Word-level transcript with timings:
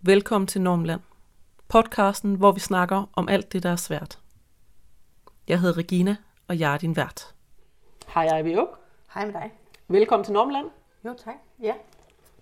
Velkommen 0.00 0.46
til 0.46 0.60
Normland. 0.60 1.00
Podcasten, 1.68 2.34
hvor 2.34 2.52
vi 2.52 2.60
snakker 2.60 3.10
om 3.16 3.28
alt 3.28 3.52
det, 3.52 3.62
der 3.62 3.70
er 3.70 3.76
svært. 3.76 4.18
Jeg 5.48 5.60
hedder 5.60 5.76
Regina, 5.78 6.16
og 6.48 6.58
jeg 6.60 6.74
er 6.74 6.78
din 6.78 6.96
vært. 6.96 7.34
Hej 8.08 8.38
Ivy 8.38 8.56
Oak. 8.56 8.68
Hej 9.14 9.24
med 9.26 9.32
dig. 9.34 9.52
Velkommen 9.88 10.24
til 10.24 10.32
Normland. 10.32 10.66
Jo, 11.04 11.14
tak. 11.24 11.34
Ja. 11.62 11.74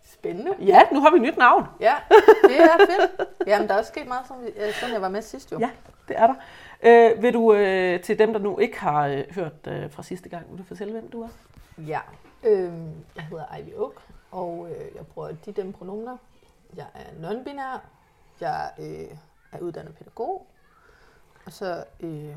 Spændende. 0.05 0.51
Ja, 0.61 0.81
nu 0.93 1.01
har 1.01 1.11
vi 1.11 1.17
et 1.17 1.23
nyt 1.23 1.37
navn. 1.37 1.65
Ja, 1.81 1.95
det 2.43 2.61
er 2.61 2.79
fedt. 2.79 3.29
Jamen, 3.47 3.69
der 3.69 3.75
er 3.75 3.79
også 3.79 3.89
sket 3.89 4.07
meget, 4.09 4.27
som, 4.27 4.37
øh, 4.57 4.73
siden 4.75 4.93
jeg 4.93 5.03
var 5.03 5.09
med 5.09 5.23
sidst 5.23 5.53
jo. 5.53 5.59
Ja, 5.59 5.71
det 6.09 6.17
er 6.19 6.27
der. 6.27 6.35
Øh, 6.83 7.23
vil 7.23 7.35
du 7.35 7.53
øh, 7.55 8.01
til 8.01 8.19
dem, 8.19 8.33
der 8.33 8.41
nu 8.41 8.59
ikke 8.59 8.81
har 8.81 9.07
øh, 9.07 9.25
hørt 9.31 9.67
øh, 9.69 9.91
fra 9.91 10.03
sidste 10.03 10.29
gang, 10.29 10.51
vil 10.51 10.59
du 10.59 10.65
fortælle, 10.65 10.93
hvem 10.93 11.11
du 11.11 11.23
er? 11.23 11.29
ja. 11.79 12.01
Øhm, 12.45 12.93
jeg 13.17 13.25
hedder 13.25 13.57
Ivy 13.57 13.75
Oak, 13.79 13.93
og 14.31 14.67
øh, 14.71 14.97
jeg 14.97 15.07
bruger 15.07 15.33
de 15.47 15.53
dem 15.53 15.73
pronomener. 15.73 16.17
Jeg 16.77 16.87
er 16.95 17.29
non-binær. 17.31 17.81
Jeg 18.41 18.71
øh, 18.79 19.17
er 19.53 19.59
uddannet 19.61 19.95
pædagog. 19.95 20.47
Og 21.47 21.53
så 21.53 21.85
øh, 22.01 22.37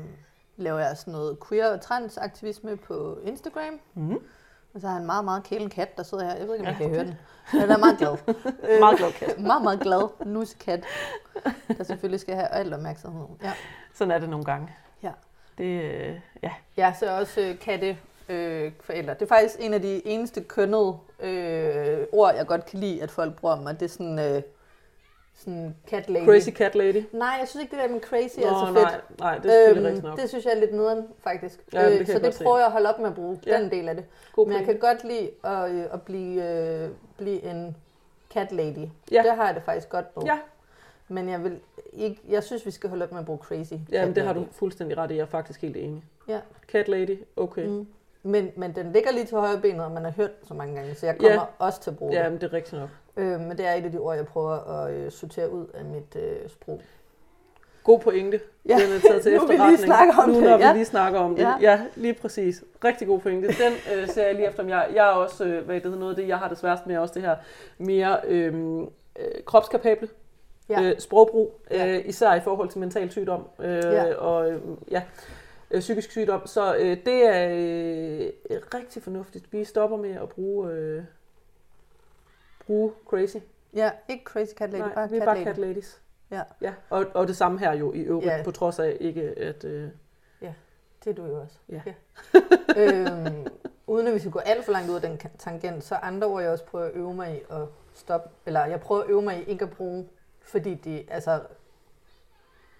laver 0.56 0.78
jeg 0.78 0.96
sådan 0.96 1.12
noget 1.12 1.38
queer 1.48 1.72
og 1.74 1.80
transaktivisme 1.80 2.76
på 2.76 3.18
Instagram. 3.24 3.80
Mm. 3.94 4.18
Og 4.74 4.80
så 4.80 4.86
har 4.86 4.94
jeg 4.94 5.00
en 5.00 5.06
meget, 5.06 5.24
meget 5.24 5.42
kælen 5.44 5.70
kat, 5.70 5.96
der 5.96 6.02
sidder 6.02 6.24
her. 6.24 6.34
Jeg 6.36 6.46
ved 6.46 6.54
ikke, 6.54 6.68
om 6.68 6.74
Ja, 6.74 6.78
jeg 6.78 6.78
kan 6.78 6.88
høre 6.88 7.04
den. 7.04 7.14
Men 7.52 7.62
den 7.62 7.70
er 7.70 7.78
meget 7.78 7.98
glad. 7.98 8.16
Øh, 8.68 8.80
Meget 8.80 8.98
glad 8.98 9.12
kat. 9.12 9.38
meget, 9.40 9.62
meget 9.62 9.80
glad 9.80 10.24
nussekat, 10.26 10.84
der 11.78 11.84
selvfølgelig 11.84 12.20
skal 12.20 12.34
have 12.34 12.48
al 12.48 12.74
opmærksomhed. 12.74 13.26
Ja. 13.42 13.52
Sådan 13.94 14.10
er 14.10 14.18
det 14.18 14.28
nogle 14.28 14.44
gange. 14.44 14.68
Ja. 15.02 15.12
Det, 15.58 15.64
øh, 15.64 16.20
ja. 16.42 16.52
Jeg 16.76 16.88
er 16.88 16.92
så 16.92 17.18
også 17.18 17.40
øh, 17.40 17.58
katte 17.58 17.98
øh, 18.30 18.72
forældre. 18.80 19.14
Det 19.14 19.22
er 19.22 19.26
faktisk 19.26 19.56
en 19.60 19.74
af 19.74 19.82
de 19.82 20.06
eneste 20.06 20.40
kønnede 20.40 20.96
øh, 21.20 21.98
ord, 22.12 22.34
jeg 22.34 22.46
godt 22.46 22.66
kan 22.66 22.78
lide, 22.78 23.02
at 23.02 23.10
folk 23.10 23.36
bruger 23.36 23.54
om 23.54 23.62
mig. 23.62 23.80
Det 23.80 23.86
er 23.86 23.90
sådan, 23.90 24.18
øh, 24.18 24.42
sådan 25.34 25.76
cat 25.88 26.10
lady. 26.10 26.24
Crazy 26.24 26.48
Cat 26.50 26.74
Lady. 26.74 27.02
Nej, 27.12 27.36
jeg 27.40 27.48
synes 27.48 27.62
ikke, 27.62 27.76
det 27.76 27.82
der 27.84 27.88
med 27.94 28.00
crazy 28.00 28.38
Nå, 28.38 28.46
er 28.46 28.66
så 28.66 28.66
fedt. 28.66 28.74
nej, 28.76 29.00
nej, 29.18 29.38
det 29.38 29.66
er 29.66 29.70
øhm, 29.70 29.84
rigtigt 29.84 30.04
nok. 30.04 30.18
det 30.20 30.28
synes 30.28 30.44
jeg 30.44 30.52
er 30.52 30.60
lidt 30.60 30.72
nederen, 30.74 31.06
faktisk. 31.24 31.60
Ja, 31.72 31.90
det 31.90 32.00
øh, 32.00 32.06
så 32.06 32.18
det 32.18 32.34
se. 32.34 32.44
prøver 32.44 32.56
jeg 32.58 32.66
at 32.66 32.72
holde 32.72 32.88
op 32.94 32.98
med 32.98 33.08
at 33.08 33.14
bruge, 33.14 33.40
Ja. 33.46 33.60
den 33.60 33.70
del 33.70 33.88
af 33.88 33.94
det. 33.96 34.04
God 34.32 34.46
Men 34.46 34.56
jeg 34.56 34.64
kan 34.64 34.78
godt 34.78 35.04
lide 35.04 35.30
at, 35.44 35.70
øh, 35.70 35.84
at 35.92 36.02
blive, 36.02 36.44
øh, 36.48 36.88
blive 37.18 37.42
en 37.50 37.76
cat 38.32 38.52
lady. 38.52 38.86
Ja. 39.10 39.22
Det 39.22 39.36
har 39.36 39.46
jeg 39.46 39.54
det 39.54 39.62
faktisk 39.62 39.88
godt 39.88 40.14
på. 40.14 40.22
Ja, 40.26 40.38
Men 41.08 41.28
jeg, 41.28 41.44
vil 41.44 41.58
ikke, 41.92 42.20
jeg 42.28 42.42
synes, 42.44 42.66
vi 42.66 42.70
skal 42.70 42.90
holde 42.90 43.04
op 43.04 43.12
med 43.12 43.18
at 43.20 43.26
bruge 43.26 43.38
crazy. 43.38 43.72
jamen, 43.72 44.06
cat 44.08 44.16
det 44.16 44.24
har 44.24 44.32
du 44.32 44.46
fuldstændig 44.52 44.96
ret 44.98 45.10
i. 45.10 45.14
Jeg 45.14 45.22
er 45.22 45.26
faktisk 45.26 45.62
helt 45.62 45.76
enig. 45.76 46.04
Ja. 46.28 46.38
Cat 46.72 46.88
Lady, 46.88 47.18
okay. 47.36 47.66
Mm. 47.66 47.86
Men, 48.22 48.50
men 48.56 48.74
den 48.74 48.92
ligger 48.92 49.12
lige 49.12 49.24
til 49.24 49.36
højre 49.36 49.58
benet, 49.60 49.84
og 49.84 49.90
man 49.92 50.04
har 50.04 50.10
hørt 50.16 50.40
den 50.40 50.48
så 50.48 50.54
mange 50.54 50.74
gange, 50.74 50.94
så 50.94 51.06
jeg 51.06 51.16
kommer 51.18 51.32
Ja. 51.34 51.40
også 51.58 51.80
til 51.80 51.90
at 51.90 51.96
bruge 51.96 52.12
Ja, 52.14 52.22
det. 52.22 52.32
men 52.32 52.40
det 52.40 52.46
er 52.46 52.52
rigtigt 52.52 52.80
nok. 52.80 52.88
Øh, 53.16 53.40
men 53.40 53.50
det 53.50 53.66
er 53.68 53.72
et 53.72 53.84
af 53.84 53.92
de 53.92 53.98
ord, 53.98 54.16
jeg 54.16 54.26
prøver 54.26 54.82
at 54.84 54.92
øh, 54.92 55.10
sortere 55.12 55.50
ud 55.50 55.66
af 55.74 55.84
mit 55.84 56.16
øh, 56.16 56.48
sprog. 56.48 56.80
God 57.84 58.00
pointe. 58.00 58.40
Ja, 58.68 58.74
Den 58.74 58.96
er 58.96 59.00
taget 59.08 59.22
til 59.22 59.32
nu 59.40 59.46
vi 59.46 59.52
lige 59.52 59.78
snakker 59.78 60.14
om 60.22 60.28
nu, 60.28 60.34
det, 60.34 60.42
når 60.44 60.56
vi 60.56 60.62
ja. 60.62 60.72
lige 60.72 60.84
snakker 60.84 61.18
om 61.20 61.36
det. 61.36 61.42
Ja, 61.42 61.48
Ja. 61.60 61.70
ja 61.70 61.80
lige 61.96 62.14
præcis. 62.14 62.64
Rigtig 62.84 63.06
god 63.08 63.18
pointe. 63.20 63.48
Den 63.48 63.72
øh, 63.98 64.08
ser 64.08 64.26
jeg 64.26 64.34
lige 64.34 64.48
efter. 64.48 64.64
Jeg, 64.66 64.88
jeg 64.94 65.06
er 65.06 65.12
også, 65.12 65.44
øh, 65.44 65.64
hvad 65.64 65.74
det 65.74 65.82
hedder, 65.84 65.98
noget 65.98 66.12
af 66.12 66.16
det, 66.16 66.28
jeg 66.28 66.38
har 66.38 66.48
det 66.48 66.58
sværest 66.58 66.86
med, 66.86 66.96
også 66.98 67.14
det 67.14 67.22
her 67.22 67.36
mere 67.78 68.16
øh, 68.26 68.54
øh, 69.18 69.44
kropskapable 69.46 70.08
Ja. 70.68 70.82
øh, 70.82 70.98
sprogbrug, 70.98 71.60
Ja. 71.70 71.86
øh, 71.88 72.02
især 72.08 72.34
i 72.34 72.40
forhold 72.40 72.68
til 72.68 72.80
mental 72.80 73.10
sygdom 73.10 73.48
øh, 73.58 73.76
Ja. 73.76 74.14
og 74.14 74.50
øh, 74.50 74.60
ja, 74.90 75.02
øh, 75.70 75.80
psykisk 75.80 76.10
sygdom. 76.10 76.46
Så 76.46 76.76
øh, 76.76 76.96
det 77.06 77.26
er 77.26 77.48
øh, 77.48 78.60
rigtig 78.74 79.02
fornuftigt. 79.02 79.52
Vi 79.52 79.64
stopper 79.64 79.96
med 79.96 80.10
at 80.10 80.28
bruge, 80.28 80.70
øh, 80.72 81.04
bruge 82.66 82.92
crazy. 83.06 83.36
Ja, 83.74 83.90
ikke 84.08 84.24
crazy 84.24 84.52
cat 84.54 84.70
lady, 84.70 84.80
Nej, 84.82 84.94
bare 84.94 85.10
vi 85.10 85.16
er 85.16 85.20
cat 85.20 85.26
bare 85.26 85.36
lady. 85.36 85.44
cat 85.46 85.58
ladies. 85.58 86.00
Ja. 86.30 86.42
ja. 86.60 86.74
Og, 86.90 87.06
og 87.14 87.28
det 87.28 87.36
samme 87.36 87.58
her 87.58 87.72
jo 87.72 87.92
i 87.92 88.00
øvrigt, 88.00 88.26
Ja. 88.26 88.42
på 88.44 88.50
trods 88.50 88.78
af 88.78 88.96
ikke 89.00 89.22
at... 89.22 89.64
Øh, 89.64 89.88
Det 91.04 91.10
er 91.10 91.14
du 91.14 91.24
jo 91.26 91.40
også. 91.40 91.56
Ja. 91.68 91.82
øhm, 92.82 93.46
uden 93.86 94.06
at 94.06 94.14
vi 94.14 94.18
skal 94.18 94.30
gå 94.30 94.38
alt 94.38 94.64
for 94.64 94.72
langt 94.72 94.90
ud 94.90 94.94
af 94.94 95.00
den 95.02 95.18
tangent, 95.38 95.84
så 95.84 95.94
andre 95.94 96.26
ord, 96.26 96.42
jeg 96.42 96.50
også 96.50 96.64
prøver 96.64 96.84
at 96.84 96.92
øve 96.94 97.14
mig 97.14 97.36
i 97.36 97.40
at 97.50 97.62
stoppe, 97.94 98.28
eller 98.46 98.64
jeg 98.66 98.80
prøver 98.80 99.02
at 99.02 99.10
øve 99.10 99.22
mig 99.22 99.38
i 99.40 99.50
ikke 99.50 99.64
at 99.64 99.70
bruge, 99.70 100.08
fordi 100.40 100.74
de 100.74 101.04
altså, 101.08 101.40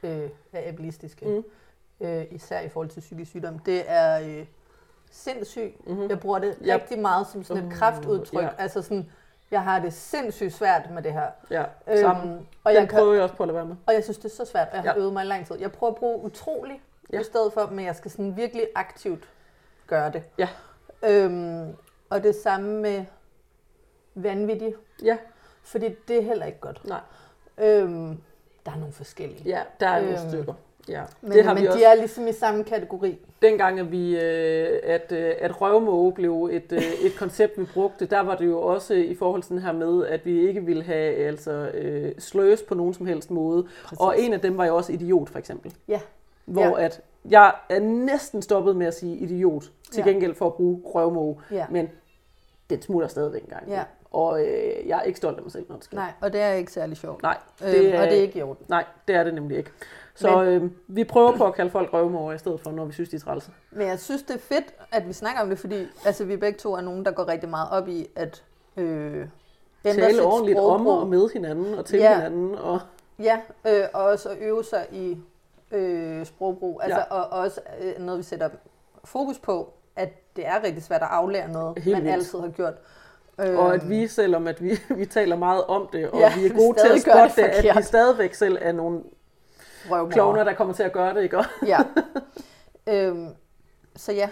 øh, 0.02 0.30
er 0.52 0.68
ableistiske. 0.68 1.26
Mm. 1.28 1.44
Øh, 2.00 2.24
især 2.30 2.60
i 2.60 2.68
forhold 2.68 2.88
til 2.88 3.00
psykisk 3.00 3.30
sygdom, 3.30 3.58
det 3.58 3.82
er 3.86 4.20
øh, 4.20 4.46
sindssyg. 5.10 5.74
mm-hmm. 5.86 6.08
Jeg 6.08 6.20
bruger 6.20 6.38
det 6.38 6.56
Ja. 6.66 6.74
rigtig 6.74 6.98
meget 6.98 7.26
som 7.26 7.44
sådan 7.44 7.64
et 7.66 7.72
kraftudtryk. 7.72 8.42
ja. 8.42 8.48
Altså 8.58 8.82
sådan, 8.82 9.10
jeg 9.50 9.62
har 9.64 9.78
det 9.78 9.92
sindssygt 9.92 10.52
svært 10.52 10.90
med 10.90 11.02
det 11.02 11.12
her. 11.12 11.26
Ja, 11.50 11.64
sammen. 12.00 12.32
og, 12.36 12.46
Og 12.64 12.72
jeg 12.72 12.80
den 12.80 12.88
kan, 12.88 12.98
prøver 12.98 13.14
jeg 13.14 13.22
også 13.22 13.34
på 13.34 13.42
at 13.42 13.46
lade 13.46 13.56
være 13.56 13.66
med. 13.66 13.76
og 13.86 13.94
jeg 13.94 14.04
synes, 14.04 14.18
det 14.18 14.24
er 14.24 14.28
så 14.28 14.44
svært, 14.44 14.68
og 14.68 14.74
jeg 14.74 14.82
har 14.82 14.90
Ja. 14.92 14.98
øvet 14.98 15.12
mig 15.12 15.24
i 15.24 15.26
lang 15.26 15.46
tid. 15.46 15.56
Jeg 15.60 15.72
prøver 15.72 15.92
at 15.92 15.98
bruge 15.98 16.24
utrolig 16.24 16.82
ja. 17.12 17.20
i 17.20 17.24
stedet 17.24 17.52
for, 17.52 17.66
men 17.72 17.84
jeg 17.84 17.96
skal 17.96 18.10
sådan 18.10 18.36
virkelig 18.36 18.66
aktivt 18.74 19.28
gøre 19.86 20.10
det. 20.12 20.22
Ja. 20.38 20.48
Øhm, 21.02 21.76
og 22.10 22.22
det 22.22 22.34
samme 22.34 22.80
med 22.80 23.04
vanvittig, 24.14 24.74
Ja, 25.04 25.18
fordi 25.62 25.94
det 26.08 26.16
er 26.18 26.22
heller 26.22 26.46
ikke 26.46 26.60
godt. 26.60 26.84
nej. 26.84 27.00
Øhm, 27.58 28.20
der 28.66 28.72
er 28.72 28.76
nogle 28.76 28.92
forskellige. 28.92 29.42
Ja, 29.44 29.62
der 29.80 29.88
er 29.88 30.00
nogle 30.02 30.20
Øhm, 30.20 30.28
stykker. 30.28 30.54
Ja. 30.90 31.02
Men, 31.20 31.32
det 31.32 31.44
har 31.44 31.54
men 31.54 31.62
vi 31.62 31.66
også. 31.68 31.78
de 31.78 31.84
er 31.84 31.94
ligesom 31.94 32.28
i 32.28 32.32
samme 32.32 32.64
kategori. 32.64 33.18
Dengang, 33.42 33.80
at, 33.80 33.92
vi, 33.92 34.20
øh, 34.20 34.78
at, 34.82 35.12
øh, 35.12 35.34
at 35.40 35.60
røvmåge 35.60 36.12
blev 36.12 36.48
et, 36.52 36.72
øh, 36.72 36.82
et 37.02 37.12
koncept, 37.18 37.58
vi 37.58 37.64
brugte, 37.74 38.06
der 38.06 38.20
var 38.20 38.36
det 38.36 38.46
jo 38.46 38.60
også 38.62 38.94
i 38.94 39.14
forhold 39.14 39.42
til 39.42 39.50
den 39.52 39.58
her 39.62 39.72
med, 39.72 40.06
at 40.06 40.26
vi 40.26 40.48
ikke 40.48 40.64
ville 40.64 40.82
have 40.82 41.14
altså, 41.14 41.50
øh, 41.74 42.12
sløs 42.18 42.62
på 42.62 42.74
nogen 42.74 42.94
som 42.94 43.06
helst 43.06 43.30
måde. 43.30 43.66
Præcis. 43.84 43.98
Og 44.00 44.20
en 44.20 44.32
af 44.32 44.40
dem 44.40 44.56
var 44.58 44.66
jo 44.66 44.76
også 44.76 44.92
idiot, 44.92 45.28
for 45.28 45.38
eksempel. 45.38 45.74
Ja. 45.88 46.00
Hvor 46.44 46.78
Ja. 46.78 46.84
at 46.84 47.00
jeg 47.30 47.54
er 47.68 47.80
næsten 47.80 48.42
stoppet 48.42 48.76
med 48.76 48.86
at 48.86 48.94
sige 48.94 49.16
idiot, 49.16 49.64
til 49.92 50.02
Ja. 50.06 50.10
gengæld 50.10 50.34
for 50.34 50.46
at 50.46 50.54
bruge 50.54 50.80
røvmåge. 50.84 51.36
Ja. 51.50 51.66
Men 51.70 51.88
den 52.70 52.82
smutter 52.82 53.08
stadigvæk 53.08 53.42
en 53.42 53.48
gang. 53.48 53.68
Ja. 53.68 53.82
Og 54.10 54.40
øh, 54.46 54.88
jeg 54.88 54.98
er 54.98 55.02
ikke 55.02 55.16
stolt 55.16 55.36
af 55.36 55.42
mig 55.42 55.52
selv, 55.52 55.64
når 55.68 55.76
det 55.76 55.84
sker. 55.84 55.96
Nej, 55.96 56.12
og 56.20 56.32
det 56.32 56.40
er 56.40 56.52
ikke 56.52 56.72
særlig 56.72 56.96
sjovt. 56.96 57.22
Nej, 57.22 57.36
Øhm, 57.62 57.70
det 57.70 57.94
er, 57.94 58.00
og 58.00 58.06
det 58.06 58.18
er 58.18 58.22
ikke 58.22 58.38
i 58.38 58.42
orden. 58.42 58.66
Nej, 58.68 58.84
det 59.08 59.16
er 59.16 59.24
det 59.24 59.34
nemlig 59.34 59.58
ikke. 59.58 59.70
Så 60.14 60.36
Men- 60.42 60.48
øh, 60.48 60.70
vi 60.88 61.04
prøver 61.04 61.36
på 61.36 61.44
at 61.44 61.54
kalde 61.54 61.70
folk 61.70 61.92
røvmåger 61.92 62.32
i 62.32 62.38
stedet 62.38 62.60
for, 62.60 62.70
når 62.70 62.84
vi 62.84 62.92
synes, 62.92 63.08
de 63.08 63.16
er 63.16 63.20
trælse. 63.20 63.50
Men 63.70 63.86
jeg 63.86 64.00
synes, 64.00 64.22
det 64.22 64.34
er 64.34 64.38
fedt, 64.40 64.74
at 64.92 65.08
vi 65.08 65.12
snakker 65.12 65.42
om 65.42 65.48
det, 65.48 65.58
fordi 65.58 65.86
altså, 66.04 66.24
vi 66.24 66.36
begge 66.36 66.58
to 66.58 66.72
er 66.74 66.80
nogen, 66.80 67.04
der 67.04 67.10
går 67.10 67.28
rigtig 67.28 67.48
meget 67.48 67.68
op 67.70 67.88
i 67.88 68.06
at 68.16 68.42
øh, 68.76 69.26
ændre 69.84 70.00
Tale 70.00 70.22
ordentligt 70.22 70.58
om 70.58 70.86
og 70.86 71.06
med 71.08 71.28
hinanden 71.32 71.74
og 71.74 71.84
til 71.84 71.98
Ja. 71.98 72.14
hinanden. 72.14 72.54
Og, 72.54 72.80
Ja, 73.22 73.38
øh, 73.68 73.82
og 73.94 74.04
også 74.04 74.28
at 74.28 74.36
øve 74.40 74.64
sig 74.64 74.86
i 74.92 75.18
øh, 75.72 76.26
sprogbrug. 76.26 76.80
Altså, 76.82 76.98
Ja. 77.10 77.14
Og 77.16 77.38
også 77.40 77.60
øh, 77.80 78.04
noget, 78.04 78.18
vi 78.18 78.22
sætter 78.24 78.48
fokus 79.04 79.38
på, 79.38 79.72
at 79.96 80.36
det 80.36 80.46
er 80.46 80.64
rigtig 80.64 80.82
svært 80.82 81.02
at 81.02 81.08
aflære 81.10 81.48
noget, 81.52 81.78
Helt 81.78 81.96
man 81.96 82.02
vildt. 82.02 82.14
altid 82.14 82.38
har 82.40 82.48
gjort. 82.48 82.74
Og 83.38 83.74
at 83.74 83.88
vi, 83.88 84.06
selvom 84.06 84.46
at 84.46 84.62
vi, 84.62 84.70
vi 84.96 85.06
taler 85.06 85.36
meget 85.36 85.64
om 85.64 85.88
det, 85.92 86.10
og 86.10 86.18
Ja, 86.18 86.32
vi 86.38 86.46
er 86.46 86.52
vi 86.52 86.58
gode 86.58 86.78
til 86.78 86.86
at 86.86 87.04
gør 87.04 87.22
det 87.22 87.32
spotte 87.32 87.42
det, 87.62 87.68
at 87.68 87.76
vi 87.76 87.82
stadigvæk 87.82 88.34
selv 88.34 88.58
er 88.60 88.72
nogle 88.72 88.96
røvmor. 88.98 89.10
Klovner, 90.10 90.44
der 90.44 90.52
kommer 90.54 90.74
til 90.74 90.82
at 90.82 90.92
gøre 90.92 91.14
det, 91.14 91.22
ikke? 91.22 91.38
Ja. 91.66 91.78
øhm, 92.86 93.28
så 93.96 94.12
ja, 94.12 94.28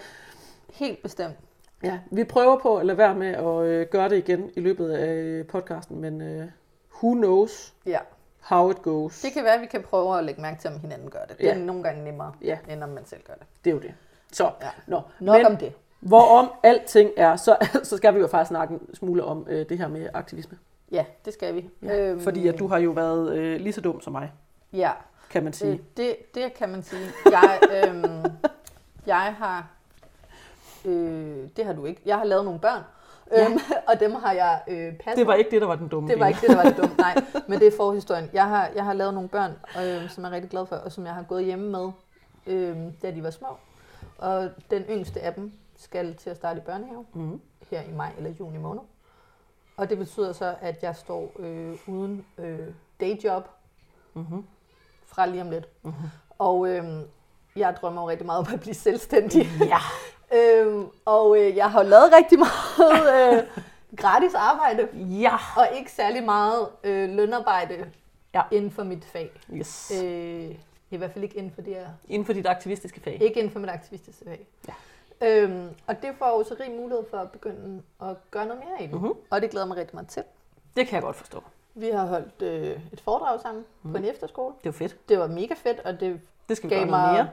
helt 0.73 1.03
bestemt. 1.03 1.35
ja, 1.83 1.99
vi 2.11 2.25
prøver 2.25 2.59
på 2.59 2.77
at 2.77 2.87
lade 2.87 2.99
være 2.99 3.15
med 3.15 3.29
at 3.35 3.63
øh, 3.67 3.87
gøre 3.91 4.09
det 4.09 4.17
igen 4.17 4.51
i 4.57 4.61
løbet 4.61 4.91
af 4.91 5.15
øh, 5.15 5.47
podcasten, 5.47 6.01
men 6.01 6.21
øh, 6.23 6.47
who 7.03 7.15
knows 7.15 7.75
Ja. 7.87 7.99
how 8.41 8.71
it 8.71 8.83
goes. 8.83 9.21
Det 9.23 9.33
kan 9.33 9.45
være, 9.45 9.55
at 9.55 9.61
vi 9.61 9.67
kan 9.67 9.83
prøve 9.83 10.19
at 10.19 10.25
lægge 10.25 10.41
mærke 10.43 10.61
til, 10.61 10.71
om 10.71 10.81
hinanden 10.81 11.11
gør 11.11 11.25
det. 11.29 11.39
Det 11.39 11.45
Ja. 11.45 11.51
er 11.55 11.59
nogle 11.59 11.83
gange 11.83 12.05
nemmere, 12.05 12.33
Ja. 12.43 12.59
end 12.69 12.83
om 12.83 12.89
man 12.89 13.07
selv 13.07 13.21
gør 13.27 13.35
det. 13.35 13.47
Det 13.65 13.71
er 13.71 13.75
jo 13.75 13.81
det. 13.81 13.95
Så, 14.33 14.51
Ja. 14.63 14.69
nå. 14.87 15.01
Nok 15.21 15.37
men, 15.37 15.47
om 15.47 15.57
det. 15.57 15.73
Hvorom 16.01 16.51
alting 16.63 17.11
er, 17.17 17.37
så, 17.37 17.57
så 17.83 17.97
skal 17.97 18.15
vi 18.15 18.21
jo 18.21 18.27
faktisk 18.27 18.49
snakke 18.49 18.75
en 18.75 18.95
smule 18.95 19.25
om 19.25 19.47
øh, 19.51 19.69
det 19.69 19.79
her 19.79 19.89
med 19.89 20.09
aktivisme. 20.15 20.59
Ja, 20.93 21.05
det 21.25 21.33
skal 21.33 21.55
vi. 21.55 21.71
Ja, 21.83 21.99
øhm, 22.01 22.21
fordi 22.21 22.49
at 22.49 22.59
du 22.59 22.67
har 22.67 22.79
jo 22.79 22.91
været 22.91 23.33
øh, 23.37 23.61
lige 23.61 23.73
så 23.73 23.81
dum 23.81 24.01
som 24.01 24.13
mig, 24.13 24.33
Ja, 24.73 24.91
kan 25.31 25.45
man 25.45 25.53
sige. 25.53 25.73
det, 25.73 25.81
det, 25.97 26.17
det 26.35 26.55
kan 26.55 26.69
man 26.69 26.83
sige. 26.83 27.07
Jeg, 27.25 27.61
øhm, 27.85 28.25
jeg 29.07 29.35
har... 29.39 29.67
Øh, 30.85 31.49
det 31.57 31.65
har 31.65 31.73
du 31.73 31.85
ikke. 31.85 32.01
Jeg 32.07 32.17
har 32.17 32.25
lavet 32.25 32.45
nogle 32.45 32.61
børn, 32.61 32.83
Ja. 33.33 33.45
øhm, 33.51 33.59
og 33.89 34.01
dem 34.01 34.13
har 34.15 34.33
jeg 34.33 34.63
øh, 34.69 34.93
passet. 34.97 35.17
Det 35.17 35.27
var 35.27 35.35
ikke 35.35 35.51
det, 35.51 35.61
der 35.61 35.67
var 35.67 35.77
den 35.77 35.89
dumme 35.89 36.09
det 36.11 36.19
var 36.21 36.27
del. 36.27 36.35
ikke 36.35 36.41
det, 36.47 36.51
der 36.57 36.63
var 36.63 36.71
det 36.71 36.77
dumme. 36.77 36.95
Nej, 36.99 37.15
men 37.49 37.59
det 37.61 37.67
er 37.67 37.77
forhistorien. 37.77 38.31
Jeg 38.33 38.45
har, 38.49 38.71
jeg 38.75 38.85
har 38.85 38.93
lavet 38.93 39.15
nogle 39.15 39.29
børn, 39.29 39.51
øh, 39.85 40.11
som 40.11 40.25
jeg 40.25 40.31
er 40.31 40.35
rigtig 40.35 40.51
glad 40.51 40.67
for, 40.67 40.77
og 40.77 40.93
som 40.93 41.07
jeg 41.07 41.15
har 41.15 41.23
gået 41.23 41.45
hjemme 41.45 41.71
med, 41.71 41.91
øh, 42.47 42.77
da 43.03 43.11
de 43.11 43.23
var 43.23 43.31
små. 43.31 43.49
Og 44.19 44.51
den 44.71 44.83
yngste 44.83 45.21
af 45.21 45.35
dem 45.35 45.53
skal 45.77 46.15
til 46.15 46.31
at 46.31 46.37
starte 46.37 46.59
i 46.59 46.63
børnehave 46.63 47.05
Mm. 47.13 47.41
her 47.71 47.81
i 47.83 47.93
maj 47.93 48.13
eller 48.19 48.31
juni 48.41 48.59
måned. 48.59 48.83
Og 49.77 49.91
det 49.91 49.99
betyder 49.99 50.33
så, 50.33 50.55
at 50.61 50.83
jeg 50.83 50.97
står 50.97 51.33
øh, 51.39 51.77
uden 51.87 52.27
øh, 52.39 52.59
dayjob 53.01 53.45
Mm-hmm. 54.15 54.45
Fra 55.09 55.27
lige 55.27 55.43
om 55.43 55.51
lidt. 55.51 55.69
Mhm. 55.83 55.95
Og 56.39 56.69
øh, 56.69 56.85
jeg 57.57 57.77
drømmer 57.81 58.03
jo 58.03 58.09
rigtig 58.09 58.27
meget 58.27 58.39
om 58.39 58.55
at 58.55 58.61
blive 58.61 58.75
selvstændig. 58.75 59.49
Ja. 59.61 59.79
øhm, 60.39 60.87
og 61.05 61.39
øh, 61.41 61.57
jeg 61.57 61.71
har 61.71 61.83
jo 61.83 61.89
lavet 61.89 62.13
rigtig 62.13 62.39
meget 62.39 63.35
øh, 63.39 63.43
gratis 63.97 64.35
arbejde, 64.35 64.89
Ja. 64.95 65.37
og 65.57 65.69
ikke 65.79 65.93
særlig 65.93 66.25
meget 66.25 66.69
øh, 66.85 67.09
lønarbejde 67.11 67.91
Ja. 68.35 68.43
inden 68.51 68.71
for 68.71 68.83
mit 68.85 69.05
fag. 69.05 69.31
Yes. 69.53 69.93
Øh, 70.05 70.55
I 70.91 70.97
hvert 70.97 71.11
fald 71.13 71.25
ikke 71.25 71.37
inden 71.39 71.53
for 71.55 71.63
det 71.63 71.75
her 71.75 71.87
Inden 72.09 72.27
for 72.27 72.33
dit 72.33 72.47
aktivistiske 72.47 73.01
fag. 73.01 73.19
Ikke 73.23 73.39
inden 73.41 73.53
for 73.53 73.59
mit 73.61 73.71
aktivistiske 73.71 74.25
fag. 74.25 74.47
Ja. 74.69 74.75
Øhm, 75.29 75.69
og 75.87 76.03
det 76.03 76.11
får 76.19 76.27
jo 76.39 76.45
så 76.45 76.57
rig 76.61 76.71
mulighed 76.71 77.05
for 77.11 77.17
at 77.19 77.31
begynde 77.31 77.83
at 78.03 78.17
gøre 78.31 78.47
noget 78.47 78.63
mere 78.65 78.85
i 78.85 78.87
det. 78.93 79.03
Mhm. 79.03 79.13
Og 79.31 79.43
det 79.43 79.51
glæder 79.51 79.67
mig 79.67 79.77
rigtig 79.77 79.95
meget 79.97 80.09
til. 80.09 80.23
Det 80.77 80.87
kan 80.87 80.95
jeg 80.95 81.03
godt 81.03 81.17
forstå. 81.17 81.43
Vi 81.81 81.91
har 81.91 82.07
holdt 82.07 82.43
øh, 82.43 82.67
et 82.93 83.01
foredrag 83.05 83.41
sammen 83.41 83.65
Mhm. 83.83 83.93
på 83.93 83.99
en 83.99 84.05
efterskole. 84.05 84.55
Det 84.59 84.67
jo 84.67 84.73
fedt. 84.73 85.09
Det 85.09 85.19
var 85.19 85.27
mega 85.27 85.55
fedt, 85.57 85.81
og 85.85 86.01
det 86.01 86.21
Det 86.49 86.57
skal 86.57 86.71
vi 86.71 86.75
gav 86.75 86.83
gøre 86.87 86.91
noget 86.91 87.09
mig... 87.15 87.15
mere. 87.15 87.29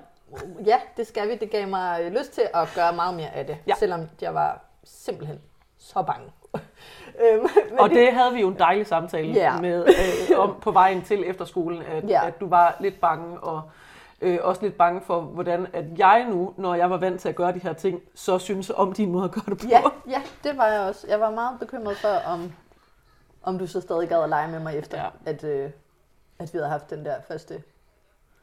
Ja, 0.72 0.78
det 0.98 1.08
skal 1.08 1.30
vi. 1.30 1.36
Det 1.36 1.52
gav 1.52 1.68
mig 1.68 2.00
øh, 2.04 2.12
lyst 2.12 2.32
til 2.34 2.44
at 2.54 2.68
gøre 2.76 2.94
meget 2.96 3.16
mere 3.16 3.30
af 3.36 3.46
det. 3.46 3.58
Ja. 3.68 3.74
Selvom 3.80 4.02
jeg 4.22 4.34
var 4.34 4.62
simpelthen 4.84 5.40
så 5.78 6.02
bange. 6.02 6.32
øhm, 7.24 7.48
men 7.72 7.80
Og 7.80 7.90
det 7.90 8.14
havde 8.14 8.34
vi 8.34 8.42
jo 8.42 8.48
en 8.48 8.60
dejlig 8.60 8.88
samtale 8.88 9.28
Ja. 9.34 9.62
med 9.62 9.86
øh, 10.32 10.40
om 10.40 10.56
på 10.62 10.72
vejen 10.72 11.02
til 11.02 11.30
efterskolen, 11.30 11.82
at, 11.82 12.10
Ja. 12.10 12.28
at 12.28 12.40
du 12.40 12.48
var 12.48 12.78
lidt 12.80 13.02
bange 13.02 13.40
og 13.40 13.62
øh, 14.22 14.40
også 14.42 14.62
lidt 14.62 14.78
bange 14.78 15.02
for, 15.02 15.22
hvordan 15.22 15.68
at 15.74 15.86
jeg 15.98 16.26
nu, 16.30 16.54
når 16.58 16.76
jeg 16.76 16.90
var 16.90 16.98
vant 16.98 17.22
til 17.22 17.30
at 17.30 17.36
gøre 17.36 17.54
de 17.54 17.60
her 17.60 17.74
ting, 17.74 18.02
så 18.16 18.40
synes 18.40 18.70
om 18.76 18.94
din 18.94 19.12
måde 19.12 19.24
at 19.26 19.32
gøre 19.32 19.44
det 19.48 19.58
på. 19.58 19.66
Ja, 19.70 19.82
ja, 20.10 20.22
det 20.44 20.58
var 20.58 20.68
jeg 20.68 20.82
også. 20.82 21.08
Jeg 21.10 21.20
var 21.20 21.32
meget 21.32 21.60
bekymret 21.60 21.98
for, 21.98 22.32
om, 22.32 22.54
om 23.46 23.60
du 23.60 23.68
så 23.68 23.82
stadig 23.82 24.10
gad 24.10 24.24
at 24.24 24.30
lege 24.30 24.52
med 24.52 24.60
mig 24.60 24.76
efter, 24.78 25.02
Ja. 25.04 25.10
at, 25.26 25.44
øh, 25.44 25.72
at 26.40 26.54
vi 26.54 26.58
havde 26.58 26.70
haft 26.70 26.90
den 26.90 27.06
der 27.06 27.22
første 27.28 27.64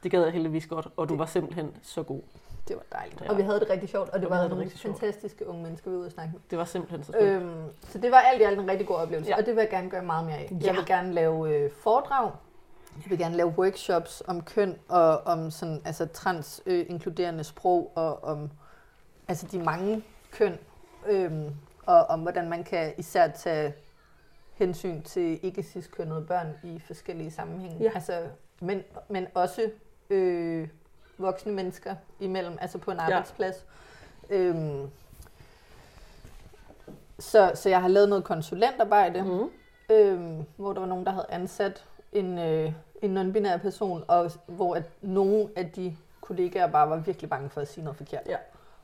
Det 0.02 0.10
gad 0.10 0.22
jeg 0.22 0.32
heldigvis 0.32 0.66
godt, 0.66 0.88
og 0.96 1.08
du 1.08 1.16
var 1.16 1.26
simpelthen 1.26 1.76
så 1.82 2.02
god. 2.02 2.20
Det 2.68 2.76
var 2.76 2.98
dejligt. 2.98 3.20
Ja. 3.20 3.30
Og 3.30 3.36
vi 3.36 3.42
havde 3.42 3.60
det 3.60 3.70
rigtig 3.70 3.88
sjovt, 3.88 4.08
og 4.08 4.18
det 4.18 4.24
Og 4.26 4.30
var 4.30 4.36
havde 4.36 4.44
det 4.44 4.50
nogle 4.50 4.64
rigtig 4.64 4.80
sjovt. 4.80 4.98
fantastiske 5.00 5.48
unge 5.48 5.62
mennesker, 5.62 5.90
vi 5.90 5.94
var 5.94 5.98
ude 6.00 6.06
at 6.06 6.12
snakke 6.12 6.32
med. 6.32 6.40
Det 6.50 6.58
var 6.58 6.64
simpelthen 6.64 7.04
så 7.04 7.12
skønt. 7.12 7.42
Øhm, 7.42 7.64
så 7.88 7.98
det 7.98 8.10
var 8.10 8.16
alt 8.18 8.40
i 8.40 8.44
alt 8.44 8.60
en 8.60 8.70
rigtig 8.70 8.86
god 8.86 8.96
oplevelse, 8.96 9.30
Ja. 9.30 9.36
og 9.36 9.46
det 9.46 9.54
vil 9.56 9.60
jeg 9.62 9.70
gerne 9.70 9.90
gøre 9.90 10.02
meget 10.02 10.26
mere 10.26 10.36
af. 10.36 10.48
Ja. 10.60 10.66
Jeg 10.66 10.74
vil 10.74 10.86
gerne 10.86 11.12
lave 11.12 11.54
øh, 11.56 11.70
foredrag, 11.72 12.30
jeg 13.02 13.10
vil 13.10 13.18
gerne 13.18 13.36
lave 13.36 13.48
workshops 13.48 14.22
om 14.26 14.42
køn 14.42 14.78
og 14.88 15.18
om 15.20 15.50
sådan, 15.50 15.82
altså 15.84 16.06
trans 16.06 16.62
øh, 16.66 16.86
inkluderende 16.88 17.44
sprog 17.44 17.92
og 17.94 18.24
om 18.24 18.50
altså 19.28 19.46
de 19.52 19.58
mange 19.58 20.02
køn, 20.30 20.58
øhm, 21.06 21.50
og 21.86 22.04
om 22.06 22.20
hvordan 22.20 22.48
man 22.48 22.64
kan 22.64 22.92
især 22.98 23.28
tage 23.28 23.74
hensyn 24.54 25.02
til 25.02 25.40
ikke 25.42 25.62
cis-kønnede 25.62 26.24
børn 26.28 26.54
i 26.62 26.78
forskellige 26.86 27.30
sammenhænge. 27.30 27.82
Ja. 27.84 27.90
Altså, 27.94 28.22
men, 28.60 28.82
men 29.08 29.26
også 29.34 29.70
øh, 30.10 30.68
voksne 31.18 31.52
mennesker 31.52 31.94
imellem, 32.20 32.58
altså 32.60 32.78
på 32.78 32.90
en 32.90 32.98
arbejdsplads. 32.98 33.66
Øhm, 34.30 34.90
så, 37.18 37.52
så 37.54 37.68
jeg 37.68 37.80
har 37.80 37.88
lavet 37.88 38.08
noget 38.08 38.24
konsulentarbejde, 38.24 39.22
Mm. 39.22 39.50
øhm, 39.94 40.44
hvor 40.56 40.72
der 40.72 40.80
var 40.80 40.86
nogen, 40.88 41.04
der 41.06 41.12
havde 41.12 41.26
ansat 41.28 41.84
en, 42.12 42.38
øh, 42.38 42.72
en 43.02 43.16
non-binær 43.18 43.56
person, 43.56 44.04
og 44.08 44.30
hvor 44.46 44.74
at 44.74 44.82
nogle 45.02 45.48
af 45.56 45.70
de 45.70 45.96
kollegaer 46.20 46.66
bare 46.66 46.90
var 46.90 46.96
virkelig 46.96 47.30
bange 47.30 47.50
for 47.50 47.60
at 47.60 47.68
sige 47.68 47.84
noget 47.84 47.96
forkert. 47.96 48.22
Ja. 48.26 48.36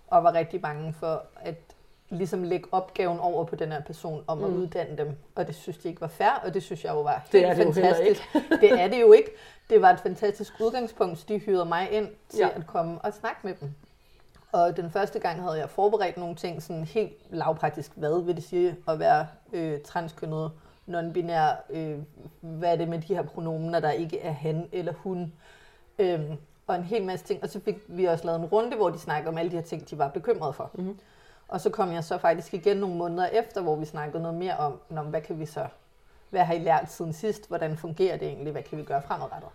Og 0.06 0.24
var 0.24 0.32
rigtig 0.32 0.62
bange 0.62 0.92
for 0.92 1.22
at 1.36 1.76
ligesom 2.10 2.42
lægge 2.42 2.68
opgaven 2.72 3.20
over 3.20 3.44
på 3.44 3.56
den 3.56 3.72
her 3.72 3.82
person 3.82 4.24
om 4.26 4.44
at 4.44 4.50
Mm. 4.50 4.56
uddanne 4.56 4.96
dem. 4.98 5.16
Og 5.34 5.46
det 5.46 5.54
synes 5.54 5.78
de 5.78 5.88
ikke 5.88 6.00
var 6.00 6.08
fair, 6.08 6.40
og 6.44 6.54
det 6.54 6.62
synes 6.62 6.84
jeg 6.84 6.92
jo 6.94 7.00
var 7.02 7.10
helt 7.18 7.32
Det 7.32 7.44
er 7.44 7.54
det 7.54 7.64
jo 7.66 7.72
heller 7.72 7.94
fantastisk. 7.94 8.22
det 8.60 8.80
er 8.82 8.88
det 8.88 9.00
jo 9.00 9.12
ikke. 9.12 9.30
Det 9.70 9.82
var 9.82 9.90
et 9.90 10.00
fantastisk 10.00 10.52
udgangspunkt, 10.60 11.18
så 11.18 11.24
de 11.28 11.38
hyrede 11.38 11.64
mig 11.64 11.90
ind 11.92 12.08
til 12.28 12.38
Ja. 12.38 12.48
at 12.56 12.66
komme 12.66 12.98
og 13.00 13.12
snakke 13.14 13.40
med 13.44 13.54
dem. 13.60 13.70
Og 14.52 14.76
den 14.76 14.90
første 14.90 15.18
gang 15.18 15.42
havde 15.42 15.58
jeg 15.58 15.70
forberedt 15.70 16.16
nogle 16.16 16.34
ting, 16.34 16.62
sådan 16.62 16.84
helt 16.84 17.12
lavpraktisk. 17.30 17.92
Hvad 17.94 18.22
vil 18.24 18.36
det 18.36 18.44
sige 18.44 18.76
at 18.88 18.98
være 18.98 19.26
øh, 19.52 19.80
transkønnet, 19.80 20.50
non-binær? 20.88 21.54
Øh, 21.70 21.98
hvad 22.40 22.72
er 22.72 22.76
det 22.76 22.88
med 22.88 22.98
de 22.98 23.14
her 23.14 23.22
pronomener, 23.22 23.80
der 23.80 23.90
ikke 23.90 24.20
er 24.20 24.32
han 24.32 24.68
eller 24.72 24.92
hun? 24.92 25.32
Øhm, 25.98 26.36
og 26.66 26.76
en 26.76 26.82
hel 26.82 27.04
masse 27.04 27.24
ting. 27.26 27.42
Og 27.42 27.48
så 27.48 27.60
fik 27.60 27.76
vi 27.88 28.04
også 28.04 28.24
lavet 28.24 28.38
en 28.40 28.44
runde, 28.46 28.76
hvor 28.76 28.90
de 28.90 28.98
snakkede 28.98 29.28
om 29.28 29.38
alle 29.38 29.50
de 29.50 29.56
her 29.56 29.62
ting, 29.62 29.90
de 29.90 29.98
var 29.98 30.08
bekymrede 30.08 30.52
for. 30.52 30.70
Mhm. 30.74 30.98
Og 31.48 31.60
så 31.60 31.70
kom 31.70 31.92
jeg 31.92 32.04
så 32.04 32.18
faktisk 32.18 32.54
igen 32.54 32.76
nogle 32.76 32.96
måneder 32.96 33.26
efter, 33.26 33.60
hvor 33.60 33.76
vi 33.76 33.84
snakkede 33.84 34.22
noget 34.22 34.38
mere 34.38 34.56
om, 34.56 34.80
men 34.88 35.04
hvad 35.04 35.20
kan 35.20 35.38
vi 35.38 35.46
så, 35.46 35.66
hvad 36.30 36.44
har 36.44 36.54
I 36.54 36.58
lært 36.58 36.92
siden 36.92 37.12
sidst? 37.12 37.48
Hvordan 37.48 37.76
fungerer 37.76 38.16
det 38.16 38.28
egentlig? 38.28 38.52
Hvad 38.52 38.62
kan 38.62 38.78
vi 38.78 38.84
gøre 38.84 39.02
fremadrettet? 39.02 39.50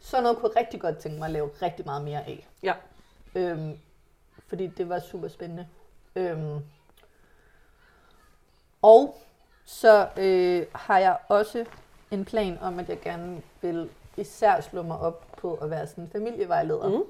Så 0.00 0.20
noget 0.20 0.38
kunne 0.38 0.50
jeg 0.54 0.60
rigtig 0.60 0.80
godt 0.80 0.98
tænke 0.98 1.18
mig 1.18 1.26
at 1.26 1.32
lave 1.32 1.50
rigtig 1.62 1.86
meget 1.86 2.04
mere 2.04 2.26
af. 2.26 2.48
Ja. 2.62 2.74
Øhm, 3.34 3.78
fordi 4.46 4.66
det 4.66 4.88
var 4.88 4.98
super 4.98 5.28
spændende. 5.28 5.68
Øhm, 6.16 6.58
og 8.82 9.16
så 9.64 10.08
øh, 10.16 10.66
har 10.74 10.98
jeg 10.98 11.18
også 11.28 11.64
en 12.10 12.24
plan 12.24 12.58
om, 12.58 12.78
at 12.78 12.88
jeg 12.88 13.00
gerne 13.00 13.42
vil 13.60 13.90
især 14.16 14.60
slå 14.60 14.82
mig 14.82 14.98
op 14.98 15.26
på 15.36 15.54
at 15.54 15.70
være 15.70 15.86
sådan 15.86 16.04
en 16.04 16.10
familievejleder. 16.10 16.88
Mm. 16.88 17.02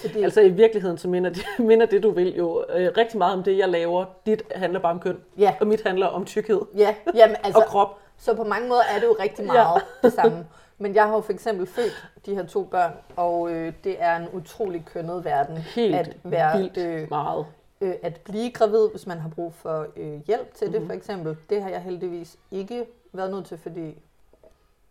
Fordi, 0.00 0.22
Altså 0.22 0.40
i 0.40 0.48
virkeligheden, 0.48 0.98
så 0.98 1.08
minder 1.08 1.30
det, 1.30 1.44
minder 1.70 1.86
det 1.86 2.02
du 2.02 2.10
vil 2.10 2.36
jo 2.36 2.64
øh, 2.74 2.92
rigtig 2.96 3.18
meget 3.18 3.34
om 3.34 3.42
det, 3.42 3.58
jeg 3.58 3.68
laver. 3.68 4.04
Dit 4.26 4.42
handler 4.54 4.80
bare 4.80 4.92
om 4.92 5.00
køn, 5.00 5.20
ja, 5.38 5.54
og 5.60 5.66
mit 5.66 5.82
handler 5.82 6.06
om 6.06 6.24
tykkhed 6.24 6.60
ja, 6.76 6.94
jamen, 7.14 7.36
altså, 7.44 7.60
og 7.60 7.66
krop. 7.66 7.98
Så 8.18 8.34
på 8.36 8.44
mange 8.44 8.68
måder 8.68 8.82
er 8.96 8.98
det 9.00 9.06
jo 9.06 9.16
rigtig 9.20 9.46
meget 9.46 9.56
ja. 10.02 10.06
det 10.08 10.12
samme. 10.12 10.46
Men 10.78 10.94
jeg 10.94 11.04
har 11.06 11.14
jo 11.14 11.20
for 11.20 11.32
eksempel 11.32 11.66
født 11.66 12.08
de 12.26 12.34
her 12.34 12.46
to 12.46 12.62
børn, 12.64 12.92
og 13.16 13.50
øh, 13.52 13.72
det 13.84 13.96
er 13.98 14.16
en 14.16 14.28
utrolig 14.32 14.84
kønnet 14.92 15.24
verden 15.24 15.56
Helt 15.58 15.94
at 15.94 16.16
være 16.24 16.58
vildt 16.58 16.76
øh, 16.76 17.06
meget. 17.10 17.46
øh, 17.80 17.94
at 18.02 18.20
blive 18.24 18.50
gravid, 18.50 18.88
hvis 18.90 19.06
man 19.06 19.18
har 19.18 19.28
brug 19.28 19.54
for 19.54 19.86
øh, 19.96 20.20
hjælp 20.26 20.54
til 20.54 20.72
det 20.72 20.80
Mhm. 20.80 20.86
for 20.88 20.94
eksempel. 20.96 21.36
Det 21.50 21.62
har 21.62 21.68
jeg 21.70 21.80
heldigvis 21.82 22.36
ikke 22.50 22.86
været 23.12 23.30
nødt 23.30 23.46
til, 23.46 23.58
fordi 23.58 23.98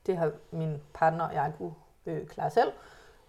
det 0.06 0.18
har 0.18 0.32
min 0.52 0.74
partner 0.94 1.24
og 1.28 1.34
jeg 1.34 1.52
kunne 1.58 1.74
øh, 2.06 2.28
klare 2.28 2.50
selv. 2.52 2.70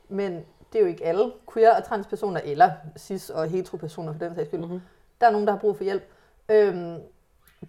Men 0.09 0.45
det 0.75 0.81
er 0.81 0.85
jo 0.85 0.91
ikke 0.91 1.05
alle 1.05 1.33
queer 1.53 1.77
og 1.77 1.85
transpersoner, 1.85 2.41
eller 2.45 2.71
cis 2.99 3.31
og 3.31 3.49
heteropersoner 3.49 4.13
for 4.13 4.19
den 4.19 4.35
sags 4.35 4.49
skyld. 4.49 4.61
Mm-hmm. 4.61 4.81
Der 5.21 5.27
er 5.27 5.31
nogen, 5.31 5.47
der 5.47 5.53
har 5.53 5.61
brug 5.61 5.77
for 5.77 5.85
hjælp. 5.85 6.03
Øhm, 6.49 6.97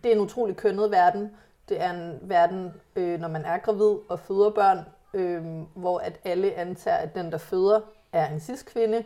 det 0.04 0.12
er 0.12 0.16
en 0.16 0.22
utrolig 0.22 0.56
kønnet 0.56 0.92
verden. 0.92 1.31
Det 1.69 1.81
er 1.81 1.92
en 1.94 2.19
verden, 2.22 2.74
øh, 2.96 3.19
når 3.19 3.28
man 3.28 3.46
er 3.46 3.57
gravid 3.57 3.96
og 4.10 4.19
føder 4.19 4.50
børn, 4.50 4.80
øh, 5.13 5.44
hvor 5.75 6.00
at 6.00 6.19
alle 6.24 6.54
antager, 6.54 6.98
at 6.98 7.16
den, 7.16 7.31
der 7.31 7.38
føder, 7.38 7.80
er 8.13 8.30
en 8.34 8.40
cis-kvinde, 8.40 9.04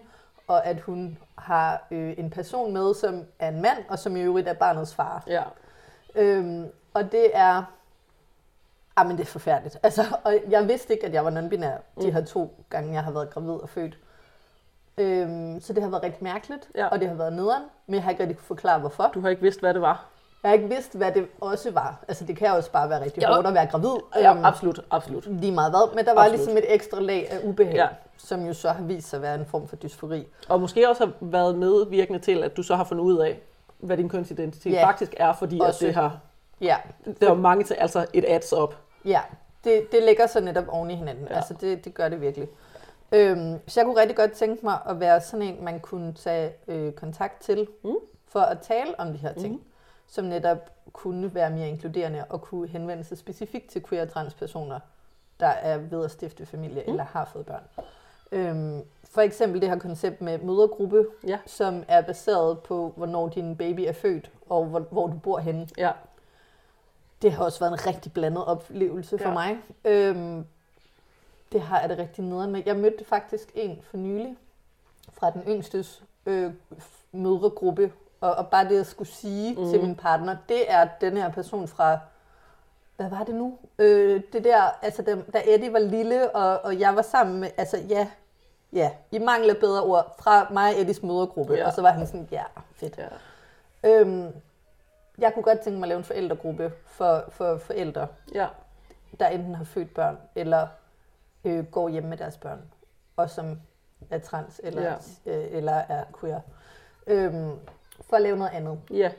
og 0.47 0.65
at 0.65 0.81
hun 0.81 1.17
har 1.37 1.87
øh, 1.91 2.13
en 2.17 2.29
person 2.29 2.73
med, 2.73 2.93
som 2.93 3.25
er 3.39 3.47
en 3.47 3.61
mand, 3.61 3.77
og 3.89 3.99
som 3.99 4.15
i 4.15 4.21
øvrigt 4.21 4.47
er 4.47 4.53
barnets 4.53 4.95
far. 4.95 5.23
Ja. 5.27 5.43
Øhm, 6.15 6.65
og 6.93 7.11
det 7.11 7.31
er... 7.33 7.63
Ah, 8.99 9.07
men 9.07 9.17
det 9.17 9.23
er 9.23 9.27
forfærdeligt. 9.27 9.77
Altså, 9.83 10.03
og 10.23 10.33
jeg 10.49 10.67
vidste 10.67 10.93
ikke, 10.93 11.05
at 11.05 11.13
jeg 11.13 11.25
var 11.25 11.31
non-binær 11.31 12.01
de 12.01 12.07
Mm. 12.07 12.13
her 12.13 12.25
to 12.25 12.53
gange, 12.69 12.93
jeg 12.93 13.03
har 13.03 13.11
været 13.11 13.29
gravid 13.29 13.49
og 13.53 13.69
født. 13.69 13.97
Øhm, 14.97 15.61
så 15.61 15.73
det 15.73 15.83
har 15.83 15.89
været 15.89 16.03
rigtig 16.03 16.23
mærkeligt, 16.23 16.69
Ja. 16.75 16.87
og 16.87 16.99
det 16.99 17.07
har 17.09 17.15
været 17.15 17.33
nederen, 17.33 17.63
men 17.87 17.95
jeg 17.95 18.03
har 18.03 18.09
ikke 18.11 18.21
rigtig 18.23 18.37
kunne 18.37 18.45
forklare, 18.45 18.79
hvorfor. 18.79 19.11
Du 19.13 19.21
har 19.21 19.29
ikke 19.29 19.41
vidst, 19.41 19.59
hvad 19.59 19.73
det 19.73 19.81
var. 19.81 20.05
Jeg 20.43 20.49
har 20.49 20.53
ikke 20.53 20.69
vidst, 20.69 20.95
hvad 20.97 21.11
det 21.11 21.27
også 21.41 21.71
var. 21.71 22.03
Altså, 22.07 22.25
det 22.25 22.37
kan 22.37 22.51
også 22.51 22.71
bare 22.71 22.89
være 22.89 23.03
rigtig 23.03 23.21
Ja. 23.21 23.33
hårdt 23.33 23.47
at 23.47 23.53
være 23.53 23.65
gravid. 23.67 23.89
Ja, 24.15 24.31
øhm, 24.35 24.45
absolut, 24.45 24.79
absolut. 24.91 25.25
Lige 25.27 25.51
meget 25.51 25.71
hvad, 25.71 25.95
men 25.95 26.05
der 26.05 26.13
var 26.13 26.21
Absolut. 26.21 26.39
ligesom 26.39 26.57
et 26.57 26.73
ekstra 26.73 26.99
lag 26.99 27.27
af 27.31 27.39
ubehag, 27.43 27.75
Ja. 27.75 27.87
som 28.17 28.45
jo 28.45 28.53
så 28.53 28.69
har 28.69 28.83
vist 28.83 29.09
sig 29.09 29.17
at 29.17 29.21
være 29.21 29.35
en 29.35 29.45
form 29.45 29.67
for 29.67 29.75
dysfori. 29.75 30.27
Og 30.49 30.61
måske 30.61 30.89
også 30.89 31.05
har 31.05 31.13
været 31.21 31.55
medvirkende 31.57 32.19
til, 32.19 32.43
at 32.43 32.57
du 32.57 32.63
så 32.63 32.75
har 32.75 32.83
fundet 32.83 33.03
ud 33.03 33.17
af, 33.17 33.39
hvad 33.79 33.97
din 33.97 34.09
kønsidentitet 34.09 34.71
Ja. 34.71 34.87
faktisk 34.87 35.13
er, 35.17 35.33
fordi 35.33 35.55
at 35.59 35.65
Også. 35.67 35.85
det 35.85 35.93
har, 35.93 36.19
Ja, 36.61 36.75
der 37.21 37.29
er 37.29 37.33
mange 37.35 37.63
til, 37.63 37.73
altså 37.73 38.05
et 38.13 38.25
adds 38.27 38.53
op. 38.53 38.75
Ja, 39.05 39.21
det, 39.63 39.91
det 39.91 40.03
ligger 40.03 40.27
så 40.27 40.39
netop 40.41 40.65
oven 40.67 40.91
i 40.91 40.95
hinanden. 40.95 41.27
Ja. 41.29 41.35
Altså, 41.35 41.53
det, 41.61 41.85
det 41.85 41.93
gør 41.93 42.09
det 42.09 42.21
virkelig. 42.21 42.47
Øhm, 43.11 43.59
så 43.67 43.79
jeg 43.79 43.85
kunne 43.85 43.99
rigtig 44.01 44.17
godt 44.17 44.31
tænke 44.31 44.65
mig 44.65 44.77
at 44.89 44.99
være 44.99 45.21
sådan 45.21 45.41
en, 45.45 45.63
man 45.63 45.79
kunne 45.79 46.13
tage 46.13 46.51
øh, 46.67 46.93
kontakt 46.93 47.41
til, 47.41 47.67
Mm. 47.83 47.95
for 48.27 48.39
at 48.39 48.59
tale 48.59 48.99
om 48.99 49.07
de 49.11 49.17
her 49.17 49.33
ting, 49.33 49.53
Mm. 49.53 49.61
som 50.07 50.25
netop 50.25 50.71
kunne 50.93 51.35
være 51.35 51.49
mere 51.49 51.67
inkluderende 51.69 52.23
og 52.29 52.41
kunne 52.41 52.67
henvende 52.67 53.03
sig 53.03 53.17
specifikt 53.17 53.69
til 53.69 53.83
queer 53.83 54.01
og 54.01 54.09
transpersoner, 54.11 54.79
der 55.39 55.47
er 55.47 55.77
ved 55.77 56.05
at 56.05 56.11
stifte 56.11 56.45
familie 56.45 56.83
Mm. 56.87 56.91
eller 56.91 57.03
har 57.03 57.25
fået 57.33 57.45
børn. 57.45 57.63
Øhm, 58.31 58.81
for 59.11 59.21
eksempel 59.21 59.61
det 59.61 59.69
her 59.69 59.79
koncept 59.79 60.21
med 60.21 60.37
mødergruppe, 60.39 61.05
Ja. 61.27 61.37
som 61.45 61.83
er 61.87 62.01
baseret 62.01 62.59
på, 62.59 62.93
hvornår 62.97 63.27
din 63.29 63.55
baby 63.55 63.79
er 63.79 63.91
født, 63.93 64.31
og 64.49 64.65
hvor, 64.65 64.79
hvor 64.79 65.07
du 65.07 65.17
bor 65.23 65.37
henne 65.39 65.67
Ja. 65.77 65.91
Det 67.21 67.31
har 67.31 67.43
også 67.45 67.59
været 67.59 67.71
en 67.71 67.87
rigtig 67.87 68.13
blandet 68.13 68.45
oplevelse 68.45 69.17
for 69.17 69.27
Ja. 69.29 69.33
mig. 69.33 69.57
Øhm, 69.85 70.45
det 71.51 71.61
har 71.61 71.79
jeg 71.79 71.89
det 71.89 71.97
rigtig 71.97 72.23
nederen 72.23 72.51
med. 72.51 72.63
Jeg 72.65 72.75
mødte 72.75 73.05
faktisk 73.05 73.51
en 73.55 73.79
for 73.83 73.97
nylig 73.97 74.37
fra 75.13 75.31
den 75.31 75.41
yngstes 75.47 76.03
øh, 76.25 76.51
mødregruppe, 77.11 77.91
og, 78.21 78.35
og 78.35 78.47
bare 78.47 78.69
det 78.69 78.79
at 78.79 78.87
skulle 78.87 79.09
sige 79.11 79.53
Mhm. 79.53 79.63
mm. 79.63 79.69
til 79.71 79.81
min 79.81 79.95
partner, 79.95 80.37
det 80.49 80.71
er 80.71 80.87
den 81.01 81.17
her 81.17 81.31
person 81.31 81.67
fra, 81.67 81.99
hvad 82.97 83.09
var 83.09 83.23
det 83.23 83.35
nu? 83.35 83.57
Øh, 83.79 84.21
det 84.33 84.43
der, 84.43 84.61
altså 84.81 85.01
da, 85.01 85.15
da 85.33 85.41
Eddie 85.45 85.73
var 85.73 85.79
lille, 85.79 86.35
og, 86.35 86.59
og 86.65 86.79
jeg 86.79 86.95
var 86.95 87.01
sammen 87.01 87.39
med, 87.39 87.49
altså 87.57 87.77
ja, 87.89 88.07
ja, 88.73 88.91
I 89.11 89.19
mangler 89.19 89.53
bedre 89.53 89.83
ord, 89.83 90.15
fra 90.19 90.47
mig 90.51 90.73
og 90.75 90.81
Eddies 90.81 91.03
mødregruppe, 91.03 91.53
ja. 91.53 91.67
og 91.67 91.73
så 91.73 91.81
var 91.81 91.91
han 91.91 92.07
sådan, 92.07 92.27
ja, 92.31 92.43
fedt. 92.73 92.97
ja. 92.97 93.07
Øhm, 93.83 94.27
jeg 95.19 95.33
kunne 95.33 95.43
godt 95.43 95.59
tænke 95.59 95.79
mig 95.79 95.85
at 95.85 95.89
lave 95.89 95.97
en 95.97 96.03
forældregruppe 96.03 96.71
for, 96.85 97.23
for 97.29 97.57
forældre, 97.57 98.07
Ja. 98.33 98.47
der 99.19 99.27
enten 99.27 99.55
har 99.55 99.63
født 99.63 99.93
børn, 99.93 100.17
eller 100.35 100.67
øh, 101.43 101.65
går 101.65 101.89
hjem 101.89 102.03
med 102.03 102.17
deres 102.17 102.37
børn, 102.37 102.61
og 103.15 103.29
som 103.29 103.59
er 104.09 104.19
trans, 104.19 104.61
eller, 104.63 104.81
Ja. 104.81 104.93
øh, 105.25 105.47
eller 105.51 105.73
er 105.73 106.03
queer. 106.19 106.39
Øhm, 107.07 107.51
for 108.01 108.15
at 108.15 108.21
lave 108.21 108.37
noget 108.37 108.51
andet. 108.51 108.79
Ja. 108.91 109.11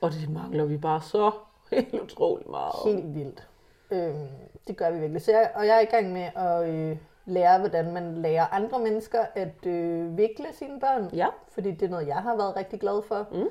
Og 0.00 0.10
det 0.12 0.30
mangler 0.30 0.64
vi 0.64 0.76
bare 0.76 1.00
så 1.00 1.30
helt 1.72 1.94
utroligt 2.02 2.50
meget. 2.50 2.74
Helt 2.84 3.14
vildt. 3.14 3.48
Øhm, 3.90 4.28
det 4.66 4.76
gør 4.76 4.90
vi 4.90 4.98
virkelig. 4.98 5.22
Så 5.22 5.30
jeg, 5.32 5.50
og 5.54 5.66
jeg 5.66 5.76
er 5.76 5.80
i 5.80 5.84
gang 5.84 6.12
med 6.12 6.28
at 6.36 6.68
øh, 6.68 6.96
lære, 7.26 7.58
hvordan 7.58 7.92
man 7.92 8.14
lærer 8.22 8.46
andre 8.54 8.78
mennesker 8.78 9.24
at 9.34 9.66
øh, 9.66 10.16
vikle 10.16 10.46
sine 10.52 10.80
børn. 10.80 11.10
Ja. 11.14 11.26
Fordi 11.48 11.70
det 11.70 11.86
er 11.86 11.90
noget, 11.90 12.06
jeg 12.06 12.16
har 12.16 12.36
været 12.36 12.56
rigtig 12.56 12.80
glad 12.80 13.02
for. 13.08 13.26
Mm. 13.32 13.46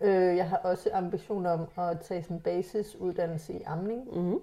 Øh, 0.00 0.36
jeg 0.36 0.48
har 0.48 0.56
også 0.56 0.90
ambitioner 0.92 1.50
om 1.50 1.68
at 1.84 2.00
tage 2.00 2.22
sådan 2.22 2.36
en 2.36 2.40
basisuddannelse 2.42 3.52
i 3.52 3.62
amning. 3.62 4.16
Mm-hmm. 4.16 4.40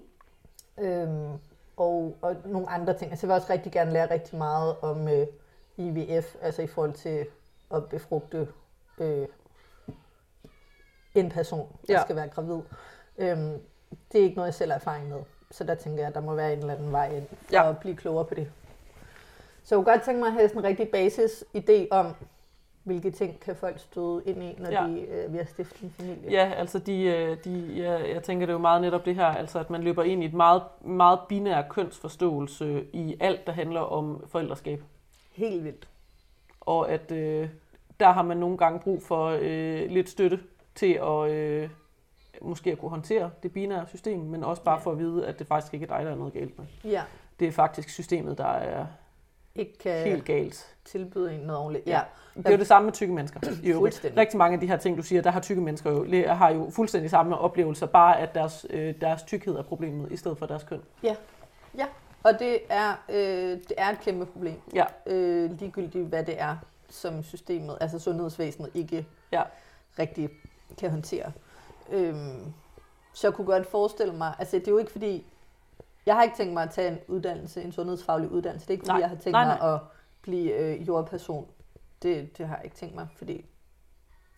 Øhm, 0.78 1.32
og, 1.76 2.16
og 2.22 2.36
nogle 2.44 2.68
andre 2.68 2.94
ting. 2.98 3.10
Altså 3.10 3.26
jeg 3.26 3.28
vil 3.28 3.34
også 3.40 3.52
rigtig 3.52 3.72
gerne 3.72 3.92
lære 3.92 4.10
rigtig 4.10 4.38
meget 4.38 4.76
om 4.82 5.08
øh, 5.08 5.26
IVF, 5.76 6.36
altså 6.42 6.62
i 6.62 6.66
forhold 6.66 6.92
til 6.92 7.26
at 7.74 7.84
befrugte 7.88 8.48
øh, 8.98 9.26
en 11.14 11.30
person, 11.30 11.68
der 11.88 11.94
Ja. 11.94 12.02
skal 12.02 12.16
være 12.16 12.28
gravid. 12.28 12.60
Øhm, 13.18 13.60
det 14.12 14.18
er 14.20 14.24
ikke 14.24 14.36
noget, 14.36 14.46
jeg 14.46 14.54
selv 14.54 14.70
har 14.70 14.78
erfaring 14.78 15.08
med. 15.08 15.20
Så 15.50 15.64
der 15.64 15.74
tænker 15.74 15.98
jeg, 15.98 16.08
at 16.08 16.14
der 16.14 16.20
må 16.20 16.34
være 16.34 16.52
en 16.52 16.58
eller 16.58 16.74
anden 16.74 16.92
vej 16.92 17.16
ind 17.16 17.26
for 17.28 17.52
Ja. 17.52 17.68
at 17.70 17.78
blive 17.78 17.96
klogere 17.96 18.24
på 18.24 18.34
det. 18.34 18.50
Så 19.64 19.74
jeg 19.74 19.84
kunne 19.84 19.92
godt 19.94 20.04
tænke 20.04 20.18
mig 20.20 20.26
at 20.26 20.32
have 20.32 20.48
sådan 20.48 20.60
en 20.60 20.64
rigtig 20.68 20.88
basis 20.92 21.44
idé 21.56 21.86
om, 21.90 22.14
hvilke 22.86 23.10
ting 23.10 23.40
kan 23.40 23.56
folk 23.56 23.78
støde 23.80 24.22
ind 24.26 24.42
i, 24.42 24.54
når 24.58 24.70
Ja. 24.70 24.86
de 24.86 25.00
øh, 25.00 25.34
at 25.40 25.48
stifte 25.50 25.84
en 25.84 25.90
familie. 25.90 26.30
Ja, 26.30 26.52
altså 26.56 26.78
de, 26.78 27.02
øh, 27.02 27.36
de, 27.44 27.72
ja, 27.76 28.14
jeg 28.14 28.22
tænker 28.22 28.46
det 28.46 28.50
er 28.52 28.54
jo 28.54 28.58
meget 28.60 28.80
netop 28.82 29.04
det 29.04 29.14
her, 29.14 29.24
altså 29.26 29.58
at 29.58 29.70
man 29.70 29.82
løber 29.82 30.02
ind 30.02 30.22
i 30.22 30.26
et 30.26 30.34
meget, 30.34 30.62
meget 30.84 31.18
binær 31.28 31.62
kønsforståelse 31.68 32.84
i 32.92 33.16
alt, 33.20 33.46
der 33.46 33.52
handler 33.52 33.80
om 33.80 34.24
forældreskab. 34.28 34.82
Helt 35.32 35.64
vildt. 35.64 35.88
Og 36.60 36.90
at 36.90 37.12
øh, 37.12 37.48
der 38.00 38.10
har 38.10 38.22
man 38.22 38.36
nogle 38.36 38.56
gange 38.58 38.80
brug 38.80 39.02
for 39.02 39.38
øh, 39.42 39.90
lidt 39.90 40.08
støtte 40.08 40.40
til 40.74 40.92
at 41.02 41.30
øh, 41.30 41.68
måske 42.42 42.72
at 42.72 42.78
kunne 42.78 42.90
håndtere 42.90 43.30
det 43.42 43.52
binære 43.52 43.86
system, 43.88 44.20
men 44.20 44.44
også 44.44 44.62
bare 44.62 44.74
Ja. 44.78 44.80
for 44.84 44.92
at 44.92 44.98
vide, 44.98 45.26
at 45.26 45.38
det 45.38 45.46
faktisk 45.46 45.74
ikke 45.74 45.84
er 45.86 45.96
dig, 45.96 46.04
der 46.06 46.10
er 46.12 46.16
noget 46.16 46.32
galt 46.32 46.58
med. 46.58 46.66
Ja, 46.84 47.02
Det 47.40 47.48
er 47.48 47.52
faktisk 47.52 47.88
systemet, 47.90 48.38
der 48.38 48.44
er 48.52 48.86
ikke 49.58 49.78
kan 49.78 49.92
helt 50.04 50.24
galt. 50.24 50.74
tilbyde 50.84 51.34
en 51.34 51.40
noget 51.40 51.60
ordentligt. 51.60 51.86
Ja. 51.86 51.92
Ja, 51.92 52.02
Det 52.40 52.46
er 52.46 52.50
jo 52.52 52.58
det 52.58 52.66
samme 52.66 52.84
med 52.86 52.92
tykke 52.92 53.14
mennesker. 53.14 53.40
I 53.62 53.68
øvrigt. 53.70 54.12
Rigtig 54.16 54.38
mange 54.38 54.54
af 54.54 54.60
de 54.60 54.66
her 54.66 54.76
ting, 54.76 54.96
du 54.96 55.02
siger, 55.02 55.22
der 55.22 55.30
har 55.30 55.40
tykke 55.40 55.62
mennesker 55.62 55.90
jo, 55.90 56.28
har 56.34 56.50
jo 56.50 56.70
fuldstændig 56.70 57.10
samme 57.10 57.38
oplevelser, 57.38 57.86
bare 57.86 58.20
at 58.20 58.34
deres, 58.34 58.66
øh, 58.70 58.94
deres 59.00 59.22
tykkhed 59.22 59.54
er 59.56 59.62
problemet, 59.62 60.12
i 60.12 60.16
stedet 60.16 60.38
for 60.38 60.46
deres 60.46 60.62
køn. 60.64 60.80
Og 62.22 62.38
det 62.38 62.58
er, 62.68 62.92
øh, 63.08 63.50
det 63.50 63.72
er 63.78 63.88
et 63.88 64.00
kæmpe 64.00 64.26
problem. 64.26 64.60
Ja. 64.74 64.84
Øh, 65.06 65.50
ligegyldigt 65.60 66.08
hvad 66.08 66.24
det 66.24 66.40
er, 66.40 66.56
som 66.90 67.22
systemet, 67.22 67.78
altså 67.80 67.98
sundhedsvæsenet, 67.98 68.70
ikke 68.74 69.06
Ja. 69.32 69.42
rigtig 69.98 70.30
kan 70.78 70.90
håndtere. 70.90 71.32
Øhm, 71.92 72.52
så 73.12 73.26
jeg 73.26 73.34
kunne 73.34 73.46
godt 73.46 73.66
forestille 73.70 74.12
mig, 74.14 74.34
altså 74.38 74.58
det 74.58 74.68
er 74.68 74.72
jo 74.72 74.78
ikke 74.78 74.92
fordi, 74.92 75.26
jeg 76.06 76.14
har 76.14 76.22
ikke 76.22 76.36
tænkt 76.36 76.54
mig 76.54 76.62
at 76.62 76.70
tage 76.70 76.88
en 76.92 76.98
uddannelse, 77.08 77.62
en 77.62 77.72
sundhedsfaglig 77.72 78.30
uddannelse. 78.30 78.66
Det 78.66 78.70
er 78.70 78.74
ikke 78.74 78.84
fordi, 78.86 78.92
Nej. 78.92 79.00
jeg 79.00 79.08
har 79.08 79.16
tænkt 79.16 79.32
Nej, 79.32 79.44
mig 79.44 79.74
at 79.74 79.80
blive 80.22 80.52
øh, 80.52 80.88
jordperson. 80.88 81.46
Det, 82.02 82.38
det 82.38 82.46
har 82.48 82.56
jeg 82.56 82.64
ikke 82.64 82.76
tænkt 82.76 82.94
mig, 82.94 83.08
fordi 83.16 83.44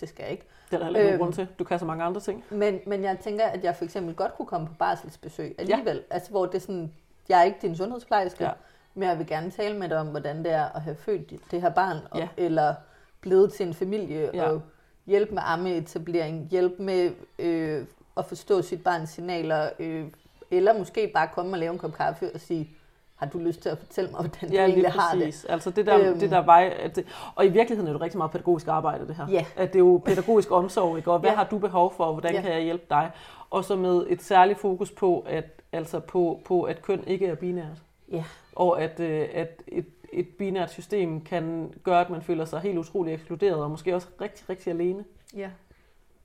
det 0.00 0.08
skal 0.08 0.22
jeg 0.22 0.32
ikke. 0.32 0.46
Det 0.70 0.74
er 0.74 0.78
der 0.78 0.84
heller 0.84 1.00
ikke 1.00 1.12
Øhm. 1.12 1.18
grund 1.20 1.32
til. 1.32 1.48
Du 1.58 1.64
kan 1.64 1.78
så 1.78 1.84
mange 1.84 2.04
andre 2.04 2.20
ting. 2.20 2.44
Men, 2.50 2.80
men 2.86 3.02
jeg 3.04 3.18
tænker, 3.20 3.44
at 3.46 3.64
jeg 3.64 3.76
for 3.76 3.84
eksempel 3.84 4.14
godt 4.14 4.34
kunne 4.36 4.46
komme 4.46 4.66
på 4.66 4.72
barselsbesøg 4.78 5.54
alligevel. 5.58 5.96
Ja. 5.96 6.14
Altså, 6.14 6.30
hvor 6.30 6.46
det 6.46 6.54
er 6.54 6.58
sådan, 6.58 6.94
jeg 7.28 7.38
er 7.40 7.42
ikke 7.44 7.58
din 7.62 7.76
sundhedsplejerske, 7.76 8.44
ja. 8.44 8.50
men 8.94 9.08
jeg 9.08 9.18
vil 9.18 9.26
gerne 9.26 9.50
tale 9.50 9.78
med 9.78 9.88
dig 9.88 9.96
om, 9.98 10.06
hvordan 10.06 10.38
det 10.44 10.52
er 10.52 10.64
at 10.64 10.82
have 10.82 10.96
født 10.96 11.50
det 11.50 11.60
her 11.62 11.70
barn, 11.70 11.96
og, 12.10 12.18
Ja. 12.18 12.28
eller 12.36 12.74
blevet 13.20 13.52
til 13.52 13.66
en 13.66 13.74
familie, 13.74 14.30
Ja. 14.34 14.50
og 14.50 14.62
hjælpe 15.06 15.34
med 15.34 15.42
ammeetablering, 15.46 16.48
hjælpe 16.50 16.82
med 16.82 17.10
øh, 17.38 17.86
at 18.16 18.24
forstå 18.24 18.62
sit 18.62 18.82
barns 18.84 19.10
signaler, 19.10 19.70
øh, 19.78 20.06
eller 20.50 20.78
måske 20.78 21.10
bare 21.14 21.28
komme 21.34 21.52
og 21.54 21.58
lave 21.58 21.72
en 21.72 21.78
kop 21.78 21.92
kaffe 21.92 22.30
og 22.34 22.40
sige, 22.40 22.70
har 23.14 23.26
du 23.26 23.38
lyst 23.38 23.60
til 23.62 23.68
at 23.68 23.78
fortælle 23.78 24.10
mig, 24.10 24.20
hvordan 24.20 24.52
Ja, 24.52 24.62
du 24.64 24.70
egentlig 24.70 24.92
har 24.92 25.14
det? 25.14 25.46
Altså 25.48 25.70
det 25.70 25.86
der, 25.86 26.08
Øhm. 26.10 26.18
det 26.18 26.30
der 26.30 26.42
vej, 26.42 26.74
at 26.80 26.96
det, 26.96 27.06
og 27.34 27.46
i 27.46 27.48
virkeligheden 27.48 27.88
er 27.88 27.92
det 27.92 28.00
rigtig 28.02 28.18
meget 28.18 28.30
pædagogisk 28.30 28.68
arbejde, 28.68 29.06
det 29.06 29.16
her. 29.16 29.26
Ja. 29.30 29.44
At 29.56 29.68
det 29.72 29.74
er 29.78 29.84
jo 29.84 30.02
pædagogisk 30.04 30.50
omsorg, 30.50 30.96
ikke? 30.96 31.12
Og 31.12 31.18
hvad 31.18 31.30
Ja. 31.30 31.36
har 31.36 31.44
du 31.44 31.58
behov 31.58 31.94
for, 31.96 32.04
og 32.04 32.12
hvordan 32.12 32.34
Ja. 32.34 32.40
kan 32.42 32.52
jeg 32.52 32.60
hjælpe 32.62 32.84
dig? 32.90 33.10
Og 33.50 33.64
så 33.64 33.76
med 33.76 34.06
et 34.08 34.22
særligt 34.22 34.58
fokus 34.58 34.90
på, 34.90 35.24
at, 35.28 35.44
altså 35.72 36.00
på, 36.00 36.40
på, 36.44 36.62
at 36.62 36.82
køn 36.82 37.04
ikke 37.06 37.26
er 37.26 37.34
binært. 37.34 37.82
Ja. 38.12 38.24
Og 38.56 38.82
at, 38.82 39.00
øh, 39.00 39.28
at 39.34 39.62
et, 39.68 39.86
et 40.12 40.28
binært 40.38 40.70
system 40.70 41.20
kan 41.24 41.74
gøre, 41.84 42.00
at 42.00 42.10
man 42.10 42.22
føler 42.22 42.44
sig 42.44 42.60
helt 42.60 42.78
utrolig 42.78 43.14
ekskluderet, 43.14 43.56
og 43.62 43.70
måske 43.70 43.94
også 43.94 44.08
rigtig, 44.20 44.48
rigtig 44.50 44.70
alene. 44.72 45.04
Ja. 45.36 45.50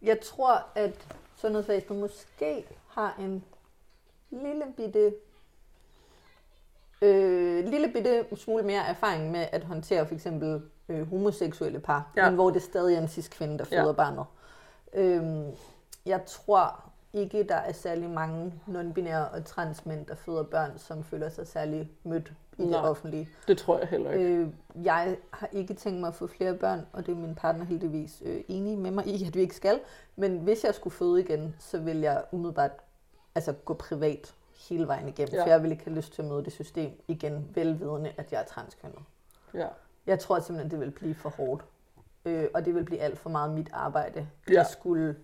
Jeg 0.02 0.20
tror, 0.20 0.64
at 0.76 1.08
sundhedsvæsenet 1.36 2.00
måske 2.02 2.64
har 2.88 3.16
en 3.20 3.44
lille 4.34 4.66
bitte, 4.78 5.14
øh, 7.02 7.66
lille 7.66 7.88
bitte 7.94 8.26
smule 8.36 8.64
mere 8.64 8.82
erfaring 8.88 9.32
med 9.32 9.46
at 9.52 9.64
håndtere 9.64 10.06
for 10.08 10.14
eksempel 10.16 10.62
øh, 10.90 11.10
homoseksuelle 11.10 11.80
par, 11.80 12.12
Ja. 12.16 12.22
ja. 12.24 12.30
men 12.30 12.36
hvor 12.36 12.50
det 12.50 12.62
stadig 12.62 12.96
er 12.96 13.02
en 13.02 13.08
cis-kvinde, 13.08 13.58
der 13.58 13.66
Ja. 13.72 13.82
føder 13.84 13.94
barnet. 13.94 14.26
Øhm, 14.94 15.46
jeg 16.06 16.26
tror 16.26 16.84
ikke, 17.14 17.44
der 17.44 17.56
er 17.56 17.72
særlig 17.72 18.10
mange 18.10 18.54
non-binære 18.68 19.34
og 19.36 19.46
transmænd, 19.46 20.06
der 20.06 20.16
føder 20.16 20.44
børn, 20.44 20.72
som 20.78 21.04
føler 21.04 21.30
sig 21.30 21.48
særlig 21.48 21.92
mødt 22.04 22.34
i 22.58 22.62
Nej. 22.66 22.80
det 22.82 22.90
offentlige. 22.90 23.30
Det 23.48 23.58
tror 23.58 23.80
jeg 23.80 23.88
heller 23.88 24.12
ikke. 24.12 24.26
Øh, 24.26 24.48
jeg 24.84 25.18
har 25.32 25.50
ikke 25.52 25.74
tænkt 25.74 26.00
mig 26.00 26.08
at 26.08 26.14
få 26.16 26.28
flere 26.28 26.54
børn, 26.56 26.86
og 26.94 27.06
det 27.06 27.12
er 27.12 27.16
min 27.16 27.36
partner 27.36 27.66
heldigvis 27.66 28.22
øh, 28.26 28.42
enig 28.48 28.78
med 28.78 28.92
mig 28.92 29.08
i, 29.08 29.26
at 29.28 29.36
vi 29.36 29.40
ikke 29.42 29.56
skal. 29.56 29.80
Men 30.16 30.38
hvis 30.40 30.64
jeg 30.64 30.76
skulle 30.76 30.94
føde 30.96 31.20
igen, 31.20 31.56
så 31.60 31.78
vil 31.80 31.98
jeg 32.00 32.24
umiddelbart 32.32 32.72
altså, 33.36 33.54
gå 33.54 33.74
privat 33.74 34.34
hele 34.70 34.88
vejen 34.88 35.08
igennem, 35.08 35.34
Ja. 35.34 35.44
for 35.44 35.50
jeg 35.50 35.64
vil 35.64 35.72
ikke 35.72 35.84
have 35.84 35.96
lyst 35.96 36.14
til 36.14 36.22
at 36.22 36.28
møde 36.28 36.44
det 36.46 36.54
system 36.54 36.92
igen, 37.08 37.48
velvidende, 37.54 38.12
at 38.18 38.32
jeg 38.32 38.42
er 38.42 38.46
transkønnet. 38.46 39.00
Ja. 39.54 39.68
Jeg 40.08 40.20
tror 40.20 40.40
simpelthen, 40.40 40.72
det 40.72 40.80
vil 40.80 40.92
blive 40.92 41.16
for 41.16 41.30
hårdt. 41.30 41.66
Øh, 42.26 42.48
og 42.54 42.66
det 42.66 42.76
vil 42.76 42.84
blive 42.86 43.00
alt 43.02 43.20
for 43.20 43.30
meget 43.30 43.52
mit 43.52 43.70
arbejde, 43.74 44.28
Ja. 44.52 44.60
at 44.60 44.68
skulle 44.68 45.16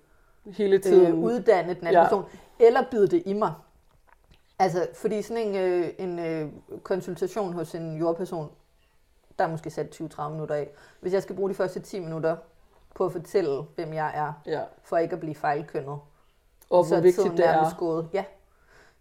Hele 0.45 0.75
øh, 0.75 0.81
tiden. 0.83 1.13
uddanne 1.23 1.73
den 1.73 1.77
anden 1.87 1.91
Ja. 1.93 1.99
ja. 1.99 2.03
person, 2.05 2.23
eller 2.59 2.83
bide 2.91 3.07
det 3.07 3.23
i 3.25 3.33
mig. 3.33 3.53
Altså, 4.59 4.87
fordi 4.95 5.21
sådan 5.21 5.47
en, 5.47 5.55
øh, 5.55 5.89
en 5.97 6.19
øh, 6.19 6.51
konsultation 6.83 7.53
hos 7.53 7.75
en 7.75 7.97
jordperson, 7.97 8.51
der 9.39 9.45
er 9.45 9.49
måske 9.49 9.69
sat 9.69 10.01
20-30 10.01 10.29
minutter 10.29 10.55
af. 10.55 10.69
Hvis 10.99 11.13
jeg 11.13 11.23
skal 11.23 11.35
bruge 11.35 11.49
de 11.49 11.55
første 11.55 11.79
10 11.79 11.99
minutter 11.99 12.37
på 12.95 13.05
at 13.05 13.11
fortælle, 13.11 13.61
hvem 13.75 13.93
jeg 13.93 14.11
er, 14.15 14.33
ja. 14.45 14.61
for 14.83 14.97
ikke 14.97 15.13
at 15.13 15.19
blive 15.19 15.35
fejlkønnet, 15.35 15.99
Og 16.69 16.85
så 16.85 16.89
hvor 16.89 16.97
er 16.97 17.01
vigtigt 17.01 17.38
det 17.38 17.47
er. 17.47 17.75
gået. 17.77 18.09
Ja. 18.13 18.23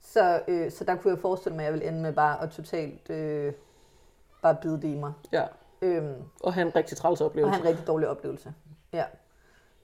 Så, 0.00 0.40
øh, 0.48 0.70
så 0.72 0.84
der 0.84 0.94
kunne 0.96 1.12
jeg 1.12 1.18
forestille 1.18 1.56
mig, 1.56 1.66
at 1.66 1.72
jeg 1.72 1.80
vil 1.80 1.88
ende 1.88 2.00
med 2.00 2.12
bare 2.12 2.42
at 2.42 2.50
totalt 2.50 3.10
øh, 3.10 3.52
bare 4.42 4.56
bide 4.62 4.82
det 4.82 4.88
i 4.88 4.94
mig. 4.96 5.12
Ja. 5.32 5.44
Øhm, 5.82 6.14
Og 6.40 6.54
have 6.54 6.66
en 6.66 6.76
rigtig 6.76 6.96
træls 6.96 7.20
og 7.20 7.26
oplevelse. 7.26 7.54
have 7.54 7.62
en 7.64 7.68
rigtig 7.70 7.86
dårlig 7.86 8.08
oplevelse. 8.08 8.54
Ja. 8.92 9.04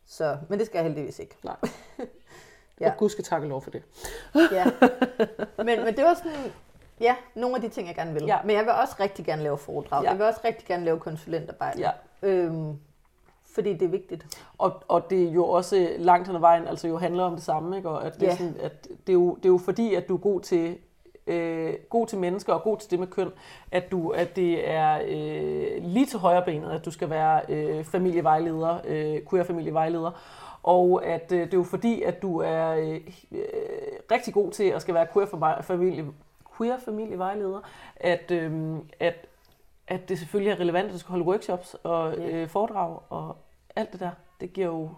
Så, 0.07 0.37
men 0.49 0.59
det 0.59 0.67
skal 0.67 0.79
jeg 0.79 0.85
heldigvis 0.87 1.19
ikke. 1.19 1.37
Nej. 1.45 1.57
Ja. 2.81 2.91
Og 2.91 2.97
Gud 2.97 3.09
skal 3.09 3.25
takke 3.25 3.49
lov 3.49 3.63
for 3.63 3.71
det. 3.71 3.83
Ja. 4.53 4.65
Men, 5.59 5.85
men 5.85 5.97
det 5.97 6.05
var 6.05 6.15
sådan, 6.15 6.53
ja, 7.01 7.17
nogle 7.35 7.57
af 7.57 7.63
de 7.63 7.69
ting, 7.69 7.89
jeg 7.89 7.95
gerne 7.97 8.13
vil. 8.13 8.25
Ja. 8.25 8.39
Men 8.45 8.57
jeg 8.57 8.65
vil 8.65 8.73
også 8.73 8.95
rigtig 9.01 9.25
gerne 9.25 9.43
lave 9.43 9.59
foredrag. 9.59 10.03
Ja. 10.05 10.09
Jeg 10.11 10.19
vil 10.19 10.27
også 10.27 10.41
rigtig 10.45 10.67
gerne 10.67 10.85
lave 10.85 11.01
konsulentarbejde. 11.01 11.81
Ja. 11.81 11.91
Øhm, 12.23 12.79
fordi 13.55 13.73
det 13.73 13.83
er 13.83 13.89
vigtigt. 13.89 14.27
Og, 14.59 14.73
og 14.89 15.11
det 15.11 15.29
er 15.29 15.33
jo 15.33 15.45
også 15.49 15.89
langt 15.99 16.27
hen 16.27 16.37
ad 16.37 16.41
vejen, 16.41 16.67
altså 16.67 16.89
jo 16.89 16.97
handler 16.99 17.25
om 17.25 17.35
det 17.35 17.45
samme, 17.45 17.77
ikke? 17.77 17.89
Og 17.89 18.07
at 18.07 18.15
det, 18.15 18.23
er 18.23 18.27
Ja. 18.27 18.37
sådan, 18.37 18.57
at 18.61 18.85
det, 19.07 19.09
er 19.09 19.13
jo, 19.13 19.35
det 19.35 19.45
er 19.45 19.49
jo 19.49 19.59
fordi, 19.59 19.95
at 19.95 20.09
du 20.09 20.15
er 20.15 20.19
god 20.21 20.41
til, 20.41 20.79
øh, 21.27 21.75
god 21.91 22.07
til 22.07 22.19
mennesker 22.19 22.53
og 22.53 22.63
god 22.63 22.79
til 22.79 22.91
det 22.91 22.99
med 22.99 23.07
køn, 23.07 23.31
at, 23.73 23.91
du, 23.91 24.09
at 24.11 24.37
det 24.37 24.71
er 24.71 24.99
øh, 25.07 25.83
lige 25.85 26.07
til 26.07 26.19
højre 26.19 26.43
benet, 26.45 26.71
at 26.71 26.85
du 26.85 26.91
skal 26.91 27.11
være 27.11 27.41
øh, 27.49 27.85
familievejleder, 27.85 28.79
øh, 28.85 29.17
queer-familievejleder. 29.31 30.11
Og 30.63 31.05
at 31.07 31.33
øh, 31.33 31.41
det 31.41 31.55
er 31.55 31.59
jo 31.59 31.65
fordi, 31.65 32.03
at 32.03 32.23
du 32.23 32.39
er 32.41 32.71
øh, 32.71 33.01
øh, 33.33 33.41
rigtig 34.13 34.35
god 34.35 34.51
til 34.51 34.65
at 34.65 34.83
skal 34.83 34.95
være 34.95 35.07
queer-familie, 35.13 36.05
queer-familievejleder, 36.59 37.61
at, 37.97 38.31
øh, 38.31 38.77
at, 39.01 39.15
at 39.89 40.09
det 40.09 40.19
selvfølgelig 40.19 40.51
er 40.51 40.61
relevant, 40.61 40.87
at 40.87 40.93
du 40.93 40.99
skal 40.99 41.11
holde 41.11 41.25
workshops 41.25 41.77
og 41.83 42.15
Ja. 42.19 42.29
øh, 42.29 42.49
foredrag 42.49 42.99
og 43.11 43.37
alt 43.77 43.93
det 43.93 44.01
der. 44.01 44.11
Det 44.41 44.53
giver 44.53 44.67
jo 44.67 44.91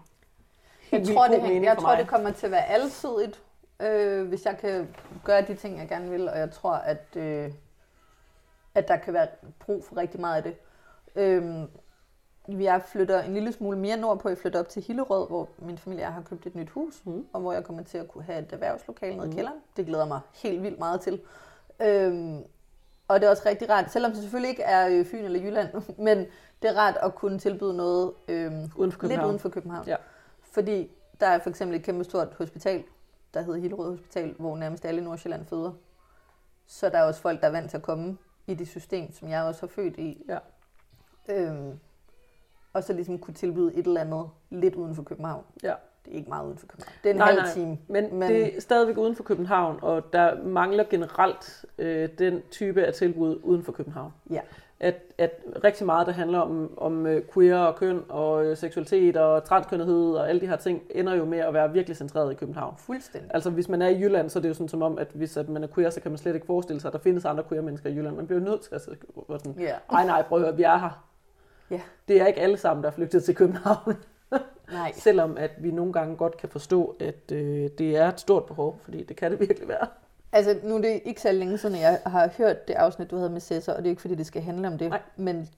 Jeg 0.91 1.07
tror, 1.07 1.27
det, 1.27 1.41
mening 1.41 1.65
jeg 1.65 1.77
tror, 1.77 1.95
det 1.95 2.07
kommer 2.07 2.31
til 2.31 2.45
at 2.45 2.51
være 2.51 2.65
alsidigt, 2.65 3.43
øh, 3.79 4.27
hvis 4.27 4.45
jeg 4.45 4.57
kan 4.57 4.95
gøre 5.23 5.41
de 5.41 5.55
ting, 5.55 5.79
jeg 5.79 5.87
gerne 5.89 6.09
vil. 6.09 6.29
Og 6.29 6.39
jeg 6.39 6.51
tror, 6.51 6.73
at, 6.73 7.05
øh, 7.15 7.51
at 8.75 8.87
der 8.87 8.97
kan 8.97 9.13
være 9.13 9.27
brug 9.59 9.85
for 9.85 9.97
rigtig 9.97 10.19
meget 10.19 10.37
af 10.37 10.43
det. 10.43 10.55
Øhm, 11.15 11.67
jeg 12.47 12.81
flytter 12.87 13.23
en 13.23 13.33
lille 13.33 13.51
smule 13.51 13.77
mere 13.77 13.97
nordpå. 13.97 14.29
Jeg 14.29 14.37
flytter 14.37 14.59
op 14.59 14.69
til 14.69 14.83
Hillerød, 14.83 15.27
hvor 15.27 15.49
min 15.59 15.77
familie 15.77 16.05
har 16.05 16.21
købt 16.21 16.45
et 16.45 16.55
nyt 16.55 16.69
hus, 16.69 17.01
Mm. 17.05 17.25
og 17.33 17.41
hvor 17.41 17.53
jeg 17.53 17.63
kommer 17.63 17.83
til 17.83 17.97
at 17.97 18.07
kunne 18.07 18.23
have 18.23 18.39
et 18.39 18.53
erhvervslokale 18.53 19.15
nede 19.15 19.27
i 19.27 19.29
Mm. 19.29 19.35
kælderen. 19.35 19.57
Det 19.77 19.85
glæder 19.85 20.05
mig 20.05 20.19
helt 20.43 20.63
vildt 20.63 20.79
meget 20.79 21.01
til. 21.01 21.21
Øhm, 21.81 22.43
og 23.07 23.19
det 23.19 23.25
er 23.27 23.29
også 23.31 23.43
rigtig 23.45 23.69
rart, 23.69 23.91
selvom 23.91 24.11
det 24.11 24.21
selvfølgelig 24.21 24.49
ikke 24.49 24.63
er 24.63 24.87
øh, 24.89 25.05
Fyn 25.05 25.23
eller 25.25 25.39
Jylland, 25.41 25.69
men 26.07 26.25
det 26.61 26.69
er 26.69 26.73
rart 26.77 26.97
at 27.03 27.15
kunne 27.15 27.39
tilbyde 27.39 27.73
noget 27.77 28.13
øhm, 28.27 28.53
Uden 28.53 28.71
for 28.75 28.83
lidt 28.85 28.97
København. 28.99 29.27
uden 29.27 29.39
for 29.39 29.49
København. 29.49 29.87
Ja. 29.87 29.95
Fordi 30.51 30.91
der 31.19 31.27
er 31.27 31.39
for 31.39 31.49
eksempel 31.49 31.77
et 31.77 31.83
kæmpe 31.83 32.03
stort 32.03 32.27
hospital, 32.37 32.83
der 33.33 33.41
hedder 33.41 33.59
Hillerød 33.59 33.89
Hospital, 33.91 34.35
hvor 34.39 34.57
nærmest 34.57 34.85
alle 34.85 35.01
i 35.01 35.03
Nordsjælland 35.03 35.45
føder. 35.45 35.71
Så 36.67 36.89
der 36.89 36.97
er 36.97 37.03
også 37.03 37.21
folk, 37.21 37.41
der 37.41 37.47
er 37.47 37.51
vant 37.51 37.69
til 37.69 37.77
at 37.77 37.83
komme 37.83 38.17
i 38.47 38.53
det 38.53 38.67
system, 38.67 39.13
som 39.13 39.29
jeg 39.29 39.43
også 39.43 39.61
har 39.61 39.67
født 39.67 39.97
i. 39.97 40.25
Ja. 40.29 40.37
Øhm, 41.29 41.79
og 42.73 42.83
så 42.83 42.93
ligesom 42.93 43.19
kunne 43.19 43.33
tilbyde 43.33 43.73
et 43.75 43.87
eller 43.87 44.01
andet 44.01 44.29
lidt 44.49 44.75
uden 44.75 44.95
for 44.95 45.03
København. 45.03 45.43
Ja. 45.63 45.73
Det 46.05 46.13
er 46.13 46.17
ikke 46.17 46.29
meget 46.29 46.45
uden 46.45 46.57
for 46.57 46.67
København. 46.67 46.93
Det 47.03 47.09
er 47.09 47.13
en 47.13 47.17
Nej, 47.17 47.27
halv 47.27 47.41
nej. 47.41 47.53
time. 47.53 47.69
Men, 47.69 48.03
Men- 48.03 48.19
Men 48.19 48.29
det 48.29 48.57
er 48.57 48.61
stadigvæk 48.61 48.97
uden 48.97 49.15
for 49.15 49.23
København, 49.23 49.79
og 49.81 50.13
der 50.13 50.43
mangler 50.43 50.83
generelt 50.89 51.65
øh, 51.77 52.09
den 52.19 52.41
type 52.51 52.85
af 52.85 52.93
tilbud 52.93 53.39
uden 53.43 53.63
for 53.63 53.71
København. 53.71 54.13
Ja. 54.29 54.41
At, 54.79 54.95
at 55.17 55.31
rigtig 55.63 55.85
meget, 55.85 56.07
der 56.07 56.13
handler 56.13 56.39
om, 56.39 56.73
om 56.77 57.05
øh, 57.05 57.21
queer 57.33 57.57
og 57.57 57.75
køn 57.75 58.03
og 58.09 58.45
øh, 58.45 58.57
seksualitet 58.57 59.17
og 59.17 59.43
transkønnethed 59.43 60.13
og 60.15 60.29
alle 60.29 60.41
de 60.41 60.47
her 60.47 60.55
ting, 60.55 60.81
ender 60.89 61.13
jo 61.15 61.25
med 61.25 61.37
at 61.39 61.53
være 61.53 61.71
virkelig 61.73 61.97
centreret 61.97 62.31
i 62.31 62.35
København. 62.35 62.73
Fuldstændig. 62.77 63.31
Altså 63.33 63.49
hvis 63.49 63.69
man 63.69 63.81
er 63.81 63.87
i 63.87 63.99
Jylland, 63.99 64.29
så 64.29 64.39
er 64.39 64.41
det 64.41 64.49
jo 64.49 64.53
sådan 64.53 64.69
som 64.69 64.81
om, 64.81 64.97
at 64.97 65.07
hvis 65.13 65.37
at 65.37 65.49
man 65.49 65.63
er 65.63 65.67
queer, 65.67 65.89
så 65.89 66.01
kan 66.01 66.11
man 66.11 66.17
slet 66.17 66.35
ikke 66.35 66.45
forestille 66.47 66.81
sig, 66.81 66.89
at 66.89 66.93
der 66.93 66.99
findes 66.99 67.25
andre 67.25 67.43
queer 67.49 67.61
mennesker 67.61 67.89
i 67.89 67.93
Jylland. 67.95 68.15
Man 68.15 68.27
bliver 68.27 68.41
nødt 68.41 68.61
til 68.61 68.75
at 68.75 68.81
sige, 68.81 68.95
sådan, 69.29 69.55
Ja. 69.59 69.73
nej 69.91 70.05
nej, 70.05 70.23
prøv 70.23 70.39
at 70.39 70.45
høre, 70.45 70.55
vi 70.57 70.63
er 70.63 70.77
her. 70.77 71.03
Ja. 71.71 71.81
Det 72.07 72.21
er 72.21 72.25
ikke 72.25 72.39
alle 72.39 72.57
sammen, 72.57 72.83
der 72.83 72.89
er 72.89 72.93
flygtet 72.93 73.23
til 73.23 73.35
København. 73.35 73.93
Nej. 74.71 74.91
Selvom 74.93 75.37
at 75.37 75.51
vi 75.57 75.71
nogle 75.71 75.93
gange 75.93 76.15
godt 76.15 76.37
kan 76.37 76.49
forstå, 76.49 76.95
at 76.99 77.31
øh, 77.31 77.69
det 77.77 77.97
er 77.97 78.07
et 78.07 78.19
stort 78.19 78.45
behov, 78.45 78.79
fordi 78.83 79.03
det 79.03 79.15
kan 79.17 79.31
det 79.31 79.39
virkelig 79.39 79.67
være. 79.67 79.87
Altså, 80.31 80.59
nu 80.63 80.75
er 80.75 80.81
det 80.81 81.01
ikke 81.05 81.21
så 81.21 81.31
længe 81.31 81.57
siden, 81.57 81.75
jeg 81.79 82.01
har 82.05 82.29
hørt 82.37 82.67
det 82.67 82.73
afsnit, 82.73 83.11
du 83.11 83.17
havde 83.17 83.29
med 83.29 83.41
Cæsar, 83.41 83.73
og 83.73 83.77
det 83.77 83.85
er 83.85 83.89
ikke, 83.89 84.01
fordi 84.01 84.15
det 84.15 84.25
skal 84.25 84.41
handle 84.41 84.67
om 84.67 84.77
det. 84.77 84.89
Nej. 84.89 85.01
Men 85.15 85.49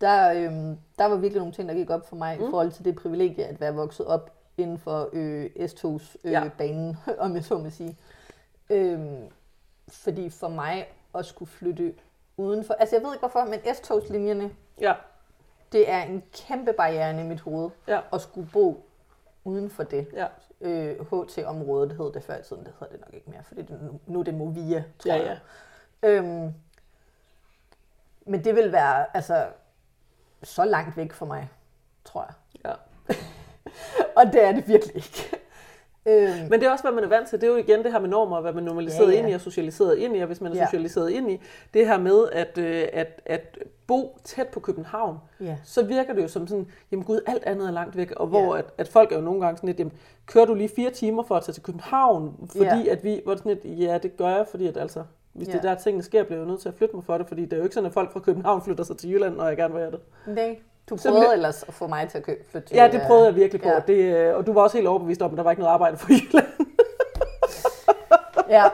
der, 0.00 0.32
øhm, 0.32 0.78
der 0.98 1.04
var 1.04 1.16
virkelig 1.16 1.38
nogle 1.40 1.52
ting, 1.52 1.68
der 1.68 1.74
gik 1.74 1.90
op 1.90 2.08
for 2.08 2.16
mig 2.16 2.38
mm. 2.38 2.44
i 2.44 2.50
forhold 2.50 2.70
til 2.72 2.84
det 2.84 2.96
privilegie 2.96 3.44
at 3.44 3.60
være 3.60 3.74
vokset 3.74 4.06
op 4.06 4.30
inden 4.56 4.78
for 4.78 5.08
øh, 5.12 5.44
S2's 5.58 6.16
øh, 6.24 6.32
Ja. 6.32 6.48
banen, 6.58 6.96
om 7.18 7.34
jeg 7.34 7.44
så 7.44 7.58
må 7.58 7.70
sige. 7.70 7.96
Øhm, 8.70 9.16
fordi 9.88 10.30
for 10.30 10.48
mig 10.48 10.86
at 11.14 11.26
skulle 11.26 11.50
flytte 11.50 11.94
udenfor... 12.36 12.74
Altså, 12.74 12.96
jeg 12.96 13.02
ved 13.04 13.12
ikke 13.12 13.20
hvorfor, 13.20 13.44
men 13.44 13.74
S-togslinjerne, 13.74 14.50
Ja, 14.80 14.94
det 15.72 15.90
er 15.90 16.02
en 16.02 16.22
kæmpe 16.32 16.72
barriere 16.72 17.20
i 17.20 17.24
mit 17.24 17.40
hoved 17.40 17.70
Ja. 17.88 18.00
at 18.12 18.20
skulle 18.20 18.48
bo 18.52 18.84
uden 19.44 19.70
for 19.70 19.82
det. 19.82 20.06
ja, 20.12 20.26
Øh, 20.60 21.00
HT-området 21.00 21.96
hed 21.96 22.12
det 22.12 22.22
før 22.22 22.38
i 22.38 22.42
tiden, 22.42 22.64
det 22.64 22.72
hedder 22.80 22.92
det 22.92 23.00
nok 23.00 23.14
ikke 23.14 23.30
mere, 23.30 23.44
fordi 23.44 23.62
det, 23.62 23.82
nu, 23.82 24.00
nu 24.06 24.20
er 24.20 24.24
det 24.24 24.34
Movia, 24.34 24.84
tror 24.98 25.12
ja, 25.12 25.16
jeg. 25.16 25.38
ja. 26.02 26.08
Øhm, 26.08 26.54
men 28.26 28.44
det 28.44 28.54
vil 28.54 28.72
være 28.72 29.16
altså 29.16 29.46
så 30.42 30.64
langt 30.64 30.96
væk 30.96 31.12
for 31.12 31.26
mig, 31.26 31.50
tror 32.04 32.22
jeg. 32.22 32.34
Ja. 32.64 32.74
Og 34.16 34.32
det 34.32 34.44
er 34.44 34.52
det 34.52 34.68
virkelig 34.68 34.96
ikke. 34.96 35.40
Øhm, 36.06 36.30
Men 36.50 36.60
det 36.60 36.62
er 36.66 36.70
også, 36.70 36.84
hvad 36.84 36.92
man 36.92 37.04
er 37.04 37.08
vant 37.08 37.28
til. 37.28 37.40
Det 37.40 37.46
er 37.46 37.50
jo 37.50 37.56
igen 37.58 37.82
det 37.84 37.92
her 37.92 37.98
med 38.00 38.08
normer, 38.08 38.40
hvad 38.40 38.52
man 38.52 38.62
er 38.64 38.66
normaliseret 38.66 39.08
Ja, 39.08 39.12
ja. 39.12 39.18
ind 39.18 39.30
i 39.30 39.32
og 39.32 39.40
socialiseret 39.40 39.96
ind 39.98 40.16
i. 40.16 40.20
Og 40.20 40.26
hvis 40.26 40.40
man 40.40 40.52
er 40.52 40.56
Ja. 40.56 40.66
socialiseret 40.66 41.10
ind 41.10 41.30
i 41.30 41.40
det 41.74 41.86
her 41.86 41.98
med 41.98 42.28
at, 42.32 42.58
øh, 42.58 42.84
at, 42.92 43.20
at 43.26 43.58
bo 43.86 44.18
tæt 44.24 44.48
på 44.48 44.60
København, 44.60 45.16
ja. 45.40 45.56
så 45.64 45.84
virker 45.84 46.14
det 46.14 46.22
jo 46.22 46.28
som 46.28 46.46
sådan, 46.46 46.66
jamen 46.92 47.04
gud, 47.04 47.20
alt 47.26 47.44
andet 47.44 47.68
er 47.68 47.72
langt 47.72 47.96
væk. 47.96 48.10
Og 48.16 48.26
hvor 48.26 48.54
Ja. 48.54 48.58
at, 48.58 48.64
at 48.78 48.88
folk 48.88 49.12
er 49.12 49.16
jo 49.16 49.22
nogle 49.22 49.40
gange 49.40 49.56
sådan 49.56 49.66
lidt, 49.66 49.78
jamen, 49.78 49.92
kører 50.26 50.44
du 50.44 50.54
lige 50.54 50.70
fire 50.76 50.90
timer 50.90 51.22
for 51.22 51.34
at 51.36 51.42
tage 51.44 51.52
til 51.52 51.62
København? 51.62 52.48
Fordi 52.52 52.64
Ja. 52.64 52.90
at 52.92 53.04
vi, 53.04 53.20
hvor 53.24 53.32
det 53.34 53.42
sådan 53.42 53.58
lidt, 53.64 53.80
ja, 53.80 53.98
det 53.98 54.16
gør 54.16 54.28
jeg, 54.28 54.46
fordi 54.50 54.66
at 54.66 54.76
altså, 54.76 55.02
hvis 55.32 55.48
det 55.48 55.54
Ja. 55.54 55.58
er 55.58 55.62
der 55.62 55.74
tingene 55.74 56.02
sker, 56.02 56.22
bliver 56.24 56.38
jeg 56.38 56.44
jo 56.44 56.50
nødt 56.50 56.60
til 56.60 56.68
at 56.68 56.74
flytte 56.74 56.96
mig 56.96 57.04
for 57.04 57.18
det, 57.18 57.28
fordi 57.28 57.42
det 57.44 57.52
er 57.52 57.56
jo 57.56 57.62
ikke 57.62 57.74
sådan, 57.74 57.86
at 57.86 57.92
folk 57.92 58.12
fra 58.12 58.20
København 58.20 58.62
flytter 58.62 58.84
sig 58.84 58.96
til 58.96 59.10
Jylland, 59.10 59.36
når 59.36 59.48
jeg 59.48 59.56
gerne 59.56 59.74
vil 59.74 59.82
have 59.82 59.92
det. 59.92 60.00
Nej, 60.34 60.56
du 60.90 60.96
prøvede 60.96 61.20
bliver- 61.20 61.32
ellers 61.32 61.62
at 61.62 61.74
få 61.74 61.86
mig 61.86 62.08
til 62.08 62.18
at 62.18 62.24
kø- 62.24 62.36
flytte 62.50 62.68
til... 62.68 62.76
Ja, 62.76 62.88
det 62.92 63.00
øh, 63.00 63.06
prøvede 63.06 63.26
jeg 63.26 63.34
virkelig 63.36 63.62
på, 63.62 63.68
ja. 63.68 63.74
ja. 63.74 63.80
det, 63.86 64.16
øh, 64.16 64.36
og 64.36 64.46
du 64.46 64.52
var 64.52 64.62
også 64.62 64.76
helt 64.76 64.88
overbevist 64.88 65.22
om, 65.22 65.30
at 65.30 65.36
der 65.36 65.42
var 65.42 65.50
ikke 65.50 65.60
noget 65.62 65.74
arbejde 65.74 65.96
for 65.96 66.08
Jylland. 66.12 66.46
Ja. 68.48 68.64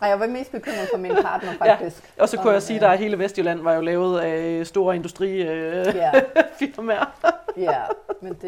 Og 0.00 0.08
jeg 0.08 0.20
var 0.20 0.26
mest 0.26 0.52
bekymret 0.52 0.88
for 0.90 0.98
min 0.98 1.12
partner, 1.22 1.52
faktisk. 1.52 2.14
Og 2.18 2.28
så 2.28 2.36
kunne 2.36 2.48
Om, 2.48 2.52
jeg 2.54 2.62
sige, 2.62 2.86
øh, 2.86 2.92
at 2.92 2.98
hele 2.98 3.18
Vestjylland 3.18 3.60
var 3.60 3.74
jo 3.74 3.80
lavet 3.80 4.20
af 4.20 4.66
store 4.66 4.96
industrifirmaer. 4.96 7.06
Ja, 7.56 7.62
ja, 7.72 7.82
men 8.20 8.32
det, 8.32 8.42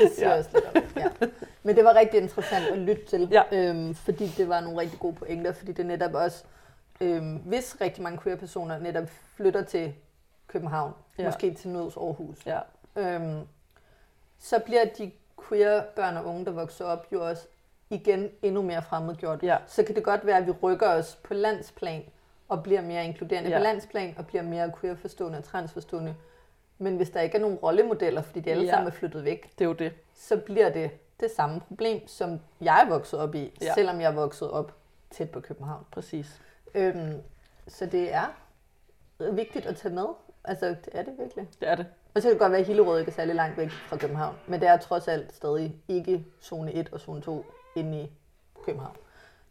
det 0.00 0.12
siger 0.14 0.28
Ja. 0.28 0.32
ja. 0.32 0.38
også 0.38 0.50
lidt 0.54 0.64
om 0.64 0.72
det. 0.82 0.84
Ja. 1.20 1.26
Men 1.62 1.76
det 1.76 1.84
var 1.84 1.94
rigtig 1.94 2.20
interessant 2.20 2.64
at 2.72 2.78
lytte 2.78 3.04
til, 3.04 3.28
Ja. 3.32 3.42
øhm, 3.52 3.94
fordi 3.94 4.26
det 4.36 4.48
var 4.48 4.60
nogle 4.60 4.80
rigtig 4.80 4.98
gode 4.98 5.14
pointer, 5.14 5.52
fordi 5.52 5.72
det 5.72 5.86
netop 5.86 6.14
også, 6.14 6.44
øhm, 7.00 7.36
hvis 7.44 7.76
rigtig 7.80 8.02
mange 8.02 8.18
queer-personer 8.22 8.78
netop 8.78 9.04
flytter 9.36 9.62
til 9.62 9.92
København, 10.54 10.92
Ja. 11.18 11.24
måske 11.24 11.54
til 11.54 11.70
Nøds 11.70 11.96
Aarhus, 11.96 12.46
Ja, 12.46 12.60
øhm, 12.96 13.40
så 14.38 14.58
bliver 14.58 14.84
de 14.98 15.10
queer 15.48 15.82
børn 15.96 16.16
og 16.16 16.24
unge, 16.24 16.44
der 16.44 16.50
vokser 16.50 16.84
op, 16.84 17.06
jo 17.12 17.26
også 17.28 17.46
igen 17.90 18.30
endnu 18.42 18.62
mere 18.62 18.82
fremmedgjort. 18.82 19.42
ja, 19.42 19.56
Så 19.66 19.82
kan 19.84 19.94
det 19.94 20.04
godt 20.04 20.26
være, 20.26 20.36
at 20.36 20.46
vi 20.46 20.50
rykker 20.50 20.88
os 20.88 21.16
på 21.24 21.34
landsplan 21.34 22.02
og 22.48 22.62
bliver 22.62 22.80
mere 22.80 23.04
inkluderende 23.04 23.50
Ja. 23.50 23.58
på 23.58 23.62
landsplan 23.62 24.14
og 24.18 24.26
bliver 24.26 24.42
mere 24.42 24.72
queer-forstående 24.80 25.38
og 25.38 25.44
transforstående. 25.44 26.14
Men 26.78 26.96
hvis 26.96 27.10
der 27.10 27.20
ikke 27.20 27.36
er 27.36 27.40
nogen 27.40 27.56
rollemodeller, 27.56 28.22
fordi 28.22 28.40
de 28.40 28.50
alle 28.50 28.64
Ja. 28.64 28.70
sammen 28.70 28.86
er 28.88 28.92
flyttet 28.92 29.24
væk, 29.24 29.52
det 29.58 29.64
er 29.64 29.68
jo 29.68 29.72
det. 29.74 29.92
så 30.14 30.36
bliver 30.36 30.70
det 30.72 30.90
det 31.20 31.30
samme 31.30 31.60
problem, 31.60 32.08
som 32.08 32.40
jeg 32.60 32.82
er 32.84 32.88
vokset 32.88 33.20
op 33.20 33.34
i, 33.34 33.58
ja. 33.62 33.74
selvom 33.74 34.00
jeg 34.00 34.10
er 34.10 34.14
vokset 34.14 34.50
op 34.50 34.72
tæt 35.10 35.30
på 35.30 35.40
København. 35.40 35.84
Præcis. 35.90 36.40
Øhm, 36.74 37.20
så 37.68 37.86
det 37.86 38.14
er 38.14 38.26
vigtigt 39.32 39.66
at 39.66 39.76
tage 39.76 39.94
med. 39.94 40.06
Altså, 40.44 40.66
det 40.66 40.88
er 40.92 41.02
det 41.02 41.12
virkelig. 41.18 41.46
Det 41.60 41.68
er 41.68 41.74
det. 41.74 41.86
Og 42.14 42.22
så 42.22 42.28
kan 42.28 42.32
det 42.32 42.40
godt 42.40 42.52
være, 42.52 42.60
at 42.60 42.66
Hillerød 42.66 42.98
ikke 43.00 43.10
er 43.10 43.14
særlig 43.14 43.34
langt 43.34 43.58
væk 43.58 43.70
fra 43.70 43.96
København, 43.96 44.34
men 44.46 44.60
det 44.60 44.68
er 44.68 44.76
trods 44.76 45.08
alt 45.08 45.34
stadig 45.34 45.74
ikke 45.88 46.24
zone 46.42 46.72
1 46.74 46.88
og 46.92 47.00
zone 47.00 47.20
2 47.20 47.44
inde 47.76 47.98
i 48.02 48.10
København. 48.66 48.96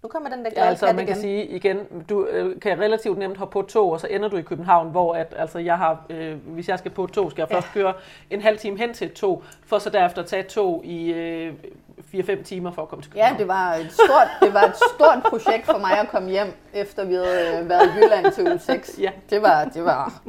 Nu 0.04 0.10
kommer 0.10 0.30
den 0.30 0.40
der 0.40 0.46
Ja, 0.46 0.54
glade 0.54 0.70
altså 0.70 0.86
man 0.86 0.96
kan 0.96 1.08
igen. 1.08 1.16
sige 1.22 1.46
igen, 1.46 1.78
du 2.10 2.26
øh, 2.26 2.60
kan 2.60 2.80
relativt 2.80 3.18
nemt 3.18 3.38
hoppe 3.38 3.54
på 3.54 3.60
et 3.60 3.66
tog, 3.66 3.92
og 3.92 4.00
så 4.00 4.08
ender 4.08 4.30
du 4.30 4.38
i 4.38 4.42
København, 4.42 4.92
hvor 4.92 5.14
at, 5.16 5.34
altså 5.38 5.60
jeg 5.60 5.78
har, 5.78 6.06
øh, 6.10 6.38
hvis 6.48 6.70
jeg 6.70 6.80
skal 6.80 6.92
på 6.92 7.04
et 7.04 7.12
tog, 7.12 7.32
skal 7.32 7.42
jeg 7.42 7.50
Ja. 7.52 7.56
først 7.56 7.68
køre 7.74 7.94
en 8.30 8.42
halv 8.42 8.58
time 8.58 8.78
hen 8.78 8.94
til 8.94 9.08
et 9.08 9.14
tog, 9.14 9.44
for 9.66 9.78
så 9.80 9.90
derefter 9.90 10.22
at 10.22 10.28
tage 10.28 10.40
et 10.40 10.48
tog 10.48 10.82
i 10.86 11.14
øh, 11.14 11.54
4-5 12.14 12.44
timer 12.44 12.72
for 12.72 12.82
at 12.82 12.88
komme 12.88 13.04
til 13.04 13.12
Ja, 13.16 13.30
København. 13.38 13.40
det 13.40 13.48
var, 13.48 13.74
et 13.76 13.92
stort, 13.94 14.28
det 14.42 14.54
var 14.54 14.62
et 14.64 14.76
stort 14.96 15.24
projekt 15.30 15.66
for 15.66 15.78
mig 15.78 16.00
at 16.00 16.08
komme 16.10 16.30
hjem, 16.30 16.48
efter 16.74 17.06
vi 17.06 17.14
havde 17.14 17.60
øh, 17.62 17.70
været 17.70 17.88
i 17.88 18.00
Jylland 18.00 18.32
til 18.34 18.48
uge 18.50 18.60
6. 18.60 19.00
Ja. 19.00 19.12
Det 19.30 19.42
var, 19.42 19.66
det 19.66 19.84
var, 19.86 20.22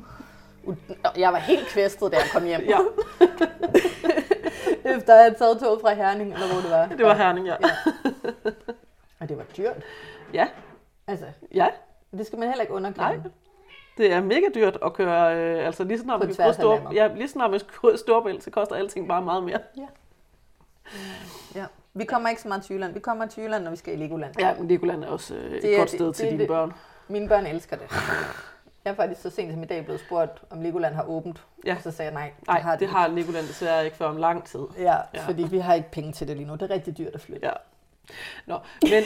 jeg 1.16 1.32
var 1.32 1.38
helt 1.38 1.66
kvæstet, 1.68 2.12
da 2.12 2.16
jeg 2.16 2.26
kom 2.32 2.44
hjem. 2.44 2.60
Ja, 2.60 2.78
Efter 4.84 5.14
at 5.14 5.20
have 5.20 5.34
taget 5.38 5.58
toget 5.60 5.80
fra 5.80 5.94
Herning, 5.94 6.32
eller 6.32 6.46
hvor 6.52 6.60
det 6.60 6.70
var. 6.70 6.86
det 6.86 7.06
var 7.06 7.14
Herning, 7.14 7.46
ja. 7.46 7.54
Ja. 7.62 7.70
Og 9.20 9.28
det 9.28 9.36
var 9.38 9.44
dyrt. 9.56 9.76
Ja, 10.32 10.48
Altså, 11.06 11.24
ja. 11.54 11.66
det 12.10 12.26
skal 12.26 12.38
man 12.38 12.48
heller 12.48 12.62
ikke 12.62 12.74
underkende. 12.74 13.06
Nej. 13.06 13.16
Det 13.98 14.12
er 14.12 14.20
mega 14.20 14.46
dyrt 14.54 14.78
at 14.84 14.92
køre, 14.92 15.36
øh, 15.36 15.66
altså 15.66 15.84
lige 15.84 15.98
snart 15.98 16.20
krydse 16.20 16.52
Stor, 16.52 16.92
ja, 16.94 17.06
lige 17.14 17.28
snart 17.28 17.60
skal 17.60 17.72
krydse 17.72 17.98
Storbælt, 17.98 18.44
så 18.44 18.50
koster 18.50 18.76
alting 18.76 19.08
bare 19.08 19.22
meget 19.22 19.42
mere. 19.44 19.58
Ja. 21.54 21.64
Vi 21.94 22.04
kommer 22.04 22.28
ikke 22.28 22.42
så 22.42 22.48
meget 22.48 22.62
til 22.64 22.74
Jylland. 22.74 22.92
Vi 22.94 23.00
kommer 23.00 23.26
til 23.26 23.42
Jylland, 23.42 23.64
når 23.64 23.70
vi 23.70 23.76
skal 23.76 23.94
i 23.94 23.96
Legoland. 23.96 24.34
Ja, 24.40 24.54
men 24.58 24.68
Legoland 24.68 25.04
er 25.04 25.08
også 25.08 25.34
øh, 25.34 25.52
et 25.52 25.62
Det 25.62 25.74
er 25.74 25.78
godt 25.78 25.90
det- 25.90 25.98
sted 25.98 26.06
det 26.06 26.14
til 26.16 26.26
er 26.26 26.30
dine 26.30 26.40
det. 26.40 26.48
børn. 26.48 26.72
Mine 27.08 27.28
børn 27.28 27.46
elsker 27.46 27.76
det. 27.76 27.86
Jeg 28.84 28.90
er 28.90 28.94
faktisk 28.94 29.22
så 29.22 29.30
sent 29.30 29.52
som 29.52 29.62
i 29.62 29.66
dag 29.66 29.84
blevet 29.84 30.00
spurgt, 30.00 30.42
om 30.50 30.60
Legoland 30.60 30.94
har 30.94 31.02
åbent. 31.08 31.42
Ja. 31.66 31.74
Og 31.76 31.82
så 31.82 31.90
sagde 31.90 32.12
jeg 32.12 32.14
nej. 32.20 32.32
det 32.40 32.46
Nej, 32.48 32.60
har 32.60 32.76
det 32.76 32.88
har 32.88 33.08
Legoland 33.08 33.46
desværre 33.46 33.84
ikke 33.84 33.96
før 33.96 34.06
om 34.06 34.16
lang 34.16 34.44
tid. 34.44 34.60
Ja, 34.78 34.96
Ja. 35.14 35.20
fordi 35.26 35.42
vi 35.42 35.58
har 35.58 35.74
ikke 35.74 35.90
penge 35.90 36.12
til 36.12 36.28
det 36.28 36.36
lige 36.36 36.46
nu. 36.46 36.52
Det 36.54 36.62
er 36.62 36.70
rigtig 36.70 36.98
dyrt 36.98 37.14
at 37.14 37.20
flytte. 37.20 37.46
Ja. 37.46 37.52
Nå, 38.46 38.58
men 38.82 39.02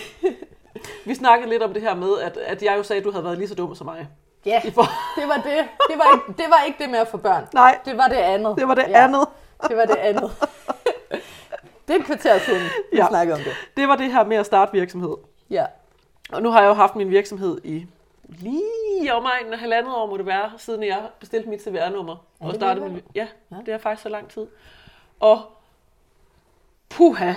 vi 1.06 1.14
snakkede 1.14 1.50
lidt 1.50 1.62
om 1.62 1.72
det 1.72 1.82
her 1.82 1.94
med, 1.94 2.18
at, 2.22 2.36
at 2.36 2.62
jeg 2.62 2.76
jo 2.76 2.82
sagde, 2.82 3.00
at 3.00 3.04
du 3.04 3.10
havde 3.10 3.24
været 3.24 3.38
lige 3.38 3.48
så 3.48 3.54
dum 3.54 3.74
som 3.74 3.84
mig. 3.84 4.08
Ja, 4.46 4.60
for... 4.74 4.82
det 5.20 5.28
var 5.28 5.34
det. 5.36 5.44
Det 5.90 5.98
var 5.98 6.14
ikke 6.14 6.42
det, 6.42 6.50
var 6.50 6.64
ikke 6.66 6.78
det 6.82 6.90
med 6.90 6.98
at 6.98 7.08
få 7.08 7.16
børn. 7.16 7.44
Nej, 7.54 7.78
Det 7.84 7.96
var 7.96 8.08
det 8.08 8.16
andet. 8.16 8.56
det 8.58 8.68
var 8.68 8.74
det 8.74 8.84
Ja. 8.88 9.04
andet. 9.04 9.26
Det 9.68 9.76
var 9.76 9.84
det 9.84 9.96
andet. 9.96 10.30
Det 11.88 11.94
er 11.96 11.98
et 12.00 12.04
kvarter 12.06 12.38
siden, 12.38 12.62
vi 12.92 12.96
ja. 12.98 13.06
snakkede 13.08 13.36
om 13.36 13.42
det. 13.42 13.52
Det 13.76 13.88
var 13.88 13.96
det 13.96 14.12
her 14.12 14.24
med 14.24 14.36
at 14.36 14.46
starte 14.46 14.72
virksomhed. 14.72 15.16
Ja. 15.50 15.66
Og 16.32 16.42
nu 16.42 16.50
har 16.50 16.60
jeg 16.60 16.68
jo 16.68 16.74
haft 16.74 16.96
min 16.96 17.10
virksomhed 17.10 17.60
i 17.64 17.86
lige 18.28 19.14
om 19.14 19.26
en 19.46 19.52
halvandet 19.58 19.94
år, 19.94 20.06
må 20.06 20.16
det 20.16 20.26
være, 20.26 20.52
siden 20.58 20.82
jeg 20.82 21.08
bestilte 21.20 21.48
mit 21.48 21.62
CVR-nummer. 21.62 22.16
Er 22.40 22.46
og 22.46 22.54
startede 22.54 22.88
min, 22.88 23.02
ja, 23.14 23.28
Ja. 23.50 23.56
det 23.66 23.74
er 23.74 23.78
faktisk 23.78 24.02
så 24.02 24.08
lang 24.08 24.28
tid. 24.30 24.46
Og 25.20 25.42
puha, 26.88 27.32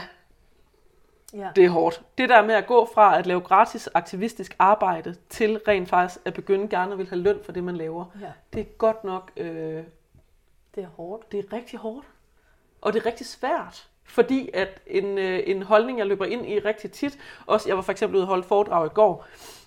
ja. 1.34 1.50
det 1.56 1.66
er 1.66 1.70
hårdt. 1.70 2.02
Det 2.18 2.30
der 2.30 2.42
med 2.42 2.56
at 2.56 2.68
gå 2.68 2.90
fra 2.94 3.18
at 3.20 3.26
lave 3.26 3.42
gratis 3.42 3.90
aktivistisk 3.94 4.56
arbejde 4.60 5.16
til 5.30 5.58
rent 5.68 5.90
faktisk 5.90 6.20
at 6.26 6.34
begynde 6.34 6.68
gerne 6.68 6.92
at 6.92 6.98
vil 6.98 7.10
have 7.10 7.22
løn 7.22 7.40
for 7.44 7.52
det, 7.52 7.64
man 7.64 7.78
laver. 7.78 8.06
ja. 8.22 8.32
Det 8.54 8.60
er 8.62 8.66
godt 8.78 9.04
nok, 9.04 9.32
øh, 9.38 9.84
Det 10.76 10.84
er 10.84 10.88
hårdt. 10.88 11.32
Det 11.32 11.40
er 11.40 11.54
rigtig 11.54 11.80
hårdt. 11.80 12.06
Og 12.82 12.94
det 12.94 13.00
er 13.02 13.06
rigtig 13.06 13.26
svært. 13.26 13.88
Fordi 14.04 14.50
at 14.54 14.82
en, 14.88 15.18
øh, 15.18 15.40
en 15.46 15.64
holdning, 15.64 15.98
jeg 16.00 16.08
løber 16.08 16.26
ind 16.26 16.46
i 16.50 16.60
rigtig 16.60 16.92
tit, 16.92 17.18
også 17.46 17.70
jeg 17.70 17.76
var 17.76 17.82
for 17.82 17.92
eksempel 17.92 18.16
ude 18.16 18.24
og 18.24 18.28
holde 18.28 18.44
foredrag 18.44 18.86
i 18.86 18.90
går, 18.94 19.26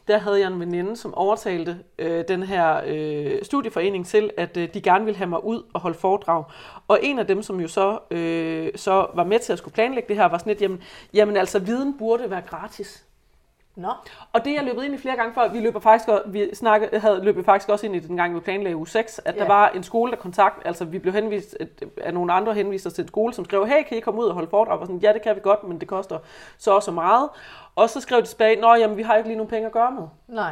der 0.09 0.19
havde 0.19 0.41
jeg 0.41 0.47
en 0.47 0.61
veninde, 0.61 0.97
som 0.97 1.15
overtalte 1.15 1.79
øh, 1.99 2.25
den 2.29 2.43
her 2.43 2.81
øh, 2.87 3.43
studieforening 3.43 4.07
til, 4.07 4.31
at 4.37 4.57
øh, 4.57 4.75
de 4.75 4.81
gerne 4.81 5.05
ville 5.05 5.19
have 5.19 5.31
mig 5.31 5.45
ud 5.45 5.63
og 5.73 5.81
holde 5.81 5.99
foredrag. 5.99 6.45
Og 6.89 6.99
en 7.03 7.19
af 7.19 7.27
dem, 7.27 7.43
som 7.43 7.61
jo 7.61 7.69
så, 7.69 7.99
øh, 8.11 8.71
så 8.77 9.07
var 9.15 9.25
med 9.25 9.39
til 9.39 9.53
at 9.53 9.59
skulle 9.59 9.75
planlægge 9.75 10.09
det 10.09 10.17
her, 10.17 10.25
var 10.25 10.39
sådan 10.39 10.51
lidt, 10.51 10.63
jamen, 10.63 10.81
jamen 11.15 11.37
altså, 11.37 11.59
viden 11.59 11.99
burde 11.99 12.31
være 12.31 12.43
gratis. 12.43 13.05
Nå, 13.77 13.89
Og 14.33 14.45
det 14.45 14.51
er 14.51 14.55
jeg 14.55 14.65
løbet 14.65 14.85
ind 14.85 14.95
i 14.95 14.99
flere 14.99 15.17
gange 15.17 15.35
før. 15.35 15.49
Vi 15.49 15.61
løber 15.61 15.81
faktisk, 15.81 16.09
vi 16.27 16.55
snakkede, 16.55 17.01
havde 17.01 17.25
løbet 17.25 17.45
faktisk 17.45 17.69
også 17.69 17.87
ind 17.87 17.97
i 17.97 17.99
den 17.99 18.17
gang, 18.17 18.35
vi 18.35 18.41
planlagde 18.41 18.77
uge 18.77 18.89
6, 18.89 19.21
at 19.25 19.35
ja. 19.35 19.41
der 19.41 19.47
var 19.47 19.69
en 19.69 19.83
skole, 19.83 20.11
der 20.13 20.17
kontakt, 20.19 20.67
altså 20.67 20.85
vi 20.85 20.99
blev 20.99 21.13
henvist, 21.15 21.57
et- 21.61 21.83
af 22.03 22.15
nogle 22.15 22.33
andre 22.33 22.55
henvist 22.55 22.87
os 22.87 22.93
til 22.93 23.03
en 23.03 23.09
skole, 23.09 23.35
som 23.35 23.45
skrev, 23.45 23.67
hey, 23.67 23.83
kan 23.89 23.97
I 23.97 24.01
komme 24.01 24.21
ud 24.21 24.27
og 24.27 24.35
holde 24.35 24.51
foredrag? 24.51 24.79
Og 24.79 24.87
sådan, 24.87 25.01
ja, 25.01 25.13
det 25.13 25.23
kan 25.23 25.35
vi 25.37 25.41
godt, 25.41 25.65
men 25.65 25.79
det 25.81 25.89
koster 25.89 26.19
så 26.59 26.71
og 26.75 26.83
så 26.83 26.91
meget. 26.91 27.29
Og 27.77 27.91
så 27.91 28.01
skrev 28.01 28.21
de 28.23 28.27
tilbage, 28.27 28.61
nå, 28.61 28.75
jamen, 28.75 28.97
vi 28.97 29.03
har 29.03 29.17
ikke 29.17 29.29
lige 29.29 29.37
nogen 29.37 29.51
penge 29.51 29.67
at 29.67 29.73
gøre 29.73 29.91
med. 29.93 30.03
nej. 30.29 30.51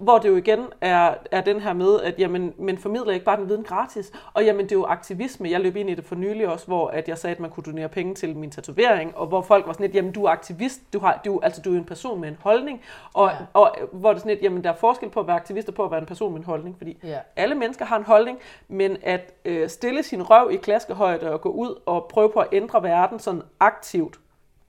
Hvor 0.00 0.18
det 0.18 0.28
jo 0.28 0.36
igen 0.36 0.60
er, 0.80 1.14
er 1.30 1.40
den 1.40 1.60
her 1.60 1.72
med, 1.72 2.00
at 2.00 2.14
jamen, 2.18 2.54
men 2.58 2.78
formidler 2.78 3.12
ikke 3.12 3.24
bare 3.24 3.36
den 3.36 3.48
viden 3.48 3.64
gratis. 3.64 4.12
Og 4.34 4.44
jamen, 4.44 4.64
det 4.64 4.72
er 4.72 4.76
jo 4.76 4.84
aktivisme. 4.84 5.50
Jeg 5.50 5.60
løb 5.60 5.76
ind 5.76 5.90
i 5.90 5.94
det 5.94 6.04
for 6.04 6.14
nylig 6.14 6.48
også, 6.48 6.66
hvor 6.66 6.88
at 6.88 7.08
jeg 7.08 7.18
sagde, 7.18 7.34
at 7.34 7.40
man 7.40 7.50
kunne 7.50 7.64
donere 7.64 7.88
penge 7.88 8.14
til 8.14 8.36
min 8.36 8.50
tatovering, 8.50 9.16
og 9.16 9.26
hvor 9.26 9.40
folk 9.42 9.66
var 9.66 9.72
sådan 9.72 9.84
lidt, 9.84 9.94
jamen 9.94 10.12
du 10.12 10.24
er 10.24 10.30
aktivist, 10.30 10.80
du, 10.92 10.98
har, 10.98 11.20
du, 11.24 11.40
altså, 11.42 11.62
du 11.62 11.74
er 11.74 11.78
en 11.78 11.84
person 11.84 12.20
med 12.20 12.28
en 12.28 12.36
holdning, 12.40 12.80
og, 13.14 13.26
Ja. 13.28 13.32
ja. 13.34 13.44
og 13.54 13.76
hvor 13.92 14.08
det 14.08 14.16
er 14.16 14.18
sådan 14.20 14.30
lidt, 14.30 14.42
jamen 14.44 14.64
der 14.64 14.70
er 14.70 14.76
forskel 14.76 15.08
på 15.10 15.20
at 15.20 15.26
være 15.26 15.36
aktivist 15.36 15.68
og 15.68 15.74
på 15.74 15.84
at 15.84 15.90
være 15.90 16.00
en 16.00 16.06
person 16.06 16.32
med 16.32 16.38
en 16.40 16.44
holdning, 16.46 16.76
fordi 16.78 16.98
Ja. 17.04 17.18
alle 17.36 17.54
mennesker 17.54 17.84
har 17.84 17.96
en 17.96 18.04
holdning, 18.04 18.38
men 18.68 18.96
at 19.02 19.32
øh, 19.44 19.68
stille 19.68 20.02
sin 20.02 20.22
røv 20.30 20.50
i 20.52 20.56
klaskehøjde 20.56 21.32
og 21.32 21.40
gå 21.40 21.48
ud 21.48 21.80
og 21.86 22.06
prøve 22.10 22.30
på 22.30 22.40
at 22.40 22.48
ændre 22.52 22.82
verden 22.82 23.18
sådan 23.18 23.42
aktivt, 23.60 24.18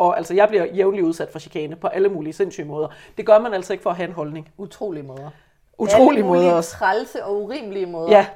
og 0.01 0.17
altså 0.17 0.33
jeg 0.33 0.47
bliver 0.47 0.65
jævnligt 0.65 1.05
udsat 1.05 1.31
for 1.31 1.39
chikane 1.39 1.75
på 1.75 1.87
alle 1.87 2.09
mulige 2.09 2.33
sindssyge 2.33 2.67
måder. 2.67 2.87
Det 3.17 3.25
gør 3.25 3.39
man 3.39 3.53
altså 3.53 3.73
ikke 3.73 3.83
for 3.83 3.89
at 3.89 3.95
have 3.95 4.07
en 4.07 4.13
holdning. 4.13 4.49
Utrolige 4.57 5.03
måder. 5.03 5.29
Utrolige 5.77 6.23
Alle 6.23 6.27
måder 6.27 6.51
også. 6.51 6.71
trælse 6.71 7.23
og 7.23 7.43
urimelige 7.43 7.85
måder. 7.85 8.11
Ja, 8.11 8.27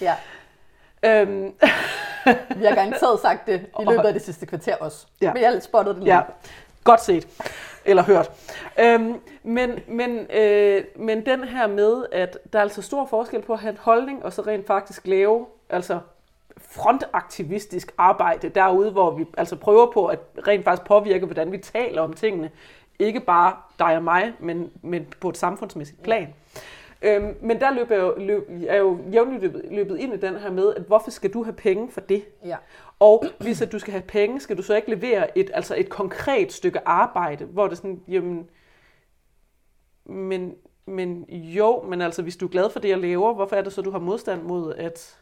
ja. 0.00 0.14
øhm, 1.02 1.42
Vi 2.56 2.64
har 2.64 2.74
garanteret 2.74 3.20
sagt 3.20 3.46
det 3.46 3.66
i 3.80 3.84
løbet 3.84 4.04
af 4.04 4.12
det 4.12 4.22
sidste 4.22 4.46
kvarter 4.46 4.76
også. 4.76 5.06
Ja. 5.20 5.32
Men 5.32 5.42
jeg 5.42 5.62
spottede 5.62 5.94
det 5.94 6.04
lige. 6.04 6.14
Ja, 6.14 6.22
godt 6.84 7.02
set. 7.02 7.28
Eller 7.84 8.02
hørt. 8.02 8.30
Øhm, 8.78 9.20
men, 9.42 9.80
men, 9.88 10.18
øh, 10.30 10.84
men 10.96 11.26
den 11.26 11.44
her 11.44 11.66
med, 11.66 12.06
at 12.12 12.38
der 12.52 12.58
er 12.58 12.62
altså 12.62 12.82
stor 12.82 13.06
forskel 13.06 13.42
på 13.42 13.52
at 13.52 13.58
have 13.58 13.70
en 13.70 13.78
holdning, 13.80 14.24
og 14.24 14.32
så 14.32 14.42
rent 14.42 14.66
faktisk 14.66 15.06
lave 15.06 15.46
altså 15.70 15.98
frontaktivistisk 16.68 17.92
arbejde 17.98 18.48
derude, 18.48 18.90
hvor 18.90 19.10
vi 19.10 19.24
altså 19.36 19.56
prøver 19.56 19.92
på 19.92 20.06
at 20.06 20.18
rent 20.46 20.64
faktisk 20.64 20.86
påvirke, 20.86 21.26
hvordan 21.26 21.52
vi 21.52 21.58
taler 21.58 22.02
om 22.02 22.12
tingene. 22.12 22.50
Ikke 22.98 23.20
bare 23.20 23.56
dig 23.78 23.96
og 23.96 24.04
mig, 24.04 24.32
men, 24.40 24.70
men 24.82 25.06
på 25.20 25.28
et 25.28 25.36
samfundsmæssigt 25.36 26.02
plan. 26.02 26.34
Øhm, 27.02 27.34
men 27.40 27.60
der 27.60 27.74
løb 27.74 27.90
jeg 27.90 27.98
jo, 27.98 28.14
løb, 28.18 28.50
jeg 28.50 28.68
er 28.68 28.76
jo 28.76 28.98
jævnligt 29.12 29.42
løbet, 29.42 29.64
løbet 29.70 29.98
ind 29.98 30.14
i 30.14 30.16
den 30.16 30.36
her 30.36 30.50
med, 30.50 30.74
at 30.74 30.82
hvorfor 30.82 31.10
skal 31.10 31.32
du 31.32 31.42
have 31.42 31.52
penge 31.52 31.90
for 31.90 32.00
det? 32.00 32.24
ja. 32.44 32.56
Og 33.00 33.24
hvis 33.38 33.62
at 33.62 33.72
du 33.72 33.78
skal 33.78 33.92
have 33.92 34.02
penge, 34.02 34.40
skal 34.40 34.56
du 34.56 34.62
så 34.62 34.74
ikke 34.74 34.90
levere 34.90 35.38
et, 35.38 35.50
altså 35.54 35.74
et 35.76 35.88
konkret 35.88 36.52
stykke 36.52 36.88
arbejde, 36.88 37.44
hvor 37.44 37.68
det 37.68 37.76
sådan, 37.76 38.00
jamen, 38.08 38.48
men, 40.04 40.54
men 40.86 41.24
jo, 41.30 41.82
men 41.82 42.02
altså 42.02 42.22
hvis 42.22 42.36
du 42.36 42.46
er 42.46 42.50
glad 42.50 42.70
for 42.70 42.80
det, 42.80 42.88
jeg 42.88 42.98
laver, 42.98 43.34
hvorfor 43.34 43.56
er 43.56 43.62
det 43.62 43.72
så, 43.72 43.82
du 43.82 43.90
har 43.90 43.98
modstand 43.98 44.42
mod 44.42 44.74
at, 44.74 45.18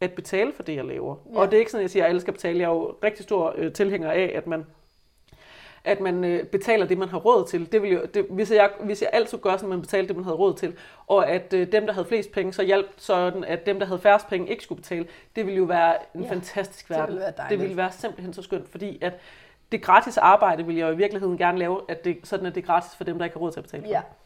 at 0.00 0.12
betale 0.12 0.52
for 0.52 0.62
det, 0.62 0.76
jeg 0.76 0.84
laver? 0.84 1.16
Ja. 1.32 1.38
Og 1.38 1.46
det 1.46 1.54
er 1.54 1.58
ikke 1.58 1.70
sådan, 1.70 1.82
jeg 1.82 1.90
siger, 1.90 2.04
at 2.04 2.08
alle 2.08 2.20
skal 2.20 2.32
betale. 2.32 2.58
Jeg 2.58 2.64
er 2.64 2.70
jo 2.74 2.94
rigtig 3.04 3.22
stor 3.24 3.54
øh, 3.56 3.72
tilhænger 3.72 4.10
af, 4.10 4.32
at 4.34 4.46
man 4.46 4.66
at 5.84 6.00
man 6.00 6.24
øh, 6.24 6.44
betaler 6.44 6.86
det, 6.86 6.98
man 6.98 7.08
har 7.08 7.18
råd 7.18 7.46
til. 7.46 7.72
Det 7.72 7.82
vil 7.82 7.90
jo, 7.90 8.00
det, 8.14 8.26
hvis, 8.30 8.50
jeg, 8.50 8.70
hvis 8.80 9.02
jeg 9.02 9.10
altid 9.12 9.38
gør 9.38 9.50
sådan, 9.50 9.64
at 9.64 9.68
man 9.68 9.80
betalte 9.80 10.08
det, 10.08 10.16
man 10.16 10.24
havde 10.24 10.36
råd 10.36 10.54
til, 10.54 10.74
og 11.06 11.28
at 11.30 11.52
øh, 11.52 11.72
dem, 11.72 11.86
der 11.86 11.92
havde 11.92 12.06
flest 12.08 12.32
penge, 12.32 12.52
så 12.52 12.62
hjalp 12.62 12.86
sådan, 12.96 13.44
at 13.44 13.66
dem, 13.66 13.78
der 13.78 13.86
havde 13.86 14.00
færrest 14.00 14.28
penge, 14.28 14.50
ikke 14.50 14.62
skulle 14.62 14.82
betale, 14.82 15.06
det 15.36 15.46
ville 15.46 15.56
jo 15.58 15.64
være 15.64 15.94
en 16.14 16.22
Ja, 16.22 16.30
fantastisk 16.30 16.88
det 16.88 16.96
verden. 16.96 17.06
ville 17.08 17.20
være 17.20 17.30
det 17.30 17.36
dejligt. 17.38 17.60
ville 17.60 17.76
være 17.76 17.92
simpelthen 17.92 18.32
så 18.34 18.42
skønt, 18.42 18.68
fordi 18.68 18.98
at 19.02 19.18
det 19.72 19.82
gratis 19.82 20.16
arbejde 20.16 20.66
vil 20.66 20.76
jeg 20.76 20.88
jo 20.88 20.92
i 20.92 20.96
virkeligheden 20.96 21.38
gerne 21.38 21.58
lave, 21.58 21.80
at 21.88 22.04
det, 22.04 22.16
sådan 22.24 22.46
at 22.46 22.54
det 22.54 22.62
er 22.62 22.66
gratis 22.66 22.96
for 22.96 23.04
dem, 23.04 23.18
der 23.18 23.24
ikke 23.24 23.34
har 23.36 23.40
råd 23.40 23.52
til 23.52 23.60
at 23.60 23.64
betale 23.64 23.88
ja. 23.88 24.00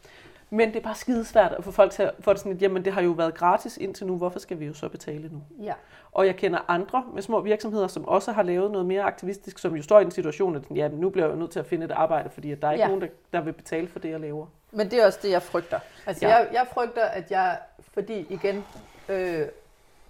Men 0.53 0.69
det 0.69 0.75
er 0.75 0.81
bare 0.83 0.95
skidesvært 0.95 1.51
at 1.51 1.63
få 1.63 1.71
folk 1.71 1.91
til 1.91 2.03
at 2.03 2.11
få 2.19 2.33
det 2.33 2.39
sådan, 2.39 2.51
at 2.51 2.61
jamen, 2.61 2.85
det 2.85 2.93
har 2.93 3.01
jo 3.01 3.11
været 3.11 3.33
gratis 3.35 3.77
indtil 3.77 4.07
nu, 4.07 4.17
hvorfor 4.17 4.39
skal 4.39 4.59
vi 4.59 4.65
jo 4.65 4.73
så 4.73 4.89
betale 4.89 5.29
nu? 5.31 5.43
ja. 5.63 5.73
Og 6.13 6.25
jeg 6.25 6.35
kender 6.35 6.59
andre 6.67 7.03
med 7.13 7.21
små 7.21 7.41
virksomheder, 7.41 7.87
som 7.87 8.07
også 8.07 8.31
har 8.31 8.43
lavet 8.43 8.71
noget 8.71 8.87
mere 8.87 9.01
aktivistisk, 9.03 9.59
som 9.59 9.75
jo 9.75 9.83
står 9.83 9.99
i 9.99 10.03
en 10.03 10.11
situation, 10.11 10.55
at 10.55 10.61
ja, 10.75 10.87
nu 10.87 11.09
bliver 11.09 11.27
jeg 11.27 11.33
jo 11.33 11.39
nødt 11.39 11.51
til 11.51 11.59
at 11.59 11.65
finde 11.65 11.85
et 11.85 11.91
arbejde, 11.91 12.29
fordi 12.29 12.51
at 12.51 12.61
der 12.61 12.67
er 12.67 12.71
ikke 12.71 12.81
Ja. 12.81 12.85
ja. 12.85 12.95
nogen, 12.95 13.01
der, 13.01 13.07
der 13.33 13.41
vil 13.41 13.53
betale 13.53 13.87
for 13.87 13.99
det, 13.99 14.09
jeg 14.09 14.19
laver. 14.19 14.45
Men 14.71 14.91
det 14.91 15.01
er 15.01 15.05
også 15.05 15.19
det, 15.21 15.31
jeg 15.31 15.41
frygter. 15.41 15.79
Altså, 16.05 16.27
Ja. 16.27 16.35
jeg, 16.35 16.47
jeg 16.53 16.67
frygter, 16.73 17.03
at 17.05 17.31
jeg, 17.31 17.57
fordi 17.93 18.25
igen, 18.29 18.65
øh, 19.09 19.45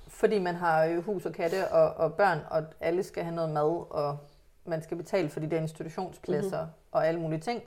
fordi 0.08 0.39
man 0.39 0.56
har 0.56 0.86
øh, 0.86 1.04
hus 1.06 1.25
og 1.25 1.34
katte 1.34 1.67
og, 1.67 1.93
og 2.06 2.13
børn, 2.13 2.39
og 2.49 2.63
alle 2.80 3.04
skal 3.04 3.23
have 3.23 3.36
noget 3.36 3.49
mad, 3.51 3.86
og 3.89 4.17
man 4.65 4.82
skal 4.84 4.97
betale 4.97 5.30
for 5.30 5.39
de 5.39 5.49
der 5.49 5.58
institutionspladser 5.62 6.60
mm-hmm. 6.62 6.73
og 6.91 7.08
alle 7.08 7.19
mulige 7.19 7.39
ting, 7.39 7.62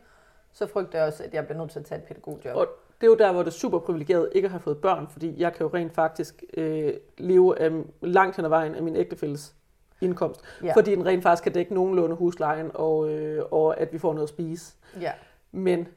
så 0.55 0.67
frygter 0.67 0.99
jeg 0.99 1.07
også, 1.09 1.25
at 1.25 1.35
jeg 1.35 1.45
bliver 1.47 1.59
nødt 1.61 1.71
til 1.71 1.79
at 1.79 1.85
tage 1.85 1.99
et 2.01 2.05
pædagogjob. 2.05 2.57
Og 2.57 2.67
det 3.01 3.07
er 3.07 3.11
jo 3.11 3.17
der, 3.17 3.33
hvor 3.33 3.43
det 3.43 3.47
er 3.51 3.53
super 3.53 3.79
privilegeret 3.79 4.29
ikke 4.35 4.47
at 4.47 4.51
have 4.51 4.61
fået 4.61 4.79
børn, 4.81 5.09
fordi 5.09 5.41
jeg 5.41 5.53
kan 5.53 5.67
jo 5.67 5.71
rent 5.75 5.95
faktisk 5.95 6.43
øh, 6.57 6.95
leve 7.19 7.59
af, 7.61 7.71
langt 8.01 8.37
hen 8.37 8.45
ad 8.45 8.49
vejen 8.49 8.75
af 8.75 8.83
min 8.83 8.97
ægtefælles 8.97 9.55
indkomst, 10.01 10.41
Ja. 10.63 10.73
fordi 10.75 10.91
den 10.95 11.07
rent 11.07 11.23
faktisk 11.23 11.43
kan 11.43 11.53
dække 11.53 11.75
nogenlunde 11.75 12.17
huslejen, 12.17 12.71
og, 12.75 13.11
øh, 13.11 13.45
og 13.51 13.81
at 13.81 13.93
vi 13.93 13.99
får 13.99 14.13
noget 14.13 14.23
at 14.23 14.29
spise. 14.29 14.75
Ja. 15.01 15.13
Men 15.53 15.89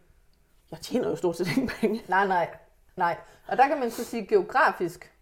jeg 0.72 0.80
tjener 0.80 1.10
jo 1.10 1.15
stort 1.15 1.36
set 1.38 1.48
ingen 1.58 1.70
penge. 1.82 2.02
Nej, 2.08 2.28
nej, 2.28 2.50
nej. 2.96 3.17
Og 3.48 3.58
der 3.58 3.67
kan 3.67 3.80
man 3.80 3.91
så 3.91 4.04
sige 4.04 4.26
geografisk, 4.28 5.13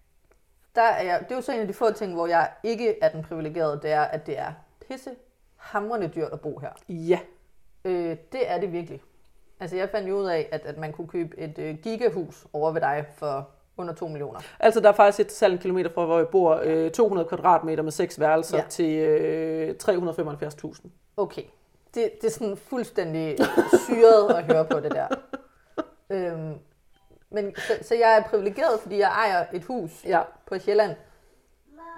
der 0.76 0.82
er 0.82 1.04
jeg, 1.04 1.20
det 1.24 1.32
er 1.32 1.36
jo 1.36 1.42
så 1.42 1.52
en 1.54 1.60
af 1.60 1.68
de 1.68 1.74
få 1.74 1.92
ting, 1.92 2.14
hvor 2.14 2.28
jeg 2.28 2.50
ikke 2.64 3.00
er 3.04 3.10
den 3.10 3.24
privilegerede, 3.24 3.80
det 3.82 3.92
er, 3.92 4.02
at 4.02 4.26
det 4.28 4.40
er 4.40 4.52
pisse 4.90 5.10
hamrende 5.56 6.08
dyrt 6.08 6.34
at 6.34 6.42
bo 6.42 6.60
her. 6.60 6.70
Ja, 6.90 7.20
Øh, 7.88 8.18
det 8.32 8.52
er 8.52 8.60
det 8.60 8.72
virkelig. 8.72 9.02
Altså 9.60 9.76
jeg 9.76 9.90
fandt 9.90 10.10
jo 10.10 10.16
ud 10.18 10.26
af, 10.26 10.50
at, 10.52 10.62
at 10.66 10.78
man 10.78 10.92
kunne 10.94 11.08
købe 11.08 11.40
et 11.40 11.58
øh, 11.60 11.76
gigahus 11.84 12.46
over 12.54 12.72
ved 12.72 12.82
dig 12.82 13.06
for 13.18 13.50
under 13.78 13.94
2 13.94 14.08
millioner. 14.08 14.40
altså 14.60 14.80
der 14.80 14.90
er 14.90 14.94
faktisk 14.94 15.20
et 15.20 15.32
salg 15.32 15.54
en 15.54 15.60
kilometer 15.60 15.90
fra, 15.94 16.06
hvor 16.06 16.18
jeg 16.18 16.28
bor, 16.28 16.60
øh, 16.64 16.92
200 16.92 17.28
kvadratmeter 17.28 17.84
med 17.84 17.92
seks 17.92 18.20
værelser 18.20 18.58
Ja. 18.58 18.64
til 18.70 18.96
øh, 19.00 19.76
375.000. 19.84 20.88
Okay, 21.18 21.44
det, 21.94 22.12
det 22.22 22.28
er 22.28 22.32
sådan 22.32 22.58
fuldstændig 22.58 23.38
syret 23.86 24.30
at 24.36 24.44
høre 24.44 24.66
på 24.66 24.80
det 24.80 24.92
der. 24.92 25.08
Øhm, 26.10 26.54
men, 27.30 27.56
så, 27.56 27.74
så 27.82 27.96
jeg 27.96 28.18
er 28.18 28.24
privilegeret, 28.30 28.80
fordi 28.80 28.98
jeg 29.00 29.08
ejer 29.10 29.46
et 29.54 29.64
hus 29.64 29.92
Ja. 30.06 30.22
på 30.46 30.60
Sjælland. 30.60 30.96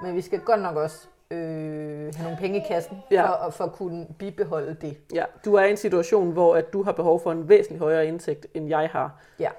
Men 0.04 0.16
vi 0.16 0.22
skal 0.22 0.40
godt 0.40 0.62
nok 0.62 0.76
også 0.76 1.08
øh, 1.32 2.14
have 2.16 2.24
nogle 2.24 2.38
penge 2.40 2.60
i 2.60 2.64
kassen, 2.68 2.98
Ja. 3.12 3.28
for, 3.28 3.34
at- 3.34 3.54
for 3.54 3.64
at 3.64 3.72
kunne 3.72 4.08
bibeholde 4.20 4.74
det. 4.82 4.98
Ja, 5.14 5.26
du 5.46 5.54
er 5.54 5.64
i 5.64 5.72
en 5.72 5.78
situation, 5.78 6.32
hvor 6.32 6.56
at 6.56 6.74
du 6.74 6.84
har 6.84 6.92
behov 6.92 7.20
for 7.24 7.32
en 7.32 7.50
væsentlig 7.50 7.80
højere 7.80 8.08
indtægt, 8.08 8.48
end 8.54 8.68
jeg 8.70 8.90
har. 8.92 9.22
Ja. 9.40 9.50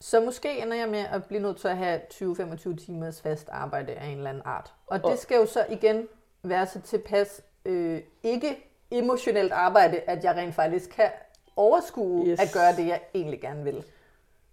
Så 0.00 0.20
måske 0.20 0.62
ender 0.62 0.76
jeg 0.76 0.88
med 0.88 1.04
at 1.12 1.24
blive 1.24 1.42
nødt 1.42 1.56
til 1.56 1.68
at 1.68 1.76
have 1.76 2.00
20-25 2.12 2.76
timers 2.86 3.22
fast 3.22 3.48
arbejde 3.52 3.92
af 3.92 4.06
en 4.06 4.16
eller 4.16 4.30
anden 4.30 4.42
art. 4.46 4.74
Og 4.86 5.02
det 5.02 5.18
skal 5.18 5.36
jo 5.36 5.46
så 5.46 5.66
igen 5.68 6.08
være 6.42 6.66
så 6.66 6.80
tilpas 6.80 7.42
øh, 7.64 8.00
ikke 8.22 8.70
emotionelt 8.90 9.52
arbejde, 9.52 10.00
at 10.06 10.24
jeg 10.24 10.34
rent 10.36 10.54
faktisk 10.54 10.90
kan 10.90 11.10
overskue 11.56 12.26
yes. 12.26 12.40
At 12.40 12.48
gøre 12.54 12.72
det, 12.76 12.86
jeg 12.86 13.00
egentlig 13.14 13.40
gerne 13.40 13.64
vil. 13.64 13.84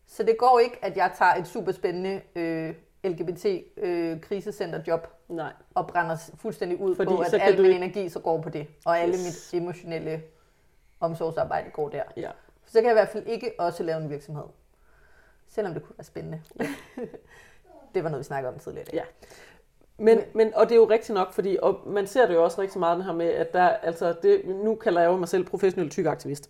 Så 0.07 0.23
det 0.23 0.37
går 0.37 0.59
ikke, 0.59 0.77
at 0.81 0.97
jeg 0.97 1.11
tager 1.17 1.33
et 1.35 1.47
super 1.47 1.71
spændende 1.71 2.21
øh, 2.35 2.73
LGBT-krisecenterjob 3.03 5.07
Nej. 5.27 5.53
og 5.75 5.87
brænder 5.87 6.17
fuldstændig 6.37 6.79
ud 6.81 6.95
Fordi 6.95 7.09
på, 7.09 7.17
at 7.17 7.33
al 7.33 7.55
min 7.61 7.65
ikke- 7.65 7.75
energi 7.75 8.09
så 8.09 8.19
går 8.19 8.41
på 8.41 8.49
det, 8.49 8.67
og 8.85 8.99
alle 8.99 9.13
Yes. 9.15 9.51
mit 9.53 9.61
emotionelle 9.61 10.23
omsorgsarbejde 10.99 11.69
går 11.69 11.89
der. 11.89 12.03
Ja. 12.17 12.31
Så 12.65 12.73
kan 12.73 12.83
jeg 12.83 12.91
i 12.91 12.93
hvert 12.99 13.09
fald 13.09 13.27
ikke 13.27 13.51
også 13.59 13.83
lave 13.83 14.01
en 14.01 14.09
virksomhed. 14.09 14.43
Selvom 15.47 15.73
det 15.73 15.83
kunne 15.83 15.95
være 15.97 16.05
spændende. 16.05 16.41
det 17.95 18.03
var 18.03 18.09
noget, 18.09 18.19
vi 18.19 18.23
snakkede 18.23 18.53
om 18.53 18.59
tidligere 18.59 18.83
i 18.87 18.91
dag. 18.91 18.93
Ja. 18.95 19.03
Men, 19.97 20.19
men, 20.33 20.53
og 20.55 20.65
det 20.65 20.71
er 20.71 20.75
jo 20.75 20.85
rigtigt 20.89 21.13
nok, 21.13 21.33
fordi 21.33 21.57
og 21.61 21.79
man 21.85 22.07
ser 22.07 22.27
det 22.27 22.33
jo 22.33 22.43
også 22.43 22.61
rigtig 22.61 22.79
meget 22.79 22.97
den 22.97 23.05
her 23.05 23.13
med, 23.13 23.25
at 23.27 23.53
der, 23.53 23.67
altså 23.67 24.15
det, 24.23 24.41
nu 24.45 24.75
kalder 24.75 25.01
jeg 25.01 25.07
jo 25.07 25.17
mig 25.17 25.27
selv 25.29 25.45
professionel 25.45 25.89
tykaktivist. 25.89 26.49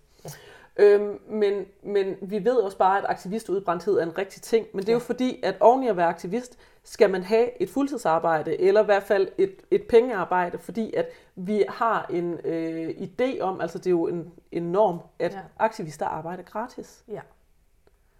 Øhm, 0.78 1.20
men, 1.30 1.66
men 1.84 2.16
vi 2.22 2.46
ved 2.46 2.56
også 2.56 2.78
bare, 2.78 2.98
at 2.98 3.06
aktivistudbrændthed 3.10 3.98
er 4.00 4.04
en 4.04 4.18
rigtig 4.18 4.42
ting. 4.42 4.68
Men 4.74 4.82
det 4.82 4.90
er 4.90 4.94
jo 4.94 5.00
Ja. 5.00 5.04
fordi, 5.04 5.40
at 5.44 5.56
oven 5.60 5.84
i 5.84 5.88
at 5.88 5.98
være 5.98 6.08
aktivist, 6.08 6.58
skal 6.84 7.10
man 7.10 7.24
have 7.24 7.62
et 7.62 7.70
fuldtidsarbejde, 7.70 8.62
eller 8.62 8.82
i 8.82 8.86
hvert 8.86 9.04
fald 9.04 9.28
et, 9.38 9.56
et 9.72 9.84
pengearbejde, 9.90 10.58
fordi 10.58 10.94
at 10.94 11.10
vi 11.36 11.64
har 11.70 12.06
en 12.10 12.40
øh, 12.44 12.90
idé 12.90 13.40
om, 13.42 13.62
altså 13.62 13.78
det 13.78 13.86
er 13.88 13.92
jo 13.92 14.08
en, 14.08 14.32
en 14.52 14.64
norm, 14.72 15.00
at 15.20 15.34
ja. 15.34 15.40
aktivister 15.60 16.06
arbejder 16.06 16.44
gratis. 16.44 17.04
Ja. 17.08 17.20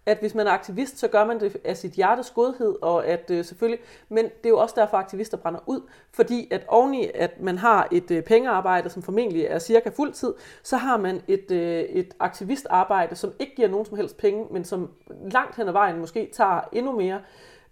At 0.06 0.18
hvis 0.18 0.34
man 0.34 0.46
er 0.46 0.50
aktivist, 0.50 0.98
så 0.98 1.08
gør 1.08 1.24
man 1.24 1.40
det 1.40 1.56
af 1.64 1.76
sit 1.76 1.92
hjertes 1.92 2.30
godhed, 2.30 2.74
og 2.82 3.06
at 3.06 3.30
øh, 3.30 3.44
selvfølgelig, 3.44 3.80
men 4.08 4.24
det 4.24 4.46
er 4.46 4.48
jo 4.48 4.58
også 4.58 4.74
derfor, 4.78 4.96
aktivister 4.96 5.36
brænder 5.36 5.60
ud, 5.66 5.80
fordi 6.12 6.48
at 6.50 6.64
oveni, 6.68 7.10
at 7.14 7.40
man 7.40 7.58
har 7.58 7.88
et 7.92 8.10
øh, 8.10 8.22
pengearbejde, 8.22 8.90
som 8.90 9.02
formentlig 9.02 9.44
er 9.44 9.58
cirka 9.58 9.90
fuldtid, 9.90 10.34
så 10.62 10.76
har 10.76 10.96
man 10.96 11.22
et, 11.28 11.50
øh, 11.50 11.80
et 11.80 12.14
aktivistarbejde, 12.20 13.16
som 13.16 13.32
ikke 13.38 13.54
giver 13.56 13.68
nogen 13.68 13.86
som 13.86 13.96
helst 13.96 14.16
penge, 14.16 14.46
men 14.50 14.64
som 14.64 14.90
langt 15.30 15.56
hen 15.56 15.68
ad 15.68 15.72
vejen 15.72 15.98
måske 15.98 16.30
tager 16.32 16.60
endnu 16.72 16.92
mere 16.92 17.20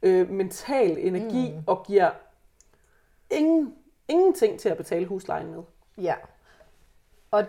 øh, 0.02 0.30
mental 0.30 0.96
energi 0.98 1.52
mm. 1.52 1.62
og 1.66 1.84
giver 1.86 2.10
ingen, 3.30 3.74
ingenting 4.08 4.60
til 4.60 4.68
at 4.68 4.76
betale 4.76 5.06
huslejen 5.06 5.50
med. 5.50 5.62
Ja. 5.98 6.14
Og 7.30 7.44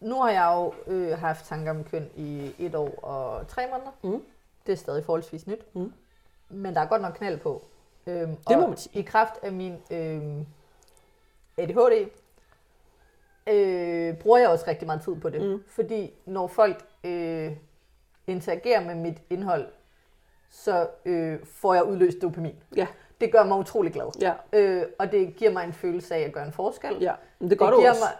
nu 0.00 0.20
har 0.22 0.30
jeg 0.30 0.52
jo 0.56 0.92
øh, 0.92 1.18
haft 1.18 1.44
tanker 1.46 1.70
om 1.70 1.84
køn 1.84 2.10
i 2.16 2.54
et 2.58 2.74
år 2.74 3.04
og 3.04 3.48
tre 3.48 3.62
måneder. 3.72 3.90
Mm. 4.02 4.22
Det 4.66 4.72
er 4.72 4.76
stadig 4.76 5.04
forholdsvis 5.04 5.46
nyt. 5.46 5.74
Mm. 5.74 5.92
Men 6.48 6.74
der 6.74 6.80
er 6.80 6.86
godt 6.86 7.02
nok 7.02 7.14
knald 7.14 7.38
på. 7.40 7.64
Øhm, 8.06 8.36
Det 8.36 8.56
må 8.58 8.62
og 8.62 8.68
man 8.68 8.78
sige. 8.78 8.98
I 9.00 9.02
kraft 9.02 9.34
af 9.42 9.52
min 9.52 9.76
øhm, 9.90 10.46
ADHD, 11.56 12.08
øh, 13.46 14.18
bruger 14.18 14.38
jeg 14.38 14.48
også 14.48 14.64
rigtig 14.68 14.86
meget 14.86 15.02
tid 15.02 15.14
på 15.14 15.30
det. 15.30 15.42
Mm. 15.42 15.62
Fordi 15.66 16.14
når 16.26 16.46
folk 16.46 16.84
øh, 17.04 17.52
interagerer 18.26 18.84
med 18.84 18.94
mit 18.94 19.22
indhold, 19.30 19.68
så 20.50 20.88
øh, 21.04 21.38
får 21.44 21.74
jeg 21.74 21.84
udløst 21.84 22.16
dopamin. 22.22 22.56
Ja, 22.76 22.86
Det 23.20 23.32
gør 23.32 23.44
mig 23.44 23.58
utrolig 23.58 23.92
glad. 23.92 24.06
ja, 24.20 24.32
Øh, 24.52 24.86
og 24.98 25.12
det 25.12 25.36
giver 25.36 25.50
mig 25.52 25.64
en 25.64 25.72
følelse 25.72 26.14
af 26.14 26.20
at 26.20 26.32
gøre 26.32 26.46
en 26.46 26.52
forskel. 26.52 26.96
ja. 27.00 27.14
Men 27.38 27.50
det 27.50 27.58
gør 27.58 27.66
det 27.66 27.72
du 27.74 27.78
giver 27.78 27.90
også. 27.90 28.02
Mig, 28.04 28.12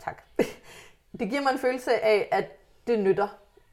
tak. 0.00 0.22
det 1.20 1.28
giver 1.30 1.42
mig 1.42 1.50
en 1.52 1.58
følelse 1.58 2.04
af, 2.04 2.28
at 2.32 2.44
det 2.86 2.98
nytter, 2.98 3.28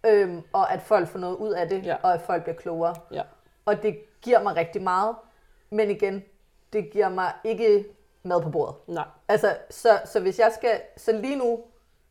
øhm, 0.06 0.42
og 0.54 0.72
at 0.74 0.82
folk 0.82 1.08
får 1.08 1.20
noget 1.20 1.36
ud 1.36 1.50
af 1.52 1.70
det, 1.70 1.86
Ja. 1.86 1.96
og 2.04 2.14
at 2.14 2.22
folk 2.22 2.44
bliver 2.44 2.56
klogere. 2.56 2.96
Ja. 3.12 3.24
Og 3.66 3.84
det 3.84 4.00
giver 4.22 4.44
mig 4.44 4.56
rigtig 4.56 4.82
meget, 4.82 5.16
men 5.70 5.90
igen, 5.90 6.24
det 6.74 6.90
giver 6.92 7.10
mig 7.10 7.34
ikke 7.44 7.86
mad 8.24 8.42
på 8.42 8.50
bordet. 8.50 8.76
Nej. 8.88 9.06
Altså, 9.28 9.58
så, 9.70 10.02
så 10.06 10.20
hvis 10.20 10.40
jeg 10.40 10.52
skal, 10.58 10.82
så 10.98 11.12
lige 11.12 11.36
nu 11.36 11.64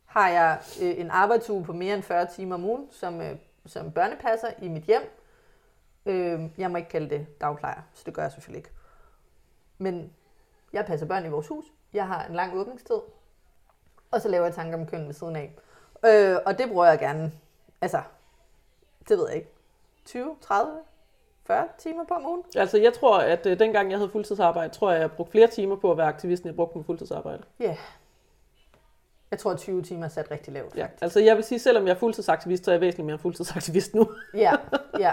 har 0.06 0.28
jeg 0.28 0.58
øh, 0.82 0.98
en 1.00 1.10
arbejdsuge 1.10 1.64
på 1.64 1.72
mere 1.72 1.94
end 1.94 2.02
40 2.02 2.26
timer 2.26 2.54
om 2.54 2.64
ugen, 2.64 2.88
som, 2.90 3.20
øh, 3.20 3.36
som 3.66 3.92
børnepasser 3.92 4.48
i 4.62 4.68
mit 4.68 4.82
hjem. 4.82 5.02
Øh, 6.06 6.40
jeg 6.58 6.70
må 6.70 6.76
ikke 6.76 6.88
kalde 6.90 7.10
det 7.10 7.40
dagplejer, 7.40 7.80
så 7.94 8.02
det 8.06 8.14
gør 8.14 8.22
jeg 8.22 8.32
selvfølgelig 8.32 8.58
ikke. 8.58 8.70
Men 9.78 10.12
jeg 10.72 10.86
passer 10.86 11.06
børn 11.06 11.24
i 11.26 11.28
vores 11.28 11.48
hus. 11.48 11.64
Jeg 11.92 12.06
har 12.06 12.24
en 12.24 12.34
lang 12.34 12.54
åbningstid. 12.56 12.96
Og 14.10 14.20
så 14.20 14.28
laver 14.28 14.44
jeg 14.44 14.54
tanker 14.54 14.78
om 14.78 14.86
køn 14.86 15.06
ved 15.06 15.14
siden 15.14 15.36
af. 15.36 15.52
Øh, 16.04 16.36
og 16.46 16.58
det 16.58 16.68
bruger 16.68 16.86
jeg 16.86 16.98
gerne, 16.98 17.32
altså, 17.80 18.02
det 19.08 19.18
ved 19.18 19.26
jeg 19.28 19.36
ikke, 19.36 19.50
20, 20.04 20.36
30, 20.40 20.72
40 21.46 21.68
timer 21.78 22.04
på 22.04 22.14
om 22.14 22.26
ugen. 22.26 22.42
Altså, 22.56 22.78
jeg 22.78 22.92
tror, 22.92 23.18
at 23.18 23.46
øh, 23.46 23.58
dengang 23.58 23.90
jeg 23.90 23.98
havde 23.98 24.10
fuldtidsarbejde, 24.10 24.74
tror 24.74 24.92
jeg, 24.92 25.00
jeg 25.00 25.12
brugte 25.12 25.30
flere 25.30 25.46
timer 25.46 25.76
på 25.76 25.90
at 25.90 25.96
være 25.96 26.06
aktivist, 26.06 26.42
end 26.42 26.48
jeg 26.48 26.56
brugte 26.56 26.72
på 26.72 26.82
fuldtidsarbejde. 26.82 27.42
Ja. 27.60 27.64
Yeah. 27.64 27.76
Jeg 29.30 29.38
tror, 29.38 29.50
at 29.50 29.58
20 29.58 29.82
timer 29.82 30.04
er 30.04 30.08
sat 30.08 30.30
rigtig 30.30 30.52
lavt. 30.52 30.76
Ja. 30.76 30.86
Altså, 31.00 31.20
jeg 31.20 31.36
vil 31.36 31.44
sige, 31.44 31.58
selvom 31.58 31.86
jeg 31.86 31.94
er 31.94 31.98
fuldtidsaktivist, 31.98 32.64
så 32.64 32.70
er 32.70 32.74
jeg 32.74 32.80
væsentligt 32.80 33.06
mere 33.06 33.18
fuldtidsaktivist 33.18 33.94
nu. 33.94 34.10
Ja, 34.34 34.52
ja. 34.98 35.12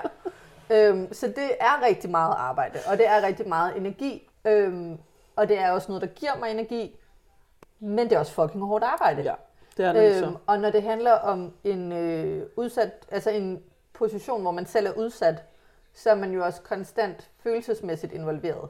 Øhm, 0.69 1.13
så 1.13 1.27
det 1.27 1.49
er 1.59 1.85
rigtig 1.85 2.09
meget 2.09 2.35
arbejde, 2.37 2.79
og 2.87 2.97
det 2.97 3.07
er 3.07 3.21
rigtig 3.21 3.47
meget 3.47 3.77
energi. 3.77 4.29
Øhm, 4.45 4.97
og 5.35 5.49
det 5.49 5.59
er 5.59 5.71
også 5.71 5.87
noget, 5.87 6.01
der 6.01 6.07
giver 6.07 6.35
mig 6.39 6.51
energi, 6.51 6.99
men 7.79 8.09
det 8.09 8.11
er 8.11 8.19
også 8.19 8.31
fucking 8.31 8.65
hårdt 8.65 8.83
arbejde. 8.83 9.21
ja, 9.21 9.33
det 9.77 9.85
er 9.85 9.93
nemlig 9.93 10.23
øhm, 10.23 10.33
så. 10.33 10.39
og 10.47 10.59
når 10.59 10.69
det 10.69 10.83
handler 10.83 11.11
om 11.11 11.53
en 11.63 11.91
øh, 11.91 12.45
udsat, 12.55 12.91
altså 13.11 13.29
en 13.29 13.63
position, 13.93 14.41
hvor 14.41 14.51
man 14.51 14.65
selv 14.65 14.87
er 14.87 14.93
udsat, 14.93 15.43
så 15.93 16.09
er 16.09 16.15
man 16.15 16.31
jo 16.31 16.45
også 16.45 16.61
konstant 16.61 17.31
følelsesmæssigt 17.39 18.13
involveret. 18.13 18.69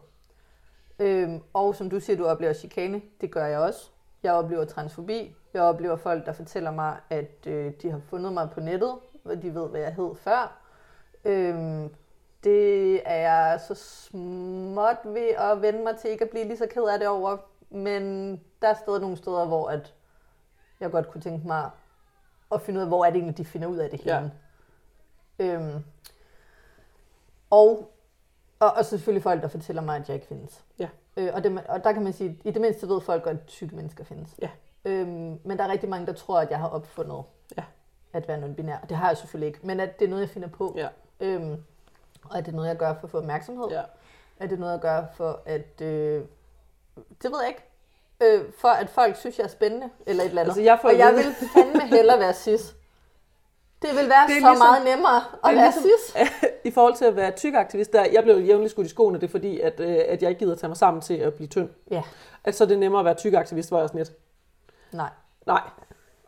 Øhm, 0.99 1.41
og 1.53 1.75
som 1.75 1.89
du 1.89 1.99
siger, 1.99 2.17
du 2.17 2.25
oplever 2.25 2.53
chikane, 2.53 3.01
det 3.21 3.31
gør 3.31 3.45
jeg 3.45 3.59
også. 3.59 3.89
Jeg 4.23 4.33
oplever 4.33 4.65
transfobi. 4.65 5.35
Jeg 5.53 5.61
oplever 5.61 5.95
folk, 5.95 6.25
der 6.25 6.33
fortæller 6.33 6.71
mig, 6.71 6.97
at 7.09 7.47
øh, 7.47 7.71
de 7.81 7.91
har 7.91 8.01
fundet 8.09 8.33
mig 8.33 8.49
på 8.49 8.59
nettet, 8.59 8.95
og 9.25 9.41
de 9.41 9.55
ved, 9.55 9.69
hvad 9.69 9.81
jeg 9.81 9.93
hed 9.93 10.15
før. 10.15 10.57
Øhm, 11.25 11.89
det 12.43 13.01
er 13.05 13.15
jeg 13.15 13.59
så 13.67 13.75
småt 13.75 14.97
ved 15.03 15.27
at 15.27 15.61
vende 15.61 15.83
mig 15.83 15.97
til 15.97 16.09
ikke 16.09 16.23
at 16.23 16.29
blive 16.29 16.45
lige 16.45 16.57
så 16.57 16.67
ked 16.67 16.83
af 16.83 16.99
det 16.99 17.07
over. 17.07 17.37
Men 17.69 18.31
der 18.61 18.67
er 18.67 18.73
stadig 18.73 19.01
nogle 19.01 19.17
steder, 19.17 19.45
hvor 19.45 19.69
at 19.69 19.93
jeg 20.79 20.91
godt 20.91 21.11
kunne 21.11 21.21
tænke 21.21 21.47
mig 21.47 21.69
at 22.51 22.61
finde 22.61 22.77
ud 22.77 22.81
af, 22.81 22.87
hvor 22.87 23.05
er 23.05 23.09
det 23.09 23.15
egentlig, 23.17 23.37
de 23.37 23.45
finder 23.45 23.67
ud 23.67 23.77
af 23.77 23.89
det 23.89 24.05
Ja. 24.05 24.19
henne. 24.19 24.31
Øhm, 25.39 25.83
og, 27.49 27.91
og, 28.59 28.71
og 28.73 28.85
selvfølgelig 28.85 29.23
folk, 29.23 29.41
der 29.41 29.47
fortæller 29.47 29.81
mig, 29.81 29.95
at 29.95 30.07
jeg 30.09 30.15
ikke 30.15 30.27
findes. 30.27 30.65
Ja. 30.79 30.89
Øh, 31.17 31.29
og, 31.33 31.43
det, 31.43 31.63
og 31.69 31.83
der 31.83 31.91
kan 31.93 32.03
man 32.03 32.13
sige, 32.13 32.39
i 32.43 32.51
det 32.51 32.61
mindste 32.61 32.87
ved 32.89 33.01
folk 33.01 33.23
godt, 33.23 33.37
at 33.37 33.45
tykke 33.47 33.75
mennesker 33.75 34.03
findes. 34.03 34.35
Ja. 34.41 34.49
Øhm, 34.85 35.39
men 35.43 35.57
der 35.57 35.63
er 35.63 35.67
rigtig 35.71 35.89
mange, 35.89 36.07
der 36.07 36.13
tror, 36.13 36.39
at 36.39 36.49
jeg 36.51 36.59
har 36.59 36.67
opfundet 36.69 37.23
Ja. 37.57 37.63
at 38.13 38.27
være 38.27 38.41
non-binær. 38.41 38.85
Det 38.85 38.97
har 38.97 39.07
jeg 39.07 39.17
selvfølgelig 39.17 39.47
ikke, 39.47 39.59
men 39.67 39.79
at 39.79 39.99
det 39.99 40.05
er 40.05 40.09
noget, 40.09 40.21
jeg 40.21 40.29
finder 40.29 40.47
på. 40.49 40.73
Ja. 40.77 40.87
Øhm, 41.19 41.63
og 42.29 42.37
at 42.37 42.45
det 42.45 42.51
er 42.51 42.55
noget, 42.55 42.69
jeg 42.69 42.77
gør 42.77 42.93
for 42.93 43.03
at 43.03 43.09
få 43.11 43.17
opmærksomhed. 43.17 43.67
Ja. 43.69 43.81
At 44.39 44.49
det 44.49 44.55
er 44.55 44.59
noget, 44.59 44.73
jeg 44.73 44.81
gør 44.81 45.05
for 45.13 45.41
at... 45.45 45.81
Øh, 45.81 46.25
det 47.23 47.31
ved 47.31 47.39
jeg 47.41 47.47
ikke. 47.49 47.63
Øh, 48.23 48.51
for 48.59 48.67
at 48.67 48.89
folk 48.89 49.15
synes, 49.15 49.37
jeg 49.37 49.43
er 49.43 49.47
spændende, 49.49 49.89
eller 50.07 50.23
et 50.23 50.29
eller 50.29 50.41
andet. 50.41 50.51
Altså, 50.51 50.61
jeg 50.61 50.79
får 50.81 50.87
og 50.87 50.93
at 50.93 50.99
jeg 50.99 51.13
vil 51.13 51.47
fandme 51.53 51.87
hellere 51.87 52.19
være 52.19 52.33
cis. 52.33 52.75
Det 53.81 53.89
vil 53.89 54.09
være 54.09 54.27
Det 54.27 54.29
så 54.29 54.33
ligesom- 54.33 54.57
meget 54.57 54.85
nemmere 54.85 55.17
at 55.17 55.55
være 55.55 55.55
ligesom- 55.55 55.83
cis. 55.83 56.29
I 56.69 56.71
forhold 56.71 56.95
til 56.95 57.05
at 57.05 57.15
være 57.15 57.31
tyk 57.31 57.53
aktivist, 57.53 57.93
der, 57.93 58.05
jeg 58.11 58.23
blev 58.23 58.37
jævnligt 58.39 58.71
skudt 58.71 58.85
i 58.85 58.89
skoene, 58.89 59.19
det 59.19 59.27
er 59.27 59.31
fordi, 59.31 59.59
at, 59.59 59.79
øh, 59.79 59.97
at 60.07 60.21
jeg 60.21 60.29
ikke 60.29 60.39
gider 60.39 60.55
tage 60.55 60.67
mig 60.67 60.77
sammen 60.77 61.01
til 61.01 61.13
at 61.13 61.33
blive 61.33 61.47
tynd. 61.47 61.69
Ja, 61.91 62.01
Altså, 62.43 62.65
det 62.65 62.71
er 62.73 62.77
nemmere 62.77 62.99
at 62.99 63.05
være 63.05 63.13
tyk 63.15 63.33
aktivist, 63.33 63.71
var 63.71 63.79
jeg 63.79 63.89
sådan 63.89 63.99
lidt. 63.99 64.11
nej. 64.91 65.09
Nej. 65.45 65.61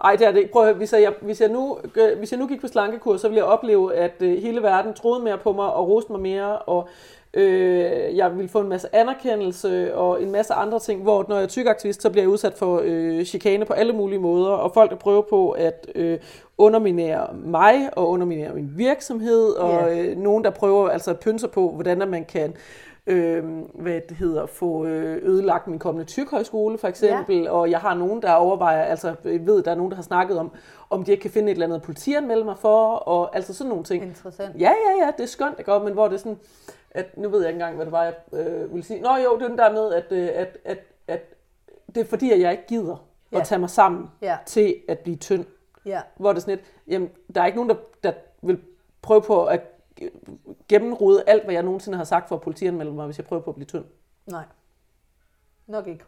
Ej, 0.03 0.15
det 0.15 0.27
er 0.27 0.32
det 0.32 0.39
ikke. 0.39 0.51
Prøv 0.51 0.62
at 0.62 0.67
høre, 0.67 0.77
hvis 0.77 0.93
jeg, 0.93 1.13
hvis, 1.21 1.41
jeg 1.41 1.49
nu, 1.49 1.79
gør- 1.93 2.15
hvis 2.15 2.32
jeg 2.32 2.39
nu 2.39 2.47
gik 2.47 2.62
på 2.62 2.67
slankekur, 2.67 3.17
så 3.17 3.27
ville 3.27 3.38
jeg 3.38 3.45
opleve, 3.45 3.95
at 3.95 4.13
øh, 4.21 4.41
hele 4.41 4.63
verden 4.63 4.93
troede 4.93 5.23
mere 5.23 5.38
på 5.38 5.51
mig 5.51 5.73
og 5.73 5.88
roste 5.89 6.12
mig 6.12 6.21
mere, 6.21 6.60
og 6.60 6.89
øh, 7.34 8.18
jeg 8.18 8.36
ville 8.36 8.50
få 8.50 8.60
en 8.60 8.70
masse 8.70 8.96
anerkendelse 8.96 9.96
og 9.96 10.24
en 10.24 10.32
masse 10.32 10.54
andre 10.54 10.80
ting, 10.80 11.04
hvor 11.04 11.26
når 11.30 11.36
jeg 11.36 11.44
er 11.44 11.48
tykaktivist, 11.48 12.02
så 12.02 12.10
bliver 12.10 12.24
jeg 12.24 12.30
udsat 12.30 12.54
for 12.54 12.82
øh, 12.84 13.24
chikane 13.26 13.65
på 13.65 13.74
alle 13.74 13.94
mulige 13.94 14.20
måder, 14.20 14.52
og 14.52 14.74
folk 14.74 14.89
der 14.92 14.98
prøver 14.98 15.22
på 15.22 15.52
at 15.52 15.88
øh, 15.96 16.20
underminere 16.58 17.28
mig 17.34 17.89
og 17.98 18.10
underminere 18.10 18.54
min 18.54 18.72
virksomhed, 18.76 19.50
og 19.50 19.70
Ja. 19.72 20.00
øh, 20.00 20.18
nogen, 20.18 20.44
der 20.44 20.50
prøver 20.50 20.89
altså 20.89 21.12
at 21.12 21.20
pynse 21.20 21.48
på, 21.48 21.72
hvordan 21.72 22.10
man 22.10 22.26
kan 22.26 22.54
øh, 23.08 23.44
hvad 23.74 24.02
det 24.10 24.18
hedder, 24.18 24.46
få 24.46 24.86
øh, 24.86 25.18
ødelagt 25.24 25.68
min 25.68 25.80
kommende 25.80 26.06
tykhøjskole 26.06 26.78
for 26.78 26.88
eksempel, 26.88 27.36
ja. 27.38 27.52
og 27.52 27.72
jeg 27.72 27.80
har 27.80 27.94
nogen, 27.94 28.22
der 28.22 28.32
overvejer, 28.34 28.84
altså 28.84 29.13
jeg 29.26 29.48
ved, 29.48 29.63
der 29.63 29.72
er 29.72 29.76
nogen, 29.76 29.92
der 29.92 29.96
har 29.96 30.04
snakket 30.04 30.39
om, 30.39 30.52
om 30.89 31.04
de 31.04 31.12
ikke 31.12 31.22
kan 31.22 31.32
finde 31.32 31.52
et 31.52 31.56
eller 31.56 31.65
andet 31.65 31.82
politianmelde 31.82 32.44
mig 32.44 32.58
for, 32.58 32.92
og 32.96 33.36
altså 33.36 33.54
sådan 33.54 33.70
nogle 33.70 33.84
ting. 33.84 34.04
Interessant. 34.04 34.56
Ja, 34.60 34.70
ja, 34.70 35.06
ja, 35.06 35.12
det 35.18 35.24
er 35.24 35.28
skønt, 35.28 35.56
ikke? 35.60 35.74
Og, 35.74 35.84
men 35.84 35.94
hvor 35.94 36.08
det 36.08 36.13
er 36.13 36.18
sådan, 36.18 36.38
at 36.91 37.17
nu 37.17 37.30
ved 37.30 37.39
jeg 37.39 37.49
ikke 37.49 37.56
engang, 37.56 37.75
hvad 37.75 37.86
det 37.86 37.91
var, 37.91 38.04
jeg 38.04 38.13
øh, 38.34 38.73
ville 38.73 38.84
sige. 38.86 39.02
Nå 39.02 39.15
jo, 39.15 39.36
det 39.38 39.43
er 39.43 39.47
den 39.47 39.58
der 39.58 39.71
med, 39.71 39.93
at, 39.93 40.12
øh, 40.12 40.30
at, 40.34 40.58
at, 40.65 40.80
at 41.08 41.21
det 41.95 42.02
er 42.02 42.06
fordi, 42.06 42.32
at 42.32 42.39
jeg 42.39 42.52
ikke 42.52 42.67
gider 42.67 43.06
Ja. 43.32 43.39
at 43.39 43.47
tage 43.47 43.60
mig 43.60 43.69
sammen 43.69 44.12
Ja, 44.21 44.38
til 44.45 44.75
at 44.89 44.99
blive 44.99 45.15
tynd. 45.17 45.45
ja. 45.86 46.02
Hvor 46.17 46.30
det 46.34 46.38
er 46.38 46.41
sådan 46.41 46.56
lidt, 46.56 46.67
jamen, 46.88 47.10
der 47.36 47.41
er 47.41 47.45
ikke 47.45 47.56
nogen, 47.56 47.69
der, 47.69 47.75
der 48.04 48.12
vil 48.41 48.60
prøve 49.02 49.21
på 49.21 49.45
at 49.45 49.62
gennemrode 50.69 51.23
alt, 51.28 51.43
hvad 51.43 51.54
jeg 51.54 51.63
nogensinde 51.63 51.97
har 51.97 52.06
sagt 52.06 52.28
for 52.28 52.36
at 52.36 52.41
politianmelde 52.41 52.91
mig, 52.91 53.06
hvis 53.06 53.17
jeg 53.17 53.25
prøver 53.25 53.41
på 53.41 53.52
at 53.52 53.56
blive 53.56 53.65
tynd. 53.65 53.86
Nej. 54.25 54.43
Nok 55.67 55.88
ikke. 55.88 56.04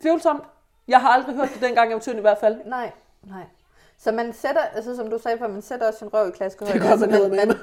Tvivlsomt. 0.00 0.42
Jeg 0.88 1.00
har 1.00 1.08
aldrig 1.08 1.34
hørt 1.36 1.48
det 1.54 1.62
dengang, 1.62 1.88
jeg 1.90 1.94
var 1.94 2.00
tynd 2.00 2.18
i 2.18 2.20
hvert 2.20 2.38
fald. 2.38 2.56
Nej, 2.66 2.92
nej. 3.22 3.42
Så 3.98 4.12
man 4.12 4.32
sætter, 4.32 4.60
altså 4.60 4.96
som 4.96 5.10
du 5.10 5.18
sagde 5.18 5.38
før, 5.38 5.48
man 5.48 5.62
sætter 5.62 5.86
også 5.86 5.98
sin 5.98 6.14
røv 6.14 6.28
i 6.28 6.30
klaskehøjde. 6.30 6.78
Det 6.78 6.88
gør 6.88 6.96
man 6.96 7.02
altså, 7.10 7.26
eddermame. 7.26 7.54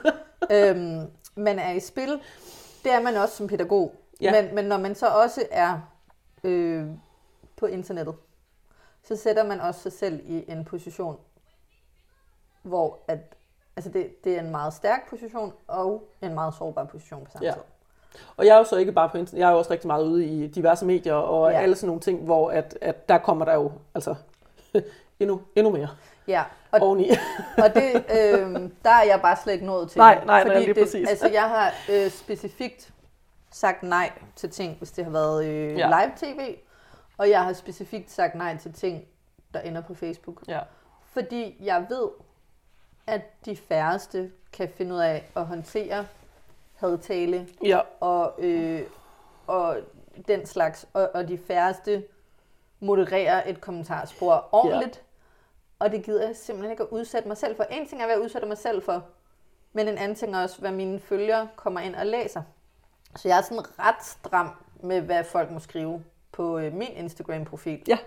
man, 0.50 0.98
øhm, 1.02 1.08
man 1.36 1.60
er 1.60 1.72
i 1.72 1.80
spil. 1.80 2.22
Det 2.84 2.92
er 2.94 3.02
man 3.02 3.16
også 3.16 3.36
som 3.36 3.48
pædagog. 3.48 3.96
Ja. 4.22 4.42
Men, 4.42 4.56
men 4.56 4.66
når 4.66 4.78
man 4.78 4.96
så 4.96 5.08
også 5.08 5.48
er 5.52 5.80
øh, 6.44 6.86
på 7.58 7.66
internettet, 7.66 8.16
så 9.04 9.16
sætter 9.16 9.44
man 9.44 9.62
også 9.62 9.82
sig 9.82 9.92
selv 9.94 10.20
i 10.26 10.46
en 10.52 10.66
position, 10.66 11.18
hvor 12.62 13.00
at, 13.08 13.20
altså 13.76 13.92
det, 13.92 14.24
det 14.24 14.36
er 14.36 14.40
en 14.40 14.52
meget 14.52 14.74
stærk 14.74 15.10
position 15.10 15.54
og 15.68 16.08
en 16.22 16.34
meget 16.34 16.54
sårbar 16.54 16.84
position 16.84 17.26
på 17.26 17.32
samme 17.32 17.48
Ja. 17.48 17.54
tid. 17.54 17.62
Og 18.38 18.46
jeg 18.46 18.54
er 18.54 18.58
jo 18.58 18.64
så 18.64 18.76
ikke 18.76 18.92
bare 18.92 19.10
på 19.10 19.18
internet, 19.18 19.40
jeg 19.40 19.48
er 19.48 19.52
jo 19.52 19.58
også 19.58 19.72
rigtig 19.72 19.88
meget 19.88 20.04
ude 20.04 20.26
i 20.26 20.48
diverse 20.48 20.86
medier 20.86 21.14
og 21.14 21.52
Ja. 21.52 21.58
alle 21.60 21.76
sådan 21.76 21.88
nogle 21.88 22.02
ting, 22.02 22.24
hvor 22.24 22.52
at, 22.52 22.78
at 22.82 23.10
der 23.10 23.18
kommer 23.18 23.46
der 23.46 23.54
jo 23.54 23.72
altså 23.96 24.16
endnu, 25.20 25.42
endnu 25.56 25.72
mere 25.72 25.90
Ja, 26.28 26.44
og, 26.72 26.80
oveni. 26.82 27.10
Og 27.64 27.74
det, 27.76 27.96
øh, 27.96 28.70
der 28.84 28.90
er 28.90 29.04
jeg 29.04 29.20
bare 29.22 29.38
slet 29.44 29.54
ikke 29.54 29.66
nået 29.66 29.90
til. 29.90 30.00
Nej, 30.00 30.16
nej, 30.16 30.26
nej, 30.26 30.42
fordi 30.44 30.66
lige 30.66 30.74
det, 30.74 30.84
præcis. 30.84 31.10
Altså, 31.10 31.28
jeg 31.30 31.50
har 31.50 31.74
øh, 31.92 32.10
specifikt 32.10 32.94
sagt 33.52 33.84
nej 33.84 34.12
til 34.36 34.50
ting, 34.50 34.78
hvis 34.78 34.92
det 34.92 35.04
har 35.04 35.12
været 35.12 35.46
øh, 35.46 35.78
Ja. 35.78 35.88
live-tv. 35.88 36.56
Og 37.18 37.30
jeg 37.30 37.44
har 37.44 37.54
specifikt 37.54 38.12
sagt 38.12 38.36
nej 38.36 38.58
til 38.58 38.74
ting, 38.74 39.04
der 39.54 39.60
ender 39.60 39.82
på 39.82 39.94
Facebook. 39.94 40.42
Ja. 40.48 40.60
Fordi 41.06 41.56
jeg 41.64 41.86
ved, 41.90 42.10
at 43.08 43.22
de 43.46 43.56
færreste 43.58 44.32
kan 44.54 44.70
finde 44.76 44.96
ud 44.96 45.00
af 45.00 45.30
at 45.36 45.46
håndtere 45.46 46.06
hadtale 46.76 47.48
Ja, 47.64 47.80
og, 48.00 48.34
øh, 48.38 48.82
og 49.48 49.78
den 50.28 50.46
slags, 50.46 50.86
og, 50.94 51.10
og 51.14 51.28
de 51.28 51.38
færreste 51.48 52.04
modererer 52.80 53.44
et 53.50 53.62
kommentarspor 53.62 54.50
ordentligt. 54.52 54.96
Ja. 54.96 55.02
Og 55.86 55.92
det 55.92 56.04
gider 56.04 56.26
jeg 56.28 56.36
simpelthen 56.36 56.72
ikke 56.72 56.84
at 56.84 56.90
udsætte 56.92 57.28
mig 57.28 57.38
selv 57.38 57.56
for. 57.56 57.64
En 57.64 57.88
ting 57.88 58.02
er, 58.02 58.06
hvad 58.06 58.16
jeg 58.16 58.24
udsætter 58.24 58.48
mig 58.48 58.58
selv 58.58 58.82
for, 58.84 59.04
men 59.74 59.88
en 59.88 59.98
anden 59.98 60.16
ting 60.16 60.36
er 60.36 60.42
også, 60.42 60.60
hvad 60.60 60.72
mine 60.72 61.00
følgere 61.00 61.48
kommer 61.56 61.80
ind 61.80 61.96
og 61.96 62.06
læser. 62.06 62.42
Så 63.16 63.28
jeg 63.28 63.38
er 63.38 63.42
sådan 63.42 63.80
ret 63.80 64.06
stram 64.06 64.50
med, 64.84 65.02
hvad 65.02 65.24
folk 65.24 65.52
må 65.52 65.60
skrive 65.60 66.04
på 66.32 66.58
øh, 66.58 66.74
min 66.74 66.88
Instagram-profil. 66.96 67.82
Ja. 67.88 67.98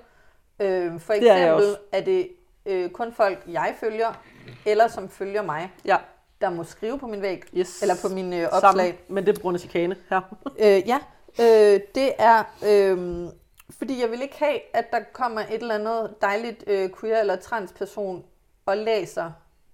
Øh, 0.60 1.00
for 1.00 1.12
Det 1.12 1.30
er 1.30 1.34
eksempel 1.34 1.54
også. 1.54 1.76
er, 1.92 2.00
det 2.00 2.28
øh, 2.66 2.90
kun 2.90 3.12
folk, 3.12 3.44
jeg 3.48 3.74
følger, 3.80 4.22
eller 4.66 4.88
som 4.88 5.08
følger 5.08 5.42
mig, 5.42 5.72
ja, 5.84 5.96
der 6.40 6.50
må 6.50 6.64
skrive 6.64 6.98
på 6.98 7.06
min 7.06 7.22
væg, 7.22 7.42
yes. 7.56 7.82
eller 7.82 7.94
på 8.02 8.08
mine 8.14 8.36
øh, 8.36 8.48
opslag. 8.52 8.86
Sammen, 8.86 8.94
men 9.08 9.26
det 9.26 9.32
er 9.32 9.36
på 9.36 9.42
grund 9.42 9.54
af 9.54 9.60
chikane 9.60 9.96
her. 10.10 10.20
Øh, 10.58 10.88
ja, 10.88 10.98
øh, 11.40 11.80
det 11.94 12.12
er, 12.18 12.44
øh, 12.66 13.28
fordi 13.70 14.00
jeg 14.00 14.10
vil 14.10 14.22
ikke 14.22 14.38
have, 14.38 14.60
at 14.76 14.90
der 14.92 15.00
kommer 15.12 15.40
et 15.40 15.62
eller 15.62 15.74
andet 15.74 16.14
dejligt 16.20 16.64
øh, 16.66 16.90
queer 17.00 17.20
eller 17.20 17.36
transperson 17.36 18.24
og 18.66 18.76
læser 18.76 19.30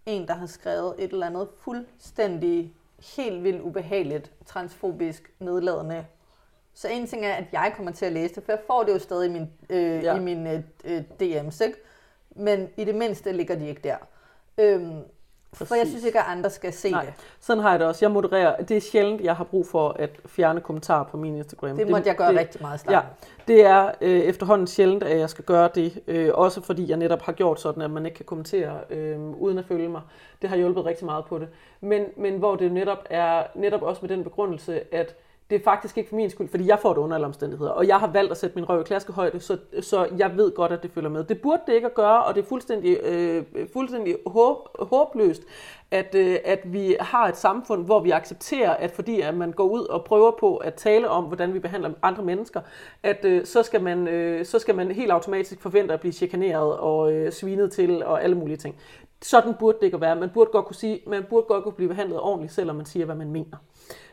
en, 0.07 0.28
der 0.28 0.35
har 0.35 0.46
skrevet 0.46 0.94
et 0.98 1.11
eller 1.12 1.26
andet 1.26 1.48
fuldstændig 1.61 2.74
helt 3.16 3.42
vildt 3.44 3.62
ubehageligt, 3.62 4.33
transfobisk, 4.46 5.33
nedladende. 5.38 6.07
Så 6.74 6.88
en 6.88 7.07
ting 7.07 7.24
er, 7.26 7.33
at 7.33 7.44
jeg 7.52 7.72
kommer 7.76 7.92
til 7.92 8.07
at 8.07 8.12
læse 8.12 8.35
det, 8.35 8.44
for 8.44 8.52
jeg 8.52 8.61
får 8.66 8.83
det 8.85 8.92
jo 8.92 8.98
stadig 8.98 9.26
i 9.28 9.33
min, 9.33 9.50
øh, 9.70 10.04
Ja. 10.04 10.16
i 10.16 10.20
min 10.20 10.46
øh, 10.46 10.61
øh, 10.85 11.02
DM's, 11.22 11.64
ikke? 11.64 11.78
Men 12.37 12.68
i 12.76 12.85
det 12.85 12.94
mindste 12.94 13.33
ligger 13.33 13.54
de 13.54 13.68
ikke 13.68 13.80
der. 13.85 13.96
Øhm, 14.59 15.00
for 15.55 15.75
jeg 15.75 15.81
Præcis. 15.81 15.93
synes 15.93 16.05
ikke, 16.05 16.19
at 16.19 16.25
andre 16.29 16.51
skal 16.51 16.73
se 16.73 16.90
Nej, 16.90 17.05
det. 17.05 17.12
sådan 17.40 17.62
har 17.62 17.71
jeg 17.71 17.81
det 17.81 17.88
også. 17.88 18.05
Jeg 18.05 18.11
modererer. 18.11 18.62
Det 18.62 18.77
er 18.77 18.81
sjældent, 18.81 19.21
jeg 19.21 19.37
har 19.37 19.45
brug 19.45 19.67
for 19.67 19.97
at 19.99 20.11
fjerne 20.27 20.61
kommentarer 20.61 21.05
på 21.05 21.17
min 21.17 21.37
Instagram. 21.37 21.77
Det 21.77 21.90
måtte 21.90 22.09
jeg 22.09 22.17
gøre 22.17 22.29
det, 22.29 22.38
rigtig 22.38 22.62
meget 22.62 22.83
i 22.85 22.90
Ja, 22.90 23.01
det 23.49 23.64
er 23.64 23.90
øh, 24.01 24.21
efterhånden 24.21 24.67
sjældent, 24.67 25.03
at 25.03 25.19
jeg 25.19 25.31
skal 25.31 25.45
gøre 25.45 25.69
det. 25.75 26.03
Øh, 26.07 26.31
også 26.35 26.61
fordi 26.61 26.90
jeg 26.90 26.97
netop 26.97 27.23
har 27.23 27.33
gjort 27.33 27.61
sådan, 27.61 27.83
at 27.83 27.90
man 27.90 28.07
ikke 28.07 28.17
kan 28.17 28.25
kommentere 28.25 28.79
øh, 28.90 29.21
uden 29.21 29.59
at 29.59 29.64
følge 29.64 29.88
mig. 29.88 30.01
Det 30.43 30.51
har 30.51 30.57
hjulpet 30.57 30.85
rigtig 30.85 31.07
meget 31.07 31.25
på 31.25 31.38
det. 31.38 31.49
Men, 31.81 32.05
men 32.17 32.38
hvor 32.38 32.57
det 32.57 32.73
netop 32.73 32.99
er 33.11 33.43
netop 33.55 33.83
også 33.83 33.99
med 34.03 34.09
den 34.09 34.25
begrundelse, 34.25 34.95
at 34.95 35.17
det 35.50 35.61
er 35.61 35.64
faktisk 35.64 35.98
ikke 35.98 36.09
for 36.09 36.16
min 36.16 36.30
skyld, 36.30 36.48
fordi 36.48 36.66
jeg 36.66 36.78
får 36.78 36.94
det 36.94 37.00
under 37.00 37.14
alle 37.14 37.26
omstændigheder. 37.26 37.70
Og 37.70 37.88
jeg 37.88 37.96
har 38.00 38.07
valgt 38.07 38.30
at 38.30 38.37
sætte 38.37 38.54
min 38.54 38.68
røv 38.68 38.80
i 38.80 38.85
klaskehøjde, 38.85 39.40
så, 39.40 39.59
så 39.80 40.09
jeg 40.18 40.37
ved 40.37 40.54
godt, 40.54 40.72
at 40.72 40.83
det 40.83 40.90
følger 40.90 41.11
med. 41.11 41.24
Det 41.24 41.40
burde 41.40 41.62
det 41.66 41.72
ikke 41.72 41.87
at 41.87 41.94
gøre, 41.94 42.24
og 42.24 42.35
det 42.35 42.40
er 42.40 42.46
fuldstændig, 42.46 42.98
øh, 43.02 43.44
fuldstændig 43.72 44.16
håb, 44.26 44.57
håbløst, 44.78 45.42
at, 45.90 46.14
øh, 46.14 46.38
at 46.44 46.61
vi 46.64 46.96
har 47.00 47.28
et 47.28 47.37
samfund, 47.37 47.85
hvor 47.85 48.00
vi 48.00 48.11
accepterer, 48.11 48.70
at 48.70 48.90
fordi 48.90 49.20
at 49.20 49.35
man 49.35 49.52
går 49.52 49.64
ud 49.64 49.80
og 49.80 50.04
prøver 50.04 50.30
på 50.40 50.57
at 50.57 50.74
tale 50.74 51.09
om, 51.09 51.24
hvordan 51.24 51.54
vi 51.54 51.59
behandler 51.59 51.90
andre 52.02 52.24
mennesker, 52.24 52.61
at 53.02 53.24
øh, 53.24 53.44
så, 53.44 53.62
skal 53.62 53.83
man, 53.83 54.09
øh, 54.09 54.44
så 54.44 54.59
skal 54.59 54.74
man 54.74 54.90
helt 54.90 55.11
automatisk 55.11 55.61
forvente 55.61 55.94
at 55.94 56.00
blive 56.00 56.12
chikaneret 56.12 56.76
og 56.76 57.12
øh, 57.12 57.33
svinet 57.33 57.72
til 57.72 58.04
og 58.04 58.24
alle 58.24 58.37
mulige 58.37 58.57
ting. 58.57 58.76
Sådan 59.22 59.54
burde 59.59 59.78
det 59.78 59.85
ikke 59.85 59.94
at 59.94 60.00
være. 60.00 60.16
Man 60.16 60.30
burde 60.35 60.50
godt 60.50 60.66
kunne 60.66 60.76
sige, 60.76 61.00
man 61.07 61.24
burde 61.30 61.46
godt 61.46 61.64
kunne 61.64 61.72
blive 61.72 61.88
behandlet 61.88 62.20
ordentligt, 62.20 62.52
selvom 62.52 62.76
man 62.76 62.87
siger, 62.87 63.04
hvad 63.07 63.16
man 63.16 63.30
mener. 63.30 63.57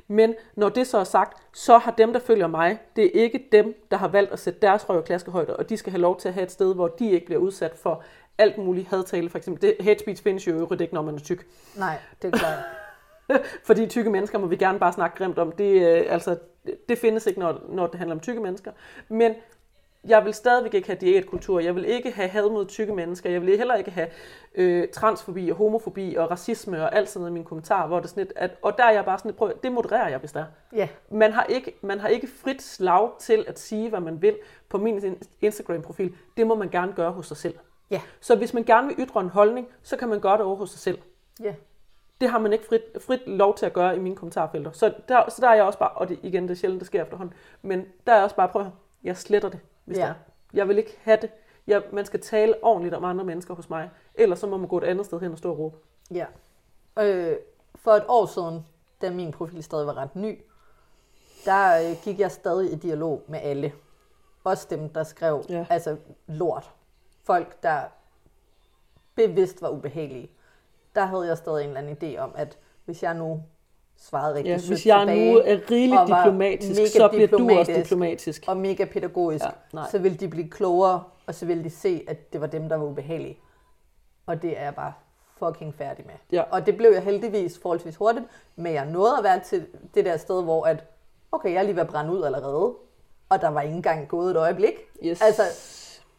Men 0.07 0.35
når 0.55 0.69
det 0.69 0.87
så 0.87 0.97
er 0.97 1.03
sagt, 1.03 1.37
så 1.53 1.77
har 1.77 1.91
dem, 1.91 2.13
der 2.13 2.19
følger 2.19 2.47
mig, 2.47 2.79
det 2.95 3.05
er 3.05 3.23
ikke 3.23 3.47
dem, 3.51 3.87
der 3.91 3.97
har 3.97 4.07
valgt 4.07 4.31
at 4.31 4.39
sætte 4.39 4.59
deres 4.59 4.89
røv 4.89 4.99
i 4.99 5.03
klaskehøjde, 5.05 5.55
og 5.55 5.69
de 5.69 5.77
skal 5.77 5.91
have 5.91 6.01
lov 6.01 6.19
til 6.19 6.27
at 6.27 6.33
have 6.33 6.43
et 6.43 6.51
sted, 6.51 6.75
hvor 6.75 6.87
de 6.87 7.11
ikke 7.11 7.25
bliver 7.25 7.39
udsat 7.39 7.75
for 7.75 8.03
alt 8.37 8.57
muligt 8.57 8.87
hadtale. 8.87 9.29
For 9.29 9.37
eksempel, 9.37 9.61
det, 9.61 9.85
hate 9.85 9.99
speech 9.99 10.23
findes 10.23 10.47
jo 10.47 10.53
øvrigt 10.53 10.81
ikke, 10.81 10.93
når 10.93 11.01
man 11.01 11.15
er 11.15 11.19
tyk. 11.19 11.47
Nej, 11.77 11.97
det 12.21 12.33
er 12.33 12.37
klart. 12.37 12.59
Fordi 13.67 13.87
tykke 13.87 14.09
mennesker 14.09 14.39
må 14.39 14.47
vi 14.47 14.55
gerne 14.55 14.79
bare 14.79 14.93
snakke 14.93 15.17
grimt 15.17 15.37
om. 15.37 15.51
Det, 15.51 15.81
øh, 15.81 16.05
altså, 16.09 16.37
det 16.89 16.97
findes 16.97 17.25
ikke, 17.25 17.39
når, 17.39 17.61
når 17.69 17.87
det 17.87 17.95
handler 17.97 18.15
om 18.15 18.19
tykke 18.19 18.41
mennesker. 18.41 18.71
Men 19.09 19.35
jeg 20.07 20.25
vil 20.25 20.33
stadigvæk 20.33 20.73
ikke 20.73 20.87
have 20.87 20.97
diætkultur. 21.01 21.59
Jeg 21.59 21.75
vil 21.75 21.85
ikke 21.85 22.11
have 22.11 22.27
had 22.27 22.49
mod 22.49 22.65
tykke 22.65 22.93
mennesker. 22.95 23.29
Jeg 23.29 23.41
vil 23.41 23.57
heller 23.57 23.75
ikke 23.75 23.91
have 23.91 24.07
øh, 24.55 24.87
transfobi 24.93 25.49
og 25.49 25.55
homofobi 25.55 26.15
og 26.15 26.31
racisme 26.31 26.83
og 26.83 26.95
alt 26.95 27.09
sådan 27.09 27.19
noget 27.21 27.31
i 27.31 27.33
mine 27.33 27.45
kommentarer. 27.45 27.87
Hvor 27.87 27.97
det 27.97 28.05
er 28.05 28.09
sådan 28.09 28.23
lidt, 28.23 28.33
at, 28.35 28.51
og 28.61 28.77
der 28.77 28.83
er 28.83 28.91
jeg 28.91 29.05
bare 29.05 29.17
sådan 29.17 29.29
lidt, 29.29 29.37
prøv, 29.37 29.51
det 29.63 29.71
modererer 29.71 30.09
jeg, 30.09 30.17
hvis 30.19 30.31
der 30.31 30.39
er. 30.39 30.45
Ja, 30.75 30.87
Man 31.11 31.31
har, 31.31 31.43
ikke, 31.43 31.73
man 31.81 31.99
har 31.99 32.07
ikke 32.07 32.27
frit 32.43 32.61
slag 32.61 33.09
til 33.19 33.45
at 33.47 33.59
sige, 33.59 33.89
hvad 33.89 33.99
man 33.99 34.21
vil 34.21 34.37
på 34.69 34.77
min 34.77 35.05
in- 35.05 35.21
Instagram-profil. 35.41 36.15
Det 36.37 36.47
må 36.47 36.55
man 36.55 36.69
gerne 36.69 36.93
gøre 36.93 37.11
hos 37.11 37.27
sig 37.27 37.37
selv. 37.37 37.55
ja, 37.91 38.01
Så 38.21 38.35
hvis 38.35 38.53
man 38.53 38.63
gerne 38.63 38.87
vil 38.87 38.95
ytre 39.07 39.21
en 39.21 39.29
holdning, 39.29 39.67
så 39.83 39.97
kan 39.97 40.09
man 40.09 40.19
gøre 40.19 40.37
det 40.37 40.45
over 40.45 40.55
hos 40.55 40.69
sig 40.69 40.79
selv. 40.79 40.97
ja. 41.43 41.53
Det 42.21 42.29
har 42.29 42.39
man 42.39 42.53
ikke 42.53 42.65
frit, 42.65 42.81
frit 42.99 43.27
lov 43.27 43.55
til 43.57 43.65
at 43.65 43.73
gøre 43.73 43.95
i 43.95 43.99
mine 43.99 44.15
kommentarfelter. 44.15 44.71
Så 44.71 44.93
der, 45.07 45.29
så 45.29 45.41
der 45.41 45.47
er 45.49 45.53
jeg 45.55 45.63
også 45.63 45.79
bare, 45.79 45.89
og 45.89 46.09
det, 46.09 46.19
igen, 46.23 46.43
det 46.43 46.51
er 46.51 46.55
sjældent, 46.55 46.79
det 46.79 46.87
sker 46.87 47.01
efterhånden, 47.03 47.33
men 47.61 47.85
der 48.07 48.11
er 48.11 48.15
jeg 48.15 48.23
også 48.23 48.35
bare, 48.35 48.47
prøv 48.47 48.61
at 48.61 48.67
jeg 49.03 49.17
sletter 49.17 49.49
det, 49.49 49.59
hvis 49.85 49.97
Ja. 49.97 50.07
det. 50.07 50.15
Jeg 50.53 50.67
vil 50.67 50.77
ikke 50.77 50.97
have 51.03 51.17
det. 51.21 51.29
Jeg, 51.67 51.83
man 51.93 52.05
skal 52.05 52.21
tale 52.21 52.55
ordentligt 52.63 52.95
om 52.95 53.03
andre 53.05 53.25
mennesker 53.25 53.53
hos 53.53 53.69
mig, 53.69 53.89
ellers 54.15 54.39
så 54.39 54.47
må 54.47 54.57
man 54.57 54.67
gå 54.67 54.77
et 54.77 54.83
andet 54.83 55.05
sted 55.05 55.19
hen 55.19 55.31
og 55.31 55.37
stå 55.37 55.51
og 55.51 55.59
råbe. 55.59 55.77
Ja. 56.13 56.25
Øh, 56.99 57.37
for 57.75 57.91
et 57.91 58.03
år 58.07 58.25
siden, 58.25 58.65
da 59.01 59.09
min 59.09 59.31
profil 59.31 59.63
stadig 59.63 59.87
var 59.87 59.97
ret 59.97 60.15
ny, 60.15 60.41
der 61.45 61.89
øh, 61.89 61.95
gik 62.03 62.19
jeg 62.19 62.31
stadig 62.31 62.71
i 62.73 62.75
dialog 62.75 63.23
med 63.27 63.39
alle. 63.43 63.73
Også 64.43 64.67
dem, 64.69 64.89
der 64.89 65.03
skrev 65.03 65.45
Ja. 65.49 65.65
altså 65.69 65.97
lort. 66.27 66.71
Folk, 67.23 67.63
der 67.63 67.81
bevidst 69.15 69.61
var 69.61 69.69
ubehagelige. 69.69 70.31
Der 70.95 71.05
havde 71.05 71.27
jeg 71.27 71.37
stadig 71.37 71.63
en 71.63 71.67
eller 71.77 71.79
anden 71.91 72.15
idé 72.15 72.17
om, 72.19 72.31
at 72.35 72.57
hvis 72.85 73.03
jeg 73.03 73.13
nu 73.13 73.43
svarede 74.01 74.35
rigtig 74.35 74.51
Ja, 74.51 74.57
sødt 74.57 74.67
hvis 74.69 74.85
jeg 74.85 74.99
tilbage, 74.99 75.33
nu 75.33 75.39
er 75.39 75.71
rigeligt 75.71 76.01
diplomatisk, 76.07 76.93
så 76.97 77.07
bliver 77.07 77.27
du 77.27 77.49
også 77.59 77.73
diplomatisk. 77.73 78.43
og 78.47 78.57
mega 78.57 78.85
pædagogisk, 78.85 79.45
Ja, 79.45 79.49
nej. 79.73 79.89
så 79.91 79.99
ville 79.99 80.17
de 80.17 80.27
blive 80.27 80.49
klogere, 80.49 81.03
og 81.27 81.35
så 81.35 81.45
ville 81.45 81.63
de 81.63 81.69
se, 81.69 82.03
at 82.07 82.33
det 82.33 82.41
var 82.41 82.47
dem, 82.47 82.69
der 82.69 82.75
var 82.75 82.85
ubehagelige. 82.85 83.39
Og 84.25 84.41
det 84.41 84.59
er 84.59 84.63
jeg 84.63 84.75
bare 84.75 84.93
fucking 85.39 85.75
færdig 85.75 86.05
med. 86.05 86.13
Ja. 86.31 86.43
Og 86.51 86.65
det 86.65 86.77
blev 86.77 86.91
jeg 86.91 87.03
heldigvis 87.03 87.59
forholdsvis 87.61 87.95
hurtigt, 87.95 88.25
men 88.55 88.73
jeg 88.73 88.85
nåede 88.85 89.17
at 89.17 89.23
være 89.23 89.39
til 89.39 89.67
det 89.95 90.05
der 90.05 90.17
sted, 90.17 90.43
hvor 90.43 90.65
at, 90.65 90.83
okay, 91.31 91.51
jeg 91.53 91.57
er 91.59 91.63
lige 91.63 91.75
ved 91.75 91.81
at 91.81 91.87
brænde 91.89 92.11
ud 92.13 92.23
allerede, 92.23 92.73
og 93.29 93.41
der 93.41 93.47
var 93.49 93.61
ikke 93.61 93.75
engang 93.75 94.07
gået 94.07 94.31
et 94.31 94.37
øjeblik. 94.37 94.73
Yes. 95.05 95.21
Altså, 95.21 95.43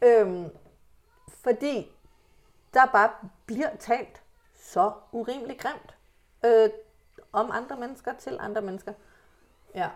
øhm, 0.03 0.45
fordi 1.29 1.91
der 2.75 2.87
bare 2.93 3.09
bliver 3.47 3.69
talt 3.81 4.23
så 4.63 4.91
urimeligt 5.13 5.59
grimt 5.61 5.95
øh, 6.45 6.69
om 7.33 7.51
andre 7.53 7.77
mennesker 7.81 8.11
til 8.19 8.37
andre 8.41 8.63
mennesker. 8.63 8.93
Ja, 9.75 9.87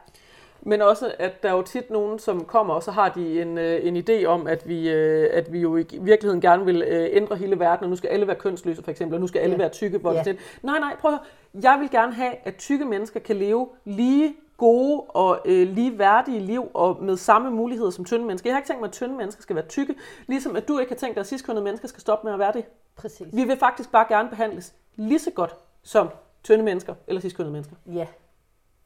Men 0.61 0.83
også, 0.83 1.15
at 1.19 1.43
der 1.43 1.49
er 1.49 1.53
jo 1.53 1.63
tit 1.63 1.91
nogen, 1.91 2.19
som 2.19 2.45
kommer, 2.45 2.75
og 2.75 2.83
så 2.83 2.91
har 2.91 3.09
de 3.09 3.43
en, 3.43 3.59
øh, 3.59 3.87
en 3.87 3.97
idé 3.97 4.25
om, 4.25 4.47
at 4.47 4.69
vi, 4.69 4.91
øh, 4.91 5.31
at 5.33 5.53
vi 5.53 5.61
jo 5.61 5.77
i 5.77 5.87
virkeligheden 6.01 6.41
gerne 6.41 6.65
vil 6.65 6.83
øh, 6.83 7.09
ændre 7.13 7.37
hele 7.37 7.59
verden, 7.59 7.85
og 7.85 7.91
nu 7.91 7.97
skal 7.97 8.09
alle 8.09 8.27
være 8.27 8.37
kønsløse 8.37 8.83
for 8.83 8.91
eksempel, 8.91 9.15
og 9.15 9.21
nu 9.21 9.27
skal 9.27 9.39
alle 9.41 9.53
Ja. 9.53 9.59
være 9.59 9.69
tykke. 9.69 10.01
Ja. 10.05 10.15
yeah. 10.27 10.37
Nej, 10.63 10.79
nej, 10.79 10.97
prøv 10.97 11.13
at 11.13 11.19
høre. 11.19 11.63
Jeg 11.63 11.81
vil 11.81 11.91
gerne 11.91 12.13
have, 12.15 12.33
at 12.45 12.57
tykke 12.57 12.85
mennesker 12.85 13.21
kan 13.21 13.37
leve 13.37 13.69
lige 13.85 14.37
gode 14.57 15.01
og 15.01 15.41
øh, 15.45 15.69
lige 15.69 15.99
værdige 15.99 16.41
liv, 16.41 16.71
og 16.75 17.05
med 17.05 17.17
samme 17.17 17.51
muligheder 17.51 17.91
som 17.91 18.05
tynde 18.05 18.25
mennesker. 18.25 18.51
Jeg 18.51 18.55
har 18.55 18.59
ikke 18.61 18.69
tænkt 18.69 18.81
mig, 18.81 18.89
at 18.89 18.93
tynde 18.93 19.15
mennesker 19.15 19.43
skal 19.43 19.57
være 19.57 19.67
tykke, 19.67 19.95
ligesom 20.27 20.57
at 20.57 20.69
du 20.69 20.79
ikke 20.79 20.93
har 20.93 20.97
tænkt 20.97 21.15
dig, 21.15 21.21
at 21.21 21.27
sidstkønnede 21.27 21.65
mennesker 21.65 21.89
skal 21.89 22.01
stoppe 22.01 22.27
med 22.27 22.33
at 22.33 22.39
være 22.39 22.53
det. 22.53 22.65
præcis. 22.97 23.27
Vi 23.33 23.45
vil 23.45 23.57
faktisk 23.59 23.93
bare 23.93 24.07
gerne 24.09 24.29
behandles 24.29 24.75
lige 24.97 25.19
så 25.19 25.31
godt 25.31 25.55
som 25.83 26.09
tynde 26.47 26.65
mennesker 26.65 26.95
eller 27.07 27.21
sidstkønnede 27.21 27.53
mennesker. 27.53 27.77
Ja. 27.93 28.07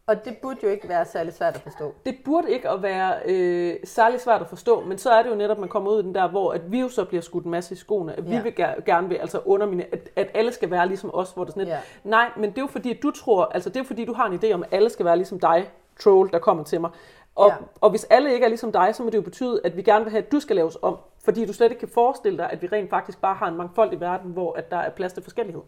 Og 0.06 0.24
det 0.24 0.36
burde 0.42 0.56
jo 0.62 0.68
ikke 0.68 0.88
være 0.88 1.04
særlig 1.04 1.32
svært 1.34 1.54
at 1.54 1.60
forstå. 1.60 1.94
Det 2.06 2.16
burde 2.24 2.50
ikke 2.50 2.68
at 2.70 2.82
være 2.82 3.14
øh, 3.26 3.74
særlig 3.84 4.20
svært 4.20 4.40
at 4.40 4.48
forstå, 4.48 4.80
men 4.84 4.98
så 4.98 5.10
er 5.10 5.22
det 5.22 5.30
jo 5.30 5.34
netop, 5.34 5.56
at 5.56 5.60
man 5.60 5.68
kommer 5.68 5.90
ud 5.90 6.00
i 6.02 6.02
den 6.02 6.14
der, 6.14 6.28
hvor 6.28 6.52
at 6.52 6.72
vi 6.72 6.80
jo 6.80 6.88
så 6.88 7.04
bliver 7.04 7.20
skudt 7.22 7.44
en 7.44 7.50
masse 7.50 7.74
i 7.74 7.76
skoene, 7.76 8.16
at 8.16 8.28
vi 8.30 8.34
Ja. 8.34 8.42
vil 8.42 8.52
ger- 8.60 8.84
gerne 8.84 9.08
vil 9.08 9.16
altså 9.16 9.40
undermine, 9.44 9.84
at, 9.92 10.08
at 10.16 10.30
alle 10.34 10.52
skal 10.52 10.70
være 10.70 10.88
ligesom 10.88 11.10
os, 11.14 11.32
hvor 11.32 11.44
det 11.44 11.52
sådan 11.54 11.64
lidt, 11.66 11.74
Ja. 11.74 11.80
nej, 12.04 12.30
men 12.36 12.50
det 12.50 12.58
er 12.58 12.62
jo 12.62 12.66
fordi, 12.66 12.90
at 12.90 13.02
du 13.02 13.10
tror, 13.10 13.44
altså 13.44 13.68
det 13.70 13.76
er 13.76 13.80
jo 13.80 13.84
fordi, 13.86 14.04
du 14.04 14.12
har 14.12 14.26
en 14.26 14.40
idé 14.44 14.52
om, 14.52 14.62
at 14.62 14.68
alle 14.72 14.90
skal 14.90 15.04
være 15.06 15.16
ligesom 15.16 15.40
dig, 15.40 15.70
troll, 16.00 16.30
der 16.32 16.38
kommer 16.38 16.64
til 16.64 16.80
mig. 16.80 16.90
Og, 17.34 17.48
Ja. 17.48 17.54
og 17.80 17.90
hvis 17.90 18.04
alle 18.04 18.32
ikke 18.34 18.44
er 18.44 18.48
ligesom 18.48 18.72
dig, 18.72 18.94
så 18.94 19.02
må 19.02 19.10
det 19.10 19.16
jo 19.16 19.22
betyde, 19.22 19.60
at 19.64 19.76
vi 19.76 19.82
gerne 19.82 20.04
vil 20.04 20.10
have, 20.10 20.22
at 20.22 20.32
du 20.32 20.40
skal 20.40 20.56
laves 20.56 20.78
om, 20.82 20.96
fordi 21.24 21.46
du 21.46 21.52
slet 21.52 21.70
ikke 21.70 21.80
kan 21.80 21.88
forestille 21.88 22.38
dig, 22.38 22.50
at 22.50 22.62
vi 22.62 22.66
rent 22.66 22.90
faktisk 22.90 23.20
bare 23.20 23.34
har 23.34 23.48
en 23.48 23.56
mangfoldig 23.56 24.00
verden, 24.00 24.30
hvor 24.32 24.52
at 24.52 24.70
der 24.70 24.76
er 24.76 24.90
plads 24.90 25.12
til 25.12 25.22
forskellighed. 25.22 25.62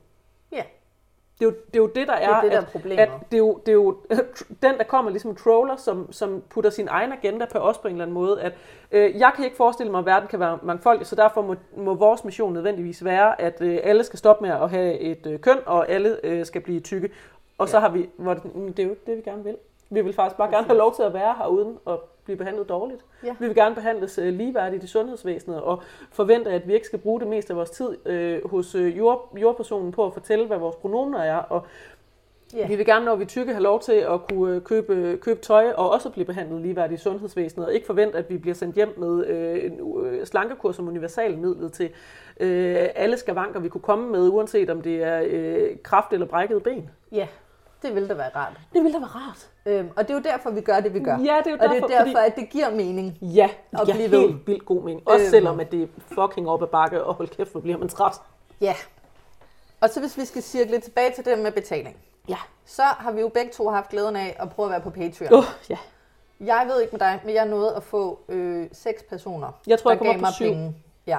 Det 1.43 1.49
er, 1.49 1.51
jo, 1.53 1.57
det 1.67 1.77
er 1.77 1.83
jo 1.83 1.87
det, 1.87 2.09
der 2.09 2.13
er, 2.15 2.27
det 2.29 2.37
er 2.37 2.41
det, 2.41 2.51
der 2.53 2.57
er 2.97 3.03
at, 3.03 3.09
at 3.09 3.11
det 3.31 3.37
er 3.37 3.39
jo, 3.39 3.59
det 3.67 3.69
er 3.69 3.73
jo 3.73 3.97
den, 4.63 4.79
der 4.79 4.85
kommer 4.85 5.11
ligesom 5.11 5.35
troller, 5.35 5.77
som, 5.77 6.13
som 6.13 6.43
putter 6.51 6.71
sin 6.71 6.89
egen 6.89 7.13
agenda 7.13 7.47
på 7.53 7.59
os 7.59 7.79
på 7.79 7.89
en 7.89 7.95
eller 7.95 8.05
anden 8.05 8.15
måde, 8.15 8.41
at 8.41 8.53
øh, 8.93 9.19
jeg 9.19 9.33
kan 9.37 9.45
ikke 9.45 9.57
forestille 9.57 9.91
mig, 9.93 9.99
at 9.99 10.07
verden 10.07 10.29
kan 10.29 10.41
være 10.41 10.59
mangfoldig, 10.63 11.07
så 11.07 11.17
derfor 11.17 11.43
må, 11.43 11.55
må 11.77 11.95
vores 11.95 12.25
mission 12.25 12.53
nødvendigvis 12.53 13.05
være, 13.05 13.41
at 13.41 13.61
øh, 13.61 13.79
alle 13.83 14.05
skal 14.05 14.19
stoppe 14.19 14.45
med 14.47 14.51
at 14.55 14.71
have 14.71 14.99
et 14.99 15.27
øh, 15.27 15.39
køn, 15.41 15.59
og 15.67 15.89
alle 15.91 16.17
øh, 16.27 16.47
skal 16.47 16.61
blive 16.61 16.81
tykke. 16.81 17.11
Og 17.59 17.69
så 17.69 17.77
Ja. 17.77 17.81
har 17.81 17.89
vi, 17.89 18.09
hvor 18.17 18.35
det, 18.35 18.55
"Mm, 18.55 18.73
det 18.73 18.79
er 18.79 18.85
jo 18.87 18.91
ikke 18.91 19.03
det, 19.07 19.17
vi 19.17 19.23
gerne 19.23 19.45
vil. 19.45 19.57
Vi 19.91 20.01
vil 20.01 20.13
faktisk 20.13 20.37
bare 20.37 20.51
gerne 20.51 20.67
have 20.67 20.79
lov 20.79 20.95
til 20.95 21.03
at 21.03 21.15
være 21.15 21.35
her 21.39 21.47
uden 21.47 21.79
at 21.87 21.97
blive 22.25 22.37
behandlet 22.37 22.69
dårligt. 22.69 23.01
Ja. 23.25 23.37
Vi 23.41 23.47
vil 23.47 23.55
gerne 23.57 23.75
behandles 23.75 24.19
øh, 24.19 24.33
ligeværdigt 24.35 24.85
i 24.85 24.87
sundhedsvæsenet 24.87 25.61
og 25.61 25.83
forvente, 26.13 26.51
at 26.51 26.69
vi 26.69 26.75
ikke 26.75 26.87
skal 26.87 26.99
bruge 26.99 27.21
det 27.21 27.29
meste 27.29 27.53
af 27.53 27.57
vores 27.57 27.71
tid 27.71 28.07
øh, 28.07 28.49
hos 28.51 28.75
øh, 28.75 28.99
jord, 28.99 29.37
jordpersonen 29.41 29.93
på 29.93 30.07
at 30.07 30.13
fortælle, 30.13 30.47
hvad 30.47 30.59
vores 30.59 30.77
pronomer 30.77 31.19
er. 31.19 31.37
Og 31.37 31.67
Ja. 32.57 32.67
vi 32.67 32.77
vil 32.77 32.87
gerne, 32.87 33.05
når 33.05 33.17
vi 33.17 33.25
tykke, 33.25 33.53
have 33.53 33.63
lov 33.63 33.81
til 33.81 33.93
at 33.93 34.21
kunne 34.29 34.57
øh, 34.57 34.63
købe, 34.63 35.19
købe 35.21 35.41
tøj 35.41 35.73
og 35.77 35.91
også 35.91 36.11
blive 36.11 36.25
behandlet 36.25 36.61
ligeværdigt 36.61 37.01
i 37.01 37.03
sundhedsvæsenet, 37.03 37.67
og 37.67 37.75
ikke 37.75 37.87
forvente, 37.87 38.19
at 38.19 38.31
vi 38.31 38.39
bliver 38.39 38.55
sendt 38.55 38.75
hjem 38.77 38.95
med 38.99 39.27
øh, 39.27 39.65
en 39.65 40.05
øh, 40.05 40.27
slankekur 40.27 40.73
som 40.73 40.89
universalmiddel 40.89 41.71
til 41.71 41.91
øh, 42.41 42.89
alle 42.95 43.17
skavanker, 43.17 43.61
vi 43.61 43.69
kunne 43.69 43.81
komme 43.81 44.11
med, 44.11 44.29
uanset 44.29 44.71
om 44.71 44.81
det 44.83 45.03
er 45.03 45.23
øh, 45.27 45.77
kraft 45.83 46.13
eller 46.13 46.27
brækket 46.27 46.63
ben. 46.63 46.91
ja, 47.13 47.27
det 47.83 47.95
ville 47.95 48.09
da 48.09 48.15
være 48.15 48.31
rart. 48.37 48.53
Det 48.73 48.83
ville 48.83 48.93
da 48.93 48.99
være 48.99 49.09
rart. 49.09 49.49
Øhm, 49.67 49.89
og 49.97 50.03
det 50.09 50.11
er 50.11 50.15
jo 50.15 50.23
derfor, 50.23 50.51
vi 50.51 50.61
gør 50.61 50.81
det, 50.81 50.95
vi 50.95 51.01
gør. 51.01 51.19
Ja, 51.19 51.19
det 51.45 51.47
er 51.47 51.51
jo 51.51 51.57
og 51.57 51.59
det 51.61 51.63
er 51.63 51.73
derfor, 51.73 51.87
derfor, 51.89 52.05
fordi- 52.05 52.27
at 52.27 52.37
det 52.37 52.51
giver 52.51 52.71
mening. 52.71 53.19
Ja, 53.23 53.45
at 53.73 53.79
det 53.79 53.81
giver 53.85 53.95
blive 53.97 54.11
ved. 54.11 54.21
helt 54.21 54.47
vildt 54.47 54.67
god 54.67 54.83
mening. 54.83 55.09
Også 55.09 55.23
Øhm. 55.25 55.31
selvom 55.31 55.61
at 55.61 55.73
det 55.73 55.83
er 55.83 55.87
fucking 56.09 56.49
op 56.49 56.63
ad 56.63 56.67
bakke, 56.69 57.05
og 57.05 57.15
hold 57.15 57.29
kæft, 57.29 57.53
hvor 57.53 57.61
bliver 57.61 57.79
man 57.79 57.89
træt. 57.89 58.13
Ja. 58.61 58.75
Og 59.81 59.89
så 59.91 60.01
hvis 60.01 60.19
vi 60.19 60.25
skal 60.25 60.43
cirkle 60.43 60.81
tilbage 60.81 61.13
til 61.15 61.25
det 61.25 61.39
med 61.39 61.53
betaling, 61.53 61.97
Ja. 62.29 62.37
så 62.65 62.83
har 62.83 63.13
vi 63.13 63.21
jo 63.21 63.29
begge 63.29 63.53
to 63.53 63.71
haft 63.71 63.89
glæden 63.89 64.17
af 64.17 64.37
at 64.41 64.51
prøve 64.51 64.67
at 64.67 64.71
være 64.71 64.81
på 64.81 64.91
Patreon. 64.91 65.33
Oh, 65.35 65.45
ja. 65.71 65.77
Jeg 66.41 66.65
ved 66.73 66.81
ikke 66.81 66.93
med 66.93 67.01
dig, 67.01 67.21
men 67.25 67.35
jeg 67.35 67.47
nåede 67.47 67.75
at 67.77 67.83
få 67.83 68.19
øh, 68.29 68.67
seks 68.73 69.03
personer, 69.09 69.49
Jeg 69.67 69.79
tror, 69.79 69.91
der 69.95 70.05
jeg 70.05 70.13
gav 70.13 70.21
mig 70.21 70.33
syv. 70.33 70.45
penge. 70.45 70.75
Ja. 71.07 71.19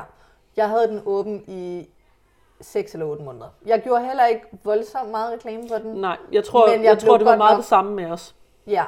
Jeg 0.58 0.70
havde 0.70 0.88
den 0.88 1.02
åben 1.06 1.44
i 1.48 1.90
6 2.62 2.94
eller 2.94 3.06
8 3.06 3.24
måneder. 3.24 3.50
Jeg 3.66 3.82
gjorde 3.82 4.06
heller 4.06 4.26
ikke 4.26 4.46
voldsomt 4.64 5.12
meget 5.12 5.34
reklame 5.34 5.68
for 5.68 5.76
den. 5.78 5.94
Nej, 6.02 6.18
jeg 6.32 6.44
tror, 6.44 6.68
Men 6.68 6.76
jeg 6.84 6.90
jeg 6.90 7.00
tror 7.00 7.18
det 7.18 7.26
var 7.26 7.36
meget 7.38 7.52
nok- 7.52 7.58
det 7.58 7.66
samme 7.66 7.96
med 7.96 8.06
os. 8.06 8.36
Ja. 8.68 8.86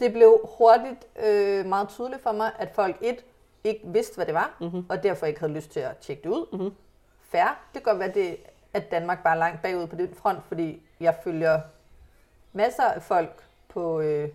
Det 0.00 0.12
blev 0.12 0.40
hurtigt 0.58 1.06
øh, 1.26 1.66
meget 1.66 1.88
tydeligt 1.88 2.22
for 2.22 2.32
mig, 2.32 2.50
at 2.58 2.70
folk 2.74 2.96
et 3.00 3.24
ikke 3.64 3.80
vidste, 3.84 4.16
hvad 4.16 4.26
det 4.26 4.34
var, 4.34 4.56
mm-hmm. 4.60 4.86
og 4.88 5.02
derfor 5.02 5.26
ikke 5.26 5.40
havde 5.40 5.52
lyst 5.52 5.70
til 5.70 5.80
at 5.80 5.96
tjekke 5.96 6.22
det 6.22 6.28
ud. 6.28 6.46
Mhm. 6.58 6.74
Fair. 7.22 7.44
Det 7.74 7.82
kan 7.82 7.82
godt 7.82 7.98
være, 7.98 8.12
det, 8.14 8.36
at 8.74 8.90
Danmark 8.90 9.22
bare 9.22 9.34
er 9.34 9.38
langt 9.38 9.62
bagud 9.62 9.86
på 9.86 9.96
den 9.96 10.14
front, 10.14 10.38
fordi 10.48 10.82
jeg 11.00 11.16
følger 11.24 11.60
masser 12.52 12.82
af 12.84 13.02
folk 13.02 13.42
på 13.68 14.00
øh, 14.00 14.28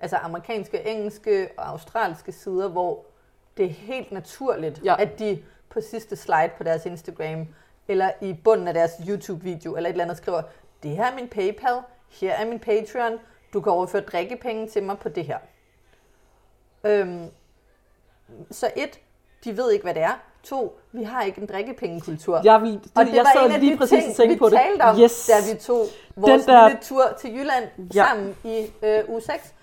altså 0.00 0.16
amerikanske, 0.16 0.86
engelske 0.88 1.48
og 1.56 1.68
australske 1.68 2.32
sider, 2.32 2.68
hvor 2.68 3.04
det 3.56 3.64
er 3.64 3.70
helt 3.70 4.12
naturligt, 4.12 4.80
Ja. 4.84 4.96
at 4.98 5.18
de 5.18 5.42
på 5.70 5.80
sidste 5.80 6.16
slide 6.16 6.50
på 6.56 6.62
deres 6.64 6.86
Instagram, 6.86 7.46
eller 7.88 8.10
i 8.20 8.32
bunden 8.44 8.68
af 8.68 8.74
deres 8.74 8.92
YouTube-video, 9.08 9.76
eller 9.76 9.88
et 9.90 9.92
eller 9.94 10.04
andet 10.04 10.16
skriver, 10.16 10.42
det 10.82 10.90
her 10.90 11.04
er 11.04 11.14
min 11.14 11.28
PayPal, 11.28 11.80
her 12.20 12.32
er 12.32 12.44
min 12.46 12.58
Patreon, 12.58 13.18
du 13.52 13.60
kan 13.60 13.72
overføre 13.72 14.02
drikkepenge 14.02 14.68
til 14.68 14.82
mig 14.82 14.98
på 14.98 15.08
det 15.08 15.24
her. 15.24 15.38
Øhm, 16.84 17.26
så 18.50 18.70
et, 18.76 19.00
de 19.44 19.56
ved 19.56 19.70
ikke, 19.72 19.82
hvad 19.82 19.94
det 19.94 20.02
er. 20.02 20.20
To, 20.42 20.78
vi 20.92 21.02
har 21.02 21.22
ikke 21.22 21.40
en 21.40 21.46
drikkepengekultur. 21.46 22.40
Jeg, 22.44 22.62
vil, 22.62 22.72
det, 22.72 22.90
og 22.94 23.04
det 23.06 23.14
jeg 23.14 23.24
var 23.24 23.30
sad 23.34 23.46
en 23.46 23.52
af 23.52 23.60
lige 23.60 23.72
de 23.72 23.76
præcis 23.78 23.98
ting, 24.04 24.10
og 24.10 24.16
tænkte 24.16 24.34
vi 24.34 24.38
på 24.38 24.48
det. 24.48 24.58
talte 24.58 24.82
om, 24.82 24.96
yes. 25.00 25.26
da 25.26 25.52
vi 25.52 25.58
tog 25.58 25.86
vores 26.16 26.44
Den 26.44 26.54
der- 26.54 26.68
lille 26.68 26.82
tur 26.82 27.02
til 27.20 27.34
Jylland 27.34 27.64
Ja. 27.94 28.04
sammen 28.06 28.36
i 28.44 28.66
øh, 28.82 29.04
uge 29.08 29.20
6. 29.20 29.54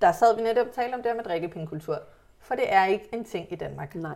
Der 0.00 0.12
sad 0.12 0.36
vi 0.36 0.42
netop 0.42 0.66
og 0.66 0.74
talte 0.74 0.94
om 0.94 1.02
det 1.02 1.10
her 1.10 1.16
med 1.16 1.24
drikkepengekultur. 1.24 1.98
For 2.40 2.54
det 2.54 2.64
er 2.72 2.84
ikke 2.86 3.08
en 3.12 3.24
ting 3.24 3.52
i 3.52 3.54
Danmark. 3.56 3.94
Nej. 3.94 4.14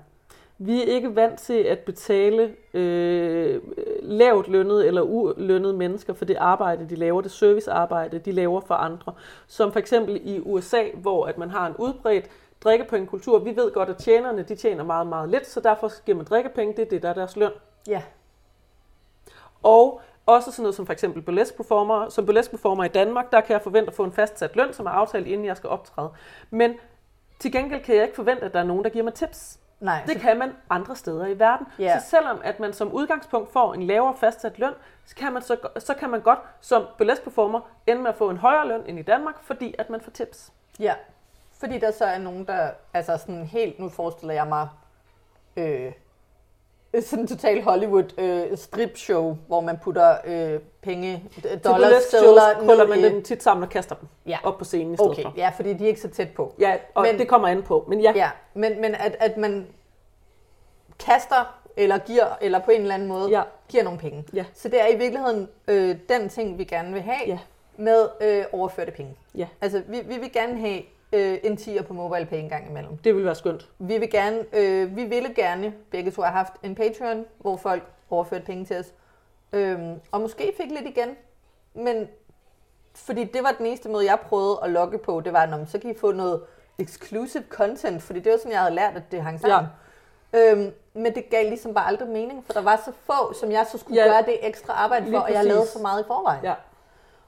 Vi 0.63 0.83
er 0.83 0.87
ikke 0.95 1.17
vant 1.17 1.39
til 1.39 1.55
at 1.55 1.79
betale 1.79 2.55
øh, 2.75 3.61
lavt 4.03 4.49
lønnede 4.49 4.87
eller 4.87 5.03
ulønnede 5.03 5.73
mennesker 5.73 6.15
for 6.15 6.25
det 6.25 6.37
arbejde, 6.37 6.89
de 6.89 6.97
laver, 6.97 7.21
det 7.21 7.31
servicearbejde, 7.31 8.19
de 8.19 8.33
laver 8.33 8.61
for 8.61 8.75
andre. 8.75 9.13
Som 9.47 9.73
for 9.73 9.79
eksempel 9.79 10.21
i 10.25 10.41
USA, 10.41 10.83
hvor 10.95 11.27
at 11.27 11.39
man 11.39 11.51
har 11.51 11.67
en 11.67 11.75
udbredt 11.79 12.31
drikkepengekultur. 12.65 13.39
Vi 13.39 13.57
ved 13.57 13.73
godt, 13.73 13.89
at 13.89 13.97
tjenerne 13.97 14.43
de 14.43 14.55
tjener 14.55 14.85
meget, 14.85 15.07
meget 15.07 15.29
lidt, 15.29 15.47
så 15.47 15.61
derfor 15.61 16.05
giver 16.05 16.17
man 16.17 16.27
drikkepenge, 16.27 16.77
det 16.77 16.83
er 16.83 16.91
det, 16.91 17.03
der 17.03 17.09
er 17.09 17.15
deres 17.15 17.37
løn. 17.37 17.53
Ja, 17.89 18.03
Og 19.63 20.01
også 20.27 20.53
sådan 20.53 20.63
noget 20.63 20.75
som 20.75 20.87
for 20.87 20.93
eksempel 20.93 21.23
burlesque 21.23 21.57
performer. 21.57 22.09
Som 22.09 22.27
burlesque 22.27 22.51
performer 22.51 22.85
i 22.85 22.89
Danmark, 22.89 23.31
der 23.33 23.41
kan 23.41 23.53
jeg 23.53 23.63
forvente 23.63 23.89
at 23.89 23.95
få 23.95 24.05
en 24.05 24.13
fastsat 24.13 24.57
løn, 24.57 24.73
som 24.73 24.87
er 24.87 24.91
aftalt, 24.91 25.27
inden 25.27 25.47
jeg 25.47 25.57
skal 25.57 25.71
optræde. 25.71 26.11
Men 26.51 26.75
til 27.39 27.53
gengæld 27.53 27.83
kan 27.83 27.95
jeg 27.95 28.05
ikke 28.05 28.17
forvente, 28.17 28.43
at 28.43 28.53
der 28.53 28.61
er 28.61 28.65
nogen, 28.65 28.85
der 28.85 28.91
giver 28.91 29.05
mig 29.05 29.15
tips. 29.15 29.61
Nej. 29.81 30.03
Det 30.07 30.21
kan 30.21 30.39
man 30.39 30.53
andre 30.71 30.97
steder 30.97 31.27
i 31.27 31.39
verden. 31.39 31.67
Ja. 31.79 31.99
Så 31.99 32.07
selvom 32.09 32.41
at 32.45 32.61
man 32.61 32.73
som 32.73 32.93
udgangspunkt 32.93 33.53
får 33.53 33.75
en 33.75 33.83
lavere 33.83 34.17
fastsat 34.17 34.59
løn, 34.59 34.73
så 35.05 35.17
kan 35.17 35.33
man, 35.33 35.43
så, 35.43 35.57
så 35.79 35.95
kan 35.95 36.11
man 36.11 36.21
godt 36.21 36.39
som 36.61 36.87
burlesque 36.99 37.25
performer 37.25 37.61
ende 37.87 38.03
med 38.03 38.11
at 38.11 38.17
få 38.17 38.31
en 38.31 38.37
højere 38.37 38.69
løn 38.69 38.83
end 38.87 38.99
i 38.99 39.03
Danmark, 39.03 39.43
fordi 39.43 39.75
at 39.79 39.91
man 39.91 40.01
får 40.01 40.11
tips. 40.11 40.53
Ja, 40.79 40.95
fordi 41.61 41.79
der 41.79 41.91
så 41.91 42.05
er 42.05 42.19
nogen, 42.19 42.47
der 42.47 42.71
altså 42.95 43.17
sådan 43.17 43.45
helt, 43.45 43.79
nu 43.79 43.89
forestiller 43.89 44.35
jeg 44.35 44.47
mig, 44.47 44.69
øh, 45.57 45.93
sådan 47.01 47.27
total 47.27 47.63
Hollywood 47.63 48.19
øh, 48.21 48.59
strip 48.59 48.97
show, 48.99 49.37
hvor 49.47 49.61
man 49.61 49.79
putter 49.83 50.17
øh, 50.25 50.61
penge, 50.83 51.25
Til 51.35 51.43
dollar 51.65 51.79
burlesque 51.79 52.01
shows 52.11 52.25
stødler 52.25 52.67
krøller 52.67 52.87
man 52.87 52.99
ned 52.99 53.11
i- 53.11 53.15
dem 53.15 53.23
tit 53.23 53.43
sammen 53.43 53.63
og 53.65 53.71
kaster 53.71 53.95
dem 53.95 54.09
Ja. 54.27 54.39
op 54.45 54.59
på 54.59 54.65
scenen 54.65 54.95
i 54.95 54.97
stedet 54.97 55.11
Okay, 55.13 55.23
for. 55.23 55.33
ja, 55.37 55.53
fordi 55.57 55.73
de 55.73 55.85
er 55.85 55.89
ikke 55.89 56.01
så 56.01 56.09
tæt 56.09 56.29
på. 56.37 56.55
Ja, 56.59 56.77
og 56.95 57.03
Men- 57.03 57.19
det 57.19 57.29
kommer 57.29 57.49
an 57.49 57.63
på. 57.63 57.85
Men 57.89 58.01
ja, 58.01 58.13
Ja, 58.17 58.31
men, 58.55 58.81
men 58.81 58.95
at, 58.95 59.17
at 59.21 59.37
man 59.37 59.67
kaster, 60.99 61.61
eller 61.77 61.99
giver, 61.99 62.27
eller 62.41 62.59
på 62.59 62.71
en 62.71 62.81
eller 62.81 62.95
anden 62.95 63.09
måde, 63.09 63.29
Ja. 63.31 63.43
giver 63.69 63.85
nogle 63.85 63.99
penge. 63.99 64.25
Ja. 64.35 64.45
Så 64.55 64.69
det 64.69 64.81
er 64.83 64.87
i 64.87 64.97
virkeligheden 64.97 65.49
øh, 65.69 65.97
den 66.09 66.29
ting, 66.29 66.59
vi 66.59 66.65
gerne 66.65 66.93
vil 66.93 67.03
have 67.03 67.21
Ja. 67.27 67.39
med 67.77 68.09
øh, 68.21 68.45
overførte 68.53 68.91
penge. 68.93 69.15
Ja. 69.35 69.47
Altså, 69.61 69.83
vi, 69.89 70.01
vi 70.07 70.19
vil 70.19 70.33
gerne 70.33 70.61
have 70.61 70.83
øh, 71.13 71.39
en 71.45 71.55
10'er 71.57 71.83
på 71.83 71.93
MobilePay 71.95 72.39
en 72.39 72.49
gang 72.49 72.71
imellem. 72.71 72.97
det 72.97 73.17
vil 73.17 73.25
være 73.25 73.35
skønt. 73.35 73.69
Vi 73.79 73.99
vil 73.99 74.11
gerne, 74.11 74.45
øh, 74.53 74.97
vi 74.97 75.05
ville 75.05 75.35
gerne, 75.35 75.75
begge 75.91 76.11
to 76.11 76.23
har 76.23 76.31
haft 76.31 76.53
en 76.63 76.75
Patreon, 76.75 77.25
hvor 77.39 77.57
folk 77.57 77.83
overførte 78.11 78.45
penge 78.45 78.65
til 78.65 78.79
os. 78.79 78.87
Øhm, 79.53 80.01
og 80.13 80.21
måske 80.21 80.53
fik 80.57 80.71
lidt 80.71 80.87
igen, 80.87 81.17
men 81.75 82.09
fordi 82.95 83.25
det 83.25 83.43
var 83.43 83.53
den 83.59 83.67
eneste 83.67 83.89
måde, 83.89 84.05
jeg 84.05 84.19
prøvede 84.29 84.59
at 84.63 84.71
logge 84.71 84.99
på, 84.99 85.21
det 85.21 85.33
var, 85.33 85.47
"Nå, 85.47 85.57
men 85.57 85.67
så 85.67 85.79
kan 85.79 85.91
I 85.91 85.95
få 85.99 86.13
noget 86.13 86.43
exclusive 86.79 87.45
content, 87.49 88.03
fordi 88.03 88.21
det 88.21 88.33
var 88.33 88.39
sådan, 88.39 88.53
jeg 88.53 88.61
havde 88.61 88.75
lært, 88.75 88.97
at 88.97 89.03
det 89.11 89.23
hang 89.23 89.41
sammen. 89.41 89.71
Ja. 90.33 90.53
Øhm, 90.53 90.73
men 90.95 91.15
det 91.15 91.31
gav 91.31 91.49
ligesom 91.49 91.75
bare 91.75 91.87
aldrig 91.87 92.09
mening, 92.09 92.45
for 92.47 92.53
der 92.53 92.61
var 92.61 92.83
så 92.85 92.93
få, 93.07 93.33
som 93.41 93.53
jeg 93.53 93.67
så 93.73 93.79
skulle 93.79 94.03
Ja, 94.03 94.09
gøre 94.09 94.23
det 94.23 94.47
ekstra 94.47 94.73
arbejde 94.73 95.11
for, 95.11 95.19
og 95.19 95.33
jeg 95.33 95.45
lavede 95.45 95.67
så 95.67 95.79
meget 95.79 96.03
i 96.03 96.07
forvejen. 96.07 96.45
Ja. 96.45 96.55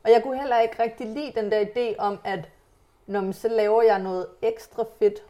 Og 0.05 0.11
jeg 0.11 0.23
kunne 0.23 0.39
heller 0.41 0.61
ikke 0.61 0.83
rigtig 0.83 1.07
lide 1.07 1.33
den 1.37 1.51
der 1.51 1.61
idé 1.65 1.97
om, 1.99 2.19
at 2.25 2.49
når 3.13 3.21
man 3.21 3.33
så 3.33 3.49
laver 3.49 3.83
jeg 3.83 3.99
noget 3.99 4.27
ekstra 4.43 4.85
fedt 4.99 5.23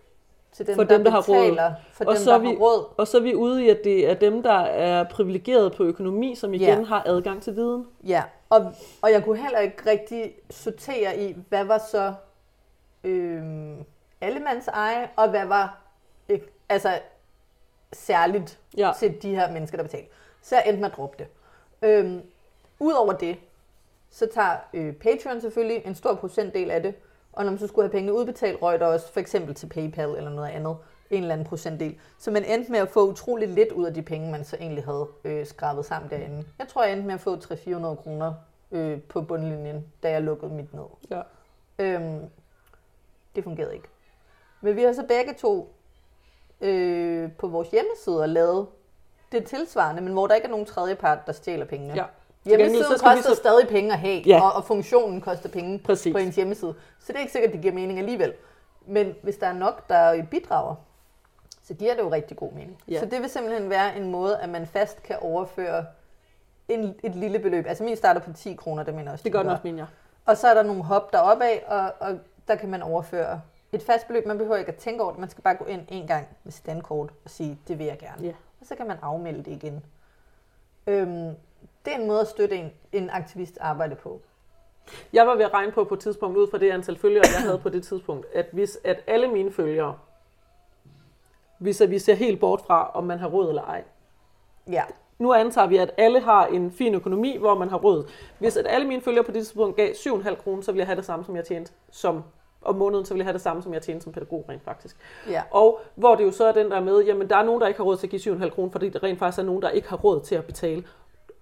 til 0.52 0.66
dem, 0.66 0.74
For 0.74 0.84
der, 0.84 0.94
dem, 0.96 1.04
der 1.04 1.10
har 1.10 1.22
råd. 1.28 1.36
betaler, 1.42 1.72
for 1.92 2.04
Og 2.04 2.14
dem, 2.14 2.22
så 2.22 2.30
der 2.30 2.36
er 2.36 2.40
vi- 2.40 2.46
har 2.46 2.54
råd. 2.54 2.84
Og 2.96 3.08
så 3.08 3.16
er 3.18 3.22
vi 3.22 3.34
ude 3.34 3.64
i, 3.64 3.68
at 3.68 3.80
det 3.84 4.10
er 4.10 4.14
dem, 4.14 4.42
der 4.42 4.52
er 4.60 5.04
privilegeret 5.04 5.74
på 5.76 5.84
økonomi, 5.84 6.34
som 6.34 6.54
igen 6.54 6.78
Ja. 6.78 6.84
har 6.84 7.02
adgang 7.06 7.42
til 7.42 7.56
viden. 7.56 7.86
Ja, 8.06 8.22
og, 8.50 8.72
og 9.02 9.12
jeg 9.12 9.24
kunne 9.24 9.38
heller 9.42 9.58
ikke 9.58 9.90
rigtig 9.90 10.34
sortere 10.50 11.18
i, 11.18 11.36
hvad 11.48 11.64
var 11.64 11.78
så 11.90 12.14
øhm, 13.04 13.76
allemands 14.20 14.68
eje, 14.68 15.08
og 15.16 15.30
hvad 15.30 15.46
var 15.46 15.78
øh, 16.28 16.40
altså 16.68 16.98
særligt 17.92 18.58
Ja. 18.76 18.90
til 18.98 19.22
de 19.22 19.30
her 19.34 19.52
mennesker, 19.52 19.76
der 19.76 19.84
betalte. 19.84 20.08
Så 20.42 20.54
jeg 20.56 20.64
endte 20.66 20.80
med 20.80 20.90
at 20.90 20.96
droppe 20.96 21.16
det. 21.18 21.26
Øhm, 21.88 22.22
Udover 22.80 23.12
det, 23.12 23.36
så 24.10 24.26
tager 24.34 24.56
øh, 24.74 24.92
Patreon 24.94 25.40
selvfølgelig 25.40 25.82
en 25.86 25.94
stor 25.94 26.14
procentdel 26.14 26.70
af 26.70 26.82
det, 26.82 26.94
og 27.32 27.44
når 27.44 27.50
man 27.50 27.58
så 27.58 27.66
skulle 27.66 27.84
have 27.84 27.92
pengene 27.92 28.12
udbetalt, 28.12 28.62
røg 28.62 28.80
der 28.80 28.86
også 28.86 29.12
for 29.12 29.20
eksempel 29.20 29.54
til 29.54 29.66
PayPal 29.66 30.08
eller 30.08 30.30
noget 30.30 30.48
andet, 30.50 30.76
en 31.10 31.22
eller 31.22 31.34
anden 31.34 31.46
procentdel. 31.46 31.98
Så 32.18 32.30
man 32.30 32.44
endte 32.44 32.72
med 32.72 32.78
at 32.78 32.88
få 32.88 33.10
utrolig 33.10 33.48
lidt 33.48 33.72
ud 33.72 33.84
af 33.84 33.94
de 33.94 34.02
penge, 34.02 34.30
man 34.30 34.44
så 34.44 34.56
egentlig 34.56 34.84
havde 34.84 35.08
øh, 35.24 35.46
skrabet 35.46 35.84
sammen 35.84 36.10
derinde. 36.10 36.44
Jeg 36.58 36.68
tror, 36.68 36.84
jeg 36.84 36.92
endte 36.92 37.06
med 37.06 37.14
at 37.14 37.20
få 37.20 37.36
300-400 37.36 37.94
kroner 37.94 38.34
øh, 38.72 39.00
på 39.02 39.22
bundlinjen, 39.22 39.86
da 40.02 40.10
jeg 40.10 40.22
lukkede 40.22 40.52
mit 40.54 40.74
ned. 40.74 40.84
Ja. 41.10 41.22
Øhm, 41.78 42.20
det 43.36 43.44
fungerede 43.44 43.74
ikke. 43.74 43.88
Men 44.60 44.76
vi 44.76 44.82
har 44.82 44.92
så 44.92 45.04
begge 45.08 45.34
to 45.34 45.74
øh, 46.60 47.32
på 47.32 47.48
vores 47.48 47.70
hjemmeside 47.70 48.26
lavet 48.26 48.66
det 49.32 49.44
tilsvarende, 49.44 50.02
men 50.02 50.12
hvor 50.12 50.26
der 50.26 50.34
ikke 50.34 50.46
er 50.46 50.50
nogen 50.50 50.66
tredjepart, 50.66 51.26
der 51.26 51.32
stjæler 51.32 51.64
pengene. 51.64 51.94
Ja. 51.94 52.04
Hjemmesiden 52.44 52.84
så 52.98 53.04
koster 53.04 53.22
så- 53.30 53.34
stadig 53.34 53.68
penge 53.68 53.92
at 53.92 53.98
have, 53.98 54.20
Ja. 54.26 54.40
og, 54.42 54.52
og 54.52 54.64
funktionen 54.64 55.20
koster 55.20 55.48
penge 55.48 55.78
Præcis. 55.78 56.12
på 56.12 56.18
ens 56.18 56.36
hjemmeside. 56.36 56.74
Så 56.98 57.06
det 57.06 57.14
er 57.16 57.20
ikke 57.20 57.32
sikkert, 57.32 57.48
at 57.48 57.52
det 57.54 57.62
giver 57.62 57.74
mening 57.74 57.98
alligevel. 57.98 58.32
Men 58.86 59.14
hvis 59.22 59.36
der 59.36 59.46
er 59.46 59.52
nok, 59.52 59.88
der 59.88 60.24
bidrager, 60.30 60.74
så 61.62 61.74
giver 61.74 61.94
det 61.94 62.02
jo 62.02 62.12
rigtig 62.12 62.36
god 62.36 62.52
mening. 62.52 62.78
Ja. 62.88 62.98
Så 63.00 63.06
det 63.06 63.20
vil 63.22 63.30
simpelthen 63.30 63.70
være 63.70 63.96
en 63.96 64.10
måde, 64.10 64.38
at 64.38 64.48
man 64.48 64.66
fast 64.66 65.02
kan 65.02 65.16
overføre 65.20 65.84
en, 66.68 66.94
et 67.02 67.14
lille 67.14 67.38
beløb. 67.38 67.66
Altså 67.66 67.84
min 67.84 67.96
starter 67.96 68.20
på 68.20 68.32
10 68.32 68.54
kroner, 68.54 68.82
det 68.82 68.94
mener 68.94 69.12
også. 69.12 69.22
Det 69.22 69.32
gør 69.32 69.38
den 69.42 69.50
også, 69.50 69.60
mener 69.64 69.78
jeg. 69.78 69.86
og 70.26 70.36
så 70.36 70.48
er 70.48 70.54
der 70.54 70.62
nogle 70.62 70.82
hop 70.82 71.12
deroppe 71.12 71.44
af, 71.44 71.64
og, 71.66 72.08
og 72.08 72.18
der 72.48 72.54
kan 72.54 72.68
man 72.70 72.82
overføre 72.82 73.40
et 73.72 73.82
fast 73.82 74.06
beløb. 74.06 74.26
Man 74.26 74.38
behøver 74.38 74.56
ikke 74.56 74.72
at 74.72 74.76
tænke 74.78 75.02
over 75.02 75.12
det. 75.12 75.20
Man 75.20 75.30
skal 75.30 75.42
bare 75.42 75.54
gå 75.54 75.64
ind 75.64 75.80
en 75.88 76.06
gang 76.06 76.26
med 76.44 76.52
sit 76.52 76.66
dankort 76.66 77.10
og 77.24 77.30
sige, 77.30 77.58
det 77.68 77.78
vil 77.78 77.86
jeg 77.86 77.98
gerne. 77.98 78.26
Ja. 78.26 78.32
Og 78.60 78.66
så 78.66 78.74
kan 78.74 78.86
man 78.86 78.96
afmelde 79.02 79.38
det 79.38 79.50
igen. 79.52 79.84
Øhm, 80.86 81.30
det 81.84 81.94
er 81.94 81.98
en 81.98 82.06
måde 82.06 82.20
at 82.20 82.28
støtte 82.28 82.56
en, 82.56 82.72
en 82.92 83.10
aktivist 83.10 83.58
arbejde 83.60 83.94
på. 83.94 84.20
Jeg 85.12 85.26
var 85.26 85.34
ved 85.34 85.44
at 85.44 85.54
regne 85.54 85.72
på 85.72 85.84
på 85.84 85.94
et 85.94 86.00
tidspunkt, 86.00 86.36
ud 86.36 86.50
fra 86.50 86.58
det 86.58 86.70
antal 86.70 86.98
følgere, 86.98 87.24
jeg 87.34 87.42
havde 87.42 87.58
på 87.58 87.68
det 87.68 87.84
tidspunkt, 87.84 88.26
at 88.34 88.46
hvis 88.52 88.78
at 88.84 89.04
alle 89.06 89.28
mine 89.28 89.52
følgere, 89.52 89.98
hvis 91.58 91.80
at 91.80 91.90
vi 91.90 91.98
ser 91.98 92.14
helt 92.14 92.40
bort 92.40 92.60
fra, 92.66 92.90
om 92.94 93.04
man 93.04 93.18
har 93.18 93.28
råd 93.28 93.48
eller 93.48 93.62
ej. 93.62 93.84
Ja. 94.70 94.82
Nu 95.18 95.32
antager 95.32 95.66
vi, 95.66 95.76
at 95.76 95.90
alle 95.96 96.20
har 96.20 96.46
en 96.46 96.70
fin 96.70 96.94
økonomi, 96.94 97.36
hvor 97.36 97.58
man 97.58 97.68
har 97.68 97.76
råd. 97.76 98.10
Hvis 98.38 98.56
at 98.56 98.66
alle 98.68 98.88
mine 98.88 99.02
følgere 99.02 99.24
på 99.24 99.32
det 99.32 99.40
tidspunkt 99.40 99.76
gav 99.76 99.92
7,5 99.92 100.34
kroner, 100.34 100.62
så 100.62 100.72
ville 100.72 100.80
jeg 100.80 100.86
have 100.86 100.96
det 100.96 101.04
samme, 101.04 101.24
som 101.24 101.36
jeg 101.36 101.44
tjente 101.44 101.72
som 101.90 102.22
om 102.64 102.74
måneden, 102.74 103.06
så 103.06 103.14
ville 103.14 103.22
jeg 103.22 103.26
have 103.26 103.32
det 103.32 103.40
samme, 103.40 103.62
som 103.62 103.74
jeg 103.74 103.82
tjente 103.82 104.04
som 104.04 104.12
pædagog 104.12 104.44
rent 104.48 104.62
faktisk. 104.64 104.96
Ja. 105.28 105.42
Og 105.50 105.80
hvor 105.94 106.14
det 106.14 106.24
jo 106.24 106.30
så 106.30 106.44
er 106.44 106.52
den 106.52 106.70
der 106.70 106.80
med, 106.80 107.04
jamen 107.04 107.30
der 107.30 107.36
er 107.36 107.42
nogen, 107.42 107.60
der 107.60 107.66
ikke 107.66 107.78
har 107.78 107.84
råd 107.84 107.96
til 107.96 108.06
at 108.06 108.10
give 108.10 108.36
7,5 108.44 108.48
kroner, 108.48 108.70
fordi 108.70 108.88
der 108.88 109.02
rent 109.02 109.18
faktisk 109.18 109.38
er 109.38 109.42
nogen, 109.42 109.62
der 109.62 109.70
ikke 109.70 109.88
har 109.88 109.96
råd 109.96 110.20
til 110.20 110.34
at 110.34 110.44
betale. 110.44 110.84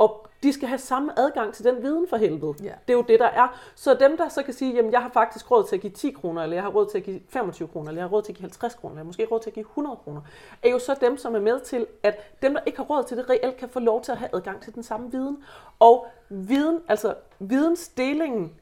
Og 0.00 0.26
de 0.42 0.52
skal 0.52 0.68
have 0.68 0.78
samme 0.78 1.18
adgang 1.18 1.54
til 1.54 1.64
den 1.64 1.82
viden 1.82 2.06
for 2.08 2.16
helvede. 2.16 2.54
Ja. 2.62 2.72
Det 2.88 2.92
er 2.92 2.96
jo 2.96 3.04
det, 3.08 3.20
der 3.20 3.26
er. 3.26 3.60
Så 3.74 3.94
dem, 3.94 4.16
der 4.16 4.28
så 4.28 4.42
kan 4.42 4.54
sige, 4.54 4.74
jamen 4.74 4.92
jeg 4.92 5.02
har 5.02 5.08
faktisk 5.08 5.50
råd 5.50 5.64
til 5.68 5.76
at 5.76 5.82
give 5.82 5.92
10 5.92 6.10
kroner, 6.10 6.42
eller 6.42 6.56
jeg 6.56 6.62
har 6.62 6.70
råd 6.70 6.86
til 6.90 6.98
at 6.98 7.04
give 7.04 7.20
25 7.28 7.68
kroner, 7.68 7.88
eller 7.88 8.02
jeg 8.02 8.08
har 8.08 8.16
råd 8.16 8.22
til 8.22 8.32
at 8.32 8.36
give 8.36 8.42
50 8.42 8.74
kroner, 8.74 8.94
eller 8.94 9.04
måske 9.04 9.28
råd 9.30 9.40
til 9.40 9.50
at 9.50 9.54
give 9.54 9.66
100 9.66 9.96
kroner, 9.96 10.20
er 10.62 10.70
jo 10.70 10.78
så 10.78 10.96
dem, 11.00 11.16
som 11.16 11.34
er 11.34 11.40
med 11.40 11.60
til, 11.60 11.86
at 12.02 12.42
dem, 12.42 12.54
der 12.54 12.60
ikke 12.66 12.78
har 12.78 12.84
råd 12.84 13.04
til 13.04 13.16
det, 13.16 13.30
reelt 13.30 13.56
kan 13.56 13.68
få 13.68 13.80
lov 13.80 14.02
til 14.02 14.12
at 14.12 14.18
have 14.18 14.30
adgang 14.34 14.62
til 14.62 14.74
den 14.74 14.82
samme 14.82 15.10
viden. 15.10 15.44
Og 15.78 16.06
viden, 16.28 16.80
altså 16.88 17.14
vidensdelingen 17.38 18.59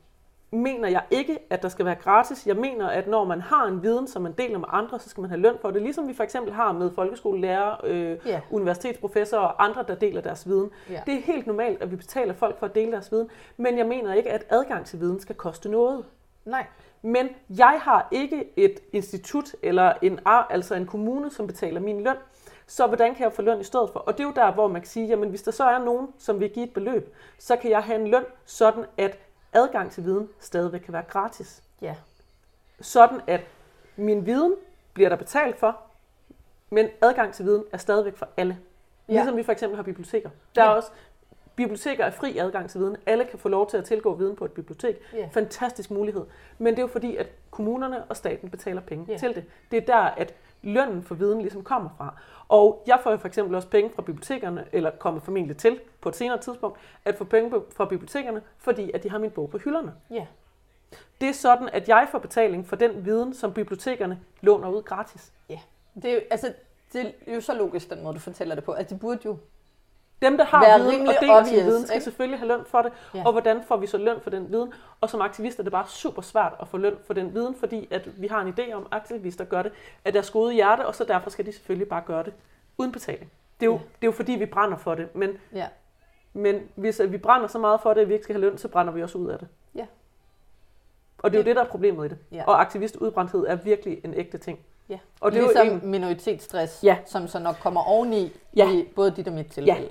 mener 0.51 0.89
jeg 0.89 1.03
ikke, 1.11 1.39
at 1.51 1.63
der 1.63 1.69
skal 1.69 1.85
være 1.85 1.95
gratis. 1.95 2.47
Jeg 2.47 2.57
mener, 2.57 2.87
at 2.89 3.09
når 3.09 3.25
man 3.25 3.41
har 3.41 3.67
en 3.67 3.83
viden, 3.83 4.09
som 4.09 4.23
man 4.23 4.33
deler 4.33 4.59
med 4.59 4.69
andre, 4.71 4.99
så 5.01 5.09
skal 5.09 5.21
man 5.21 5.31
have 5.31 5.41
løn 5.41 5.55
for 5.61 5.71
det. 5.71 5.83
Ligesom 5.83 6.09
vi 6.09 6.15
for 6.15 6.25
eksempel 6.25 6.53
har 6.53 6.73
med 6.73 6.91
folkeskolelærer, 6.95 7.77
øh, 7.85 8.17
Ja. 8.27 8.41
universitetsprofessorer 8.51 9.43
og 9.43 9.65
andre, 9.65 9.85
der 9.89 9.95
deler 9.95 10.21
deres 10.21 10.49
viden. 10.49 10.71
Ja. 10.91 11.01
Det 11.07 11.15
er 11.15 11.21
helt 11.21 11.47
normalt, 11.47 11.83
at 11.83 11.91
vi 11.91 11.97
betaler 11.97 12.35
folk 12.35 12.59
for 12.59 12.67
at 12.67 12.75
dele 12.75 12.93
deres 12.93 13.13
viden, 13.13 13.31
men 13.57 13.79
jeg 13.79 13.87
mener 13.87 14.15
ikke, 14.15 14.31
at 14.31 14.47
adgang 14.51 14.87
til 14.87 15.01
viden 15.01 15.21
skal 15.21 15.35
koste 15.35 15.69
noget. 15.69 16.05
Nej. 16.45 16.67
Men 17.03 17.29
jeg 17.51 17.81
har 17.83 18.09
ikke 18.11 18.45
et 18.57 18.81
institut 18.93 19.55
eller 19.63 19.93
en, 20.03 20.21
altså 20.27 20.75
en 20.75 20.87
kommune, 20.87 21.31
som 21.31 21.47
betaler 21.47 21.81
min 21.81 22.01
løn. 22.05 22.17
Så 22.67 22.87
hvordan 22.87 23.15
kan 23.15 23.25
jeg 23.25 23.33
få 23.33 23.43
løn 23.43 23.61
i 23.61 23.65
stedet 23.65 23.91
for? 23.93 24.01
Og 24.01 24.13
det 24.19 24.21
er 24.21 24.29
jo 24.29 24.33
der, 24.37 24.53
hvor 24.53 24.69
man 24.69 24.81
kan 24.81 24.89
sige, 24.89 25.07
jamen 25.07 25.29
hvis 25.29 25.43
der 25.43 25.51
så 25.51 25.65
er 25.65 25.79
nogen, 25.85 26.09
som 26.19 26.41
vil 26.41 26.51
give 26.51 26.65
et 26.67 26.73
beløb, 26.73 27.15
så 27.39 27.57
kan 27.57 27.71
jeg 27.71 27.83
have 27.83 28.01
en 28.01 28.09
løn, 28.09 28.25
sådan 28.47 28.85
at 28.99 29.19
adgang 29.53 29.91
til 29.91 30.05
viden 30.05 30.29
stadigvæk 30.41 30.81
kan 30.81 30.93
være 30.93 31.03
gratis. 31.09 31.63
Ja. 31.83 31.95
Sådan 32.81 33.21
at 33.27 33.41
min 33.97 34.27
viden 34.27 34.55
bliver 34.95 35.09
der 35.09 35.17
betalt 35.17 35.59
for, 35.59 35.81
men 36.71 36.89
adgang 37.03 37.35
til 37.35 37.45
viden 37.45 37.65
er 37.73 37.77
stadigvæk 37.79 38.17
for 38.17 38.29
alle. 38.37 38.59
Ja. 39.09 39.13
Ligesom 39.13 39.37
vi 39.37 39.43
for 39.43 39.53
eksempel 39.53 39.77
har 39.77 39.83
biblioteker. 39.83 40.31
Der 40.55 40.63
er 40.63 40.67
Ja. 40.71 40.73
også 40.77 40.91
biblioteker 41.57 42.05
er 42.05 42.11
fri 42.11 42.39
adgang 42.39 42.71
til 42.71 42.81
viden. 42.81 42.97
Alle 43.07 43.25
kan 43.25 43.39
få 43.39 43.49
lov 43.49 43.71
til 43.71 43.77
at 43.77 43.85
tilgå 43.85 44.15
viden 44.15 44.37
på 44.37 44.45
et 44.45 44.53
bibliotek. 44.53 44.97
Ja. 45.13 45.29
Fantastisk 45.33 45.91
mulighed. 45.91 46.25
Men 46.59 46.75
det 46.75 46.79
er 46.79 46.83
jo 46.83 46.89
fordi, 46.89 47.17
at 47.17 47.27
kommunerne 47.51 48.05
og 48.05 48.17
staten 48.17 48.51
betaler 48.51 48.81
penge 48.81 49.07
Ja. 49.13 49.19
til 49.19 49.35
det. 49.35 49.45
Det 49.71 49.77
er 49.77 49.87
der, 49.87 49.97
at 49.97 50.35
lønnen 50.63 51.03
for 51.03 51.15
viden 51.15 51.41
ligesom 51.41 51.65
kommer 51.65 51.91
fra. 51.97 52.15
Og 52.49 52.85
jeg 52.87 53.01
får 53.03 53.11
jo 53.11 53.17
for 53.17 53.29
eksempel 53.29 53.55
også 53.55 53.69
penge 53.69 53.91
fra 53.95 54.03
bibliotekerne, 54.03 54.65
eller 54.73 54.91
kommer 54.91 55.21
formentlig 55.21 55.57
til 55.57 55.81
på 56.01 56.09
et 56.09 56.17
senere 56.17 56.39
tidspunkt, 56.39 56.79
at 57.05 57.15
få 57.15 57.25
penge 57.25 57.51
fra 57.77 57.85
bibliotekerne, 57.85 58.43
fordi 58.59 58.91
at 58.95 59.03
de 59.03 59.11
har 59.11 59.19
min 59.19 59.31
bog 59.31 59.51
på 59.51 59.59
hylderne. 59.59 59.95
Ja. 60.11 60.27
Det 61.21 61.29
er 61.29 61.33
sådan, 61.33 61.69
at 61.73 61.89
jeg 61.89 62.09
får 62.11 62.19
betaling 62.19 62.67
for 62.67 62.77
den 62.77 63.05
viden, 63.05 63.35
som 63.35 63.53
bibliotekerne 63.53 64.21
låner 64.41 64.69
ud 64.69 64.83
gratis. 64.83 65.33
Ja. 65.49 65.59
Det 65.95 66.05
er, 66.05 66.15
jo, 66.15 66.21
altså, 66.31 66.53
det 66.93 67.15
er 67.27 67.35
jo 67.35 67.41
så 67.41 67.55
logisk, 67.55 67.91
den 67.91 68.03
måde, 68.03 68.15
du 68.15 68.21
fortæller 68.21 68.55
det 68.55 68.65
på. 68.65 68.73
Altså, 68.73 68.95
de 68.95 69.01
burde 69.01 69.21
jo... 69.25 69.39
Dem, 70.23 70.37
der 70.37 70.45
har 70.45 70.61
Være 70.65 70.81
viden 70.81 71.09
og 71.09 71.15
deler 71.21 71.45
sin 71.45 71.55
obvious, 71.55 71.67
viden, 71.67 71.83
skal 71.87 71.95
ikke? 71.97 72.05
selvfølgelig 72.05 72.39
have 72.39 72.49
løn 72.49 72.65
for 72.67 72.83
det. 72.83 72.93
Ja. 73.15 73.23
Og 73.27 73.33
hvordan 73.33 73.63
får 73.69 73.77
vi 73.77 73.87
så 73.87 73.99
løn 73.99 74.21
for 74.21 74.31
den 74.31 74.53
viden? 74.53 74.73
Og 75.01 75.11
som 75.11 75.21
aktivister 75.21 75.61
er 75.61 75.65
det 75.65 75.73
bare 75.73 75.87
super 75.89 76.23
svært 76.23 76.53
at 76.61 76.69
få 76.69 76.77
løn 76.77 76.97
for 77.07 77.15
den 77.15 77.35
viden, 77.35 77.55
fordi 77.55 77.89
at 77.91 78.21
vi 78.23 78.27
har 78.27 78.41
en 78.41 78.55
idé 78.59 78.73
om, 78.73 78.83
at 78.83 78.89
aktivister 78.97 79.45
gør 79.45 79.63
det 79.63 79.73
af 80.05 80.13
deres 80.13 80.31
gode 80.31 80.55
hjerte, 80.55 80.87
og 80.87 80.95
så 80.95 81.05
derfor 81.05 81.31
skal 81.31 81.47
de 81.47 81.53
selvfølgelig 81.53 81.89
bare 81.89 82.03
gøre 82.07 82.23
det 82.25 82.33
uden 82.79 82.93
betaling. 82.93 83.31
Det 83.61 83.67
er 83.67 83.71
jo, 83.71 83.73
Ja. 83.73 83.79
det 83.79 84.03
er 84.03 84.07
jo 84.07 84.13
fordi, 84.13 84.33
vi 84.33 84.47
brænder 84.47 84.77
for 84.77 84.95
det. 84.95 85.15
Men, 85.15 85.31
Ja. 85.55 85.67
men 86.33 86.61
hvis 86.75 87.01
vi 87.09 87.19
brænder 87.19 87.47
så 87.49 87.59
meget 87.59 87.81
for 87.81 87.95
det, 87.95 88.01
at 88.01 88.09
vi 88.09 88.13
ikke 88.13 88.25
skal 88.25 88.35
have 88.35 88.41
løn, 88.41 88.59
så 88.59 88.69
brænder 88.69 88.93
vi 88.93 89.03
også 89.03 89.19
ud 89.19 89.29
af 89.29 89.39
det. 89.39 89.49
Ja. 89.75 89.87
Og 91.19 91.31
det 91.31 91.39
er 91.39 91.43
jo 91.43 91.45
det, 91.47 91.57
der 91.57 91.63
er 91.63 91.67
problemet 91.67 92.07
i 92.07 92.09
det. 92.09 92.19
Ja. 92.33 92.45
Og 92.47 92.61
aktivistudbrændthed 92.61 93.47
er 93.49 93.55
virkelig 93.57 94.01
en 94.05 94.15
ægte 94.15 94.39
ting. 94.39 94.59
Ja. 94.89 94.99
Og 95.21 95.33
det 95.33 95.39
er 95.39 95.43
ligesom 95.43 95.67
jo 95.67 95.73
en, 95.73 95.81
minoritetsstress, 95.91 96.85
Ja. 96.85 96.97
som 97.07 97.29
så 97.29 97.39
nok 97.39 97.57
kommer 97.63 97.81
oveni 97.81 98.33
Ja. 98.57 98.71
i 98.71 98.89
både 98.97 99.11
dit 99.11 99.27
og 99.29 99.33
mit 99.35 99.47
tilfælde. 99.47 99.89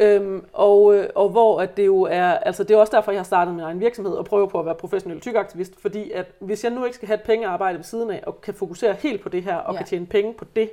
Øhm, 0.00 0.44
og, 0.52 0.94
øh, 0.94 1.08
og 1.14 1.28
hvor 1.28 1.60
at 1.60 1.76
det 1.76 1.86
jo 1.86 2.02
er, 2.02 2.24
altså 2.30 2.64
det 2.64 2.74
er 2.74 2.78
også 2.78 2.96
derfor, 2.96 3.12
jeg 3.12 3.18
har 3.18 3.24
startet 3.24 3.54
min 3.54 3.64
egen 3.64 3.80
virksomhed 3.80 4.14
og 4.14 4.24
prøver 4.24 4.46
på 4.46 4.58
at 4.60 4.66
være 4.66 4.74
professionel 4.74 5.20
tykaktivist, 5.20 5.72
fordi 5.80 6.10
at 6.10 6.26
hvis 6.38 6.64
jeg 6.64 6.72
nu 6.72 6.84
ikke 6.84 6.94
skal 6.96 7.06
have 7.06 7.14
et 7.18 7.22
pengearbejde 7.22 7.76
ved 7.78 7.84
siden 7.84 8.10
af, 8.10 8.22
og 8.26 8.40
kan 8.40 8.54
fokusere 8.54 8.94
helt 8.94 9.22
på 9.22 9.28
det 9.28 9.42
her, 9.42 9.56
og 9.56 9.72
Ja. 9.74 9.78
kan 9.78 9.86
tjene 9.86 10.06
penge 10.06 10.34
på 10.34 10.44
det, 10.56 10.70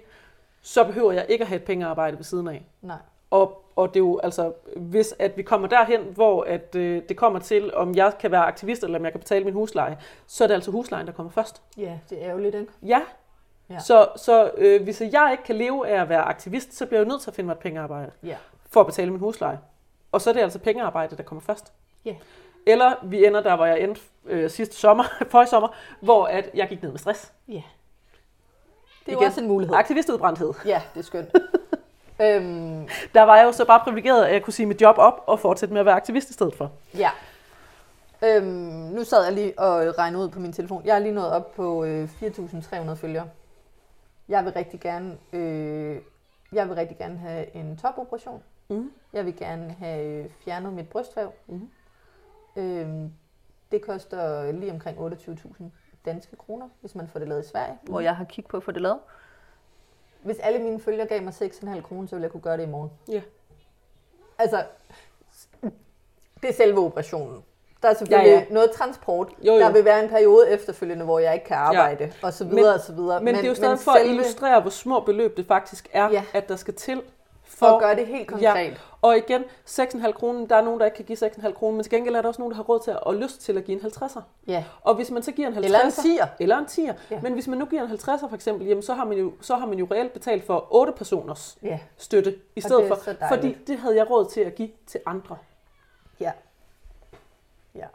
så 0.62 0.84
behøver 0.84 1.12
jeg 1.12 1.26
ikke 1.30 1.42
at 1.42 1.48
have 1.48 1.56
et 1.56 1.64
pengearbejde 1.64 2.18
ved 2.18 2.24
siden 2.24 2.48
af. 2.48 2.66
Nej. 2.82 2.98
Og, 3.32 3.64
og 3.76 3.88
det 3.94 3.96
er 3.96 4.04
jo 4.04 4.20
altså, 4.24 4.52
hvis 4.76 5.16
at 5.20 5.38
vi 5.38 5.42
kommer 5.44 5.68
derhen, 5.68 6.02
hvor 6.14 6.44
at, 6.44 6.76
øh, 6.76 7.02
det 7.10 7.18
kommer 7.18 7.40
til, 7.40 7.74
om 7.76 7.96
jeg 7.96 8.12
kan 8.20 8.32
være 8.32 8.46
aktivist, 8.46 8.84
eller 8.84 9.00
om 9.00 9.06
jeg 9.06 9.12
kan 9.14 9.20
betale 9.20 9.46
min 9.46 9.54
husleje, 9.54 9.98
så 10.28 10.44
er 10.44 10.48
det 10.48 10.56
altså 10.56 10.72
huslejen, 10.72 11.08
der 11.08 11.14
kommer 11.14 11.32
først. 11.32 11.62
Ja, 11.78 12.00
det 12.10 12.24
er 12.24 12.30
ærgerligt, 12.30 12.56
ikke? 12.56 12.72
Ja. 12.86 13.02
Ja. 13.70 13.80
Så, 13.80 14.08
så 14.16 14.52
øh, 14.58 14.84
hvis 14.84 15.02
jeg 15.02 15.30
ikke 15.32 15.44
kan 15.44 15.56
leve 15.56 15.88
af 15.88 16.02
at 16.02 16.10
være 16.10 16.22
aktivist, 16.22 16.78
så 16.78 16.86
bliver 16.86 17.00
jeg 17.00 17.06
jo 17.06 17.10
nødt 17.12 17.22
til 17.22 17.30
at 17.30 17.36
finde 17.36 17.46
mig 17.46 17.54
et 17.54 17.60
pengearbejde 17.60 18.12
Ja. 18.24 18.36
For 18.72 18.80
at 18.80 18.86
betale 18.86 19.12
min 19.12 19.20
husleje. 19.20 19.60
Og 20.12 20.22
så 20.22 20.30
er 20.30 20.34
det 20.34 20.42
altså 20.42 20.60
pengearbejde, 20.60 21.18
der 21.18 21.24
kommer 21.24 21.42
først. 21.42 21.74
Ja. 22.06 22.16
Eller 22.66 22.94
vi 23.04 23.26
ender 23.26 23.42
der, 23.42 23.56
hvor 23.56 23.66
jeg 23.66 23.82
endte 23.82 24.02
øh, 24.26 24.50
sidste 24.50 24.76
sommer, 24.76 25.04
for 25.32 25.42
i 25.44 25.48
sommer, 25.48 25.70
hvor 26.02 26.26
at 26.26 26.50
jeg 26.54 26.68
gik 26.70 26.82
ned 26.82 26.92
med 26.92 27.00
stress. 27.00 27.34
Ja. 27.48 27.54
Det 27.54 27.62
er 29.08 29.12
jo 29.12 29.18
Igen. 29.20 29.28
også 29.28 29.42
en 29.42 29.48
mulighed. 29.48 29.76
Aktivistudbrændthed. 29.76 30.54
Ja, 30.66 30.82
det 30.94 31.00
er 31.00 31.04
skønt. 31.04 31.30
øhm, 32.22 32.88
Der 33.14 33.22
var 33.22 33.38
jeg 33.38 33.46
jo 33.46 33.52
så 33.52 33.66
bare 33.66 33.80
privilegeret, 33.80 34.26
at 34.26 34.34
jeg 34.34 34.44
kunne 34.44 34.54
sige 34.54 34.66
mit 34.66 34.82
job 34.82 34.96
op 34.98 35.24
og 35.28 35.40
fortsætte 35.40 35.74
med 35.74 35.80
at 35.80 35.86
være 35.86 35.96
aktivist 35.96 36.30
i 36.30 36.34
stedet 36.34 36.56
for. 36.56 36.72
ja. 36.98 37.10
Øhm, 38.24 38.46
nu 38.94 39.04
sad 39.04 39.24
jeg 39.24 39.34
lige 39.34 39.60
og 39.60 39.98
regnede 39.98 40.24
ud 40.24 40.30
på 40.30 40.40
min 40.40 40.54
telefon. 40.54 40.82
Jeg 40.86 40.96
er 40.96 41.00
lige 41.00 41.14
nået 41.14 41.32
op 41.32 41.56
på 41.56 41.84
øh, 41.84 42.10
4.300 42.22 42.94
følgere. 42.94 43.30
Jeg 44.30 44.46
vil 44.46 44.54
rigtig 44.54 44.80
gerne, 44.80 45.18
øh, 45.34 45.98
jeg 46.52 46.68
vil 46.68 46.76
rigtig 46.76 46.98
gerne 46.98 47.18
have 47.18 47.56
en 47.56 47.78
topoperation. 47.82 48.44
Mm. 48.70 48.92
Jeg 49.14 49.26
vil 49.26 49.38
gerne 49.38 49.76
have 49.80 50.06
øh, 50.24 50.30
fjernet 50.46 50.74
mit 50.74 50.90
brystvæv. 50.90 51.32
Mhm. 51.48 51.70
Øhm, 52.56 53.12
det 53.72 53.82
koster 53.82 54.52
lige 54.52 54.72
omkring 54.72 54.98
28.000 54.98 55.64
danske 56.06 56.36
kroner, 56.36 56.70
hvis 56.82 56.96
man 56.96 57.08
får 57.08 57.20
det 57.20 57.28
lavet 57.28 57.46
i 57.46 57.50
Sverige, 57.50 57.78
hvor 57.84 58.00
jeg 58.00 58.16
har 58.16 58.24
kigget 58.24 58.50
på 58.52 58.58
at 58.58 58.64
få 58.64 58.72
det 58.72 58.82
lavet. 58.82 59.00
Hvis 60.22 60.38
alle 60.40 60.60
mine 60.60 60.80
følgere 60.80 61.08
gav 61.08 61.24
mig 61.24 61.34
6,5 61.34 61.82
kroner, 61.82 62.08
så 62.08 62.16
ville 62.16 62.24
jeg 62.24 62.32
kunne 62.32 62.42
gøre 62.42 62.58
det 62.58 62.64
i 62.64 62.70
morgen. 62.70 62.92
Ja. 63.08 63.22
Altså, 64.38 64.64
det 66.42 66.50
er 66.50 66.54
selve 66.54 66.80
operationen. 66.80 67.44
Der 67.82 67.90
er 67.90 67.94
selvfølgelig 67.94 68.32
Ja, 68.32 68.40
ja, 68.40 68.46
noget 68.54 68.72
transport. 68.72 69.28
Jo, 69.44 69.54
jo. 69.54 69.60
Der 69.60 69.72
vil 69.72 69.86
være 69.86 70.04
en 70.04 70.10
periode 70.10 70.50
efterfølgende, 70.50 71.06
hvor 71.06 71.20
jeg 71.20 71.34
ikke 71.34 71.46
kan 71.46 71.58
arbejde, 71.58 72.04
ja. 72.04 72.28
og 72.28 72.34
så 72.34 72.44
videre, 72.44 72.62
Men- 72.62 72.74
og 72.74 72.80
så 72.80 72.94
videre. 72.94 73.20
Men, 73.20 73.26
men 73.26 73.36
det 73.36 73.44
er 73.44 73.48
jo 73.48 73.56
stadig 73.56 73.80
for 73.80 73.92
at 73.92 74.06
illustrere, 74.06 74.62
hvor 74.62 74.70
små 74.70 75.00
beløb 75.00 75.38
det 75.38 75.46
faktisk 75.46 75.90
er, 75.94 76.10
ja. 76.12 76.24
at 76.34 76.50
der 76.50 76.56
skal 76.56 76.74
til. 76.74 77.02
For 77.60 77.66
at 77.66 77.82
gøre 77.82 77.96
det 77.96 78.08
helt 78.08 78.28
konkret. 78.28 78.44
Ja. 78.72 78.74
Og 79.02 79.18
igen, 79.18 79.44
6,5 79.66 80.12
kroner, 80.12 80.48
der 80.48 80.56
er 80.56 80.62
nogen, 80.62 80.80
der 80.80 80.86
ikke 80.86 80.96
kan 80.96 81.06
give 81.06 81.18
6,5 81.18 81.52
kroner, 81.54 81.76
men 81.76 81.84
til 81.84 81.90
gengæld 81.92 82.16
er 82.16 82.22
der 82.22 82.28
også 82.28 82.42
nogen, 82.42 82.52
der 82.52 82.56
har 82.56 82.64
råd 82.64 82.80
til 82.80 82.92
at- 82.92 83.00
og 83.04 83.16
lyst 83.16 83.42
til 83.42 83.58
at 83.58 83.64
give 83.66 83.80
en 83.80 83.86
50'er. 83.86 84.22
Ja. 84.48 84.64
Og 84.82 84.96
hvis 84.96 85.12
man 85.12 85.24
så 85.24 85.32
giver 85.32 85.48
en 85.48 85.54
50'er... 85.54 85.64
Eller 85.66 85.80
en 85.82 85.88
10'er. 85.92 86.28
Eller 86.40 86.58
en 86.58 86.66
10'er. 86.66 86.94
Ja. 87.12 87.22
Men 87.22 87.34
hvis 87.34 87.48
man 87.48 87.58
nu 87.58 87.66
giver 87.66 87.84
en 87.84 87.90
50'er 87.92 88.28
for 88.30 88.36
eksempel, 88.36 88.68
jamen 88.68 88.84
så 88.84 88.94
har 88.94 89.06
man 89.06 89.18
jo, 89.18 89.34
så 89.42 89.56
har 89.56 89.66
man 89.66 89.78
jo 89.80 89.88
reelt 89.92 90.14
betalt 90.14 90.44
for 90.46 90.68
8 90.72 90.94
personers 90.94 91.58
Ja. 91.64 91.80
støtte 91.98 92.36
i 92.56 92.62
stedet 92.62 92.90
det 92.90 92.98
for. 92.98 93.14
Fordi 93.30 93.54
det 93.68 93.78
havde 93.80 93.96
jeg 93.96 94.10
råd 94.10 94.26
til 94.26 94.42
at 94.42 94.56
give 94.56 94.70
til 94.88 95.00
andre. 95.06 95.38
Ja. 96.20 96.32
Ja. 97.76 97.86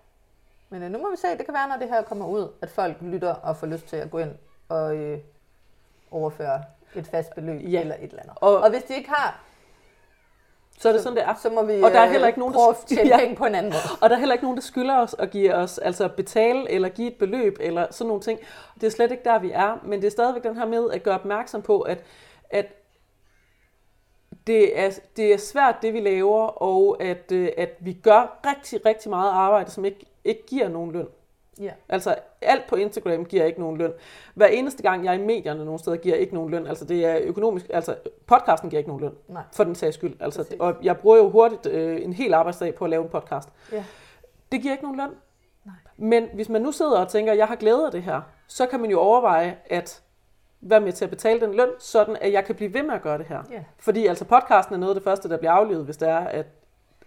Men 0.70 0.82
øh, 0.82 0.90
nu 0.90 0.98
må 0.98 1.10
vi 1.10 1.16
se, 1.16 1.26
det 1.38 1.44
kan 1.44 1.54
være, 1.54 1.68
når 1.68 1.76
det 1.76 1.88
her 1.88 2.02
kommer 2.02 2.26
ud, 2.26 2.48
at 2.62 2.70
folk 2.70 2.96
lytter 3.00 3.34
og 3.34 3.56
får 3.56 3.66
lyst 3.66 3.86
til 3.86 3.96
at 3.96 4.10
gå 4.10 4.18
ind 4.18 4.30
og 4.68 4.96
øh, 4.96 5.18
overføre 6.10 6.62
et 6.94 7.06
fast 7.06 7.34
beløb 7.34 7.60
Ja. 7.72 7.80
eller 7.80 7.94
et 7.94 8.02
eller 8.02 8.22
andet. 8.22 8.36
Og- 8.40 8.58
og 8.60 8.70
hvis 8.70 8.82
de 8.82 8.94
ikke 8.96 9.10
har, 9.10 9.40
Så 10.78 10.88
er 10.88 10.92
det 10.92 11.02
sådan, 11.02 11.16
det 11.16 11.24
er. 11.24 11.34
så 11.42 11.50
må 11.50 11.62
vi 11.62 11.82
Og 11.82 11.90
der 11.90 11.98
er 12.00 12.04
øh, 12.06 12.10
heller 12.10 12.26
ikke 12.26 12.38
nogen, 12.38 12.54
der- 12.54 12.60
prøve 12.60 12.70
at 12.70 12.76
tjene 12.86 13.08
Ja. 13.08 13.18
penge 13.18 13.36
på 13.36 13.44
en 13.44 13.54
anden 13.54 13.72
måde. 13.72 13.82
Og 14.00 14.10
der 14.10 14.16
er 14.16 14.18
heller 14.20 14.32
ikke 14.32 14.44
nogen, 14.44 14.56
der 14.56 14.62
skylder 14.62 14.98
os 14.98 15.14
at 15.18 15.30
give 15.30 15.54
os, 15.54 15.78
altså 15.78 16.08
betale 16.08 16.70
eller 16.70 16.88
give 16.88 17.08
et 17.08 17.16
beløb 17.18 17.56
eller 17.60 17.86
sådan 17.90 18.06
nogle 18.08 18.22
ting. 18.22 18.38
Det 18.80 18.86
er 18.86 18.90
slet 18.90 19.10
ikke 19.10 19.24
der, 19.24 19.38
vi 19.38 19.50
er, 19.50 19.80
men 19.84 20.00
det 20.00 20.06
er 20.06 20.10
stadigvæk 20.10 20.42
den 20.42 20.56
her 20.56 20.66
med 20.66 20.90
at 20.90 21.02
gøre 21.02 21.14
opmærksom 21.14 21.62
på, 21.62 21.80
at, 21.80 21.98
at 22.50 22.66
det, 24.46 24.78
er, 24.80 24.90
det 25.16 25.32
er 25.32 25.38
svært, 25.38 25.76
det 25.82 25.92
vi 25.94 26.00
laver, 26.00 26.46
og 26.62 26.96
at, 27.02 27.32
øh, 27.32 27.48
at 27.56 27.76
vi 27.80 27.92
gør 27.92 28.38
rigtig, 28.46 28.86
rigtig 28.86 29.10
meget 29.10 29.30
arbejde, 29.30 29.70
som 29.70 29.84
ikke, 29.84 30.06
ikke 30.24 30.46
giver 30.46 30.68
nogen 30.68 30.92
løn. 30.92 31.06
Ja. 31.60 31.70
Altså 31.88 32.16
alt 32.40 32.66
på 32.68 32.76
Instagram 32.76 33.24
giver 33.24 33.44
ikke 33.44 33.60
nogen 33.60 33.78
løn. 33.78 33.92
Hver 34.34 34.46
eneste 34.46 34.82
gang, 34.82 35.04
jeg 35.04 35.14
er 35.14 35.18
i 35.18 35.22
medierne 35.22 35.64
nogle 35.64 35.78
steder, 35.78 35.96
giver 35.96 36.16
ikke 36.16 36.34
nogen 36.34 36.50
løn. 36.50 36.66
Altså 36.66 36.84
det 36.84 37.04
er 37.04 37.18
økonomisk, 37.22 37.66
altså 37.70 37.96
podcasten 38.26 38.70
giver 38.70 38.78
ikke 38.78 38.90
nogen 38.90 39.02
løn. 39.02 39.14
Nej. 39.28 39.42
For 39.52 39.64
den 39.64 39.74
sags 39.74 39.96
skyld. 39.96 40.16
Altså, 40.20 40.42
Præcis. 40.42 40.60
og 40.60 40.76
jeg 40.82 40.98
bruger 40.98 41.16
jo 41.16 41.30
hurtigt 41.30 41.66
øh, 41.66 42.04
en 42.04 42.12
hel 42.12 42.34
arbejdsdag 42.34 42.74
på 42.74 42.84
at 42.84 42.90
lave 42.90 43.02
en 43.02 43.08
podcast. 43.08 43.48
Ja. 43.72 43.84
Det 44.52 44.62
giver 44.62 44.72
ikke 44.72 44.84
nogen 44.84 44.98
løn. 44.98 45.10
Nej. 45.64 45.74
Men 45.96 46.28
hvis 46.34 46.48
man 46.48 46.62
nu 46.62 46.72
sidder 46.72 47.00
og 47.00 47.08
tænker, 47.08 47.32
jeg 47.32 47.46
har 47.46 47.56
glæde 47.56 47.86
af 47.86 47.92
det 47.92 48.02
her, 48.02 48.20
så 48.46 48.66
kan 48.66 48.80
man 48.80 48.90
jo 48.90 49.00
overveje 49.00 49.56
at 49.70 50.02
være 50.60 50.80
med 50.80 50.92
til 50.92 51.04
at 51.04 51.10
betale 51.10 51.40
den 51.40 51.54
løn, 51.54 51.68
sådan 51.78 52.16
at 52.20 52.32
jeg 52.32 52.44
kan 52.44 52.54
blive 52.54 52.74
ved 52.74 52.82
med 52.82 52.94
at 52.94 53.02
gøre 53.02 53.18
det 53.18 53.26
her. 53.26 53.42
Ja. 53.50 53.64
Fordi 53.78 54.06
altså 54.06 54.24
podcasten 54.24 54.74
er 54.74 54.78
noget 54.78 54.90
af 54.90 54.94
det 54.94 55.04
første, 55.04 55.28
der 55.28 55.36
bliver 55.36 55.52
aflevet, 55.52 55.84
hvis 55.84 55.96
det 55.96 56.08
er, 56.08 56.18
at, 56.18 56.46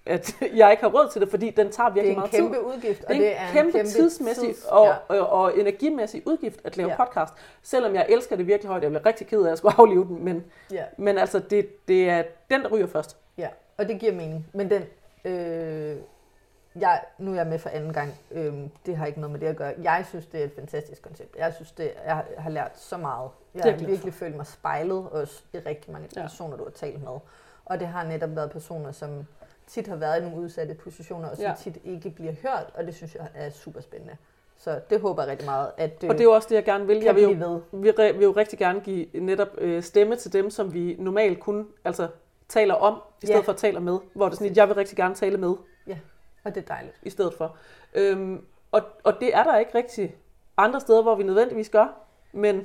at 0.05 0.35
jeg 0.55 0.71
ikke 0.71 0.83
har 0.83 0.89
råd 0.89 1.09
til 1.11 1.21
det, 1.21 1.29
fordi 1.29 1.49
den 1.49 1.71
tager 1.71 1.87
Det 1.89 1.95
virkelig 1.95 2.11
er 2.11 2.15
en 2.15 2.19
meget 2.19 2.31
kæmpe 2.31 2.55
tid. 2.55 2.63
udgift, 2.63 3.03
og 3.03 3.09
Det 3.15 3.15
er 3.15 3.19
en, 3.19 3.21
det 3.21 3.41
er 3.41 3.51
kæmpe, 3.53 3.67
en 3.67 3.71
kæmpe 3.73 3.89
tidsmæssig 3.89 4.49
tids- 4.49 4.65
og, 4.65 4.85
ja. 5.09 5.19
og, 5.21 5.29
og 5.29 5.59
energimæssig 5.59 6.23
udgift 6.27 6.59
at 6.63 6.77
lave 6.77 6.89
Ja. 6.89 7.05
podcast. 7.05 7.33
Selvom 7.63 7.95
jeg 7.95 8.05
elsker 8.09 8.35
det 8.35 8.47
virkelig 8.47 8.69
højt, 8.69 8.83
jeg 8.83 8.91
bliver 8.91 9.05
rigtig 9.05 9.27
ked 9.27 9.43
af 9.43 9.51
at 9.51 9.57
skulle 9.57 9.75
aflive 9.79 10.05
den, 10.05 10.23
men, 10.25 10.43
Ja. 10.71 10.83
men 10.97 11.17
altså 11.17 11.39
det, 11.39 11.87
det 11.87 12.09
er 12.09 12.23
den, 12.49 12.61
der 12.63 12.69
ryger 12.69 12.87
først. 12.87 13.17
Ja, 13.37 13.47
og 13.77 13.87
det 13.87 13.99
giver 13.99 14.13
mening. 14.13 14.47
Men 14.53 14.69
den, 14.69 14.83
øh, 15.25 15.97
jeg, 16.79 17.01
nu 17.17 17.31
er 17.31 17.35
jeg 17.35 17.47
med 17.47 17.59
for 17.59 17.69
anden 17.69 17.93
gang. 17.93 18.13
Øh, 18.31 18.53
det 18.85 18.97
har 18.97 19.05
ikke 19.05 19.19
noget 19.19 19.31
med 19.31 19.39
det 19.39 19.47
at 19.47 19.55
gøre. 19.55 19.73
Jeg 19.83 20.05
synes, 20.09 20.25
det 20.25 20.39
er 20.39 20.43
et 20.43 20.51
fantastisk 20.55 21.01
koncept. 21.01 21.35
Jeg 21.37 21.53
synes, 21.53 21.71
det, 21.71 21.91
jeg 22.05 22.23
har- 22.37 22.49
lært 22.49 22.71
så 22.79 22.97
meget. 22.97 23.29
Jeg 23.55 23.63
Det 23.63 23.71
har 23.81 23.87
virkelig 23.87 24.13
følt 24.13 24.35
mig 24.35 24.47
spejlet 24.47 25.09
også 25.11 25.43
i 25.53 25.57
rigtig 25.57 25.91
mange 25.93 26.07
Ja. 26.15 26.21
personer, 26.21 26.57
du 26.57 26.63
har 26.63 26.71
talt 26.71 27.03
med. 27.03 27.17
Og 27.65 27.79
det 27.79 27.87
har 27.87 28.03
netop 28.03 28.35
været 28.35 28.51
personer, 28.51 28.91
som 28.91 29.09
tit 29.67 29.87
har 29.87 29.95
været 29.95 30.19
i 30.19 30.21
nogle 30.23 30.37
udsatte 30.37 30.73
positioner, 30.73 31.29
og 31.29 31.35
som 31.35 31.45
Ja. 31.45 31.53
tit 31.59 31.77
ikke 31.83 32.09
bliver 32.09 32.33
hørt, 32.41 32.65
og 32.73 32.85
det 32.85 32.95
synes 32.95 33.15
jeg 33.15 33.27
er 33.35 33.49
super 33.49 33.81
spændende. 33.81 34.17
Så 34.57 34.79
det 34.89 35.01
håber 35.01 35.21
jeg 35.23 35.31
rigtig 35.31 35.45
meget, 35.45 35.71
at 35.77 36.03
øh, 36.03 36.09
Og 36.09 36.15
det 36.15 36.19
er 36.21 36.23
jo 36.25 36.31
også 36.31 36.47
det, 36.49 36.55
jeg 36.55 36.65
gerne 36.65 36.87
vil. 36.87 36.97
Jeg 36.97 37.15
vil 37.15 37.23
jo, 37.23 37.29
ved. 37.29 37.81
vi 37.81 37.89
re- 37.89 38.13
vil 38.13 38.23
jo 38.23 38.31
rigtig 38.31 38.59
gerne 38.59 38.79
give 38.79 39.05
netop 39.13 39.47
øh, 39.57 39.83
stemme 39.83 40.15
til 40.15 40.33
dem, 40.33 40.49
som 40.49 40.73
vi 40.73 40.95
normalt 40.99 41.39
kun 41.39 41.67
altså, 41.85 42.07
taler 42.49 42.73
om, 42.73 43.01
i 43.21 43.25
stedet 43.25 43.39
Ja. 43.41 43.45
for 43.45 43.51
at 43.51 43.57
tale 43.57 43.79
med. 43.79 43.99
Hvor 44.13 44.25
det 44.25 44.31
er 44.31 44.35
sådan, 44.35 44.51
at 44.51 44.57
jeg 44.57 44.67
vil 44.67 44.75
rigtig 44.75 44.97
gerne 44.97 45.15
tale 45.15 45.37
med, 45.37 45.49
Og 46.43 46.55
det 46.55 46.57
er 46.57 46.61
dejligt. 46.67 46.95
i 47.03 47.09
stedet 47.09 47.33
for. 47.33 47.57
Øhm, 47.93 48.45
og, 48.71 48.81
og 49.03 49.13
det 49.19 49.35
er 49.35 49.43
der 49.43 49.57
ikke 49.57 49.77
rigtig 49.77 50.15
andre 50.57 50.79
steder, 50.81 51.01
hvor 51.01 51.15
vi 51.15 51.23
nødvendigvis 51.23 51.69
gør, 51.69 51.87
men 52.31 52.63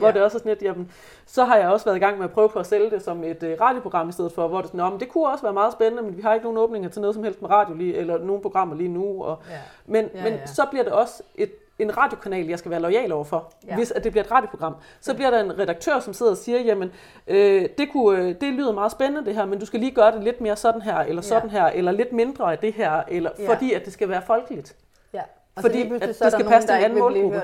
hvor 0.00 0.08
Ja. 0.08 0.12
det 0.14 0.22
også 0.22 0.36
er 0.36 0.38
sådan 0.38 0.50
lidt, 0.50 0.62
jamen, 0.62 0.90
så 1.26 1.44
har 1.44 1.56
jeg 1.56 1.68
også 1.68 1.84
været 1.84 1.96
i 1.96 2.00
gang 2.00 2.16
med 2.18 2.24
at 2.24 2.30
prøve 2.32 2.48
på 2.48 2.58
at 2.58 2.66
sælge 2.66 2.90
det 2.90 3.02
som 3.02 3.24
et 3.24 3.42
øh, 3.42 3.60
radioprogram 3.60 4.08
i 4.08 4.12
stedet 4.12 4.32
for, 4.32 4.48
hvor 4.48 4.58
det 4.60 4.66
sådan, 4.66 4.78
"Nå, 4.78 4.90
men 4.90 5.00
det 5.00 5.08
kunne 5.08 5.28
også 5.28 5.42
være 5.42 5.52
meget 5.52 5.72
spændende, 5.72 6.02
men 6.02 6.16
vi 6.16 6.22
har 6.22 6.34
ikke 6.34 6.44
nogen 6.44 6.58
åbninger 6.58 6.88
til 6.88 7.00
noget 7.00 7.14
som 7.14 7.24
helst 7.24 7.42
med 7.42 7.50
radio 7.50 7.74
lige, 7.74 7.94
eller 7.96 8.18
nogen 8.18 8.42
programmer 8.42 8.74
lige 8.76 8.88
nu, 8.88 9.24
og 9.24 9.38
Ja. 9.50 9.54
men, 9.86 10.04
Ja, 10.14 10.18
ja, 10.18 10.24
men 10.24 10.32
ja. 10.32 10.46
så 10.46 10.66
bliver 10.70 10.84
det 10.84 10.92
også 10.92 11.22
et, 11.34 11.50
en 11.78 11.96
radiokanal, 11.96 12.46
jeg 12.46 12.58
skal 12.58 12.70
være 12.70 12.80
lojal 12.80 13.12
overfor, 13.12 13.52
Ja. 13.64 13.68
ja. 13.70 13.76
hvis 13.76 13.90
at 13.90 14.04
det 14.04 14.12
bliver 14.12 14.24
et 14.24 14.30
radioprogram. 14.30 14.74
Så 15.00 15.14
bliver 15.14 15.30
der 15.30 15.40
en 15.44 15.58
redaktør, 15.58 16.00
som 16.00 16.12
sidder 16.14 16.32
og 16.32 16.38
siger, 16.38 16.60
jamen, 16.60 16.92
øh, 17.26 17.68
det, 17.78 17.92
kunne, 17.92 18.18
øh, 18.18 18.34
det 18.40 18.52
lyder 18.52 18.72
meget 18.72 18.92
spændende 18.92 19.24
det 19.24 19.34
her, 19.34 19.44
men 19.46 19.58
du 19.58 19.66
skal 19.66 19.80
lige 19.80 19.92
gøre 19.92 20.12
det 20.12 20.24
lidt 20.24 20.40
mere 20.40 20.56
sådan 20.56 20.82
her, 20.82 20.98
eller 20.98 21.22
Ja. 21.22 21.28
sådan 21.28 21.50
her, 21.50 21.66
eller 21.66 21.92
lidt 21.92 22.12
mindre 22.12 22.52
af 22.52 22.58
det 22.58 22.72
her, 22.72 23.02
eller, 23.08 23.30
Ja. 23.38 23.48
fordi 23.54 23.72
at 23.72 23.84
det 23.84 23.92
skal 23.92 24.08
være 24.08 24.22
folkeligt. 24.26 24.76
Ja. 25.14 25.20
Og 25.60 25.70
Fordi 25.70 25.88
så 25.88 25.94
at 25.94 26.16
så 26.16 26.24
det 26.24 26.32
skal 26.32 26.44
passe 26.44 26.68
til 26.68 26.76
en 26.76 26.84
anden 26.84 26.98
målgruppe. 26.98 27.36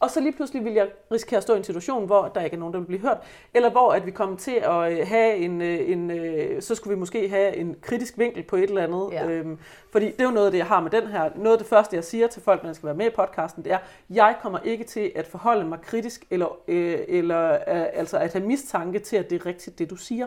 Og 0.00 0.10
så 0.10 0.20
lige 0.20 0.32
pludselig 0.32 0.64
vil 0.64 0.72
jeg 0.72 0.88
risikere 1.12 1.36
at 1.36 1.42
stå 1.42 1.54
i 1.54 1.56
en 1.56 1.64
situation, 1.64 2.06
hvor 2.06 2.30
der 2.34 2.40
ikke 2.40 2.54
er 2.54 2.58
nogen, 2.58 2.74
der 2.74 2.80
vil 2.80 2.86
blive 2.86 3.00
hørt. 3.00 3.18
Eller 3.54 3.70
hvor 3.70 3.92
at 3.92 4.06
vi 4.06 4.10
kommer 4.10 4.36
til 4.36 4.62
at 4.62 4.92
øh, 4.92 5.06
have 5.06 5.36
en, 5.36 5.62
øh, 5.62 5.90
en 5.90 6.10
øh, 6.10 6.62
så 6.62 6.74
skulle 6.74 6.94
vi 6.94 6.98
måske 7.00 7.28
have 7.28 7.56
en 7.56 7.76
kritisk 7.80 8.18
vinkel 8.18 8.42
på 8.42 8.56
et 8.56 8.62
eller 8.62 8.82
andet. 8.82 9.08
Ja. 9.12 9.26
Øhm, 9.26 9.58
fordi 9.92 10.06
det 10.06 10.20
er 10.20 10.24
jo 10.24 10.30
noget 10.30 10.46
af 10.46 10.52
det, 10.52 10.58
jeg 10.58 10.66
har 10.66 10.80
med 10.80 10.90
den 10.90 11.06
her. 11.06 11.30
Noget 11.36 11.52
af 11.52 11.58
det 11.58 11.66
første, 11.66 11.96
jeg 11.96 12.04
siger 12.04 12.26
til 12.26 12.42
folk, 12.42 12.62
når 12.62 12.68
jeg 12.68 12.76
skal 12.76 12.86
være 12.86 12.96
med 12.96 13.06
i 13.06 13.10
podcasten, 13.10 13.64
det 13.64 13.72
er, 13.72 13.78
jeg 14.10 14.36
kommer 14.42 14.58
ikke 14.64 14.84
til 14.84 15.12
at 15.14 15.26
forholde 15.26 15.64
mig 15.64 15.78
kritisk, 15.82 16.24
eller, 16.30 16.58
øh, 16.68 16.98
eller 17.08 17.52
øh, 17.52 17.58
altså 17.92 18.18
at 18.18 18.32
have 18.32 18.46
mistanke 18.46 18.98
til, 18.98 19.16
at 19.16 19.30
det 19.30 19.40
er 19.40 19.46
rigtigt, 19.46 19.78
det 19.78 19.90
du 19.90 19.96
siger. 19.96 20.26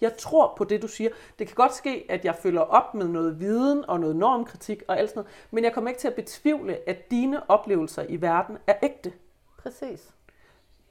Jeg 0.00 0.16
tror 0.16 0.54
på 0.56 0.64
det, 0.64 0.82
du 0.82 0.88
siger. 0.88 1.10
Det 1.38 1.46
kan 1.46 1.54
godt 1.54 1.74
ske, 1.74 2.06
at 2.08 2.24
jeg 2.24 2.34
følger 2.34 2.60
op 2.60 2.94
med 2.94 3.08
noget 3.08 3.40
viden 3.40 3.84
og 3.88 4.00
noget 4.00 4.16
normkritik 4.16 4.82
og 4.88 4.98
alt 4.98 5.10
sådan 5.10 5.18
noget, 5.20 5.32
men 5.50 5.64
jeg 5.64 5.72
kommer 5.72 5.90
ikke 5.90 6.00
til 6.00 6.08
at 6.08 6.14
betvivle, 6.14 6.88
at 6.88 7.10
dine 7.10 7.50
oplevelser 7.50 8.04
i 8.08 8.20
verden 8.20 8.58
er 8.66 8.74
ægte. 8.82 9.12
Præcis. 9.62 10.10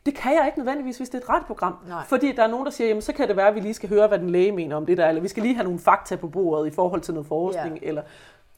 Det 0.05 0.15
kan 0.15 0.35
jeg 0.35 0.45
ikke 0.45 0.59
nødvendigvis, 0.59 0.97
hvis 0.97 1.09
det 1.09 1.17
er 1.17 1.21
et 1.23 1.29
radioprogram. 1.29 1.75
Nej. 1.87 2.03
Fordi 2.07 2.31
der 2.31 2.43
er 2.43 2.47
nogen, 2.47 2.65
der 2.65 2.71
siger, 2.71 2.87
jamen 2.87 3.01
så 3.01 3.13
kan 3.13 3.27
det 3.27 3.35
være, 3.35 3.47
at 3.47 3.55
vi 3.55 3.59
lige 3.59 3.73
skal 3.73 3.89
høre, 3.89 4.07
hvad 4.07 4.19
den 4.19 4.29
læge 4.29 4.51
mener 4.51 4.75
om 4.75 4.85
det 4.85 4.97
der, 4.97 5.07
eller 5.09 5.21
vi 5.21 5.27
skal 5.27 5.43
lige 5.43 5.55
have 5.55 5.63
nogle 5.63 5.79
fakta 5.79 6.15
på 6.15 6.27
bordet 6.27 6.67
i 6.67 6.71
forhold 6.75 7.01
til 7.01 7.13
noget 7.13 7.27
forskning, 7.27 7.79
Ja. 7.81 7.87
eller 7.87 8.01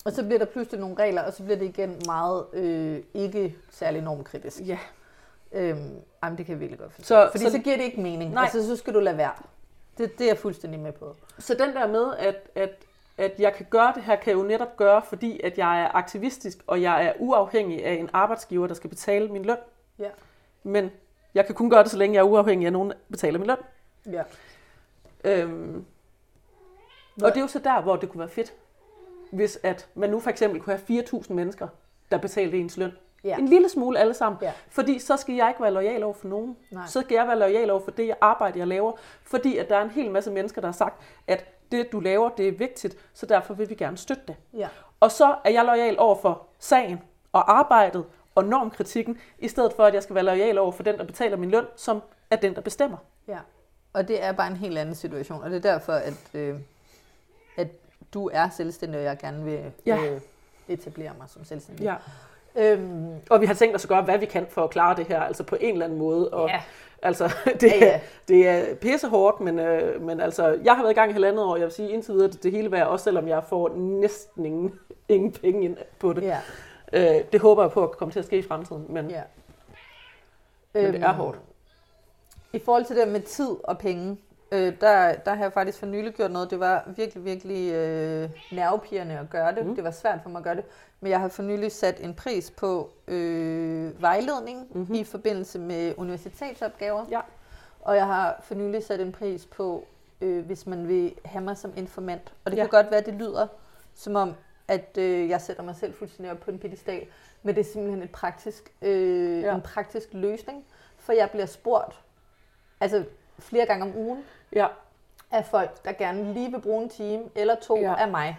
Og 0.05 0.11
så 0.11 0.23
bliver 0.25 0.39
der 0.39 0.45
pludselig 0.45 0.79
nogle 0.79 0.95
regler, 0.99 1.21
og 1.23 1.33
så 1.33 1.43
bliver 1.43 1.57
det 1.59 1.65
igen 1.65 2.01
meget 2.05 2.45
øh, 2.53 2.99
ikke 3.13 3.55
særlig 3.71 4.01
normkritisk. 4.01 4.59
ja. 4.67 4.77
Øhm, 5.51 5.91
jamen, 6.23 6.37
det 6.37 6.45
kan 6.45 6.53
jeg 6.53 6.59
virkelig 6.59 6.79
godt 6.79 6.93
forstå. 6.93 7.07
Så- 7.07 7.27
Fordi 7.31 7.43
så- 7.43 7.49
så, 7.51 7.55
så 7.57 7.61
giver 7.63 7.77
det 7.77 7.83
ikke 7.83 8.01
mening. 8.01 8.31
Nej. 8.33 8.43
Altså, 8.43 8.67
så 8.67 8.75
skal 8.75 8.93
du 8.93 8.99
lade 8.99 9.17
være. 9.17 9.31
Det, 9.99 10.17
det 10.17 10.23
er 10.23 10.29
jeg 10.29 10.37
fuldstændig 10.37 10.79
med 10.79 10.91
på. 10.91 11.15
Så 11.39 11.53
den 11.53 11.75
der 11.75 11.87
med, 11.87 12.13
at, 12.17 12.35
at, 12.55 12.69
at 13.17 13.39
jeg 13.39 13.53
kan 13.53 13.65
gøre 13.69 13.93
det 13.95 14.03
her, 14.03 14.15
kan 14.15 14.31
jeg 14.31 14.43
jo 14.43 14.47
netop 14.47 14.77
gøre, 14.77 15.01
fordi 15.09 15.39
at 15.43 15.57
jeg 15.57 15.81
er 15.81 15.95
aktivistisk, 15.95 16.57
og 16.67 16.81
jeg 16.81 17.05
er 17.05 17.13
uafhængig 17.19 17.85
af 17.85 17.93
en 17.93 18.09
arbejdsgiver, 18.13 18.67
der 18.67 18.73
skal 18.73 18.89
betale 18.89 19.27
min 19.27 19.45
løn. 19.45 19.57
Ja. 19.99 20.09
Men 20.63 20.91
jeg 21.33 21.45
kan 21.45 21.55
kun 21.55 21.69
gøre 21.69 21.83
det, 21.83 21.91
så 21.91 21.97
længe 21.97 22.15
jeg 22.15 22.19
er 22.19 22.25
uafhængig 22.25 22.65
af, 22.65 22.69
at 22.69 22.73
nogen 22.73 22.93
betaler 23.11 23.39
min 23.39 23.47
løn. 23.47 23.57
Ja. 24.11 24.23
Øhm, 25.23 25.85
og 27.23 27.29
det 27.29 27.37
er 27.37 27.41
jo 27.41 27.47
så 27.47 27.59
der, 27.59 27.81
hvor 27.81 27.95
det 27.95 28.09
kunne 28.09 28.19
være 28.19 28.29
fedt, 28.29 28.53
hvis 29.31 29.59
at 29.63 29.89
man 29.95 30.09
nu 30.09 30.19
for 30.19 30.29
eksempel 30.29 30.61
kunne 30.61 30.77
have 30.87 31.03
4.000 31.03 31.33
mennesker, 31.33 31.67
der 32.11 32.17
betalte 32.17 32.57
ens 32.57 32.77
løn. 32.77 32.91
Ja. 33.23 33.37
En 33.37 33.47
lille 33.47 33.69
smule 33.69 33.99
alle 33.99 34.13
sammen. 34.13 34.39
Ja. 34.41 34.51
Fordi 34.69 34.99
så 34.99 35.17
skal 35.17 35.35
jeg 35.35 35.49
ikke 35.49 35.61
være 35.63 35.71
lojal 35.71 36.03
over 36.03 36.13
for 36.13 36.27
nogen. 36.27 36.57
Nej. 36.71 36.85
Så 36.87 37.01
skal 37.01 37.15
jeg 37.15 37.27
være 37.27 37.39
lojal 37.39 37.69
over 37.69 37.81
for 37.83 37.91
det 37.91 38.07
jeg 38.07 38.15
arbejde, 38.21 38.59
jeg 38.59 38.67
laver. 38.67 38.91
Fordi 39.23 39.57
at 39.57 39.69
der 39.69 39.75
er 39.77 39.81
en 39.81 39.89
hel 39.89 40.11
masse 40.11 40.31
mennesker, 40.31 40.61
der 40.61 40.67
har 40.67 40.73
sagt, 40.73 41.01
at 41.27 41.45
det 41.71 41.91
du 41.91 41.99
laver, 41.99 42.29
det 42.29 42.47
er 42.47 42.51
vigtigt, 42.51 42.97
så 43.13 43.25
derfor 43.25 43.53
vil 43.53 43.69
vi 43.69 43.75
gerne 43.75 43.97
støtte 43.97 44.23
det. 44.27 44.35
Ja. 44.53 44.67
Og 44.99 45.11
så 45.11 45.35
er 45.43 45.49
jeg 45.49 45.65
lojal 45.65 45.99
over 45.99 46.15
for 46.15 46.47
sagen 46.59 47.01
og 47.31 47.57
arbejdet 47.57 48.05
og 48.35 48.45
normkritikken, 48.45 49.17
i 49.39 49.47
stedet 49.47 49.73
for 49.73 49.83
at 49.85 49.93
jeg 49.93 50.03
skal 50.03 50.15
være 50.15 50.23
lojal 50.23 50.57
over 50.57 50.71
for 50.71 50.83
den, 50.83 50.97
der 50.97 51.03
betaler 51.05 51.37
min 51.37 51.51
løn, 51.51 51.65
som 51.75 52.01
er 52.31 52.35
den, 52.35 52.55
der 52.55 52.61
bestemmer. 52.61 52.97
ja. 53.27 53.37
Og 53.93 54.07
det 54.07 54.23
er 54.23 54.31
bare 54.31 54.47
en 54.47 54.57
helt 54.57 54.77
anden 54.77 54.95
situation. 54.95 55.43
Og 55.43 55.49
det 55.49 55.55
er 55.65 55.71
derfor, 55.71 55.93
at, 55.93 56.13
øh, 56.33 56.59
at 57.57 57.67
du 58.13 58.29
er 58.33 58.49
selvstændig, 58.49 58.99
og 58.99 59.03
jeg 59.05 59.17
gerne 59.17 59.43
vil 59.43 59.71
Ja. 59.85 60.05
øh, 60.05 60.21
etablere 60.67 61.11
mig 61.17 61.29
som 61.29 61.43
selvstændig. 61.43 61.83
Ja. 61.83 61.95
Øhm, 62.55 63.09
Og 63.29 63.41
vi 63.41 63.45
har 63.45 63.53
tænkt 63.53 63.75
os 63.75 63.83
at 63.85 63.89
gøre, 63.89 64.01
hvad 64.01 64.17
vi 64.17 64.25
kan 64.25 64.45
for 64.49 64.63
at 64.63 64.69
klare 64.69 64.95
det 64.95 65.05
her, 65.07 65.21
altså 65.21 65.43
på 65.43 65.57
en 65.59 65.73
eller 65.73 65.85
anden 65.85 65.99
måde. 65.99 66.29
Og, 66.29 66.49
ja. 66.49 66.61
Altså, 67.01 67.33
det, 67.61 67.63
Ja, 67.63 67.77
ja. 67.85 67.93
er, 67.95 67.99
det 68.27 68.47
er 68.47 68.75
pissehårdt, 68.75 69.39
men, 69.39 69.59
øh, 69.59 70.01
men 70.01 70.19
altså, 70.19 70.59
jeg 70.63 70.75
har 70.75 70.83
været 70.83 70.91
i 70.91 70.95
gang 70.95 71.09
i 71.09 71.13
halvandet 71.13 71.43
år, 71.45 71.55
jeg 71.55 71.65
vil 71.65 71.73
sige 71.73 71.89
indtil 71.91 72.13
videre, 72.13 72.27
det, 72.31 72.43
det 72.43 72.51
hele 72.51 72.71
værd, 72.71 72.87
også 72.87 73.03
selvom 73.03 73.27
jeg 73.27 73.43
får 73.49 73.69
næsten 73.75 74.45
ingen, 74.45 74.79
ingen 75.09 75.31
penge 75.31 75.63
ind 75.65 75.77
på 75.99 76.13
det. 76.13 76.21
ja. 76.23 76.37
Øh, 76.93 77.23
det 77.31 77.41
håber 77.41 77.63
jeg 77.63 77.71
på 77.71 77.83
at 77.83 77.91
komme 77.91 78.11
til 78.11 78.19
at 78.19 78.25
ske 78.25 78.37
i 78.37 78.41
fremtiden, 78.41 78.85
men, 78.89 79.09
ja. 79.09 79.21
men 80.73 80.85
det 80.93 81.01
er 81.01 81.09
Øhm, 81.09 81.17
hårdt. 81.17 81.39
I 82.53 82.59
forhold 82.59 82.85
til 82.85 82.95
det 82.95 83.07
med 83.07 83.21
tid 83.21 83.49
og 83.63 83.77
penge, 83.77 84.17
øh, 84.51 84.73
der, 84.81 85.13
der 85.15 85.33
har 85.33 85.43
jeg 85.43 85.53
faktisk 85.53 85.79
for 85.79 85.85
nylig 85.85 86.13
gjort 86.13 86.31
noget. 86.31 86.49
Det 86.51 86.59
var 86.59 86.83
virkelig, 86.95 87.25
virkelig 87.25 87.73
øh, 87.73 88.29
nervepirrende 88.51 89.17
at 89.19 89.29
gøre 89.29 89.55
det. 89.55 89.65
Mm. 89.65 89.75
Det 89.75 89.83
var 89.83 89.91
svært 89.91 90.19
for 90.23 90.29
mig 90.29 90.39
at 90.39 90.43
gøre 90.43 90.55
det. 90.55 90.63
Men 90.99 91.11
jeg 91.11 91.19
har 91.19 91.27
for 91.27 91.43
nylig 91.43 91.71
sat 91.71 91.99
en 92.01 92.13
pris 92.13 92.51
på 92.51 92.89
øh, 93.07 94.01
vejledning 94.01 94.59
Mhm. 94.59 94.77
mm-hmm. 94.79 94.95
i 94.95 95.03
forbindelse 95.03 95.59
med 95.59 95.93
universitetsopgaver. 95.97 97.05
Ja. 97.11 97.19
Og 97.81 97.95
jeg 97.95 98.05
har 98.05 98.39
for 98.43 98.55
nylig 98.55 98.83
sat 98.83 98.99
en 99.01 99.11
pris 99.11 99.45
på, 99.45 99.85
øh, 100.21 100.45
hvis 100.45 100.67
man 100.67 100.87
vil 100.87 101.13
have 101.25 101.43
mig 101.43 101.57
som 101.57 101.73
informant. 101.75 102.33
Og 102.45 102.51
det 102.51 102.57
Ja. 102.57 102.63
kan 102.63 102.69
godt 102.69 102.91
være, 102.91 102.99
at 102.99 103.05
det 103.05 103.13
lyder 103.13 103.47
som 103.95 104.15
om, 104.15 104.33
at 104.67 104.97
øh, 104.97 105.29
jeg 105.29 105.41
sætter 105.41 105.63
mig 105.63 105.75
selv 105.75 105.93
fuldstændig 105.93 106.31
op 106.31 106.39
på 106.39 106.51
en 106.51 106.59
pedestal. 106.59 107.05
Men 107.43 107.55
det 107.55 107.61
er 107.61 107.71
simpelthen 107.71 108.03
et 108.03 108.11
praktisk, 108.11 108.71
øh, 108.81 109.41
ja. 109.41 109.55
en 109.55 109.61
praktisk 109.61 110.07
løsning. 110.11 110.65
For 110.97 111.13
jeg 111.13 111.29
bliver 111.29 111.45
spurgt 111.45 111.99
altså 112.81 113.03
flere 113.39 113.65
gange 113.65 113.83
om 113.85 113.95
ugen 113.97 114.23
Ja, 114.53 114.67
af 115.31 115.45
folk, 115.45 115.85
der 115.85 115.91
gerne 115.91 116.33
lige 116.33 116.51
vil 116.51 116.61
bruge 116.61 116.83
en 116.83 116.89
time 116.89 117.23
eller 117.35 117.55
to 117.55 117.77
Ja. 117.77 117.95
af 117.97 118.07
mig, 118.07 118.37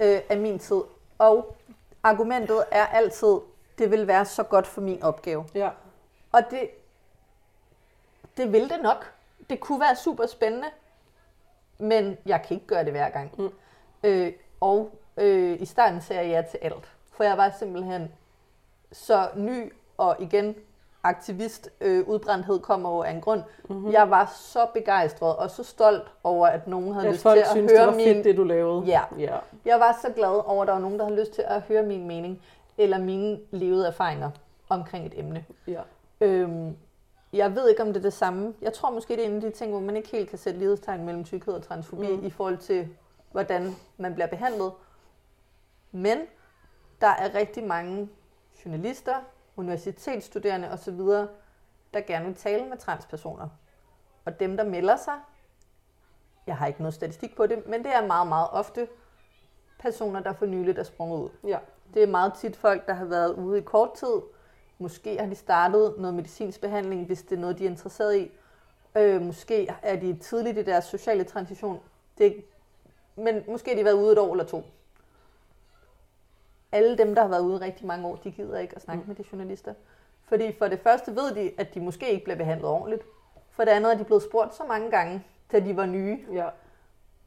øh, 0.00 0.20
af 0.28 0.38
min 0.38 0.58
tid. 0.58 0.82
Og 1.18 1.56
argumentet 2.02 2.64
er 2.70 2.86
altid, 2.86 3.36
det 3.78 3.90
vil 3.90 4.06
være 4.06 4.24
så 4.24 4.42
godt 4.42 4.66
for 4.66 4.80
min 4.80 5.02
opgave. 5.02 5.44
ja, 5.54 5.70
Og 6.32 6.42
det, 6.50 6.70
det 8.36 8.52
vil 8.52 8.68
det 8.70 8.82
nok. 8.82 9.12
Det 9.50 9.60
kunne 9.60 9.80
være 9.80 9.96
super 9.96 10.26
spændende, 10.26 10.68
men 11.78 12.16
jeg 12.26 12.42
kan 12.42 12.54
ikke 12.54 12.66
gøre 12.66 12.84
det 12.84 12.92
hver 12.92 13.08
gang. 13.10 13.40
Mm. 13.40 13.50
Øh, 14.04 14.32
og 14.60 14.90
øh, 15.16 15.60
i 15.62 15.64
starten 15.66 16.00
sagde 16.00 16.22
jeg 16.22 16.30
ja 16.30 16.50
til 16.50 16.58
alt. 16.62 16.92
For 17.12 17.24
jeg 17.24 17.36
var 17.38 17.52
simpelthen 17.58 18.12
så 18.92 19.28
ny, 19.36 19.72
og 19.98 20.16
igen, 20.18 20.56
aktivist 21.02 21.70
øh, 21.80 22.20
kommer 22.62 22.88
over 22.88 23.04
af 23.04 23.10
en 23.10 23.20
grund. 23.20 23.42
Mm-hmm. 23.68 23.92
Jeg 23.92 24.10
var 24.10 24.32
så 24.36 24.66
begejstret 24.74 25.36
og 25.36 25.50
så 25.50 25.64
stolt 25.64 26.12
over, 26.24 26.46
at 26.46 26.66
nogen 26.66 26.92
havde 26.92 27.06
at 27.06 27.12
lyst 27.12 27.22
til 27.22 27.38
at 27.38 27.46
synes, 27.50 27.72
det 27.72 27.80
høre 27.80 27.86
var 27.86 27.94
min... 27.94 28.06
fedt, 28.06 28.24
det 28.24 28.36
du 28.36 28.44
lavede. 28.44 28.84
Ja. 28.86 29.00
ja. 29.18 29.36
Jeg 29.64 29.80
var 29.80 29.98
så 30.02 30.12
glad 30.12 30.42
over, 30.46 30.62
at 30.62 30.66
der 30.66 30.72
var 30.72 30.80
nogen, 30.80 30.98
der 30.98 31.04
havde 31.04 31.20
lyst 31.20 31.32
til 31.32 31.44
at 31.46 31.60
høre 31.60 31.82
min 31.82 32.06
mening, 32.06 32.42
eller 32.78 32.98
mine 32.98 33.40
levede 33.50 33.86
erfaringer 33.86 34.30
omkring 34.68 35.06
et 35.06 35.18
emne. 35.18 35.44
ja. 35.66 35.80
Øhm, 36.20 36.76
jeg 37.32 37.54
ved 37.54 37.68
ikke, 37.68 37.82
om 37.82 37.88
det 37.88 37.96
er 37.96 38.02
det 38.02 38.12
samme. 38.12 38.54
Jeg 38.62 38.72
tror 38.72 38.90
måske, 38.90 39.16
det 39.16 39.22
er 39.24 39.28
en 39.28 39.34
af 39.34 39.40
de 39.40 39.50
ting, 39.50 39.70
hvor 39.70 39.80
man 39.80 39.96
ikke 39.96 40.08
helt 40.08 40.28
kan 40.28 40.38
sætte 40.38 40.58
lighedstegn 40.58 41.04
mellem 41.04 41.24
tykkhed 41.24 41.54
og 41.54 41.62
transfobi 41.62 42.16
mm. 42.16 42.26
i 42.26 42.30
forhold 42.30 42.58
til, 42.58 42.88
hvordan 43.30 43.74
man 43.96 44.14
bliver 44.14 44.26
behandlet. 44.26 44.72
Men 45.92 46.18
der 47.00 47.06
er 47.06 47.34
rigtig 47.34 47.64
mange 47.64 48.08
journalister, 48.64 49.14
universitetsstuderende 49.56 50.70
osv., 50.70 51.00
der 51.94 52.00
gerne 52.06 52.24
vil 52.24 52.34
tale 52.34 52.68
med 52.68 52.76
transpersoner. 52.76 53.48
Og 54.24 54.40
dem, 54.40 54.56
der 54.56 54.64
melder 54.64 54.96
sig, 54.96 55.14
jeg 56.46 56.56
har 56.56 56.66
ikke 56.66 56.80
noget 56.82 56.94
statistik 56.94 57.36
på 57.36 57.46
det, 57.46 57.66
men 57.66 57.84
det 57.84 57.94
er 57.94 58.06
meget, 58.06 58.28
meget 58.28 58.48
ofte 58.50 58.88
personer, 59.78 60.20
der 60.20 60.32
for 60.32 60.46
nyligt 60.46 60.78
er 60.78 60.82
sprunget 60.82 61.18
ud. 61.18 61.28
Ja. 61.48 61.58
Det 61.94 62.02
er 62.02 62.06
meget 62.06 62.32
tit 62.34 62.56
folk, 62.56 62.86
der 62.86 62.94
har 62.94 63.04
været 63.04 63.34
ude 63.34 63.58
i 63.58 63.62
kort 63.62 63.94
tid. 63.94 64.20
Måske 64.78 65.18
har 65.18 65.26
de 65.26 65.34
startet 65.34 65.94
noget 65.98 66.14
medicinsk 66.14 66.60
behandling, 66.60 67.06
hvis 67.06 67.22
det 67.22 67.36
er 67.36 67.40
noget, 67.40 67.58
de 67.58 67.66
er 67.66 67.70
interesseret 67.70 68.16
i. 68.16 68.30
Øh, 68.96 69.22
måske 69.22 69.68
er 69.82 69.96
de 69.96 70.16
tidligt 70.16 70.58
i 70.58 70.62
deres 70.62 70.84
sociale 70.84 71.24
transition. 71.24 71.80
Det, 72.18 72.44
men 73.16 73.42
måske 73.48 73.70
har 73.70 73.76
de 73.76 73.84
været 73.84 73.94
ude 73.94 74.12
et 74.12 74.18
år 74.18 74.32
eller 74.32 74.44
to. 74.44 74.62
Alle 76.72 76.98
dem, 76.98 77.14
der 77.14 77.22
har 77.22 77.28
været 77.28 77.40
ude 77.40 77.60
rigtig 77.60 77.86
mange 77.86 78.06
år, 78.06 78.16
de 78.16 78.30
gider 78.30 78.58
ikke 78.58 78.76
at 78.76 78.82
snakke 78.82 79.02
mm. 79.02 79.08
med 79.08 79.16
de 79.16 79.24
journalister. 79.32 79.74
Fordi 80.24 80.52
for 80.58 80.68
det 80.68 80.80
første 80.80 81.16
ved 81.16 81.34
de, 81.34 81.52
at 81.58 81.74
de 81.74 81.80
måske 81.80 82.10
ikke 82.10 82.24
bliver 82.24 82.36
behandlet 82.36 82.70
ordentligt. 82.70 83.02
For 83.50 83.64
det 83.64 83.70
andet 83.70 83.92
er 83.92 83.98
de 83.98 84.04
blevet 84.04 84.22
spurgt 84.22 84.54
så 84.54 84.64
mange 84.68 84.90
gange, 84.90 85.24
da 85.52 85.60
de 85.60 85.76
var 85.76 85.86
nye. 85.86 86.18
Ja. 86.32 86.48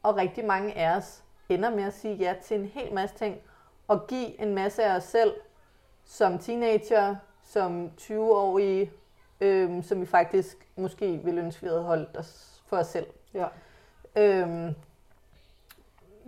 Og 0.02 0.16
rigtig 0.16 0.44
mange 0.44 0.74
af 0.74 0.96
os 0.96 1.22
ender 1.48 1.70
med 1.70 1.84
at 1.84 1.92
sige 1.92 2.14
ja 2.14 2.34
til 2.42 2.60
en 2.60 2.66
hel 2.66 2.94
masse 2.94 3.16
ting. 3.16 3.40
Og 3.88 4.06
give 4.06 4.40
en 4.40 4.54
masse 4.54 4.84
af 4.84 4.96
os 4.96 5.04
selv 5.04 5.34
som 6.04 6.38
teenager, 6.38 7.16
som 7.42 7.90
20-årige, 8.00 8.92
øhm, 9.40 9.82
som 9.82 10.00
vi 10.00 10.06
faktisk 10.06 10.68
måske 10.76 11.20
ville 11.24 11.40
ønske, 11.40 11.62
vi 11.62 11.68
havde 11.68 11.82
holdt 11.82 12.16
os 12.16 12.62
for 12.66 12.76
os 12.76 12.86
selv. 12.86 13.06
Ja. 13.34 13.46
Øhm, 14.16 14.74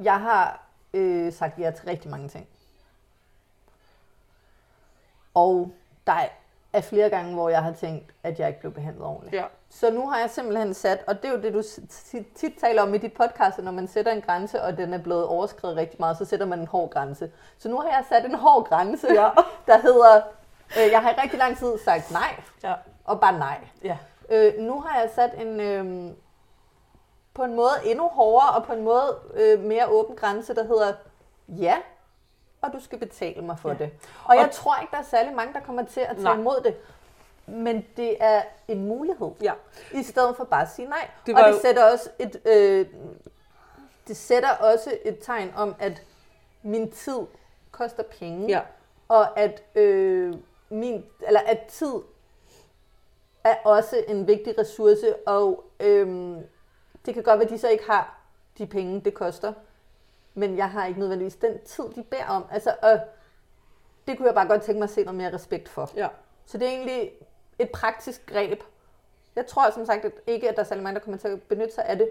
jeg 0.02 0.20
har 0.20 0.66
øh, 0.94 1.32
sagt 1.32 1.58
ja 1.58 1.70
til 1.70 1.84
rigtig 1.86 2.10
mange 2.10 2.28
ting. 2.28 2.48
Og 5.38 5.70
der 6.06 6.18
er 6.72 6.80
flere 6.80 7.08
gange, 7.10 7.34
hvor 7.34 7.48
jeg 7.48 7.62
har 7.62 7.72
tænkt, 7.72 8.14
at 8.22 8.38
jeg 8.40 8.48
ikke 8.48 8.60
blev 8.60 8.72
behandlet 8.72 9.06
ordentligt. 9.06 9.34
Ja. 9.34 9.44
Så 9.70 9.90
nu 9.90 10.08
har 10.08 10.18
jeg 10.18 10.30
simpelthen 10.30 10.74
sat, 10.74 11.04
og 11.06 11.22
det 11.22 11.24
er 11.28 11.32
jo 11.32 11.42
det, 11.42 11.54
du 11.54 11.62
tit, 12.36 12.52
taler 12.60 12.82
om 12.82 12.94
i 12.94 12.98
dit 12.98 13.12
podcast, 13.12 13.58
at 13.58 13.64
når 13.64 13.72
man 13.72 13.88
sætter 13.88 14.12
en 14.12 14.20
grænse, 14.20 14.62
og 14.62 14.76
den 14.76 14.94
er 14.94 14.98
blevet 14.98 15.24
overskrevet 15.26 15.76
rigtig 15.76 15.96
meget, 16.00 16.18
så 16.18 16.24
sætter 16.24 16.46
man 16.46 16.58
en 16.60 16.66
hård 16.66 16.90
grænse. 16.90 17.30
Så 17.58 17.68
nu 17.68 17.76
har 17.76 17.88
jeg 17.88 18.04
sat 18.08 18.24
en 18.24 18.34
hård 18.34 18.64
grænse, 18.68 19.06
Ja. 19.14 19.28
der 19.66 19.78
hedder, 19.78 20.20
øh, 20.78 20.92
jeg 20.92 21.02
har 21.02 21.10
i 21.10 21.14
rigtig 21.22 21.38
lang 21.38 21.58
tid 21.58 21.78
sagt 21.84 22.10
nej, 22.10 22.40
Ja. 22.64 22.74
og 23.04 23.20
bare 23.20 23.38
nej. 23.38 23.58
Ja. 23.84 23.96
Øh, 24.30 24.52
nu 24.58 24.80
har 24.80 25.00
jeg 25.00 25.10
sat 25.14 25.30
en, 25.40 25.60
øh, 25.60 26.12
på 27.34 27.44
en 27.44 27.54
måde 27.56 27.70
endnu 27.84 28.08
hårdere, 28.08 28.50
og 28.50 28.64
på 28.64 28.72
en 28.72 28.84
måde 28.84 29.18
øh, 29.34 29.60
mere 29.60 29.86
åben 29.88 30.16
grænse, 30.16 30.54
der 30.54 30.64
hedder 30.64 30.92
ja, 31.48 31.76
og 32.62 32.72
du 32.72 32.80
skal 32.80 32.98
betale 32.98 33.42
mig 33.42 33.58
for 33.58 33.68
Ja. 33.68 33.74
det. 33.74 33.90
Og 34.24 34.36
jeg 34.36 34.44
Og- 34.44 34.50
tror 34.50 34.76
ikke, 34.80 34.90
der 34.90 34.98
er 34.98 35.02
særlig 35.02 35.34
mange, 35.34 35.52
der 35.54 35.60
kommer 35.60 35.84
til 35.84 36.00
at 36.00 36.16
tage 36.16 36.22
Nej. 36.24 36.34
imod 36.38 36.60
det. 36.64 36.76
Men 37.46 37.86
det 37.96 38.16
er 38.20 38.42
en 38.68 38.86
mulighed. 38.88 39.30
Ja. 39.42 39.52
I 39.94 40.02
stedet 40.02 40.36
for 40.36 40.44
bare 40.44 40.62
at 40.62 40.68
sige 40.70 40.88
nej. 40.88 41.10
Det 41.26 41.34
og 41.34 41.40
det 41.44 41.50
jo- 41.54 41.60
sætter 41.60 41.92
også 41.92 42.10
et, 42.18 42.40
øh, 42.44 42.86
det 44.08 44.16
sætter 44.16 44.50
også 44.50 44.98
et 45.04 45.18
tegn 45.22 45.52
om, 45.56 45.74
at 45.78 46.02
min 46.62 46.90
tid 46.92 47.18
koster 47.70 48.02
penge. 48.02 48.48
Ja. 48.48 48.60
Og 49.08 49.38
at, 49.38 49.62
øh, 49.74 50.34
min, 50.68 51.04
eller 51.26 51.40
at 51.40 51.58
tid 51.68 51.94
er 53.44 53.54
også 53.64 54.04
en 54.08 54.26
vigtig 54.26 54.58
ressource, 54.58 55.14
og 55.26 55.64
øhm, 55.80 56.36
det 57.06 57.14
kan 57.14 57.22
godt 57.22 57.38
være, 57.38 57.46
at 57.46 57.50
de 57.52 57.58
så 57.58 57.68
ikke 57.68 57.84
har 57.90 58.18
de 58.58 58.66
penge, 58.66 59.00
det 59.00 59.14
koster. 59.14 59.52
Men 60.38 60.56
jeg 60.56 60.70
har 60.70 60.86
ikke 60.86 61.00
nødvendigvis 61.00 61.36
den 61.36 61.58
tid, 61.64 61.84
de 61.84 62.02
beder 62.02 62.26
om. 62.28 62.44
Altså, 62.50 62.74
og 62.82 63.00
det 64.06 64.16
kunne 64.16 64.26
jeg 64.26 64.34
bare 64.34 64.48
godt 64.48 64.62
tænke 64.62 64.78
mig 64.78 64.84
at 64.84 64.90
se 64.90 65.04
noget 65.04 65.16
mere 65.16 65.34
respekt 65.34 65.68
for. 65.68 65.90
Ja. 65.96 66.08
Så 66.46 66.58
det 66.58 66.66
er 66.68 66.72
egentlig 66.72 67.10
et 67.58 67.70
praktisk 67.70 68.26
greb. 68.26 68.62
Jeg 69.36 69.46
tror 69.46 69.70
som 69.70 69.86
sagt 69.86 70.04
at 70.04 70.12
ikke, 70.26 70.48
at 70.48 70.56
der 70.56 70.62
er 70.62 70.66
særlig 70.66 70.82
mange, 70.82 70.98
der 70.98 71.04
kommer 71.04 71.18
til 71.18 71.28
at 71.28 71.42
benytte 71.42 71.74
sig 71.74 71.84
af 71.84 71.98
det. 71.98 72.10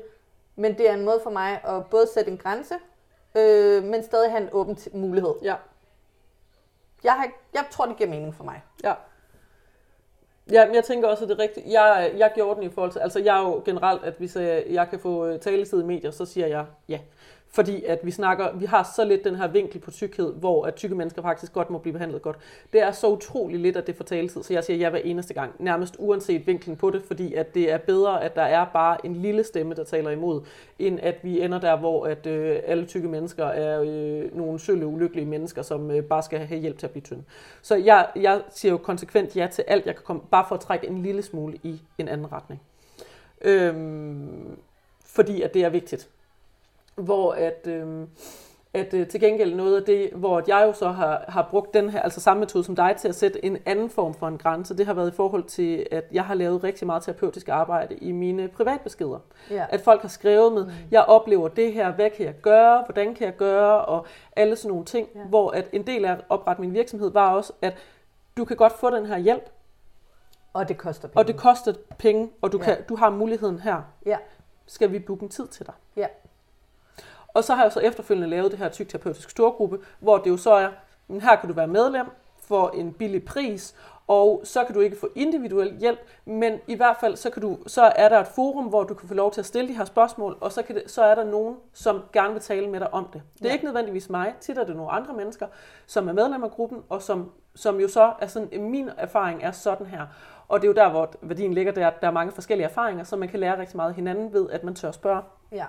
Men 0.56 0.78
det 0.78 0.90
er 0.90 0.94
en 0.94 1.06
måde 1.06 1.20
for 1.24 1.30
mig 1.30 1.62
at 1.64 1.86
både 1.86 2.08
sætte 2.08 2.32
en 2.32 2.38
grænse, 2.38 2.76
øh, 3.36 3.84
men 3.84 4.04
stadig 4.04 4.32
have 4.32 4.44
en 4.44 4.50
åben 4.52 4.78
mulighed. 4.94 5.34
Ja. 5.42 5.56
Jeg, 7.04 7.14
har, 7.14 7.32
jeg 7.54 7.66
tror, 7.72 7.86
det 7.86 7.98
giver 7.98 8.10
mening 8.10 8.36
for 8.36 8.44
mig. 8.44 8.64
Ja. 8.84 8.94
Ja, 10.52 10.66
men 10.66 10.76
jeg 10.76 10.84
tænker 10.84 11.08
også, 11.08 11.24
at 11.24 11.30
det 11.30 11.40
er 11.40 11.44
rigtigt. 11.44 11.68
Jeg, 11.68 12.14
jeg 12.18 12.32
gjorde 12.36 12.56
den 12.56 12.70
i 12.70 12.74
forhold 12.74 12.92
til, 12.92 13.00
altså 13.00 13.20
jeg 13.20 13.38
er 13.38 13.42
jo 13.42 13.62
generelt, 13.66 14.04
at 14.04 14.14
hvis 14.14 14.36
jeg, 14.36 14.64
jeg 14.70 14.90
kan 14.90 15.00
få 15.00 15.26
øh, 15.26 15.40
taletid 15.40 15.82
i 15.82 15.86
medier, 15.86 16.12
så 16.12 16.26
siger 16.26 16.48
jeg 16.48 16.66
ja. 16.90 17.00
Fordi 17.50 17.84
at 17.84 18.00
vi 18.04 18.12
snakker, 18.12 18.54
vi 18.54 18.66
har 18.66 18.92
så 18.96 19.06
lidt 19.06 19.24
den 19.24 19.36
her 19.36 19.48
vinkel 19.48 19.80
på 19.80 19.92
tykkhed, 19.92 20.34
hvor 20.34 20.66
at 20.66 20.76
tykke 20.76 20.96
mennesker 20.96 21.22
faktisk 21.22 21.54
godt 21.54 21.70
må 21.70 21.78
blive 21.78 21.94
behandlet 21.94 22.22
godt. 22.22 22.38
Det 22.74 22.82
er 22.82 22.92
så 22.92 23.08
utrolig 23.08 23.60
lidt, 23.60 23.78
at 23.78 23.88
det 23.88 23.96
får 23.96 24.04
taletid, 24.04 24.44
så 24.44 24.54
jeg 24.54 24.64
siger 24.64 24.78
ja 24.78 24.90
hver 24.90 25.00
eneste 25.00 25.34
gang, 25.34 25.52
nærmest 25.60 25.96
uanset 26.00 26.48
vinklen 26.48 26.76
på 26.76 26.90
det, 26.90 27.04
fordi 27.04 27.34
at 27.34 27.54
det 27.54 27.72
er 27.72 27.78
bedre, 27.78 28.24
at 28.24 28.36
der 28.36 28.42
er 28.42 28.66
bare 28.74 29.06
en 29.06 29.16
lille 29.16 29.44
stemme, 29.44 29.76
der 29.76 29.84
taler 29.84 30.10
imod, 30.10 30.42
end 30.80 31.00
at 31.02 31.16
vi 31.24 31.42
ender 31.42 31.60
der, 31.60 31.78
hvor 31.78 32.06
at 32.06 32.28
øh, 32.28 32.60
alle 32.66 32.86
tykke 32.86 33.08
mennesker 33.08 33.46
er 33.46 33.82
øh, 33.82 34.38
nogle 34.38 34.60
sølle, 34.60 34.88
ulykkelige 34.88 35.26
mennesker, 35.26 35.62
som 35.62 35.92
øh, 35.92 36.04
bare 36.04 36.24
skal 36.24 36.40
have 36.40 36.60
hjælp 36.60 36.78
til 36.78 36.88
at 36.88 36.92
blive 36.92 37.04
tynde. 37.04 37.24
Så 37.62 37.76
jeg, 37.76 38.08
jeg 38.16 38.42
siger 38.50 38.72
jo 38.72 38.78
konsekvent 38.78 39.36
ja 39.36 39.48
til 39.52 39.64
alt, 39.68 39.86
jeg 39.86 39.96
kan 39.96 40.04
komme, 40.04 40.22
bare 40.32 40.46
for 40.48 40.56
at 40.56 40.62
trække 40.62 40.88
en 40.88 41.04
lille 41.04 41.22
smule 41.22 41.58
i 41.64 41.82
en 41.98 42.08
anden 42.08 42.32
retning. 42.32 42.62
Øhm, 43.42 44.58
fordi 45.06 45.42
at 45.42 45.54
det 45.54 45.64
er 45.64 45.70
vigtigt. 45.70 46.10
Hvor 46.98 47.32
at, 47.32 47.68
øhm, 47.68 48.10
at 48.74 48.94
øh, 48.94 49.08
til 49.08 49.20
gengæld 49.20 49.56
noget 49.56 49.76
af 49.78 49.84
det, 49.84 50.10
hvor 50.16 50.38
at 50.38 50.48
jeg 50.48 50.64
jo 50.68 50.74
så 50.74 50.90
har, 50.90 51.26
har 51.28 51.48
brugt 51.50 51.74
den 51.74 51.90
her, 51.90 52.02
altså 52.02 52.20
samme 52.22 52.40
metode 52.40 52.64
som 52.64 52.76
dig, 52.76 52.96
til 53.00 53.08
at 53.08 53.16
sætte 53.16 53.46
en 53.46 53.58
anden 53.66 53.90
form 53.90 54.14
for 54.14 54.28
en 54.28 54.38
grænse, 54.38 54.78
det 54.78 54.86
har 54.86 54.94
været 54.94 55.12
i 55.12 55.16
forhold 55.16 55.44
til, 55.44 55.88
at 55.92 56.04
jeg 56.12 56.26
har 56.26 56.34
lavet 56.34 56.64
rigtig 56.64 56.86
meget 56.86 57.04
terapeutisk 57.04 57.50
arbejde 57.50 57.96
i 57.96 58.12
mine 58.12 58.48
privatbeskeder. 58.48 59.20
Ja. 59.52 59.66
At 59.70 59.82
folk 59.82 60.02
har 60.02 60.10
skrevet 60.10 60.54
med, 60.54 60.66
jeg 60.92 61.02
oplever 61.04 61.48
det 61.48 61.74
her, 61.74 61.92
hvad 61.92 62.10
kan 62.10 62.26
jeg 62.26 62.36
gøre, 62.42 62.84
hvordan 62.86 63.16
kan 63.16 63.26
jeg 63.26 63.36
gøre, 63.36 63.86
og 63.86 64.06
alle 64.36 64.56
sådan 64.56 64.70
nogle 64.70 64.86
ting, 64.86 65.08
ja. 65.16 65.20
hvor 65.20 65.52
at 65.52 65.66
en 65.74 65.88
del 65.88 66.06
af 66.06 66.12
at 66.12 66.22
oprette 66.30 66.62
min 66.62 66.74
virksomhed 66.74 67.12
var 67.12 67.34
også, 67.36 67.54
at 67.62 67.78
du 68.38 68.46
kan 68.46 68.58
godt 68.58 68.74
få 68.80 68.90
den 68.90 69.06
her 69.06 69.18
hjælp, 69.18 69.50
Og 70.54 70.68
det 70.68 70.78
koster 70.78 71.08
penge. 71.08 71.20
og 71.20 71.28
det 71.28 71.38
koster 71.38 71.74
penge, 71.98 72.30
og 72.42 72.52
du, 72.52 72.58
Ja. 72.58 72.64
kan, 72.64 72.78
du 72.90 72.96
har 72.96 73.10
muligheden 73.10 73.60
her. 73.60 73.82
Ja. 74.06 74.18
Skal 74.66 74.92
vi 74.92 75.00
booke 75.00 75.24
en 75.24 75.30
tid 75.30 75.48
til 75.48 75.66
dig? 75.66 75.74
Ja. 75.96 76.08
Og 77.38 77.44
så 77.44 77.56
har 77.56 77.64
jeg 77.64 77.72
så 77.72 77.80
efterfølgende 77.80 78.30
lavet 78.30 78.52
det 78.52 78.60
her 78.60 78.70
tykterapeutisk 78.70 79.30
storgruppe, 79.30 79.80
hvor 80.00 80.18
det 80.18 80.30
jo 80.30 80.38
så 80.38 80.52
er, 80.54 80.70
men 81.08 81.22
her 81.22 81.36
kan 81.36 81.50
du 81.50 81.56
være 81.56 81.68
medlem 81.68 82.06
for 82.40 82.70
en 82.70 82.94
billig 82.94 83.26
pris, 83.26 83.76
og 84.08 84.42
så 84.44 84.64
kan 84.64 84.76
du 84.76 84.82
ikke 84.82 84.98
få 85.00 85.10
individuel 85.16 85.78
hjælp, 85.80 86.00
men 86.26 86.60
i 86.68 86.76
hvert 86.76 86.98
fald 87.00 87.16
så, 87.16 87.30
kan 87.30 87.42
du, 87.42 87.58
så 87.68 87.94
er 87.96 88.10
der 88.10 88.20
et 88.20 88.28
forum, 88.28 88.66
hvor 88.66 88.84
du 88.84 88.94
kan 88.94 89.08
få 89.08 89.14
lov 89.14 89.32
til 89.32 89.42
at 89.42 89.46
stille 89.46 89.70
de 89.70 89.78
her 89.78 89.86
spørgsmål, 89.86 90.38
og 90.42 90.52
så, 90.52 90.62
kan 90.64 90.76
det, 90.76 90.84
så 90.92 91.04
er 91.04 91.16
der 91.16 91.24
nogen, 91.24 91.56
som 91.74 92.02
gerne 92.14 92.34
vil 92.34 92.42
tale 92.42 92.68
med 92.70 92.80
dig 92.80 92.94
om 92.94 93.08
det. 93.14 93.22
Det 93.38 93.42
er 93.46 93.50
Ja. 93.50 93.54
ikke 93.54 93.66
nødvendigvis 93.66 94.10
mig, 94.10 94.34
tit 94.40 94.58
er 94.58 94.64
det 94.64 94.76
nogle 94.76 94.92
andre 94.92 95.14
mennesker, 95.14 95.48
som 95.86 96.08
er 96.10 96.14
medlem 96.14 96.44
af 96.44 96.52
gruppen, 96.52 96.84
og 96.90 97.02
som, 97.02 97.32
som 97.56 97.80
jo 97.80 97.88
så 97.88 98.14
er 98.20 98.28
sådan, 98.28 98.62
min 98.62 98.90
erfaring 98.98 99.44
er 99.44 99.52
sådan 99.52 99.86
her. 99.88 100.06
Og 100.48 100.62
det 100.62 100.68
er 100.68 100.70
jo 100.70 100.76
der, 100.76 100.90
hvor 100.90 101.10
værdien 101.22 101.54
ligger, 101.54 101.72
der, 101.72 101.90
der 101.90 102.08
er 102.08 102.12
mange 102.12 102.32
forskellige 102.32 102.66
erfaringer, 102.68 103.04
så 103.04 103.16
man 103.16 103.30
kan 103.30 103.40
lære 103.40 103.60
rigtig 103.60 103.76
meget 103.78 103.90
af 103.90 103.96
hinanden 103.96 104.34
ved, 104.34 104.50
at 104.50 104.64
man 104.64 104.76
tør 104.76 104.92
spørge. 104.92 105.22
Ja. 105.52 105.66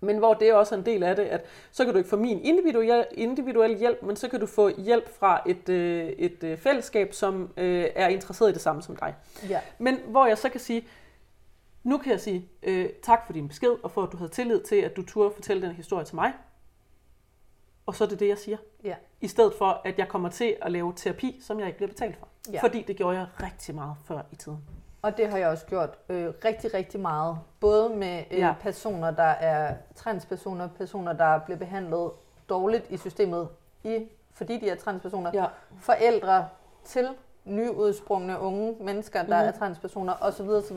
Men 0.00 0.18
hvor 0.18 0.34
det 0.34 0.48
er 0.48 0.54
også 0.54 0.74
en 0.74 0.86
del 0.86 1.02
af 1.02 1.16
det, 1.16 1.22
at 1.22 1.44
så 1.70 1.84
kan 1.84 1.92
du 1.94 1.98
ikke 1.98 2.10
få 2.10 2.16
min 2.16 2.40
individuelle, 2.44 3.04
individuelle 3.12 3.78
hjælp, 3.78 4.02
men 4.02 4.16
så 4.16 4.28
kan 4.28 4.40
du 4.40 4.46
få 4.46 4.80
hjælp 4.80 5.18
fra 5.18 5.42
et, 5.46 5.68
øh, 5.68 6.08
et 6.08 6.44
øh, 6.44 6.58
fællesskab, 6.58 7.12
som 7.14 7.52
øh, 7.56 7.86
er 7.94 8.08
interesseret 8.08 8.50
i 8.50 8.52
det 8.52 8.60
samme 8.60 8.82
som 8.82 8.96
dig. 8.96 9.14
ja. 9.48 9.60
Men 9.78 9.98
hvor 10.06 10.26
jeg 10.26 10.38
så 10.38 10.48
kan 10.48 10.60
sige, 10.60 10.84
nu 11.84 11.98
kan 11.98 12.12
jeg 12.12 12.20
sige 12.20 12.48
øh, 12.62 12.88
tak 13.02 13.26
for 13.26 13.32
din 13.32 13.48
besked, 13.48 13.76
og 13.82 13.90
for 13.90 14.02
at 14.02 14.12
du 14.12 14.16
havde 14.16 14.30
tillid 14.30 14.60
til, 14.60 14.76
at 14.76 14.96
du 14.96 15.02
turde 15.02 15.34
fortælle 15.34 15.66
den 15.66 15.76
historie 15.76 16.04
til 16.04 16.14
mig. 16.14 16.32
Og 17.86 17.94
så 17.94 18.04
er 18.04 18.08
det 18.08 18.20
det, 18.20 18.28
jeg 18.28 18.38
siger. 18.38 18.56
Ja. 18.84 18.94
I 19.20 19.28
stedet 19.28 19.54
for, 19.58 19.80
at 19.84 19.98
jeg 19.98 20.08
kommer 20.08 20.28
til 20.28 20.56
at 20.62 20.72
lave 20.72 20.92
terapi, 20.96 21.38
som 21.42 21.58
jeg 21.58 21.66
ikke 21.66 21.76
bliver 21.76 21.88
betalt 21.88 22.16
for. 22.16 22.28
Ja. 22.52 22.62
Fordi 22.62 22.82
det 22.82 22.96
gjorde 22.96 23.18
jeg 23.18 23.26
rigtig 23.42 23.74
meget 23.74 23.96
før 24.04 24.22
i 24.32 24.36
tiden. 24.36 24.58
Og 25.02 25.16
det 25.16 25.28
har 25.30 25.38
jeg 25.38 25.48
også 25.48 25.66
gjort 25.66 25.90
øh, 26.08 26.32
rigtig, 26.44 26.74
rigtig 26.74 27.00
meget. 27.00 27.38
Både 27.60 27.88
med 27.88 28.22
øh, 28.30 28.38
Ja. 28.38 28.54
personer, 28.60 29.10
der 29.10 29.22
er 29.22 29.74
transpersoner, 29.96 30.68
personer, 30.78 31.12
der 31.12 31.38
bliver 31.38 31.58
behandlet 31.58 32.10
dårligt 32.48 32.86
i 32.90 32.96
systemet, 32.96 33.48
i, 33.84 34.06
fordi 34.32 34.60
de 34.60 34.70
er 34.70 34.76
transpersoner. 34.76 35.30
Ja. 35.34 35.44
Forældre 35.80 36.48
til 36.84 37.08
nyudsprungne 37.44 38.38
unge 38.40 38.76
mennesker, 38.80 39.22
der 39.22 39.36
Mhm. 39.36 39.42
mm. 39.46 39.48
er 39.54 39.58
transpersoner 39.58 40.14
osv. 40.20 40.48
osv. 40.48 40.76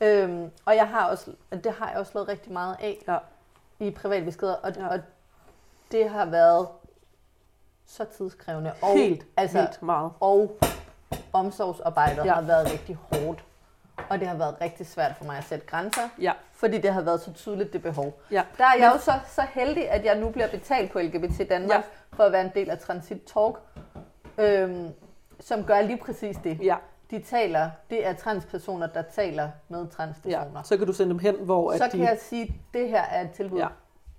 Øhm, 0.00 0.50
og 0.64 0.76
jeg 0.76 0.88
har 0.88 1.10
også, 1.10 1.30
det 1.52 1.72
har 1.72 1.90
jeg 1.90 1.98
også 1.98 2.12
lavet 2.14 2.28
rigtig 2.28 2.52
meget 2.52 2.76
af 2.80 3.04
Ja. 3.08 3.18
i 3.78 3.90
privatbeskeder, 3.90 4.54
og, 4.54 4.72
ja. 4.76 4.88
og 4.88 5.00
det 5.92 6.10
har 6.10 6.24
været 6.26 6.68
så 7.86 8.04
tidskrævende. 8.04 8.72
Og, 8.82 8.88
Helt, 8.96 9.26
altså, 9.36 9.58
helt 9.60 9.82
meget. 9.82 10.10
og 10.20 10.56
omsorgsarbejdet 11.32 12.16
Ja. 12.16 12.24
ja. 12.24 12.32
har 12.34 12.42
været 12.42 12.72
rigtig 12.72 12.98
hårdt. 13.12 13.44
Og 14.10 14.20
det 14.20 14.28
har 14.28 14.36
været 14.36 14.56
rigtig 14.60 14.86
svært 14.86 15.12
for 15.16 15.24
mig 15.24 15.38
at 15.38 15.44
sætte 15.44 15.66
grænser, 15.66 16.08
Ja. 16.20 16.32
fordi 16.52 16.78
det 16.78 16.92
har 16.92 17.00
været 17.00 17.20
så 17.20 17.32
tydeligt 17.32 17.72
det 17.72 17.82
behov. 17.82 18.20
Ja. 18.30 18.42
Der 18.58 18.64
er 18.64 18.74
jeg 18.78 18.92
jo 18.94 19.00
så, 19.00 19.12
så 19.26 19.42
heldig, 19.54 19.90
at 19.90 20.04
jeg 20.04 20.18
nu 20.18 20.30
bliver 20.30 20.48
betalt 20.48 20.92
på 20.92 20.98
LGBT 20.98 21.48
Danmark, 21.50 21.70
Ja. 21.70 21.76
ja. 21.76 21.82
for 22.16 22.24
at 22.24 22.32
være 22.32 22.40
en 22.44 22.50
del 22.54 22.70
af 22.70 22.78
Transit 22.78 23.22
Talk, 23.34 23.56
øhm, 24.38 24.88
som 25.40 25.64
gør 25.64 25.80
lige 25.80 25.96
præcis 25.98 26.36
det. 26.44 26.58
Ja, 26.62 26.76
De 27.10 27.22
taler, 27.22 27.70
det 27.90 28.06
er 28.06 28.12
transpersoner, 28.12 28.86
der 28.86 29.02
taler 29.02 29.48
med 29.68 29.82
ja. 29.82 29.88
transpersoner. 29.90 30.62
Så 30.62 30.76
kan 30.76 30.86
du 30.86 30.92
sende 30.92 31.10
dem 31.10 31.18
hen, 31.18 31.34
hvor 31.40 31.76
Så 31.76 31.84
at 31.84 31.90
kan 31.90 32.00
de... 32.00 32.04
jeg 32.08 32.18
sige, 32.20 32.42
at 32.42 32.50
det 32.74 32.88
her 32.88 33.02
er 33.02 33.20
et 33.24 33.30
tilbud. 33.30 33.58
Ja. 33.58 33.68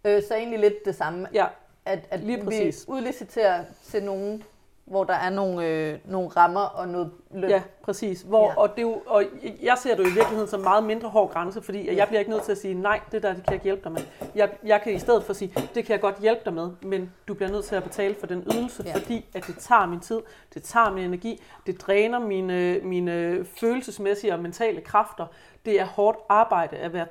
Øh, 0.06 0.24
så 0.28 0.36
egentlig 0.36 0.60
lidt 0.60 0.86
det 0.86 0.96
samme, 0.96 1.28
Ja, 1.34 1.46
at, 1.86 2.00
at 2.12 2.20
Lige 2.20 2.44
præcis. 2.44 2.86
vi 2.88 2.92
udliciterer 2.94 3.64
til 3.84 4.04
nogen, 4.04 4.44
hvor 4.88 5.04
der 5.04 5.14
er 5.14 5.30
nogle, 5.30 5.68
øh, 5.68 5.98
nogle 6.06 6.28
rammer 6.30 6.60
og 6.62 6.88
noget 6.88 7.12
løn. 7.34 7.50
Ja, 7.50 7.62
præcis. 7.84 8.22
Hvor, 8.22 8.48
Ja. 8.50 8.58
og, 8.58 8.70
det 8.70 8.78
er 8.78 8.82
jo, 8.82 9.02
og 9.08 9.24
jeg 9.64 9.78
ser 9.78 9.96
det 9.96 10.04
jo 10.04 10.10
i 10.10 10.14
virkeligheden 10.14 10.48
som 10.48 10.60
meget 10.60 10.84
mindre 10.84 11.10
hård 11.10 11.32
grænse, 11.34 11.62
fordi 11.62 11.96
jeg 11.98 12.08
bliver 12.08 12.20
ikke 12.20 12.32
nødt 12.32 12.44
til 12.44 12.52
at 12.52 12.58
sige, 12.58 12.74
nej, 12.74 13.00
det 13.12 13.24
der 13.24 13.30
det 13.34 13.44
kan 13.44 13.46
jeg 13.48 13.54
ikke 13.54 13.64
hjælpe 13.64 13.84
dig 13.84 13.92
med. 13.92 14.02
Jeg, 14.36 14.50
jeg 14.64 14.82
kan 14.82 14.94
i 14.94 15.00
stedet 15.00 15.24
for 15.24 15.34
sige, 15.34 15.54
det 15.76 15.86
kan 15.86 15.94
jeg 15.94 16.02
godt 16.02 16.20
hjælpe 16.20 16.42
dig 16.46 16.54
med, 16.54 16.70
men 16.82 17.12
du 17.28 17.34
bliver 17.34 17.52
nødt 17.52 17.66
til 17.66 17.76
at 17.76 17.84
betale 17.84 18.16
for 18.20 18.28
den 18.28 18.44
ydelse, 18.54 18.84
Ja. 18.86 18.94
fordi 18.96 19.26
at 19.34 19.48
det 19.48 19.56
tager 19.60 19.86
min 19.86 20.00
tid, 20.00 20.22
det 20.54 20.64
tager 20.64 20.92
min 20.92 21.04
energi, 21.04 21.44
det 21.66 21.82
dræner 21.82 22.20
mine, 22.20 22.80
mine 22.84 23.46
følelsesmæssige 23.60 24.34
og 24.34 24.40
mentale 24.40 24.82
kræfter. 24.82 25.26
Det 25.66 25.80
er 25.82 25.86
hårdt 25.86 26.18
arbejde 26.30 26.76
at 26.78 26.94
være 26.94 27.06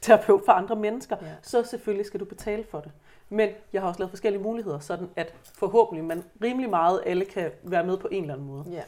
terapeut 0.00 0.42
for 0.44 0.52
andre 0.52 0.76
mennesker, 0.76 1.16
ja. 1.22 1.26
så 1.42 1.62
selvfølgelig 1.64 2.06
skal 2.06 2.20
du 2.20 2.24
betale 2.24 2.64
for 2.70 2.80
det. 2.80 2.90
Men 3.30 3.48
jeg 3.72 3.80
har 3.82 3.88
også 3.88 4.00
lavet 4.00 4.10
forskellige 4.10 4.42
muligheder, 4.42 4.78
sådan 4.78 5.10
at 5.16 5.34
forhåbentlig 5.58 6.04
man 6.04 6.24
rimelig 6.42 6.70
meget 6.70 7.02
alle 7.06 7.24
kan 7.24 7.50
være 7.62 7.84
med 7.84 7.96
på 7.96 8.08
en 8.10 8.22
eller 8.22 8.34
anden 8.34 8.48
måde. 8.48 8.64
Ja. 8.70 8.82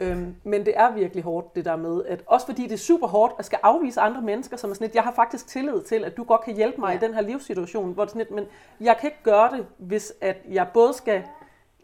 Øhm, 0.00 0.36
men 0.44 0.66
det 0.66 0.72
er 0.76 0.92
virkelig 0.92 1.24
hårdt, 1.24 1.54
det 1.56 1.64
der 1.64 1.76
med, 1.76 2.04
at 2.04 2.22
også 2.26 2.46
fordi 2.46 2.62
det 2.62 2.72
er 2.72 2.76
super 2.78 3.06
hårdt 3.06 3.34
at 3.38 3.44
skal 3.44 3.58
afvise 3.62 4.00
andre 4.00 4.22
mennesker, 4.22 4.56
som 4.56 4.70
er 4.70 4.74
sådan 4.74 4.84
lidt, 4.84 4.94
jeg 4.94 5.02
har 5.02 5.12
faktisk 5.12 5.46
tillid 5.46 5.82
til, 5.82 6.04
at 6.04 6.16
du 6.16 6.24
godt 6.24 6.40
kan 6.40 6.54
hjælpe 6.56 6.80
mig 6.80 6.88
Ja. 6.90 6.96
i 6.96 7.00
den 7.00 7.14
her 7.14 7.20
livssituation, 7.20 7.92
hvor 7.92 8.04
det 8.04 8.08
er 8.08 8.12
sådan 8.12 8.18
lidt, 8.18 8.30
men 8.30 8.46
jeg 8.80 8.96
kan 9.00 9.06
ikke 9.10 9.22
gøre 9.22 9.50
det, 9.56 9.66
hvis 9.78 10.12
at 10.20 10.36
jeg 10.48 10.66
både 10.74 10.94
skal 10.94 11.22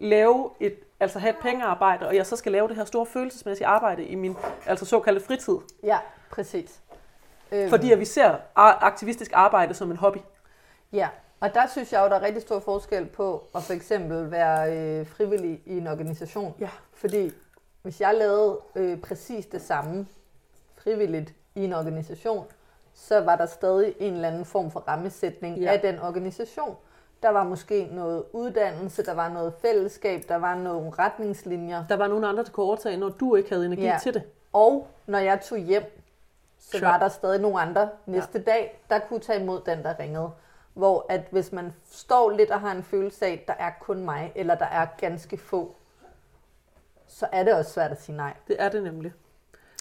lave 0.00 0.50
et, 0.60 0.74
altså 1.00 1.18
have 1.18 1.30
et 1.30 1.38
pengearbejde, 1.38 2.06
og 2.08 2.16
jeg 2.16 2.26
så 2.26 2.36
skal 2.36 2.52
lave 2.52 2.68
det 2.68 2.76
her 2.76 2.84
store 2.84 3.06
følelsesmæssige 3.06 3.66
arbejde 3.66 4.04
i 4.04 4.14
min 4.14 4.36
altså 4.66 4.84
såkaldte 4.84 5.24
fritid. 5.26 5.56
ja, 5.82 5.98
præcis. 6.30 6.80
Øhm, 7.52 7.70
Fordi 7.70 7.92
at 7.92 8.00
vi 8.00 8.04
ser 8.04 8.34
aktivistisk 8.56 9.30
arbejde 9.34 9.74
som 9.74 9.90
en 9.90 9.96
hobby. 9.96 10.18
Ja, 10.92 11.08
og 11.40 11.54
der 11.54 11.66
synes 11.66 11.92
jeg 11.92 12.02
jo, 12.04 12.08
der 12.08 12.16
er 12.16 12.22
rigtig 12.22 12.42
stor 12.42 12.60
forskel 12.60 13.06
på 13.06 13.44
at 13.54 13.62
for 13.62 13.72
eksempel 13.72 14.30
være 14.30 14.76
øh, 14.78 15.06
frivillig 15.06 15.62
i 15.66 15.78
en 15.78 15.86
organisation. 15.86 16.54
Ja. 16.60 16.68
Fordi 16.92 17.30
hvis 17.82 18.00
jeg 18.00 18.14
lavede 18.14 18.58
øh, 18.74 19.00
præcis 19.00 19.46
det 19.46 19.62
samme 19.62 20.06
frivilligt 20.76 21.34
i 21.54 21.64
en 21.64 21.72
organisation, 21.72 22.44
så 22.94 23.20
var 23.20 23.36
der 23.36 23.46
stadig 23.46 23.94
en 23.98 24.14
eller 24.14 24.28
anden 24.28 24.44
form 24.44 24.70
for 24.70 24.80
rammesætning 24.80 25.58
ja. 25.58 25.72
Af 25.72 25.80
den 25.80 25.98
organisation. 25.98 26.76
Der 27.22 27.28
var 27.28 27.44
måske 27.44 27.88
noget 27.92 28.24
uddannelse, 28.32 29.04
der 29.04 29.14
var 29.14 29.28
noget 29.28 29.52
fællesskab, 29.62 30.22
der 30.28 30.36
var 30.36 30.54
nogle 30.54 30.90
retningslinjer. 30.90 31.84
Der 31.88 31.96
var 31.96 32.06
nogle 32.06 32.26
andre, 32.28 32.44
der 32.44 32.50
kunne 32.50 32.66
overtage, 32.66 32.96
når 32.96 33.08
du 33.08 33.34
ikke 33.34 33.48
havde 33.48 33.66
energi 33.66 33.82
ja. 33.82 33.98
til 34.02 34.14
det. 34.14 34.22
Og 34.52 34.86
når 35.06 35.18
jeg 35.18 35.40
tog 35.40 35.58
hjem, 35.58 36.02
så 36.58 36.78
Sure. 36.78 36.82
var 36.82 36.98
der 36.98 37.08
stadig 37.08 37.40
nogle 37.40 37.60
andre 37.60 37.88
næste 38.06 38.38
ja. 38.46 38.52
dag, 38.52 38.82
der 38.90 38.98
kunne 38.98 39.20
tage 39.20 39.40
imod 39.42 39.60
den, 39.66 39.82
der 39.82 39.98
ringede. 39.98 40.30
Hvor 40.78 41.06
at 41.08 41.20
hvis 41.30 41.52
man 41.52 41.72
står 41.90 42.30
lidt 42.30 42.50
og 42.50 42.60
har 42.60 42.72
en 42.72 42.82
følelse 42.82 43.26
af, 43.26 43.32
at 43.32 43.48
der 43.48 43.54
er 43.54 43.70
kun 43.80 44.04
mig, 44.04 44.32
eller 44.34 44.54
der 44.54 44.64
er 44.66 44.86
ganske 44.98 45.36
få, 45.36 45.74
så 47.06 47.26
er 47.32 47.42
det 47.42 47.54
også 47.54 47.70
svært 47.70 47.90
at 47.90 48.02
sige 48.02 48.16
nej. 48.16 48.34
Det 48.48 48.56
er 48.58 48.68
det 48.68 48.82
nemlig. 48.82 49.12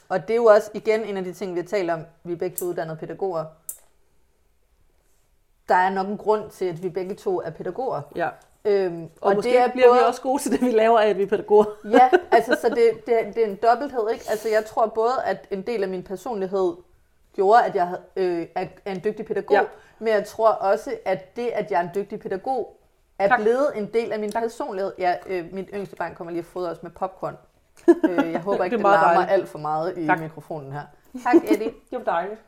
Og 0.09 0.21
det 0.21 0.29
er 0.29 0.35
jo 0.35 0.45
også 0.45 0.71
igen 0.73 1.03
en 1.05 1.17
af 1.17 1.23
de 1.23 1.33
ting, 1.33 1.55
vi 1.55 1.63
talt 1.63 1.89
om. 1.89 2.05
Vi 2.23 2.33
er 2.33 2.37
begge 2.37 2.57
to 2.57 2.65
uddannede 2.65 2.97
pædagoger. 2.97 3.45
Der 5.69 5.75
er 5.75 5.89
nok 5.89 6.07
en 6.07 6.17
grund 6.17 6.49
til, 6.49 6.65
at 6.65 6.83
vi 6.83 6.89
begge 6.89 7.15
to 7.15 7.41
er 7.41 7.49
pædagoger. 7.49 8.01
Ja. 8.15 8.29
Øhm, 8.65 9.03
Og, 9.03 9.09
og 9.21 9.35
måske 9.35 9.49
det 9.63 9.71
bliver 9.71 9.87
både... 9.87 9.99
vi 9.99 10.05
også 10.07 10.21
gode 10.21 10.41
til 10.41 10.51
det, 10.51 10.61
vi 10.61 10.71
laver 10.71 10.99
af, 10.99 11.07
at 11.07 11.17
vi 11.17 11.23
er 11.23 11.27
pædagoger. 11.27 11.65
Ja, 11.91 12.09
altså 12.31 12.57
så 12.61 12.69
det, 12.69 13.05
det, 13.05 13.35
det 13.35 13.43
er 13.43 13.47
en 13.47 13.55
dobbelthed, 13.55 14.09
ikke? 14.13 14.25
Altså 14.29 14.49
jeg 14.49 14.65
tror 14.65 14.87
både, 14.87 15.23
at 15.25 15.47
en 15.51 15.61
del 15.61 15.83
af 15.83 15.89
min 15.89 16.03
personlighed 16.03 16.75
gjorde, 17.33 17.63
at 17.65 17.75
jeg 17.75 17.97
øh, 18.15 18.47
er, 18.55 18.67
er 18.85 18.91
en 18.91 19.01
dygtig 19.03 19.25
pædagog, 19.25 19.55
ja. 19.55 19.63
Ja. 19.99 20.03
men 20.03 20.13
jeg 20.13 20.25
tror 20.25 20.49
også, 20.49 20.97
at 21.05 21.35
det, 21.35 21.47
at 21.47 21.71
jeg 21.71 21.77
er 21.77 21.83
en 21.83 21.89
dygtig 21.95 22.19
pædagog, 22.19 22.77
er 23.19 23.27
tak. 23.27 23.39
Blevet 23.41 23.71
en 23.75 23.93
del 23.93 24.11
af 24.11 24.19
min 24.19 24.31
personlighed. 24.31 24.93
Ja, 24.99 25.15
øh, 25.27 25.53
mit 25.53 25.69
yngste 25.73 25.95
barn 25.95 26.15
kommer 26.15 26.31
lige 26.31 26.39
at 26.39 26.45
fodre 26.45 26.71
os 26.71 26.83
med 26.83 26.91
popcorn. 26.91 27.37
øh, 28.09 28.31
jeg 28.31 28.39
håber 28.41 28.63
ikke, 28.63 28.77
Det 28.77 28.85
det, 28.85 28.91
er 28.91 28.95
larmer 28.95 29.13
dejligt. 29.13 29.31
alt 29.31 29.49
for 29.49 29.59
meget 29.59 29.97
i 29.97 30.05
Tak. 30.05 30.19
mikrofonen 30.19 30.71
her. 30.71 30.81
Tak, 31.23 31.35
Eddie. 31.35 31.73
Det 31.91 31.97
var 31.97 32.03
dejligt. 32.03 32.39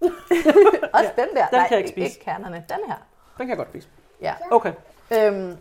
Også 0.94 1.10
den 1.16 1.28
der. 1.36 1.46
Den 1.46 1.58
Nej, 1.58 1.68
kan 1.68 1.70
jeg 1.70 1.78
ikke 1.78 1.88
spise. 1.90 2.06
ikke 2.06 2.20
kernerne. 2.24 2.56
Den 2.68 2.78
her. 2.86 2.94
Den 3.38 3.46
kan 3.46 3.48
jeg 3.48 3.56
godt 3.56 3.68
spise. 3.68 3.88
Ja. 4.20 4.34
Okay. 4.50 4.72
Øhm, 5.12 5.56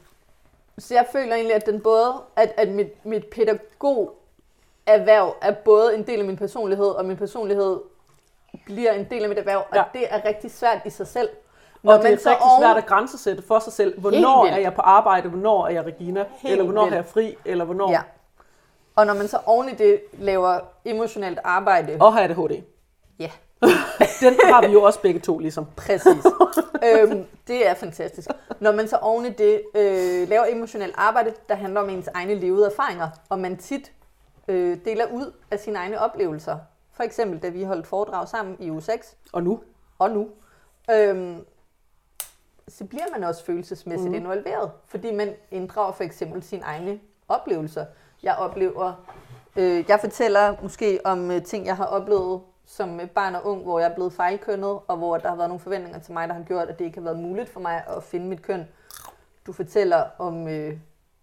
så 0.77 0.93
jeg 0.93 1.05
føler 1.11 1.35
egentlig, 1.35 1.55
at 1.55 1.65
den 1.65 1.81
både, 1.81 2.13
at, 2.35 2.53
at 2.57 2.69
mit, 2.69 3.05
mit 3.05 3.25
pædagog 3.31 4.15
erhverv 4.85 5.35
er 5.41 5.51
både 5.51 5.95
en 5.95 6.07
del 6.07 6.19
af 6.19 6.25
min 6.25 6.37
personlighed, 6.37 6.85
og 6.87 7.05
min 7.05 7.17
personlighed 7.17 7.79
bliver 8.66 8.91
en 8.91 9.07
del 9.09 9.24
af 9.24 9.30
mit 9.30 9.38
erhverv, 9.38 9.57
og 9.72 9.76
Ja. 9.76 9.84
det 9.93 10.05
er 10.09 10.26
rigtig 10.26 10.51
svært 10.51 10.78
i 10.86 10.89
sig 10.89 11.07
selv. 11.07 11.30
Og 11.84 11.93
det 11.93 12.05
er 12.05 12.09
rigtig 12.09 12.20
svært 12.59 12.78
at 12.78 12.86
grænsesætte 12.86 13.43
for 13.47 13.59
sig 13.59 13.74
selv. 13.74 13.99
Hvornår 13.99 14.45
er 14.45 14.57
jeg 14.57 14.74
på 14.74 14.82
arbejde? 14.82 15.30
Hvornår 15.30 15.66
er 15.68 15.72
jeg 15.72 15.86
Regina? 15.86 16.26
Helt 16.38 16.51
eller 16.51 16.64
hvornår 16.64 16.82
vildt. 16.84 16.93
er 16.93 16.97
jeg 16.97 17.05
fri? 17.05 17.36
Eller 17.45 17.66
hvornår? 17.66 17.91
Ja. 17.91 18.01
Og 18.95 19.05
når 19.05 19.14
man 19.14 19.28
så 19.28 19.38
oven 19.45 19.70
i 19.70 19.72
det 19.74 20.01
laver 20.14 20.59
emotionelt 20.86 21.39
arbejde, 21.43 21.97
Og 21.99 22.14
har 22.14 22.24
ADHD. 22.24 22.61
ja, 23.20 23.32
Den 24.22 24.34
har 24.43 24.68
vi 24.68 24.74
jo 24.74 24.82
også 24.84 25.01
begge 25.01 25.20
to, 25.20 25.39
ligesom. 25.39 25.68
Præcis. 25.78 26.26
øhm, 26.93 27.26
det 27.47 27.68
er 27.70 27.74
fantastisk. 27.74 28.28
Når 28.59 28.72
man 28.72 28.88
så 28.88 28.97
oven 28.97 29.26
i 29.26 29.30
det 29.30 29.61
øh, 29.76 30.30
laver 30.30 30.45
emotionelt 30.49 30.93
arbejde, 30.97 31.34
der 31.49 31.55
handler 31.55 31.82
om 31.82 31.89
ens 31.89 32.07
egne 32.14 32.36
levede 32.36 32.66
erfaringer, 32.66 33.09
og 33.30 33.39
man 33.39 33.57
tit 33.57 33.91
øh, 34.47 34.78
deler 34.86 35.05
ud 35.14 35.34
af 35.51 35.59
sine 35.59 35.78
egne 35.80 35.99
oplevelser. 35.99 36.57
For 36.93 37.03
eksempel, 37.03 37.39
da 37.39 37.49
vi 37.49 37.63
holdt 37.63 37.87
foredrag 37.87 38.27
sammen 38.27 38.55
i 38.59 38.71
uge 38.71 38.81
6, 38.81 39.17
Og 39.33 39.43
nu? 39.43 39.59
og 39.99 40.11
nu, 40.11 40.29
øhm, 40.91 41.45
så 42.67 42.85
bliver 42.85 43.05
man 43.13 43.23
også 43.23 43.45
følelsesmæssigt 43.45 44.09
mm. 44.09 44.15
involveret, 44.15 44.71
fordi 44.85 45.11
man 45.11 45.35
inddrager 45.51 45.91
for 45.91 46.03
eksempel 46.03 46.43
sine 46.43 46.63
egne 46.63 46.99
oplevelser. 47.27 47.85
Jeg 48.23 48.35
oplever, 48.35 49.05
øh, 49.55 49.85
jeg 49.87 49.99
fortæller 49.99 50.55
måske 50.61 50.99
om 51.05 51.31
øh, 51.31 51.43
ting, 51.43 51.65
jeg 51.65 51.77
har 51.77 51.85
oplevet 51.85 52.41
som 52.65 52.99
øh, 52.99 53.09
barn 53.09 53.35
og 53.35 53.45
ung, 53.45 53.63
hvor 53.63 53.79
jeg 53.79 53.89
er 53.89 53.95
blevet 53.95 54.13
fejlkønnet, 54.13 54.79
og 54.87 54.97
hvor 54.97 55.17
der 55.17 55.29
har 55.29 55.35
været 55.35 55.49
nogle 55.49 55.59
forventninger 55.59 55.99
til 55.99 56.13
mig, 56.13 56.27
der 56.27 56.33
har 56.33 56.43
gjort, 56.43 56.67
at 56.67 56.79
det 56.79 56.85
ikke 56.85 56.97
har 56.97 57.03
været 57.03 57.19
muligt 57.19 57.49
for 57.49 57.59
mig 57.59 57.83
at 57.97 58.03
finde 58.03 58.25
mit 58.25 58.41
køn. 58.41 58.67
Du 59.45 59.53
fortæller 59.53 60.03
om 60.17 60.47
øh, 60.47 60.77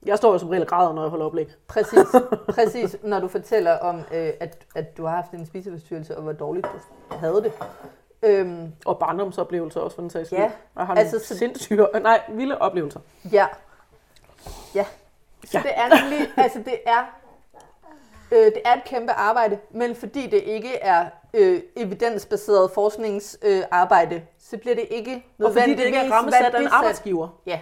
Jeg 0.06 0.16
står 0.18 0.32
jo 0.32 0.38
som 0.38 0.48
regel 0.48 0.62
og 0.62 0.68
græder, 0.68 0.92
når 0.92 1.02
jeg 1.02 1.10
holder 1.10 1.26
oplæg. 1.26 1.48
Præcis, 1.68 1.98
præcis 2.54 2.96
når 3.02 3.20
du 3.20 3.28
fortæller 3.28 3.78
om, 3.78 3.96
øh, 3.96 4.30
at, 4.40 4.64
at 4.74 4.96
du 4.96 5.04
har 5.06 5.14
haft 5.16 5.30
en 5.32 5.46
spiseforstyrrelse, 5.46 6.16
og 6.16 6.22
hvor 6.22 6.32
dårligt 6.32 6.66
du 7.10 7.16
havde 7.16 7.42
det. 7.42 7.52
Øhm, 8.22 8.72
Og 8.86 8.98
barndomsoplevelser 8.98 9.80
også, 9.80 9.94
for 9.94 10.02
den 10.02 10.10
sags 10.10 10.28
skyld. 10.28 10.38
Ja, 10.38 10.50
Jeg 10.76 10.86
har 10.86 10.94
altså, 10.94 11.16
altså, 11.16 11.28
så- 11.28 11.38
sindssyge, 11.38 11.86
nej, 12.02 12.20
vilde 12.28 12.58
oplevelser. 12.58 13.00
ja. 13.32 13.46
Ja. 14.74 14.86
Så 15.44 15.58
Ja. 15.58 15.62
det 15.62 15.70
er 15.74 16.02
nemlig, 16.02 16.28
altså 16.36 16.58
det 16.58 16.78
er, 16.86 17.16
øh, 18.32 18.44
det 18.44 18.60
er 18.64 18.72
et 18.76 18.84
kæmpe 18.84 19.12
arbejde, 19.12 19.58
men 19.70 19.94
fordi 19.94 20.26
det 20.26 20.42
ikke 20.42 20.74
er 20.76 21.06
øh, 21.34 21.62
evidensbaseret 21.76 22.70
forskningsarbejde, 22.70 24.14
øh, 24.14 24.22
så 24.38 24.56
bliver 24.58 24.74
det 24.74 24.86
ikke 24.90 25.24
Og 25.44 25.52
fordi 25.52 25.70
det 25.74 25.84
ikke 25.84 25.98
er 25.98 26.02
nødvendigvis 26.02 26.12
rammesat 26.12 26.54
af 26.54 26.60
en 26.60 26.68
arbejdsgiver. 26.70 27.28
Ja. 27.46 27.60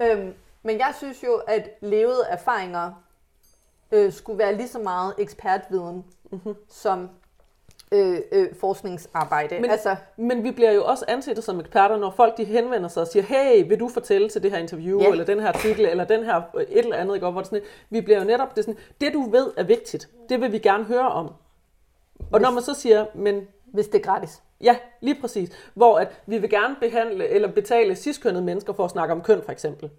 Øhm, 0.00 0.34
men 0.62 0.78
jeg 0.78 0.94
synes 0.98 1.22
jo, 1.24 1.34
at 1.46 1.70
levede 1.80 2.24
erfaringer 2.28 2.92
øh, 3.92 4.12
skulle 4.12 4.38
være 4.38 4.56
lige 4.56 4.68
så 4.68 4.78
meget 4.78 5.14
ekspertviden 5.18 6.04
mm-hmm. 6.30 6.54
som 6.68 7.10
øh, 7.92 8.18
øh, 8.32 8.54
forskningsarbejde. 8.60 9.60
Men- 9.60 9.70
altså, 9.70 9.96
Men 10.16 10.44
vi 10.44 10.50
bliver 10.50 10.70
jo 10.72 10.84
også 10.84 11.04
anset 11.08 11.44
som 11.44 11.60
eksperter, 11.60 11.96
når 11.96 12.10
folk 12.10 12.36
de 12.36 12.44
henvender 12.44 12.88
sig 12.88 13.00
og 13.00 13.06
siger, 13.06 13.22
hey, 13.22 13.68
vil 13.68 13.80
du 13.80 13.88
fortælle 13.88 14.28
til 14.28 14.42
det 14.42 14.50
her 14.50 14.58
interview, 14.58 15.00
yeah. 15.00 15.10
eller 15.10 15.24
den 15.24 15.40
her 15.40 15.48
artikel, 15.48 15.86
eller 15.86 16.04
den 16.04 16.24
her 16.24 16.42
øh, 16.56 16.62
et 16.62 16.78
eller 16.78 16.96
andet, 16.96 17.14
ikke? 17.14 17.30
Hvor 17.30 17.40
det, 17.40 17.46
sådan, 17.46 17.64
vi 17.90 18.00
bliver 18.00 18.18
jo 18.18 18.24
netop, 18.24 18.56
det, 18.56 18.64
sådan, 18.64 18.80
det 19.00 19.12
du 19.12 19.30
ved 19.30 19.52
er 19.56 19.62
vigtigt, 19.64 20.08
det 20.28 20.40
vil 20.40 20.52
vi 20.52 20.58
gerne 20.58 20.84
høre 20.84 21.08
om. 21.08 21.32
Og 22.32 22.40
når 22.40 22.50
man 22.50 22.62
så 22.62 22.74
siger, 22.74 23.06
men 23.14 23.48
hvis 23.64 23.88
det 23.88 23.98
er 23.98 24.02
gratis. 24.02 24.42
ja, 24.60 24.76
lige 25.00 25.20
præcis, 25.20 25.50
hvor 25.74 25.98
at 25.98 26.22
vi 26.26 26.38
vil 26.38 26.50
gerne 26.50 26.76
behandle 26.80 27.28
eller 27.28 27.48
betale 27.52 27.94
ciskønnede 27.96 28.44
mennesker 28.44 28.72
for 28.72 28.84
at 28.84 28.90
snakke 28.90 29.14
om 29.14 29.20
køn, 29.22 29.42
for 29.44 29.52
eksempel. 29.52 29.90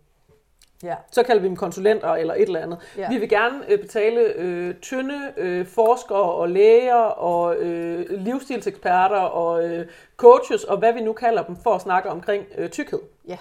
Ja. 0.83 0.95
Så 1.11 1.23
kalder 1.23 1.41
vi 1.41 1.47
dem 1.47 1.55
konsulenter 1.55 2.09
eller 2.09 2.33
et 2.33 2.41
eller 2.41 2.59
andet. 2.59 2.77
Ja. 2.97 3.09
Vi 3.09 3.17
vil 3.17 3.29
gerne 3.29 3.71
øh, 3.71 3.79
betale 3.79 4.21
øh, 4.35 4.75
tynde 4.75 5.33
øh, 5.37 5.65
forskere 5.65 6.31
og 6.33 6.49
læger 6.49 6.95
og 6.95 7.55
øh, 7.55 8.05
livsstilseksperter 8.09 9.19
og 9.19 9.69
øh, 9.69 9.87
coaches 10.17 10.63
og 10.63 10.77
hvad 10.77 10.93
vi 10.93 11.01
nu 11.01 11.13
kalder 11.13 11.43
dem 11.43 11.55
for 11.55 11.75
at 11.75 11.81
snakke 11.81 12.09
omkring 12.09 12.45
øh, 12.57 12.69
tykkhed. 12.69 12.99
Ja. 13.27 13.37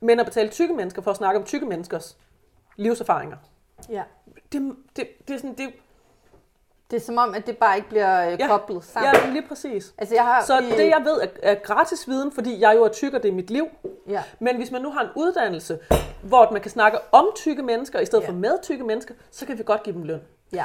Men 0.00 0.20
at 0.20 0.26
betale 0.26 0.48
tykke 0.48 0.74
mennesker 0.74 1.02
for 1.02 1.10
at 1.10 1.16
snakke 1.16 1.40
om 1.40 1.44
tykke 1.46 1.66
menneskers 1.66 2.16
livserfaringer. 2.76 3.36
ja. 3.90 4.02
Det, 4.52 4.76
det, 4.96 5.08
det 5.28 5.34
er 5.34 5.38
sådan, 5.38 5.54
det, 5.54 5.72
Det 6.94 7.00
er 7.00 7.04
som 7.06 7.18
om, 7.18 7.34
at 7.34 7.46
det 7.46 7.56
bare 7.58 7.76
ikke 7.76 7.88
bliver 7.88 8.26
øh, 8.32 8.36
Ja. 8.40 8.46
koblet 8.46 8.84
sammen. 8.84 9.12
Ja, 9.24 9.30
lige 9.30 9.48
præcis. 9.48 9.94
Altså, 9.98 10.14
jeg 10.14 10.24
har 10.24 10.44
Så 10.44 10.58
i- 10.58 10.64
det, 10.70 10.86
jeg 10.88 11.02
ved, 11.04 11.20
er, 11.20 11.26
er 11.42 11.54
gratis 11.54 12.08
viden, 12.08 12.32
fordi 12.32 12.60
jeg 12.60 12.74
jo 12.76 12.84
er 12.84 12.88
tyk, 12.88 13.14
og 13.14 13.22
det 13.22 13.28
er 13.28 13.32
mit 13.32 13.50
liv. 13.50 13.66
Ja. 14.08 14.22
Men 14.40 14.56
hvis 14.56 14.70
man 14.70 14.82
nu 14.82 14.90
har 14.90 15.00
en 15.02 15.08
uddannelse, 15.16 15.78
hvor 16.22 16.50
man 16.52 16.60
kan 16.60 16.70
snakke 16.70 16.98
om 17.12 17.26
tykke 17.34 17.62
mennesker, 17.62 18.00
i 18.00 18.06
stedet 18.06 18.22
Ja. 18.24 18.28
for 18.28 18.32
med 18.34 18.62
tykke 18.62 18.84
mennesker, 18.84 19.14
så 19.30 19.46
kan 19.46 19.58
vi 19.58 19.62
godt 19.62 19.82
give 19.82 19.94
dem 19.94 20.02
løn. 20.02 20.20
Ja. 20.52 20.64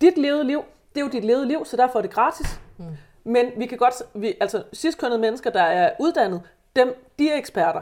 Dit 0.00 0.18
levede 0.18 0.44
liv, 0.44 0.62
det 0.94 1.00
er 1.00 1.04
jo 1.04 1.10
dit 1.10 1.24
levede 1.24 1.46
liv, 1.46 1.64
så 1.64 1.76
derfor 1.76 1.98
er 1.98 2.02
det 2.02 2.10
gratis. 2.10 2.60
Mm. 2.78 2.84
Men 3.24 3.46
vi 3.56 3.66
kan 3.66 3.78
godt, 3.78 3.94
vi, 4.14 4.34
altså 4.40 4.62
ciskønnede 4.74 5.20
mennesker, 5.20 5.50
der 5.50 5.62
er 5.62 5.90
uddannet, 6.00 6.42
dem, 6.76 7.04
de 7.18 7.30
er 7.30 7.36
eksperter. 7.36 7.80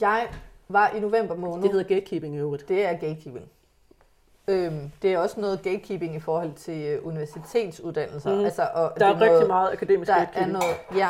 Jeg 0.00 0.28
var 0.68 0.88
i 0.88 1.00
november 1.00 1.34
måned. 1.36 1.62
Det 1.62 1.70
hedder 1.72 1.84
gatekeeping 1.88 2.34
i 2.34 2.38
øvrigt. 2.38 2.68
Det 2.68 2.84
er 2.86 2.92
gatekeeping. 2.92 3.48
Øhm, 4.48 4.90
det 5.02 5.12
er 5.12 5.18
også 5.18 5.40
noget 5.40 5.62
gatekeeping 5.62 6.14
i 6.14 6.20
forhold 6.20 6.52
til 6.52 6.82
øh, 6.84 7.06
universitetsuddannelser. 7.06 8.34
Mhm. 8.34 8.44
Altså, 8.44 8.68
og 8.74 8.92
Der 9.00 9.06
er, 9.06 9.10
rigtig 9.10 9.26
noget, 9.28 9.46
meget 9.46 9.72
akademisk 9.72 10.08
Der 10.08 10.14
er 10.14 10.18
gatekeeping. 10.24 10.52
noget, 10.52 10.74
ja, 10.96 11.08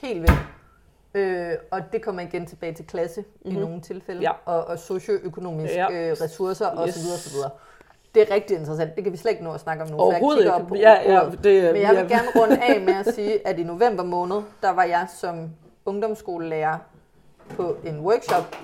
helt 0.00 0.20
vildt. 0.20 0.32
Øh, 1.14 1.52
og 1.70 1.80
det 1.92 2.02
kommer 2.02 2.22
igen 2.22 2.46
tilbage 2.46 2.72
til 2.74 2.86
klasse 2.86 3.20
mm-hmm. 3.44 3.56
i 3.58 3.60
nogle 3.60 3.80
tilfælde, 3.80 4.18
Mhm. 4.18 4.22
Ja. 4.22 4.30
og, 4.44 4.64
og 4.64 4.78
socioøkonomiske 4.78 5.76
Ja. 5.76 5.92
øh, 6.10 6.16
ressourcer 6.20 6.86
Yes. 6.86 6.96
osv. 6.96 7.12
osv. 7.14 7.50
Det 8.14 8.22
er 8.30 8.34
rigtig 8.34 8.56
interessant. 8.56 8.96
Det 8.96 9.04
kan 9.04 9.12
vi 9.12 9.16
slet 9.16 9.30
ikke 9.32 9.44
nå 9.44 9.52
at 9.52 9.60
snakke 9.60 9.82
om 9.82 9.88
nu, 9.88 9.96
for 9.96 10.04
jeg 10.12 10.14
Overhovedet 10.14 10.42
kigger 10.42 10.58
ikke. 10.58 10.66
op 10.66 10.76
Ja, 11.06 11.12
ja, 11.12 11.24
det, 11.24 11.72
Men 11.72 11.82
jeg 11.82 11.90
vil 11.90 12.06
ja. 12.10 12.16
gerne 12.16 12.28
runde 12.40 12.62
af 12.62 12.80
med 12.80 12.94
at 12.94 13.06
sige, 13.14 13.46
at 13.48 13.58
i 13.58 13.62
november 13.62 14.02
måned, 14.04 14.36
der 14.62 14.70
var 14.70 14.84
jeg 14.84 15.06
som 15.16 15.50
ungdomsskolelærer 15.84 16.78
på 17.56 17.76
en 17.84 18.00
workshop 18.00 18.56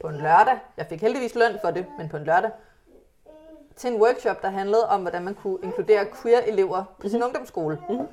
på 0.00 0.08
en 0.08 0.14
lørdag. 0.16 0.54
Jeg 0.76 0.86
fik 0.86 1.00
heldigvis 1.00 1.34
løn 1.34 1.58
for 1.64 1.70
det, 1.70 1.86
men 1.98 2.08
på 2.08 2.16
en 2.16 2.24
lørdag. 2.24 2.50
Til 3.78 3.92
en 3.92 4.00
workshop, 4.00 4.42
der 4.42 4.50
handlede 4.50 4.88
om, 4.88 5.00
hvordan 5.00 5.24
man 5.24 5.34
kunne 5.34 5.58
inkludere 5.62 6.06
queer-elever 6.22 6.84
på 7.00 7.08
sin 7.08 7.22
ungdomsskole. 7.22 7.78
Mhm. 7.88 8.06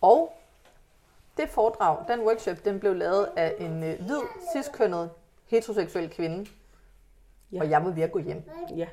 Og 0.00 0.32
det 1.36 1.48
foredrag, 1.50 1.96
den 2.08 2.20
workshop, 2.20 2.56
den 2.64 2.80
blev 2.80 2.94
lavet 2.94 3.28
af 3.36 3.54
en 3.58 3.82
øh, 3.84 4.00
hvid, 4.00 4.20
ciskønnet, 4.52 5.10
heteroseksuel 5.46 6.10
kvinde. 6.10 6.46
Ja. 7.52 7.60
Og 7.60 7.70
jeg 7.70 7.84
var 7.84 7.90
ved 7.90 8.02
at 8.02 8.12
gå 8.12 8.18
hjem. 8.18 8.42
Ja. 8.76 8.86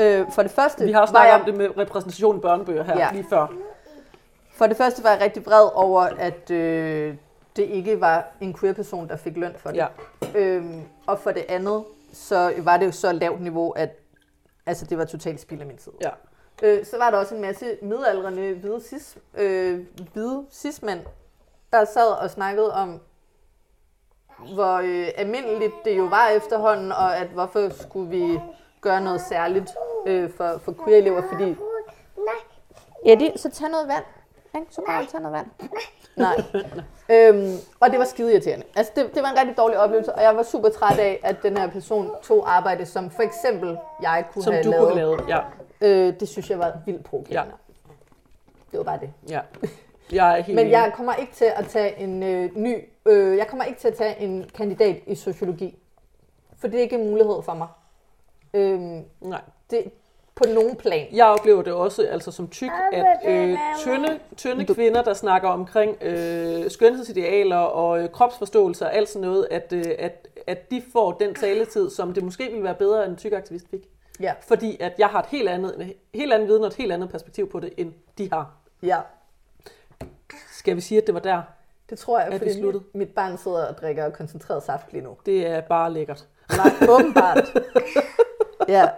Øh, 0.00 0.30
for 0.30 0.42
det 0.42 0.50
første 0.50 0.84
Vi 0.84 0.92
har 0.92 1.00
også 1.00 1.12
snakket 1.12 1.30
jeg 1.32 1.40
om 1.40 1.44
det 1.46 1.54
med 1.54 1.78
repræsentation 1.78 2.36
i 2.36 2.40
børnebøger 2.40 2.82
her 2.82 2.98
Ja. 2.98 3.08
lige 3.12 3.26
før. 3.30 3.46
For 4.54 4.66
det 4.66 4.76
første 4.76 5.04
var 5.04 5.10
jeg 5.10 5.20
rigtig 5.20 5.46
vred 5.46 5.68
over, 5.74 6.00
at 6.02 6.50
øh, 6.50 7.16
det 7.56 7.62
ikke 7.62 8.00
var 8.00 8.26
en 8.40 8.54
queer 8.54 8.72
person, 8.74 9.08
der 9.08 9.16
fik 9.16 9.36
løn 9.36 9.54
for 9.56 9.70
det. 9.70 9.76
Ja. 9.76 9.86
Øhm, 10.34 10.82
og 11.06 11.18
for 11.18 11.30
det 11.30 11.44
andet, 11.48 11.84
så 12.12 12.52
var 12.58 12.76
det 12.76 12.86
jo 12.86 12.92
så 12.92 13.12
lavt 13.12 13.40
niveau, 13.40 13.70
at 13.70 14.00
altså, 14.66 14.86
det 14.86 14.98
var 14.98 15.04
totalt 15.04 15.40
spild 15.40 15.60
af 15.60 15.66
min 15.66 15.76
tid. 15.76 15.92
Ja. 16.00 16.10
Øh, 16.62 16.84
så 16.86 16.98
var 16.98 17.10
der 17.10 17.18
også 17.18 17.34
en 17.34 17.40
masse 17.40 17.78
midaldrende 17.82 18.54
hvide, 18.54 18.80
cis, 18.80 19.18
øh, 19.34 19.86
hvide 20.12 20.46
cismænd, 20.50 21.00
der 21.72 21.84
sad 21.84 22.10
og 22.10 22.30
snakkede 22.30 22.74
om, 22.74 23.00
hvor 24.54 24.74
øh, 24.74 25.08
almindeligt 25.16 25.74
det 25.84 25.98
jo 25.98 26.04
var 26.04 26.28
efterhånden, 26.28 26.92
og 26.92 27.16
at 27.16 27.26
hvorfor 27.26 27.68
skulle 27.68 28.10
vi 28.10 28.40
gøre 28.80 29.00
noget 29.00 29.20
særligt 29.20 29.70
øh, 30.06 30.30
for, 30.30 30.58
for 30.58 30.72
queer-elever, 30.72 31.22
fordi... 31.32 31.56
Eddie, 33.06 33.38
så 33.38 33.50
tag 33.50 33.70
noget 33.70 33.88
vand. 33.88 34.04
Ikke? 34.54 34.66
Så 34.74 34.82
bare 34.86 35.06
tage 35.06 35.22
noget 35.22 35.32
vand. 35.32 35.70
Nej. 36.16 36.36
Øhm, 37.08 37.52
og 37.80 37.90
det 37.90 37.98
var 37.98 38.04
skide 38.04 38.32
irriterende. 38.32 38.64
Altså, 38.76 38.92
det, 38.96 39.14
det 39.14 39.22
var 39.22 39.30
en 39.30 39.38
rigtig 39.38 39.56
dårlig 39.56 39.78
oplevelse, 39.78 40.14
og 40.14 40.22
jeg 40.22 40.36
var 40.36 40.42
super 40.42 40.68
træt 40.68 40.98
af, 40.98 41.20
at 41.22 41.36
den 41.42 41.56
her 41.56 41.70
person 41.70 42.10
tog 42.22 42.56
arbejde, 42.56 42.86
som 42.86 43.10
for 43.10 43.22
eksempel 43.22 43.78
jeg 44.02 44.24
kunne 44.32 44.42
Som 44.42 44.52
have 44.52 44.64
du 44.64 44.70
lavet. 44.70 44.88
kunne 44.88 45.00
have 45.00 45.16
lavet. 45.16 45.24
Ja. 45.28 45.40
Øh, 46.08 46.20
det 46.20 46.28
synes 46.28 46.50
jeg 46.50 46.58
var 46.58 46.72
vildt 46.86 47.04
provokerende. 47.04 47.52
Ja. 47.88 47.92
Det 48.70 48.78
var 48.78 48.84
bare 48.84 48.98
det. 49.00 49.12
ja. 49.30 49.40
Jeg 50.12 50.38
er 50.38 50.42
helt 50.42 50.56
Men 50.56 50.70
jeg 50.70 50.92
kommer 50.96 51.14
ikke 51.14 51.32
til 51.32 51.44
at 51.56 51.66
tage 51.66 51.98
en 51.98 52.22
øh, 52.22 52.50
ny, 52.56 52.84
øh, 53.06 53.36
jeg 53.36 53.46
kommer 53.46 53.64
ikke 53.64 53.80
til 53.80 53.88
at 53.88 53.94
tage 53.94 54.20
en 54.20 54.50
kandidat 54.54 54.96
i 55.06 55.14
sociologi. 55.14 55.78
For 56.58 56.68
det 56.68 56.78
er 56.78 56.82
ikke 56.82 56.96
en 56.96 57.10
mulighed 57.10 57.42
for 57.42 57.54
mig. 57.54 57.66
Øhm, 58.54 59.04
Nej. 59.20 59.40
det, 59.70 59.84
på 60.34 60.44
nogen 60.48 60.76
plan. 60.76 61.06
Jeg 61.12 61.26
oplever 61.26 61.62
det 61.62 61.72
også 61.72 62.06
altså 62.10 62.30
som 62.30 62.48
tyk, 62.48 62.70
at 62.92 63.04
øh, 63.26 63.58
tynde, 63.78 64.18
tynde 64.36 64.74
kvinder, 64.74 65.02
der 65.02 65.14
snakker 65.14 65.48
omkring 65.48 66.02
øh, 66.02 66.70
skønhedsidealer 66.70 67.56
og 67.56 68.02
øh, 68.02 68.10
kropsforståelse 68.10 68.84
og 68.84 68.94
alt 68.94 69.08
sådan 69.08 69.28
noget, 69.28 69.48
at, 69.50 69.72
øh, 69.72 69.84
at, 69.98 70.28
at 70.46 70.70
de 70.70 70.82
får 70.92 71.12
den 71.12 71.34
taletid, 71.34 71.90
som 71.90 72.12
det 72.12 72.24
måske 72.24 72.44
ville 72.44 72.64
være 72.64 72.74
bedre, 72.74 73.04
end 73.04 73.12
en 73.12 73.16
tyk 73.16 73.32
aktivist 73.32 73.68
fik. 73.70 73.88
Ja. 74.20 74.32
Fordi 74.40 74.76
at 74.80 74.92
jeg 74.98 75.08
har 75.08 75.18
et 75.20 75.26
helt 75.28 75.48
andet, 75.48 75.80
en 75.80 75.92
helt 76.14 76.32
anden 76.32 76.48
viden 76.48 76.62
og 76.62 76.68
et 76.68 76.74
helt 76.74 76.92
andet 76.92 77.10
perspektiv 77.10 77.50
på 77.50 77.60
det, 77.60 77.72
end 77.76 77.92
de 78.18 78.28
har. 78.32 78.50
ja, 78.82 78.98
Skal 80.52 80.76
vi 80.76 80.80
sige, 80.80 81.00
at 81.00 81.06
det 81.06 81.14
var 81.14 81.20
der? 81.20 81.42
det 81.90 81.98
tror 81.98 82.20
jeg, 82.20 82.32
fordi 82.38 82.62
mit, 82.62 82.94
mit 82.94 83.08
barn 83.08 83.38
sidder 83.38 83.66
og 83.66 83.78
drikker 83.78 84.10
koncentreret 84.10 84.62
saft 84.62 84.92
lige 84.92 85.04
nu. 85.04 85.16
Det 85.26 85.46
er 85.46 85.60
bare 85.60 85.92
lækkert. 85.92 86.26
Nej, 86.56 86.88
åbenbart. 86.88 87.58
ja, 88.68 88.88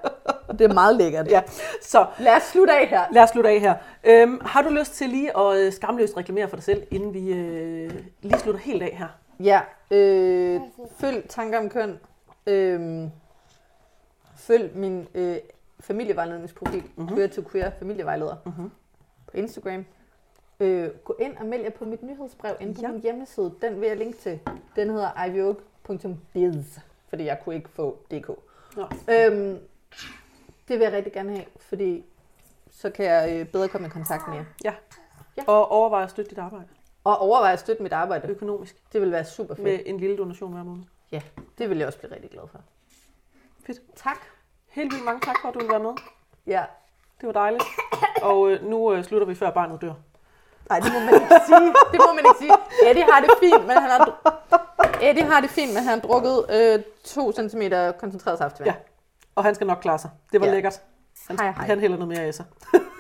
det 0.53 0.61
er 0.61 0.75
meget 0.75 0.97
lækkert. 0.97 1.31
Ja, 1.31 1.43
så 1.83 2.07
Lad 2.19 2.37
os 2.37 2.43
slutte 2.43 2.73
af 2.73 2.87
her. 2.87 3.05
lad 3.13 3.23
os 3.23 3.31
slutte 3.31 3.51
af 3.51 3.61
her. 3.61 3.75
Øhm, 4.05 4.41
har 4.45 4.63
du 4.63 4.69
lyst 4.69 4.93
til 4.95 5.09
lige 5.09 5.39
at 5.39 5.57
øh, 5.57 5.73
skamløst 5.73 6.17
reklamere 6.17 6.49
for 6.49 6.57
dig 6.57 6.65
selv, 6.65 6.83
inden 6.91 7.15
vi 7.15 7.33
øh, 7.33 7.91
lige 8.23 8.39
slutter 8.39 8.61
helt 8.61 8.83
af 8.83 8.97
her? 8.99 9.09
Ja, 9.41 9.61
øh, 9.91 10.61
følg 10.99 11.29
tanker 11.29 11.59
om 11.59 11.69
køn. 11.69 11.99
Øh, 12.47 13.09
følg 14.37 14.77
min 14.77 15.09
øh, 15.15 15.37
familievejledningsprofil, 15.81 16.83
mm-hmm. 16.97 17.15
Queer 17.17 17.29
to 17.29 17.43
Queer 17.53 17.71
familievejleder, 17.79 18.37
Mhm. 18.45 18.71
på 19.27 19.37
Instagram. 19.37 19.85
Øh, 20.61 20.89
gå 21.05 21.17
ind 21.21 21.37
og 21.37 21.47
meld 21.47 21.63
jer 21.63 21.71
på 21.71 21.85
mit 21.85 22.03
nyhedsbrev 22.03 22.55
inde 22.61 22.75
på 22.75 22.81
Ja. 22.83 22.89
min 22.89 23.01
hjemmeside. 23.01 23.55
Den 23.63 23.81
vil 23.81 23.89
jeg 23.89 23.97
linke 23.97 24.19
til. 24.19 24.41
Den 24.77 24.91
hedder 24.91 25.25
ivyoke.biz, 25.25 26.79
fordi 27.09 27.25
jeg 27.25 27.39
kunne 27.45 27.55
ikke 27.55 27.69
få 27.69 27.99
dk. 28.11 28.29
Nå. 28.77 28.87
Øhm, 29.11 29.59
det 30.69 30.79
vil 30.79 30.85
jeg 30.85 30.93
rigtig 30.93 31.13
gerne 31.13 31.31
have, 31.31 31.45
fordi 31.61 32.05
så 32.71 32.91
kan 32.91 33.05
jeg 33.05 33.41
øh, 33.41 33.47
bedre 33.47 33.69
komme 33.69 33.87
i 33.87 33.91
kontakt 33.91 34.29
med 34.29 34.37
jer. 34.37 34.45
Ja. 34.65 34.75
Ja. 35.37 35.43
Og 35.47 35.71
overvej 35.71 36.03
at 36.03 36.11
støtte 36.11 36.31
dit 36.31 36.39
arbejde 36.39 36.67
Og 37.05 37.19
overveje 37.19 37.53
at 37.53 37.61
støtte 37.61 37.83
mit 37.83 37.93
arbejde. 37.93 38.29
økonomisk 38.29 38.77
Det 38.93 39.01
vil 39.01 39.13
være 39.13 39.25
super 39.25 39.55
fedt. 39.55 39.65
med 39.65 39.79
en 39.87 40.01
lille 40.01 40.17
donation 40.17 40.53
hver 40.53 40.63
måned. 40.63 40.83
Ja, 41.13 41.23
det 41.59 41.71
vil 41.71 41.79
jeg 41.79 41.87
også 41.87 41.99
blive 41.99 42.15
rigtig 42.15 42.31
glad 42.31 42.43
for. 42.53 42.59
Fedt. 43.67 43.81
Tak. 43.97 44.19
Helt 44.69 44.93
vildt 44.93 45.05
mange 45.05 45.21
tak 45.21 45.37
for, 45.43 45.49
at 45.49 45.55
du 45.55 45.59
ville 45.59 45.71
være 45.73 45.83
med. 45.83 45.93
Ja. 46.47 46.65
Det 47.21 47.27
var 47.27 47.33
dejligt. 47.33 47.65
Og 48.23 48.51
øh, 48.51 48.65
nu 48.65 48.93
øh, 48.93 49.05
slutter 49.05 49.27
vi, 49.27 49.35
før 49.35 49.51
barnet 49.51 49.81
dør. 49.81 49.93
Nej, 50.69 50.81
det 50.81 50.93
må 50.93 50.99
man 50.99 51.15
ikke 51.15 51.27
sige. 51.47 51.75
Det 51.93 52.01
må 52.07 52.13
man 52.15 52.25
ikke 52.29 52.39
sige. 52.39 52.53
Eddie 52.91 53.05
har 53.05 53.21
det 53.21 53.31
fint, 53.41 53.61
men 53.67 53.77
han 53.77 53.91
har, 53.91 54.19
Eddie 55.03 55.25
har 55.25 55.41
det 55.41 55.51
fint, 55.51 55.75
men 55.75 55.83
han 55.83 55.99
har 56.01 56.07
drukket 56.09 56.47
øh, 56.51 56.83
2 57.05 57.33
cm 57.33 57.63
koncentreret 57.99 58.39
saftevand. 58.39 58.77
Ja. 58.77 58.83
Og 59.37 59.45
han 59.45 59.55
skal 59.55 59.67
nok 59.67 59.79
klare 59.83 59.99
sig. 59.99 60.11
Det 60.33 60.41
var 60.41 60.47
Ja. 60.47 60.53
lækkert. 60.53 60.75
Han, 61.29 61.37
Hej, 61.39 61.53
hej. 61.53 61.67
han 61.67 61.81
hælder 61.81 61.97
noget 61.99 62.19
mere 62.19 62.29
i 62.29 62.33
sig. 62.33 62.45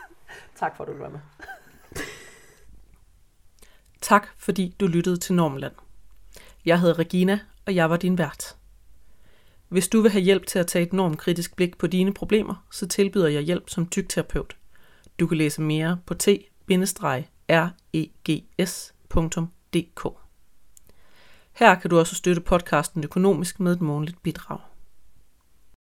tak 0.61 0.76
for, 0.76 0.84
at 0.84 0.89
du 0.89 0.93
ville 0.93 1.03
være 1.03 1.11
med. 1.12 1.20
Tak 4.01 4.26
fordi 4.39 4.76
du 4.80 4.87
lyttede 4.87 5.16
til 5.16 5.34
Normland. 5.34 5.74
Jeg 6.64 6.80
hedder 6.80 6.99
Regina, 6.99 7.39
og 7.66 7.74
jeg 7.74 7.91
var 7.91 7.97
din 7.97 8.18
vært. 8.18 8.57
Hvis 9.68 9.89
du 9.89 10.01
vil 10.01 10.11
have 10.11 10.22
hjælp 10.22 10.47
til 10.47 10.59
at 10.59 10.66
tage 10.66 10.87
et 10.87 10.93
normkritisk 10.93 11.57
blik 11.57 11.78
på 11.78 11.87
dine 11.87 12.14
problemer, 12.14 12.66
så 12.72 12.89
tilbyder 12.89 13.28
jeg 13.28 13.43
hjælp 13.43 13.70
som 13.70 13.87
tygterapeut. 13.89 14.57
Du 15.20 15.26
kan 15.26 15.37
læse 15.39 15.62
mere 15.62 15.99
på 16.07 16.14
t-regs.dk. 16.14 16.47
Her 21.53 21.74
kan 21.74 21.91
du 21.91 21.99
også 21.99 22.14
støtte 22.14 22.41
podcasten 22.41 23.05
økonomisk 23.05 23.61
med 23.61 23.72
et 23.72 23.80
månedligt 23.80 24.22
bidrag. 24.22 24.59